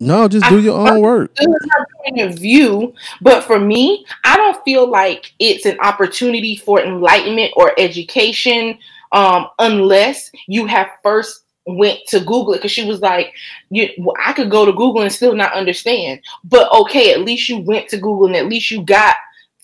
No, 0.00 0.28
just 0.28 0.48
do 0.48 0.60
your 0.60 0.78
own 0.78 1.00
work. 1.00 1.36
point 1.36 2.20
of 2.20 2.38
view, 2.38 2.94
but 3.20 3.42
for 3.42 3.58
me, 3.58 4.06
I 4.24 4.36
don't 4.36 4.62
feel 4.64 4.88
like 4.88 5.32
it's 5.40 5.66
an 5.66 5.78
opportunity 5.80 6.56
for 6.56 6.80
enlightenment 6.80 7.52
or 7.56 7.72
education 7.78 8.78
um, 9.12 9.48
unless 9.58 10.30
you 10.46 10.66
have 10.66 10.88
first 11.02 11.44
went 11.66 11.98
to 12.08 12.20
Google 12.20 12.54
it 12.54 12.58
because 12.58 12.70
she 12.70 12.84
was 12.84 13.00
like, 13.00 13.34
you, 13.70 13.88
well, 13.98 14.14
I 14.24 14.32
could 14.32 14.50
go 14.50 14.64
to 14.64 14.72
Google 14.72 15.02
and 15.02 15.12
still 15.12 15.34
not 15.34 15.52
understand, 15.52 16.20
but 16.44 16.72
okay, 16.72 17.12
at 17.12 17.20
least 17.20 17.48
you 17.48 17.58
went 17.58 17.88
to 17.88 17.96
Google 17.96 18.26
and 18.26 18.36
at 18.36 18.46
least 18.46 18.70
you 18.70 18.82
got 18.82 19.16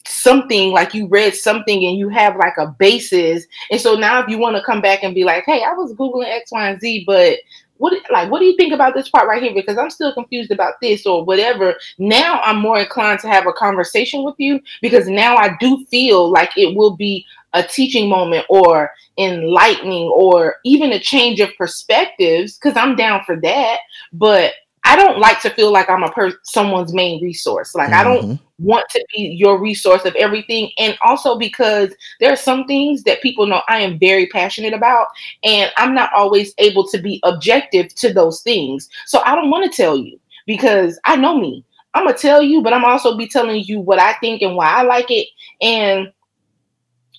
something 0.07 0.71
like 0.71 0.93
you 0.93 1.07
read 1.09 1.35
something 1.35 1.85
and 1.85 1.97
you 1.97 2.11
have 2.11 2.37
like 2.37 2.59
a 2.59 2.67
basis 2.79 3.47
and 3.71 3.81
so 3.81 3.95
now 3.95 4.23
if 4.23 4.29
you 4.29 4.37
want 4.37 4.55
to 4.55 4.63
come 4.63 4.83
back 4.83 5.03
and 5.03 5.15
be 5.15 5.25
like 5.25 5.45
hey 5.47 5.63
i 5.63 5.73
was 5.73 5.95
googling 5.95 6.29
x 6.29 6.53
y 6.53 6.69
and 6.69 6.79
z 6.79 7.05
but 7.07 7.39
what 7.85 7.93
like 8.11 8.31
what 8.31 8.39
do 8.39 8.47
you 8.47 8.57
think 8.57 8.73
about 8.73 8.95
this 8.95 9.11
part 9.11 9.29
right 9.29 9.43
here? 9.43 9.53
Because 9.53 9.77
i'm 9.77 9.91
still 9.91 10.15
confused 10.15 10.51
about 10.51 10.81
this 10.81 11.05
or 11.05 11.23
whatever. 11.23 11.77
Now 11.99 12.41
i'm 12.41 12.59
more 12.59 12.79
inclined 12.79 13.21
to 13.21 13.29
have 13.29 13.47
a 13.47 13.53
conversation 13.53 14.25
with 14.25 14.37
you 14.39 14.59
because 14.81 15.07
now 15.07 15.37
i 15.37 15.55
do 15.61 15.85
feel 15.91 16.31
like 16.31 16.57
it 16.57 16.75
will 16.75 16.97
be 16.97 17.27
a 17.53 17.63
teaching 17.63 18.09
moment 18.09 18.47
or 18.49 18.91
enlightening 19.19 20.09
or 20.09 20.57
even 20.65 20.93
a 20.93 20.99
change 20.99 21.41
of 21.41 21.51
perspectives 21.59 22.57
because 22.57 22.75
i'm 22.75 22.97
down 22.97 23.23
for 23.27 23.39
that. 23.43 23.81
But 24.15 24.55
I 24.87 24.97
don't 24.97 25.19
like 25.19 25.41
to 25.41 25.51
feel 25.51 25.73
like 25.73 25.89
I'm 25.89 26.03
a 26.03 26.13
per- 26.13 26.39
someone's 26.43 26.93
main 26.93 27.23
resource. 27.23 27.75
Like 27.75 27.91
I 27.91 28.05
don't 28.05 28.25
mm-hmm. 28.25 28.65
want 28.67 28.85
to 28.91 29.05
be 29.15 29.23
your 29.23 29.59
resource 29.59 30.05
of 30.05 30.15
everything, 30.15 30.71
and 30.79 30.97
also 31.03 31.39
because 31.39 31.95
there 32.21 32.31
are 32.31 32.37
some 32.37 32.67
things 32.67 33.03
that 33.05 33.23
people 33.23 33.47
know 33.47 33.63
I 33.67 33.79
am 33.79 33.99
very 33.99 34.27
passionate 34.27 34.75
about, 34.75 35.07
and 35.43 35.73
I'm 35.79 35.95
not 35.95 36.13
always 36.13 36.53
able 36.59 36.87
to 36.89 36.99
be 36.99 37.19
objective 37.25 37.95
to 37.95 38.13
those 38.13 38.43
things. 38.43 38.91
So 39.07 39.23
I 39.25 39.35
don't 39.35 39.51
want 39.51 39.71
to 39.71 39.75
tell 39.75 39.97
you 39.97 40.21
because 40.47 41.01
I 41.07 41.17
know 41.17 41.39
me. 41.39 41.65
I'm 41.95 42.05
gonna 42.05 42.19
tell 42.19 42.43
you, 42.43 42.61
but 42.61 42.75
I'm 42.75 42.85
also 42.85 43.17
be 43.17 43.29
telling 43.29 43.63
you 43.65 43.81
what 43.81 43.99
I 43.99 44.15
think 44.15 44.43
and 44.43 44.57
why 44.57 44.67
I 44.67 44.83
like 44.83 45.11
it, 45.11 45.29
and 45.63 46.13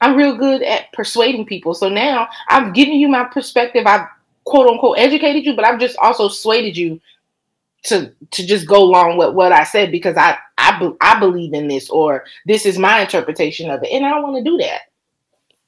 I'm 0.01 0.15
real 0.15 0.37
good 0.37 0.61
at 0.61 0.91
persuading 0.93 1.45
people. 1.45 1.73
So 1.73 1.89
now 1.89 2.27
I've 2.49 2.75
given 2.75 2.95
you 2.95 3.07
my 3.07 3.23
perspective. 3.23 3.87
I've 3.87 4.07
quote 4.43 4.67
unquote 4.67 4.99
educated 4.99 5.45
you, 5.45 5.55
but 5.55 5.65
I've 5.65 5.79
just 5.79 5.97
also 5.97 6.27
swayed 6.27 6.77
you 6.77 7.01
to 7.85 8.11
to 8.31 8.45
just 8.45 8.67
go 8.67 8.81
along 8.83 9.17
with 9.17 9.33
what 9.33 9.51
I 9.51 9.63
said 9.63 9.91
because 9.91 10.17
I 10.17 10.37
I 10.57 10.79
be- 10.79 10.95
I 11.01 11.19
believe 11.19 11.53
in 11.53 11.67
this 11.67 11.89
or 11.89 12.25
this 12.45 12.65
is 12.65 12.77
my 12.77 13.01
interpretation 13.01 13.69
of 13.69 13.83
it, 13.83 13.89
and 13.91 14.05
I 14.05 14.09
don't 14.09 14.23
want 14.23 14.43
to 14.45 14.49
do 14.51 14.57
that. 14.57 14.81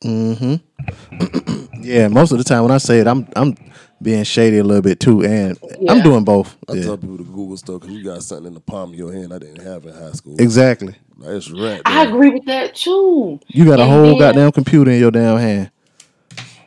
Mm-hmm. 0.03 1.65
yeah, 1.83 2.07
most 2.07 2.31
of 2.31 2.37
the 2.37 2.43
time 2.43 2.63
when 2.63 2.71
I 2.71 2.77
say 2.77 2.99
it, 2.99 3.07
I'm 3.07 3.27
I'm 3.35 3.55
being 4.01 4.23
shady 4.23 4.57
a 4.59 4.63
little 4.63 4.81
bit 4.83 4.99
too, 4.99 5.23
and 5.23 5.57
I'm 5.89 6.01
doing 6.03 6.23
both. 6.23 6.55
I 6.69 6.73
Yeah. 6.73 6.83
tell 6.83 6.97
people 6.97 7.17
to 7.17 7.23
Google 7.23 7.57
stuff 7.57 7.81
because 7.81 7.95
you 7.95 8.03
got 8.03 8.21
something 8.23 8.47
in 8.47 8.53
the 8.53 8.59
palm 8.59 8.91
of 8.91 8.95
your 8.95 9.11
hand 9.11 9.33
I 9.33 9.39
didn't 9.39 9.63
have 9.65 9.85
in 9.85 9.93
high 9.93 10.11
school. 10.11 10.35
Exactly. 10.39 10.95
Like, 11.17 11.31
it's 11.31 11.49
right. 11.49 11.81
I 11.85 12.03
agree 12.05 12.29
with 12.29 12.45
that 12.45 12.75
too. 12.75 13.39
You 13.47 13.65
got 13.65 13.79
a 13.79 13.83
And 13.83 13.91
whole 13.91 14.05
then- 14.09 14.19
goddamn 14.19 14.51
computer 14.51 14.91
in 14.91 14.99
your 14.99 15.09
damn 15.11 15.37
hand. 15.37 15.71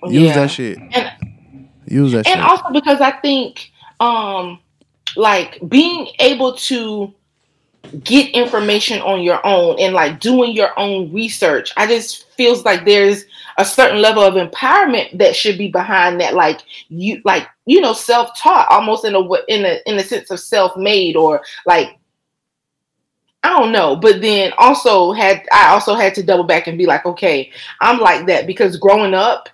Use 0.09 0.23
Yeah. 0.25 0.35
that 0.35 0.51
shit. 0.51 0.79
And 0.79 1.11
Use 1.87 2.13
that 2.13 2.27
and 2.27 2.41
shit. 2.41 2.41
also 2.41 2.65
because 2.73 3.01
I 3.01 3.13
think 3.13 3.71
um 4.01 4.59
like 5.17 5.61
being 5.69 6.09
able 6.19 6.55
to 6.55 7.13
get 8.05 8.31
information 8.35 9.01
on 9.01 9.23
your 9.23 9.45
own 9.45 9.77
and 9.81 9.95
like 9.95 10.21
doing 10.21 10.53
your 10.53 10.79
own 10.79 11.13
research 11.13 11.73
i 11.77 11.87
just 11.87 12.31
feels 12.33 12.65
like 12.65 12.85
there's 12.85 13.25
a 13.59 13.65
certain 13.65 14.01
level 14.01 14.23
of 14.23 14.35
empowerment 14.35 15.17
that 15.19 15.35
should 15.35 15.59
be 15.59 15.69
behind 15.69 16.21
that 16.21 16.35
like 16.35 16.61
you 16.89 17.21
like 17.25 17.49
you 17.67 17.81
know 17.81 17.93
self-taught 17.93 18.69
almost 18.71 19.05
in 19.05 19.15
a 19.15 19.21
in 19.49 19.65
a 19.65 19.81
in 19.87 19.99
a 19.99 20.05
sense 20.05 20.31
of 20.31 20.39
self-made 20.39 21.17
or 21.17 21.43
like 21.67 21.99
I 23.43 23.59
don't 23.59 23.73
know, 23.73 23.97
but 23.97 24.21
then 24.21 24.53
also 24.59 25.13
had 25.13 25.47
I 25.51 25.69
also 25.69 25.95
had 25.95 26.15
to 26.17 26.23
double 26.23 26.45
back 26.45 26.67
and 26.67 26.77
be 26.77 26.85
like, 26.85 27.07
okay, 27.07 27.51
I'm 27.81 27.99
like 27.99 28.27
that 28.27 28.47
because 28.47 28.77
growing 28.77 29.15
up, 29.15 29.49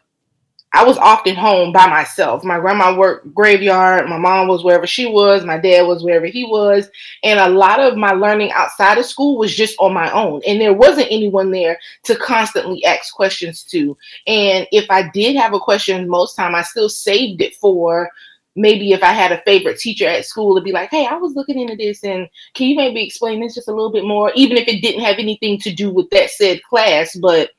I 0.73 0.85
was 0.85 0.99
often 0.99 1.35
home 1.35 1.73
by 1.73 1.87
myself. 1.87 2.45
My 2.45 2.59
grandma 2.59 2.97
worked 2.97 3.33
graveyard. 3.33 4.09
My 4.11 4.19
mom 4.19 4.47
was 4.47 4.63
wherever 4.63 4.87
she 4.87 5.07
was. 5.07 5.45
My 5.45 5.57
dad 5.57 5.83
was 5.83 6.03
wherever 6.03 6.27
he 6.27 6.45
was. 6.45 6.91
And 7.23 7.39
a 7.39 7.49
lot 7.49 7.81
of 7.81 7.97
my 7.97 8.13
learning 8.13 8.53
outside 8.53 8.99
of 8.99 9.07
school 9.07 9.39
was 9.39 9.57
just 9.57 9.75
on 9.79 9.95
my 9.95 10.11
own. 10.13 10.43
And 10.47 10.61
there 10.61 10.75
wasn't 10.75 11.09
anyone 11.11 11.51
there 11.51 11.79
to 12.05 12.17
constantly 12.17 12.85
ask 12.85 13.15
questions 13.15 13.63
to. 13.65 13.97
And 14.27 14.67
if 14.71 14.91
I 14.91 15.09
did 15.09 15.37
have 15.37 15.55
a 15.55 15.61
question, 15.61 16.09
most 16.09 16.37
time 16.37 16.55
I 16.55 16.63
still 16.63 16.91
saved 16.91 17.41
it 17.41 17.55
for 17.57 18.11
maybe 18.57 18.93
if 18.93 19.03
I 19.03 19.13
had 19.13 19.33
a 19.33 19.43
favorite 19.43 19.79
teacher 19.79 20.07
at 20.07 20.25
school 20.25 20.57
to 20.57 20.63
be 20.63 20.73
like, 20.73 20.91
hey, 20.91 21.07
I 21.07 21.17
was 21.17 21.35
looking 21.35 21.61
into 21.61 21.77
this 21.77 22.03
and 22.03 22.29
can 22.55 22.69
you 22.69 22.77
maybe 22.77 23.05
explain 23.05 23.41
this 23.41 23.55
just 23.55 23.69
a 23.69 23.73
little 23.73 23.93
bit 23.93 24.05
more? 24.05 24.33
Even 24.35 24.57
if 24.57 24.67
it 24.67 24.81
didn't 24.81 25.05
have 25.05 25.19
anything 25.19 25.59
to 25.61 25.73
do 25.73 25.91
with 25.91 26.11
that 26.11 26.31
said 26.31 26.63
class, 26.65 27.15
but 27.17 27.51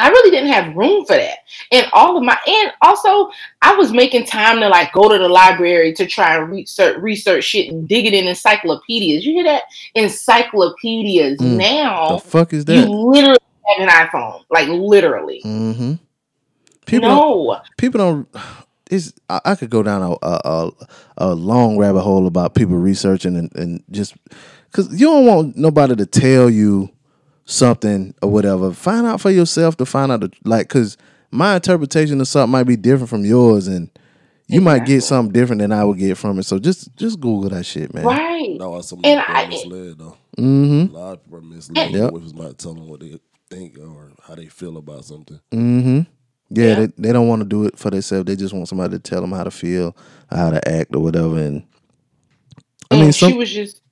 I 0.00 0.08
really 0.08 0.30
didn't 0.30 0.50
have 0.50 0.76
room 0.76 1.04
for 1.04 1.16
that. 1.16 1.38
And 1.70 1.86
all 1.92 2.16
of 2.16 2.22
my 2.22 2.38
and 2.46 2.72
also 2.82 3.30
I 3.62 3.74
was 3.74 3.92
making 3.92 4.24
time 4.24 4.60
to 4.60 4.68
like 4.68 4.92
go 4.92 5.08
to 5.08 5.18
the 5.18 5.28
library 5.28 5.92
to 5.94 6.06
try 6.06 6.36
and 6.36 6.50
research 6.50 6.96
research 6.98 7.44
shit 7.44 7.72
and 7.72 7.88
dig 7.88 8.06
it 8.06 8.14
in 8.14 8.26
encyclopedias. 8.26 9.24
You 9.24 9.34
hear 9.34 9.44
that? 9.44 9.64
Encyclopedias. 9.94 11.38
Mm. 11.38 11.56
Now 11.56 12.16
the 12.16 12.18
fuck 12.18 12.52
is 12.52 12.64
that? 12.64 12.74
you 12.76 12.86
literally 12.86 13.38
have 13.66 13.88
an 13.88 14.08
iPhone. 14.08 14.44
Like 14.50 14.68
literally. 14.68 15.42
Mm-hmm. 15.44 15.94
People 16.86 17.08
don't, 17.08 17.46
no. 17.46 17.60
people 17.76 17.98
don't. 17.98 18.28
It's 18.92 19.12
I, 19.28 19.40
I 19.44 19.54
could 19.54 19.70
go 19.70 19.84
down 19.84 20.02
a, 20.02 20.16
a 20.20 20.40
a 20.44 20.70
a 21.18 21.34
long 21.36 21.78
rabbit 21.78 22.00
hole 22.00 22.26
about 22.26 22.56
people 22.56 22.76
researching 22.76 23.36
and, 23.36 23.54
and 23.54 23.84
just 23.92 24.16
because 24.66 25.00
you 25.00 25.06
don't 25.06 25.26
want 25.26 25.56
nobody 25.56 25.94
to 25.94 26.06
tell 26.06 26.50
you 26.50 26.90
something 27.50 28.14
or 28.22 28.30
whatever. 28.30 28.72
Find 28.72 29.06
out 29.06 29.20
for 29.20 29.30
yourself 29.30 29.76
to 29.78 29.86
find 29.86 30.10
out 30.12 30.20
the, 30.20 30.30
like 30.44 30.68
because 30.68 30.96
my 31.30 31.56
interpretation 31.56 32.20
of 32.20 32.28
something 32.28 32.52
might 32.52 32.64
be 32.64 32.76
different 32.76 33.10
from 33.10 33.24
yours 33.24 33.66
and. 33.68 33.90
You 34.52 34.60
might 34.60 34.84
get 34.84 35.02
something 35.04 35.32
different 35.32 35.60
than 35.60 35.70
I 35.70 35.84
would 35.84 35.96
get 35.96 36.18
from 36.18 36.36
it. 36.40 36.42
So 36.42 36.58
just 36.58 36.92
just 36.96 37.20
Google 37.20 37.50
that 37.50 37.62
shit, 37.64 37.94
man. 37.94 38.04
Right. 38.04 38.56
That's 38.58 38.68
why 38.68 38.80
some 38.80 39.00
And 39.04 39.20
people 39.20 39.34
I- 39.36 39.44
are 39.44 39.46
misled 39.46 39.98
though. 40.00 40.16
Mm-hmm. 40.36 40.92
A 40.92 40.98
lot 40.98 41.12
of 41.12 41.22
people 41.24 41.38
are 41.38 41.42
misled. 41.42 41.90
Yep. 41.92 42.12
With 42.12 42.34
not 42.34 42.58
telling 42.58 42.78
them 42.78 42.88
what 42.88 42.98
they 42.98 43.16
think 43.48 43.78
or 43.78 44.10
how 44.26 44.34
they 44.34 44.46
feel 44.46 44.76
about 44.76 45.04
something. 45.04 45.38
Mm-hmm. 45.52 46.00
Yeah, 46.50 46.64
Yeah. 46.66 46.74
They, 46.74 46.86
they 46.98 47.12
don't 47.12 47.28
want 47.28 47.42
to 47.42 47.48
do 47.48 47.64
it 47.66 47.78
for 47.78 47.90
themselves. 47.90 48.24
They 48.26 48.34
just 48.34 48.52
want 48.52 48.66
somebody 48.66 48.96
to 48.96 48.98
tell 48.98 49.20
them 49.20 49.30
how 49.30 49.44
to 49.44 49.52
feel, 49.52 49.96
how 50.28 50.50
to 50.50 50.68
act, 50.68 50.96
or 50.96 51.00
whatever. 51.04 51.38
And 51.38 51.62
I 52.90 52.96
and 52.96 53.00
mean, 53.02 53.12
she 53.12 53.28
some 53.30 53.38
was 53.38 53.52
just 53.52 53.82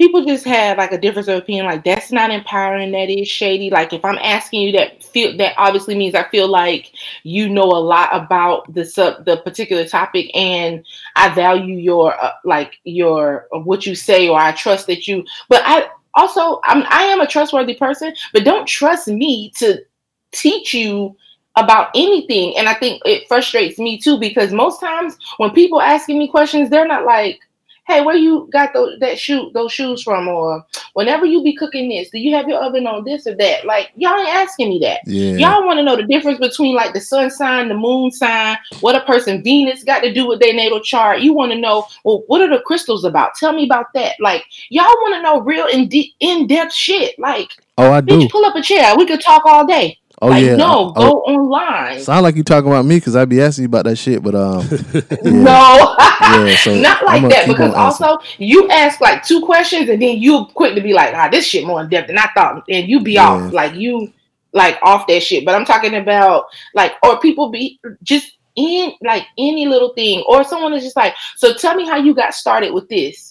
people 0.00 0.24
just 0.24 0.46
have 0.46 0.78
like 0.78 0.92
a 0.92 0.98
difference 0.98 1.28
of 1.28 1.36
opinion 1.36 1.66
like 1.66 1.84
that's 1.84 2.10
not 2.10 2.30
empowering 2.30 2.90
that 2.90 3.10
is 3.10 3.28
shady. 3.28 3.68
Like 3.68 3.92
if 3.92 4.02
i'm 4.02 4.16
asking 4.22 4.62
you 4.62 4.72
that 4.72 5.04
feel 5.04 5.36
that 5.36 5.52
obviously 5.58 5.94
means 5.94 6.14
i 6.14 6.26
feel 6.30 6.48
like 6.48 6.92
you 7.22 7.50
know 7.50 7.64
a 7.64 7.84
lot 7.94 8.08
about 8.12 8.72
the 8.72 8.82
sub 8.84 9.26
the 9.26 9.36
particular 9.38 9.86
topic 9.86 10.34
and 10.34 10.86
i 11.16 11.28
value 11.34 11.76
your 11.76 12.18
uh, 12.24 12.32
like 12.46 12.78
your 12.84 13.46
what 13.52 13.84
you 13.84 13.94
say 13.94 14.26
or 14.26 14.38
i 14.38 14.52
trust 14.52 14.86
that 14.86 15.06
you 15.06 15.22
but 15.50 15.62
i 15.66 15.86
also 16.14 16.60
i'm 16.64 16.82
i 16.88 17.02
am 17.02 17.20
a 17.20 17.26
trustworthy 17.26 17.74
person 17.74 18.14
but 18.32 18.44
don't 18.44 18.66
trust 18.66 19.06
me 19.06 19.52
to 19.56 19.84
teach 20.32 20.72
you 20.72 21.14
about 21.56 21.90
anything. 21.94 22.56
And 22.56 22.68
i 22.68 22.74
think 22.74 23.02
it 23.04 23.26
frustrates 23.28 23.78
me 23.78 23.98
too 23.98 24.18
because 24.18 24.52
most 24.52 24.80
times 24.80 25.18
when 25.38 25.50
people 25.50 25.80
asking 25.80 26.18
me 26.18 26.28
questions 26.28 26.70
they're 26.70 26.86
not 26.86 27.04
like 27.04 27.40
hey, 27.86 28.00
where 28.02 28.16
you 28.16 28.48
got 28.52 28.72
those 28.72 28.98
that 29.00 29.18
shoe 29.18 29.50
those 29.54 29.72
shoes 29.72 30.02
from? 30.02 30.28
Or 30.28 30.64
whenever 30.94 31.24
you 31.26 31.42
be 31.42 31.54
cooking 31.56 31.88
this, 31.88 32.10
do 32.10 32.18
you 32.18 32.34
have 32.34 32.48
your 32.48 32.62
oven 32.62 32.86
on 32.86 33.04
this 33.04 33.26
or 33.26 33.34
that? 33.36 33.64
Like 33.64 33.90
y'all 33.96 34.18
ain't 34.18 34.28
asking 34.28 34.68
me 34.70 34.78
that. 34.80 35.00
yeah, 35.06 35.36
Y'all 35.36 35.66
want 35.66 35.78
to 35.78 35.82
know 35.82 35.96
the 35.96 36.04
difference 36.04 36.38
between 36.38 36.74
like 36.74 36.94
the 36.94 37.00
sun 37.00 37.30
sign, 37.30 37.68
the 37.68 37.74
moon 37.74 38.10
sign, 38.10 38.58
what 38.80 38.96
a 38.96 39.00
person 39.04 39.42
Venus 39.42 39.84
got 39.84 40.00
to 40.00 40.12
do 40.12 40.26
with 40.26 40.40
their 40.40 40.54
natal 40.54 40.80
chart. 40.80 41.20
You 41.20 41.32
want 41.32 41.52
to 41.52 41.58
know, 41.58 41.86
well, 42.04 42.22
what 42.26 42.40
are 42.40 42.48
the 42.48 42.62
crystals 42.62 43.04
about? 43.04 43.34
Tell 43.34 43.52
me 43.52 43.64
about 43.64 43.92
that. 43.94 44.16
Like 44.20 44.44
y'all 44.70 44.84
want 44.84 45.14
to 45.14 45.22
know 45.22 45.40
real 45.40 45.66
in 45.66 45.88
de- 45.88 46.14
in 46.20 46.46
depth 46.46 46.72
shit. 46.72 47.18
Like, 47.18 47.50
oh, 47.78 47.92
I 47.92 48.00
do. 48.00 48.18
bitch, 48.18 48.30
pull 48.30 48.44
up 48.44 48.56
a 48.56 48.62
chair. 48.62 48.96
We 48.96 49.06
could 49.06 49.20
talk 49.20 49.44
all 49.46 49.66
day. 49.66 49.98
Oh 50.22 50.28
like, 50.28 50.44
yeah, 50.44 50.56
no, 50.56 50.90
I- 50.96 51.00
go 51.00 51.22
oh, 51.26 51.32
online. 51.32 52.00
sound 52.00 52.22
like 52.24 52.36
you 52.36 52.42
talking 52.44 52.68
about 52.70 52.84
me 52.84 52.96
because 52.96 53.16
I'd 53.16 53.30
be 53.30 53.40
asking 53.40 53.62
you 53.62 53.68
about 53.68 53.86
that 53.86 53.96
shit, 53.96 54.22
but 54.22 54.34
um, 54.34 54.66
yeah. 55.24 55.30
No, 55.30 55.96
Yeah, 56.20 56.56
so 56.56 56.74
not 56.80 57.04
like 57.06 57.22
that. 57.30 57.46
Because 57.48 57.72
also, 57.72 58.18
you 58.36 58.68
ask 58.68 59.00
like 59.00 59.24
two 59.24 59.40
questions, 59.40 59.88
and 59.88 60.00
then 60.00 60.18
you 60.18 60.44
quick 60.54 60.74
to 60.74 60.82
be 60.82 60.92
like, 60.92 61.14
"Ah, 61.14 61.28
this 61.28 61.46
shit 61.46 61.66
more 61.66 61.80
in 61.80 61.88
depth 61.88 62.08
than 62.08 62.18
I 62.18 62.28
thought," 62.34 62.64
and 62.68 62.86
you 62.86 63.00
be 63.00 63.12
Yeah. 63.12 63.28
off 63.28 63.52
like 63.54 63.74
you 63.74 64.12
like 64.52 64.78
off 64.82 65.06
that 65.06 65.22
shit. 65.22 65.46
But 65.46 65.54
I'm 65.54 65.64
talking 65.64 65.94
about 65.94 66.46
like, 66.74 66.92
or 67.02 67.18
people 67.20 67.48
be 67.48 67.80
just 68.02 68.36
in 68.56 68.92
like 69.02 69.24
any 69.38 69.66
little 69.66 69.94
thing, 69.94 70.22
or 70.28 70.44
someone 70.44 70.74
is 70.74 70.82
just 70.82 70.96
like, 70.96 71.14
"So 71.36 71.54
tell 71.54 71.74
me 71.74 71.86
how 71.86 71.96
you 71.96 72.14
got 72.14 72.34
started 72.34 72.74
with 72.74 72.90
this." 72.90 73.29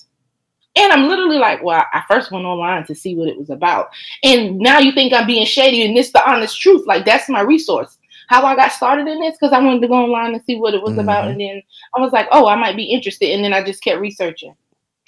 And 0.80 0.94
I'm 0.94 1.08
literally 1.10 1.38
like, 1.38 1.62
well, 1.62 1.86
I 1.94 2.04
first 2.08 2.32
went 2.32 2.46
online 2.46 2.86
to 2.86 2.96
see 2.96 3.16
what 3.16 3.28
it 3.28 3.38
was 3.38 3.50
about. 3.50 3.90
And 4.24 4.58
now 4.58 4.80
you 4.80 4.94
think 4.94 5.12
I'm 5.14 5.28
being 5.28 5.46
shady, 5.46 5.84
and 5.84 5.96
this 5.96 6.12
the 6.12 6.28
honest 6.28 6.60
truth. 6.60 6.88
Like 6.88 7.06
that's 7.06 7.28
my 7.30 7.42
resource. 7.42 7.98
How 8.28 8.46
I 8.46 8.56
got 8.56 8.72
started 8.72 9.08
in 9.08 9.20
this 9.20 9.36
because 9.40 9.54
I 9.54 9.60
wanted 9.60 9.82
to 9.82 9.88
go 9.88 9.96
online 9.96 10.34
and 10.36 10.44
see 10.46 10.56
what 10.56 10.74
it 10.74 10.82
was 10.82 10.98
about, 10.98 11.26
Mhm. 11.26 11.32
and 11.32 11.42
then 11.42 11.62
I 11.96 12.00
was 12.00 12.14
like, 12.14 12.28
oh, 12.32 12.48
I 12.48 12.56
might 12.56 12.76
be 12.78 12.84
interested, 12.84 13.32
and 13.32 13.44
then 13.44 13.54
I 13.54 13.64
just 13.64 13.84
kept 13.84 14.00
researching. 14.00 14.56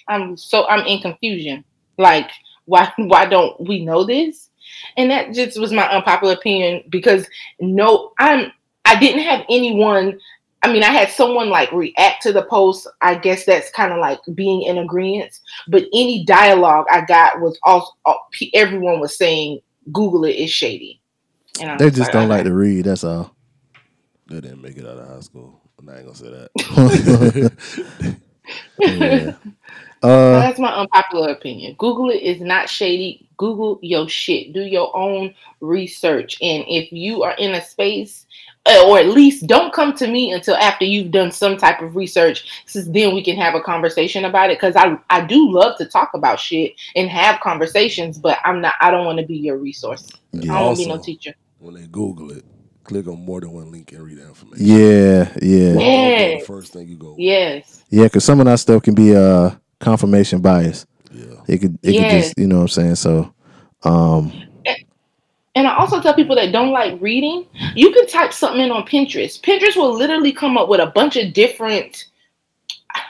I'm 0.07 0.36
so 0.36 0.67
I'm 0.67 0.86
in 0.86 0.99
confusion. 1.01 1.63
Like, 1.97 2.30
why 2.65 2.91
why 2.97 3.26
don't 3.26 3.59
we 3.61 3.86
know 3.86 4.03
this? 4.03 4.49
And 4.97 5.09
that 5.11 5.34
just 5.34 5.59
was 5.59 5.72
my 5.72 5.88
unpopular 5.89 6.34
opinion 6.34 6.84
because 6.89 7.28
no, 7.59 8.11
I'm 8.19 8.51
I 8.86 8.99
didn't 8.99 9.22
have 9.24 9.45
anyone. 9.49 10.19
I 10.64 10.72
mean, 10.72 10.84
I 10.84 10.91
had 10.91 11.09
someone 11.09 11.49
like 11.49 11.72
react 11.72 12.22
to 12.24 12.34
the 12.34 12.43
post. 12.43 12.88
I 13.01 13.16
guess 13.16 13.45
that's 13.45 13.72
kind 13.72 13.91
of 13.91 13.99
like 13.99 14.20
being 14.36 14.62
in 14.62 14.78
agreement. 14.78 15.39
But 15.68 15.86
any 15.93 16.24
dialogue 16.24 16.86
I 16.91 17.01
got 17.01 17.41
was 17.41 17.59
also 17.64 17.91
everyone 18.53 18.99
was 18.99 19.18
saying 19.18 19.59
Google 19.91 20.26
it 20.26 20.36
is 20.36 20.51
shady. 20.51 21.01
And 21.59 21.80
they 21.80 21.86
was 21.86 21.95
just 21.95 22.12
don't 22.12 22.30
like 22.30 22.41
okay. 22.41 22.49
to 22.49 22.55
read. 22.55 22.86
That's 22.86 23.03
all. 23.03 23.36
They 24.28 24.39
didn't 24.39 24.62
make 24.62 24.78
it 24.78 24.86
out 24.86 24.97
of 24.97 25.07
high 25.07 25.20
school. 25.22 25.62
And 25.80 25.89
I 25.89 25.97
ain't 25.97 26.05
gonna 26.05 26.16
say 26.16 26.30
that. 26.30 28.18
Yeah. 28.80 29.34
Well, 30.03 30.36
Uh, 30.36 30.39
that's 30.39 30.57
my 30.57 30.74
unpopular 30.74 31.30
opinion. 31.30 31.76
Google 31.78 32.09
it 32.09 32.24
is 32.24 32.41
not 32.41 32.68
shady. 32.68 33.30
Google 33.38 33.78
your 33.84 34.09
shit. 34.09 34.51
Do 34.51 34.62
your 34.62 34.95
own 34.97 35.36
research. 35.59 36.39
And 36.41 36.66
if 36.68 36.91
you 36.91 37.22
are 37.22 37.34
in 37.34 37.53
a 37.53 37.62
space 37.62 38.26
uh, 38.26 38.30
or 38.68 38.99
at 38.99 39.07
least 39.07 39.47
don't 39.47 39.74
come 39.74 39.93
to 39.95 40.07
me 40.07 40.32
until 40.34 40.55
after 40.55 40.86
you've 40.86 41.12
done 41.12 41.32
some 41.32 41.57
type 41.57 41.82
of 41.82 41.95
research 41.95 42.64
since 42.68 42.88
then 42.89 43.14
we 43.16 43.24
can 43.24 43.36
have 43.36 43.55
a 43.55 43.62
conversation 43.62 44.26
about 44.26 44.49
it 44.51 44.57
because 44.59 44.76
i 44.76 44.95
i 45.09 45.20
do 45.26 45.51
love 45.51 45.76
to 45.78 45.86
talk 45.86 46.12
about 46.14 46.39
shit 46.39 46.74
and 46.95 47.09
have 47.09 47.39
conversations 47.39 48.20
but 48.20 48.38
i'm 48.43 48.62
not 48.62 48.76
i 48.80 48.91
don't 48.91 49.05
want 49.05 49.18
to 49.20 49.26
be 49.26 49.36
your 49.36 49.57
resource 49.57 50.07
Yeah. 50.32 50.53
i 50.53 50.59
don't 50.59 50.68
want 50.68 50.78
to 50.78 50.84
be 50.86 50.89
no 50.89 50.97
teacher 51.01 51.34
When 51.59 51.74
they 51.76 51.88
Google 51.88 52.32
it, 52.32 52.45
click 52.84 53.07
on 53.07 53.26
more 53.26 53.41
than 53.41 53.51
one 53.51 53.72
link 53.72 53.91
and 53.93 54.03
read 54.03 54.18
the 54.20 54.28
information. 54.28 54.66
Yeah, 54.66 55.32
yeah, 55.41 55.74
Don't 55.74 55.82
Yeah. 55.82 56.39
The 56.39 56.43
first 56.45 56.74
thing 56.74 56.88
you 56.88 56.97
go. 56.97 57.16
yes 57.18 57.84
yeah. 57.89 58.03
Because 58.03 58.24
some 58.24 58.39
of 58.39 58.45
that 58.45 58.59
stuff 58.59 58.84
can 58.84 58.93
be 58.93 59.16
uh 59.16 59.51
confirmation 59.80 60.39
bias. 60.39 60.86
Yeah. 61.12 61.26
It 61.47 61.57
could, 61.57 61.78
it 61.84 61.93
could 61.99 62.09
just, 62.12 62.38
you 62.38 62.47
know 62.47 62.57
what 62.57 62.62
I'm 62.62 62.68
saying. 62.70 62.95
So, 62.95 63.34
um, 63.84 64.32
And 65.56 65.68
I 65.68 65.76
also 65.76 66.02
tell 66.02 66.14
people 66.14 66.36
that 66.36 66.52
don't 66.52 66.72
like 66.72 66.99
reading, 67.02 67.45
you 67.76 67.91
can 67.91 68.08
type 68.08 68.32
something 68.32 68.62
in 68.62 68.72
on 68.72 68.84
Pinterest. 68.88 69.41
Pinterest 69.41 69.76
will 69.76 69.93
literally 69.93 70.32
come 70.32 70.58
up 70.58 70.70
with 70.70 70.80
a 70.80 70.88
bunch 70.88 71.18
of 71.18 71.34
different, 71.34 72.06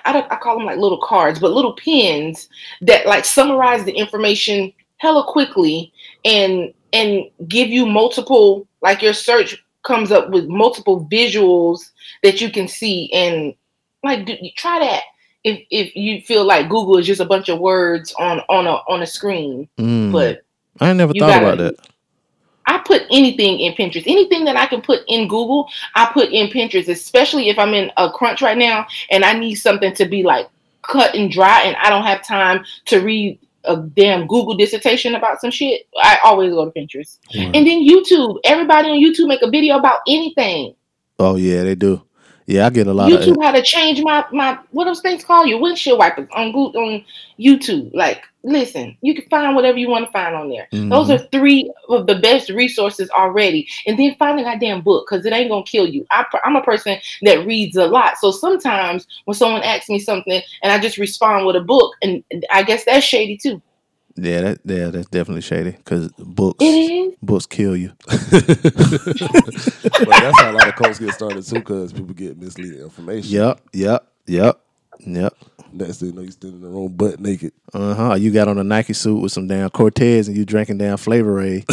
I, 0.06 0.12
don't, 0.12 0.32
I 0.32 0.38
call 0.38 0.58
them 0.58 0.66
like 0.66 0.80
little 0.80 1.02
cards, 1.02 1.39
but 1.39 1.52
little 1.52 1.74
pins 1.74 2.50
that 2.82 3.06
like 3.06 3.26
summarize 3.26 3.84
the 3.84 3.92
information 3.92 4.74
hella 4.98 5.24
quickly 5.32 5.92
and 6.26 6.74
and 6.94 7.24
give 7.48 7.70
you 7.70 7.86
multiple 7.86 8.68
like 8.82 9.02
your 9.02 9.14
search 9.14 9.64
comes 9.84 10.12
up 10.12 10.30
with 10.30 10.46
multiple 10.48 11.08
visuals 11.12 11.92
that 12.22 12.39
you 12.39 12.52
can 12.52 12.68
see 12.68 13.12
and 13.12 13.56
like 14.04 14.26
do, 14.26 14.36
try 14.58 14.78
that 14.80 15.02
if 15.44 15.66
if 15.72 15.96
you 15.96 16.22
feel 16.22 16.46
like 16.46 16.70
Google 16.70 16.98
is 16.98 17.08
just 17.08 17.22
a 17.22 17.26
bunch 17.26 17.50
of 17.50 17.60
words 17.60 18.14
on 18.20 18.42
on 18.50 18.68
a 18.68 18.74
on 18.88 19.02
a 19.02 19.08
screen, 19.08 19.68
mm, 19.78 20.12
but 20.12 20.44
I 20.80 20.94
never 20.94 21.14
thought 21.14 21.28
gotta- 21.28 21.54
about 21.54 21.58
that. 21.58 21.91
I 22.66 22.80
put 22.86 23.03
anything 23.12 23.59
in 23.59 23.74
Pinterest. 23.74 24.03
Anything 24.05 24.45
that 24.45 24.55
I 24.55 24.66
can 24.66 24.82
put 24.82 25.01
in 25.07 25.28
Google, 25.28 25.68
I 25.95 26.09
put 26.14 26.30
in 26.30 26.47
Pinterest, 26.47 26.88
especially 26.88 27.49
if 27.49 27.57
I'm 27.57 27.74
in 27.74 27.91
a 27.97 28.09
crunch 28.09 28.41
right 28.41 28.57
now 28.57 28.86
and 29.09 29.26
I 29.26 29.34
need 29.34 29.55
something 29.55 29.93
to 29.95 30.05
be 30.05 30.24
like 30.24 30.49
cut 30.84 31.16
and 31.16 31.32
dry 31.32 31.62
and 31.64 31.76
I 31.78 31.89
don't 31.89 32.03
have 32.03 32.26
time 32.26 32.64
to 32.86 32.99
read 32.99 33.39
a 33.66 33.78
damn 33.78 34.28
Google 34.28 34.55
dissertation 34.55 35.16
about 35.16 35.39
some 35.41 35.51
shit. 35.51 35.88
I 35.97 36.20
always 36.24 36.51
go 36.51 36.66
to 36.66 36.72
Pinterest. 36.72 37.20
And 37.34 37.53
then 37.53 37.88
YouTube. 37.88 38.39
Everybody 38.43 38.89
on 38.89 38.97
YouTube 38.97 39.28
make 39.28 39.41
a 39.41 39.49
video 39.49 39.78
about 39.78 39.99
anything. 40.07 40.76
Oh 41.20 41.36
yeah, 41.36 41.64
they 41.64 41.76
do. 41.76 42.01
Yeah, 42.48 42.66
I 42.66 42.70
get 42.70 42.88
a 42.88 42.94
lot 42.94 43.12
of. 43.12 43.20
YouTube 43.20 43.42
how 43.44 43.52
to 43.52 43.62
change 43.62 44.02
my 44.02 44.26
my 44.32 44.58
what 44.72 44.86
those 44.86 45.02
things 45.02 45.24
called 45.24 45.48
your 45.48 45.60
windshield 45.62 46.00
wipers 46.00 46.28
on 46.34 46.52
Google 46.52 46.84
on 46.84 47.06
YouTube. 47.39 47.92
Like, 47.94 48.24
listen, 48.44 48.98
you 49.02 49.16
can 49.16 49.26
find 49.30 49.56
whatever 49.56 49.78
you 49.78 49.89
want 49.89 50.06
to 50.06 50.12
find 50.12 50.36
on 50.36 50.50
there. 50.50 50.68
Those 50.72 51.08
Mhm. 51.08 51.16
are 51.16 51.28
three 51.32 51.72
of 51.89 52.08
the 52.08 52.16
best 52.16 52.50
resources 52.50 53.10
already. 53.12 53.68
And 53.86 53.98
then 53.98 54.16
find 54.16 54.39
a 54.39 54.44
goddamn 54.44 54.82
book 54.82 55.08
because 55.10 55.26
it 55.26 55.34
ain't 55.34 55.50
gonna 55.50 55.64
kill 55.64 55.88
you. 55.88 56.06
I, 56.12 56.26
I'm 56.44 56.56
a 56.56 56.62
person 56.64 56.98
that 57.24 57.46
reads 57.46 57.78
a 57.78 57.86
lot, 57.88 58.18
so 58.18 58.32
sometimes 58.32 59.08
when 59.26 59.36
someone 59.36 59.64
asks 59.64 59.89
me 59.89 60.00
something 60.00 60.42
and 60.64 60.72
I 60.72 60.80
just 60.80 60.98
respond 60.98 61.46
with 61.46 61.56
a 61.56 61.62
book, 61.62 61.96
and 62.02 62.24
I 62.52 62.64
guess 62.64 62.86
that's 62.86 63.06
shady 63.06 63.38
too. 63.38 63.62
Yeah, 64.16 64.41
that 64.41 64.59
yeah, 64.66 64.88
that's 64.89 65.07
definitely 65.07 65.41
shady 65.41 65.72
because 65.72 66.09
books 66.14 66.64
books 67.22 67.45
kill 67.45 67.76
you. 67.76 67.91
But 70.01 70.09
that's 70.09 70.41
how 70.41 70.51
a 70.51 70.53
lot 70.53 70.68
of 70.68 70.76
cults 70.76 70.99
get 70.99 71.14
started 71.14 71.45
too, 71.45 71.55
because 71.55 71.93
people 71.93 72.14
get 72.14 72.38
misleading 72.38 72.80
information. 72.82 73.30
Yep, 73.32 73.62
yep, 73.74 74.07
yep, 74.28 74.59
yep. 74.99 75.34
Next 75.74 75.99
thing 75.99 76.09
you 76.09 76.16
know, 76.16 76.22
you 76.22 76.32
standing 76.32 76.59
in 76.62 76.66
the 76.66 76.70
room 76.70 76.91
butt 76.93 77.20
naked. 77.20 77.53
Uh 77.74 77.93
huh. 77.93 78.14
You 78.16 78.32
got 78.32 78.47
on 78.47 78.57
a 78.57 78.64
Nike 78.64 78.93
suit 78.93 79.20
with 79.22 79.32
some 79.32 79.47
damn 79.47 79.70
Cortez 79.70 80.28
and 80.28 80.36
you 80.36 80.43
drinking 80.45 80.80
down 80.80 80.97
Flavor 80.97 81.41
Aid. 81.41 81.66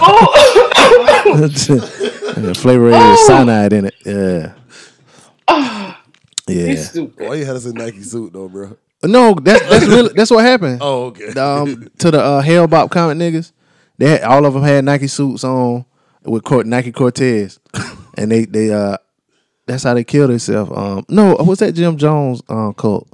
Oh, 0.00 0.34
Yeah, 2.38 2.52
Flavor 2.54 2.90
Aid 2.92 3.10
with 3.10 3.18
cyanide 3.20 3.72
in 3.72 3.84
it. 3.86 3.94
Yeah. 4.04 4.52
you 5.50 5.87
Yeah. 6.54 6.74
stupid. 6.76 7.28
Why 7.28 7.34
you 7.36 7.44
had 7.44 7.56
us 7.56 7.66
in 7.66 7.74
Nike 7.74 8.02
suit 8.02 8.32
though, 8.32 8.48
bro? 8.48 8.76
No, 9.02 9.34
that's 9.34 9.64
that's 9.70 9.86
really 9.86 10.12
that's 10.14 10.30
what 10.30 10.44
happened. 10.44 10.78
Oh, 10.82 11.06
okay. 11.06 11.28
um, 11.38 11.88
to 11.98 12.10
the 12.10 12.20
uh, 12.22 12.42
Hale-Bopp 12.42 12.90
comic 12.90 13.16
niggas, 13.18 13.52
they 13.98 14.10
had, 14.10 14.22
all 14.22 14.44
of 14.46 14.54
them 14.54 14.62
had 14.62 14.84
Nike 14.84 15.06
suits 15.06 15.44
on 15.44 15.84
with 16.24 16.44
Cort- 16.44 16.66
Nike 16.66 16.92
Cortez, 16.92 17.60
and 18.16 18.30
they 18.30 18.44
they 18.44 18.72
uh 18.72 18.96
that's 19.66 19.84
how 19.84 19.94
they 19.94 20.04
killed 20.04 20.30
themselves. 20.30 20.70
Um, 20.74 21.04
no, 21.08 21.34
what's 21.36 21.60
that 21.60 21.72
Jim 21.72 21.96
Jones 21.96 22.42
um 22.48 22.74
cult? 22.74 23.08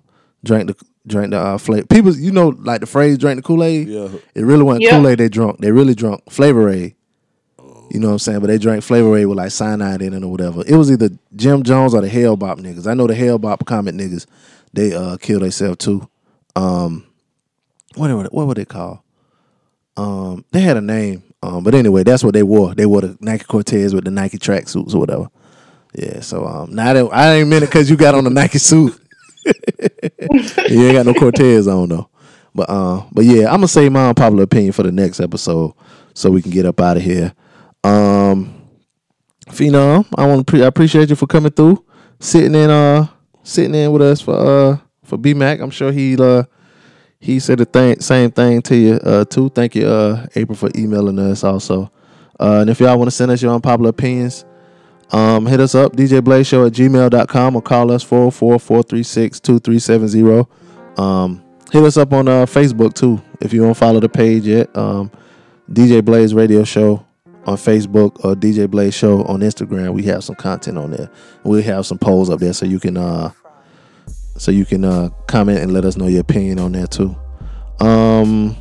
Drank 0.45 0.69
the 0.69 0.77
drank 1.07 1.31
the 1.33 1.39
uh, 1.41 1.59
flavor. 1.59 1.87
People, 1.87 2.15
you 2.17 2.33
know, 2.33 2.49
like 2.49 2.81
the 2.81 2.87
phrase 2.87 3.19
"drank 3.19 3.37
the 3.39 3.43
Kool 3.43 3.63
Aid." 3.65 3.89
Yeah. 3.89 4.09
it 4.35 4.43
really 4.43 4.63
wasn't 4.63 4.85
Yeah. 4.85 4.91
Kool 4.91 5.09
Aid. 5.09 5.19
They 5.19 5.29
drunk. 5.29 5.59
They 5.61 5.71
really 5.73 5.95
drunk 5.95 6.23
Flavor 6.31 6.69
Aid. 6.71 6.95
You 7.95 8.01
know 8.01 8.09
what 8.09 8.15
I'm 8.15 8.19
saying? 8.19 8.41
But 8.41 8.49
they 8.49 8.59
drank 8.59 8.83
Flavor 8.83 9.17
Aid 9.17 9.27
with 9.27 9.39
like 9.39 9.53
cyanide 9.53 10.03
in 10.03 10.15
it 10.15 10.25
or 10.25 10.29
whatever. 10.29 10.65
It 10.67 10.75
was 10.75 10.91
either 10.91 11.11
Jim 11.37 11.63
Jones 11.63 11.95
or 11.95 12.01
the 12.01 12.09
Hale-Bopp 12.09 12.59
niggas. 12.59 12.89
I 12.89 12.95
know 12.95 13.07
the 13.07 13.15
Hale-Bopp 13.15 13.65
comic 13.67 13.95
niggas. 13.95 14.27
They 14.73 14.93
uh 14.93 15.17
killed 15.19 15.43
themselves 15.43 15.79
too. 15.79 16.09
Um, 16.57 17.07
what 17.95 18.11
were 18.11 18.25
what 18.25 18.49
were 18.49 18.55
they 18.55 18.65
called? 18.65 18.99
Um, 19.97 20.45
they 20.51 20.61
had 20.61 20.77
a 20.77 20.81
name. 20.81 21.23
Um, 21.41 21.63
but 21.63 21.77
anyway, 21.77 22.03
that's 22.03 22.25
what 22.25 22.35
they 22.35 22.43
wore. 22.43 22.75
They 22.75 22.85
wore 22.85 23.03
the 23.03 23.17
Nike 23.21 23.45
Cortez 23.45 23.95
with 23.95 24.05
the 24.05 24.11
Nike 24.11 24.39
tracksuits 24.39 24.93
or 24.93 24.99
whatever. 24.99 25.31
Yeah. 25.95 26.19
So 26.19 26.45
um, 26.45 26.75
now 26.75 26.95
that 26.95 27.09
I 27.13 27.35
ain't 27.35 27.49
meant 27.49 27.63
it 27.63 27.69
because 27.69 27.89
you 27.89 27.97
got 27.97 28.17
on 28.17 28.25
the 28.25 28.31
Nike 28.31 28.59
suit. 28.59 29.01
you 30.69 30.85
ain't 30.85 30.95
got 30.95 31.07
no 31.07 31.15
Cortez 31.15 31.69
on 31.69 31.91
though. 31.91 32.09
But 32.57 32.69
uh, 32.69 33.05
but 33.13 33.25
yeah, 33.25 33.47
I'm 33.47 33.59
gonna 33.59 33.69
say 33.69 33.89
my 33.89 34.09
unpopular 34.09 34.43
opinion 34.43 34.73
for 34.73 34.83
the 34.83 34.91
next 34.91 35.21
episode 35.21 35.75
so 36.13 36.33
we 36.33 36.43
can 36.43 36.51
get 36.51 36.67
up 36.67 36.81
out 36.81 36.97
of 36.97 37.05
here. 37.05 37.33
Um, 37.85 38.65
Phenom, 39.49 40.07
I 40.17 40.27
want 40.27 40.47
to 40.47 40.51
pre- 40.51 40.63
I 40.63 40.67
appreciate 40.67 41.11
you 41.11 41.17
for 41.17 41.27
coming 41.27 41.53
through, 41.53 41.85
sitting 42.19 42.55
in 42.55 42.71
uh 42.71 43.07
sitting 43.43 43.75
in 43.75 43.93
with 43.93 44.01
us 44.03 44.23
for 44.23 44.35
uh 44.35 44.79
for 45.05 45.19
B 45.19 45.35
Mac. 45.35 45.61
I'm 45.61 45.71
sure 45.71 45.93
he 45.93 46.17
uh 46.19 46.45
he 47.21 47.39
said 47.39 47.59
the 47.59 47.97
same 48.01 48.31
thing 48.31 48.63
to 48.63 48.77
you 48.77 48.95
uh 48.95 49.27
too. 49.27 49.51
Thank 49.51 49.75
you 49.75 49.87
uh 49.87 50.27
April 50.35 50.57
for 50.57 50.71
emailing 50.75 51.19
us 51.19 51.45
also. 51.45 51.93
Uh, 52.41 52.61
and 52.63 52.71
if 52.71 52.81
y'all 52.81 52.99
want 52.99 53.07
to 53.07 53.15
send 53.15 53.31
us 53.31 53.41
your 53.41 53.55
unpopular 53.55 53.91
opinions, 53.91 54.45
um, 55.13 55.47
hit 55.47 55.61
us 55.61 55.77
up, 55.77 55.93
djblazeshow 55.93 56.67
at 56.67 56.73
gmail.com 56.73 57.55
or 57.57 57.63
call 57.63 57.93
us 57.93 58.05
404-436-2370. 58.05 60.99
Um, 60.99 61.45
hit 61.71 61.85
us 61.85 61.97
up 61.97 62.13
on 62.13 62.27
uh, 62.27 62.45
Facebook 62.47 62.95
too 62.95 63.23
if 63.41 63.53
you 63.53 63.63
don't 63.63 63.77
follow 63.77 64.01
the 64.01 64.09
page 64.09 64.47
yet. 64.47 64.77
Um, 64.77 65.13
DJ 65.71 66.05
Blaze 66.05 66.35
Radio 66.35 66.65
Show 66.65 67.07
on 67.47 67.57
Facebook 67.57 68.25
or 68.25 68.35
DJ 68.35 68.71
Blaze 68.71 68.95
Show 68.95 69.25
on 69.25 69.41
Instagram. 69.41 69.93
We 69.93 70.03
have 70.05 70.25
some 70.25 70.35
content 70.37 70.79
on 70.79 70.91
there. 70.91 71.11
We 71.45 71.63
have 71.63 71.87
some 71.87 71.99
polls 71.99 72.31
up 72.31 72.41
there 72.41 72.53
so 72.53 72.67
you 72.67 72.81
can 72.81 72.97
uh 72.97 73.31
so 74.37 74.51
you 74.51 74.65
can 74.65 74.85
uh 74.85 75.11
comment 75.27 75.61
and 75.61 75.73
let 75.73 75.85
us 75.85 75.97
know 75.97 76.07
your 76.07 76.21
opinion 76.21 76.59
on 76.59 76.73
that 76.73 76.91
too. 76.91 77.17
Um 77.85 78.57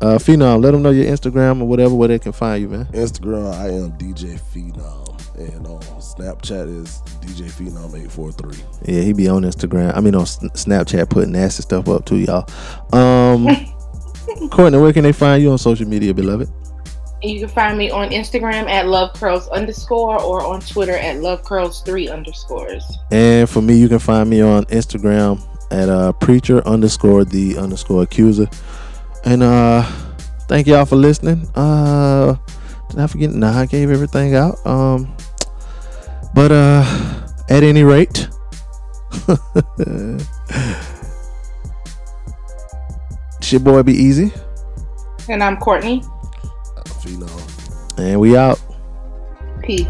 uh 0.00 0.18
Phenom, 0.18 0.62
let 0.62 0.72
them 0.72 0.82
know 0.82 0.90
your 0.90 1.06
Instagram 1.06 1.62
or 1.62 1.66
whatever 1.66 1.94
where 1.94 2.08
they 2.08 2.18
can 2.18 2.32
find 2.32 2.62
you, 2.62 2.68
man. 2.68 2.86
Instagram, 2.86 3.54
I 3.54 3.68
am 3.68 3.92
DJ 3.92 4.38
Phenom, 4.52 5.38
and 5.38 5.66
on 5.66 5.80
Snapchat 6.00 6.68
is 6.82 7.00
DJ 7.20 7.50
Phenom 7.50 7.98
eight 8.00 8.10
four 8.10 8.32
three. 8.32 8.58
Yeah, 8.84 9.02
he 9.02 9.12
be 9.12 9.28
on 9.28 9.42
Instagram. 9.42 9.96
I 9.96 10.00
mean 10.00 10.14
on 10.14 10.24
Snapchat 10.24 11.08
putting 11.08 11.32
nasty 11.32 11.62
stuff 11.62 11.88
up 11.88 12.04
too, 12.04 12.18
y'all. 12.18 12.48
Um 12.92 13.48
Courtney, 14.50 14.78
where 14.78 14.92
can 14.92 15.04
they 15.04 15.12
find 15.12 15.42
you 15.42 15.50
on 15.50 15.58
social 15.58 15.86
media, 15.86 16.14
beloved? 16.14 16.48
You 17.22 17.40
can 17.40 17.48
find 17.48 17.78
me 17.78 17.90
on 17.90 18.10
Instagram 18.10 18.68
at 18.68 18.88
love 18.88 19.12
curls 19.14 19.48
underscore 19.48 20.20
or 20.20 20.44
on 20.44 20.60
Twitter 20.60 20.96
at 20.96 21.20
love 21.20 21.44
curls 21.44 21.80
three 21.82 22.08
underscores. 22.08 22.84
And 23.10 23.48
for 23.48 23.62
me, 23.62 23.76
you 23.76 23.88
can 23.88 24.00
find 24.00 24.28
me 24.28 24.40
on 24.40 24.64
Instagram 24.66 25.40
at 25.70 25.88
uh, 25.88 26.12
preacher 26.12 26.66
underscore 26.66 27.24
the 27.24 27.56
underscore 27.58 28.02
accuser. 28.02 28.48
And 29.24 29.42
uh 29.42 29.82
thank 30.48 30.66
y'all 30.66 30.84
for 30.84 30.96
listening. 30.96 31.48
Uh 31.54 32.36
did 32.90 32.98
I 32.98 33.06
forget? 33.06 33.30
Nah, 33.30 33.60
I 33.60 33.66
gave 33.66 33.90
everything 33.90 34.34
out. 34.34 34.64
Um 34.66 35.14
but 36.34 36.50
uh 36.50 36.84
at 37.48 37.62
any 37.62 37.84
rate 37.84 38.28
it's 43.38 43.52
your 43.52 43.60
boy 43.60 43.82
be 43.82 43.92
easy. 43.92 44.32
And 45.28 45.42
I'm 45.42 45.56
Courtney. 45.58 46.02
Phenom. 47.02 47.98
And 47.98 48.20
we 48.20 48.36
out. 48.36 48.60
Peace. 49.62 49.86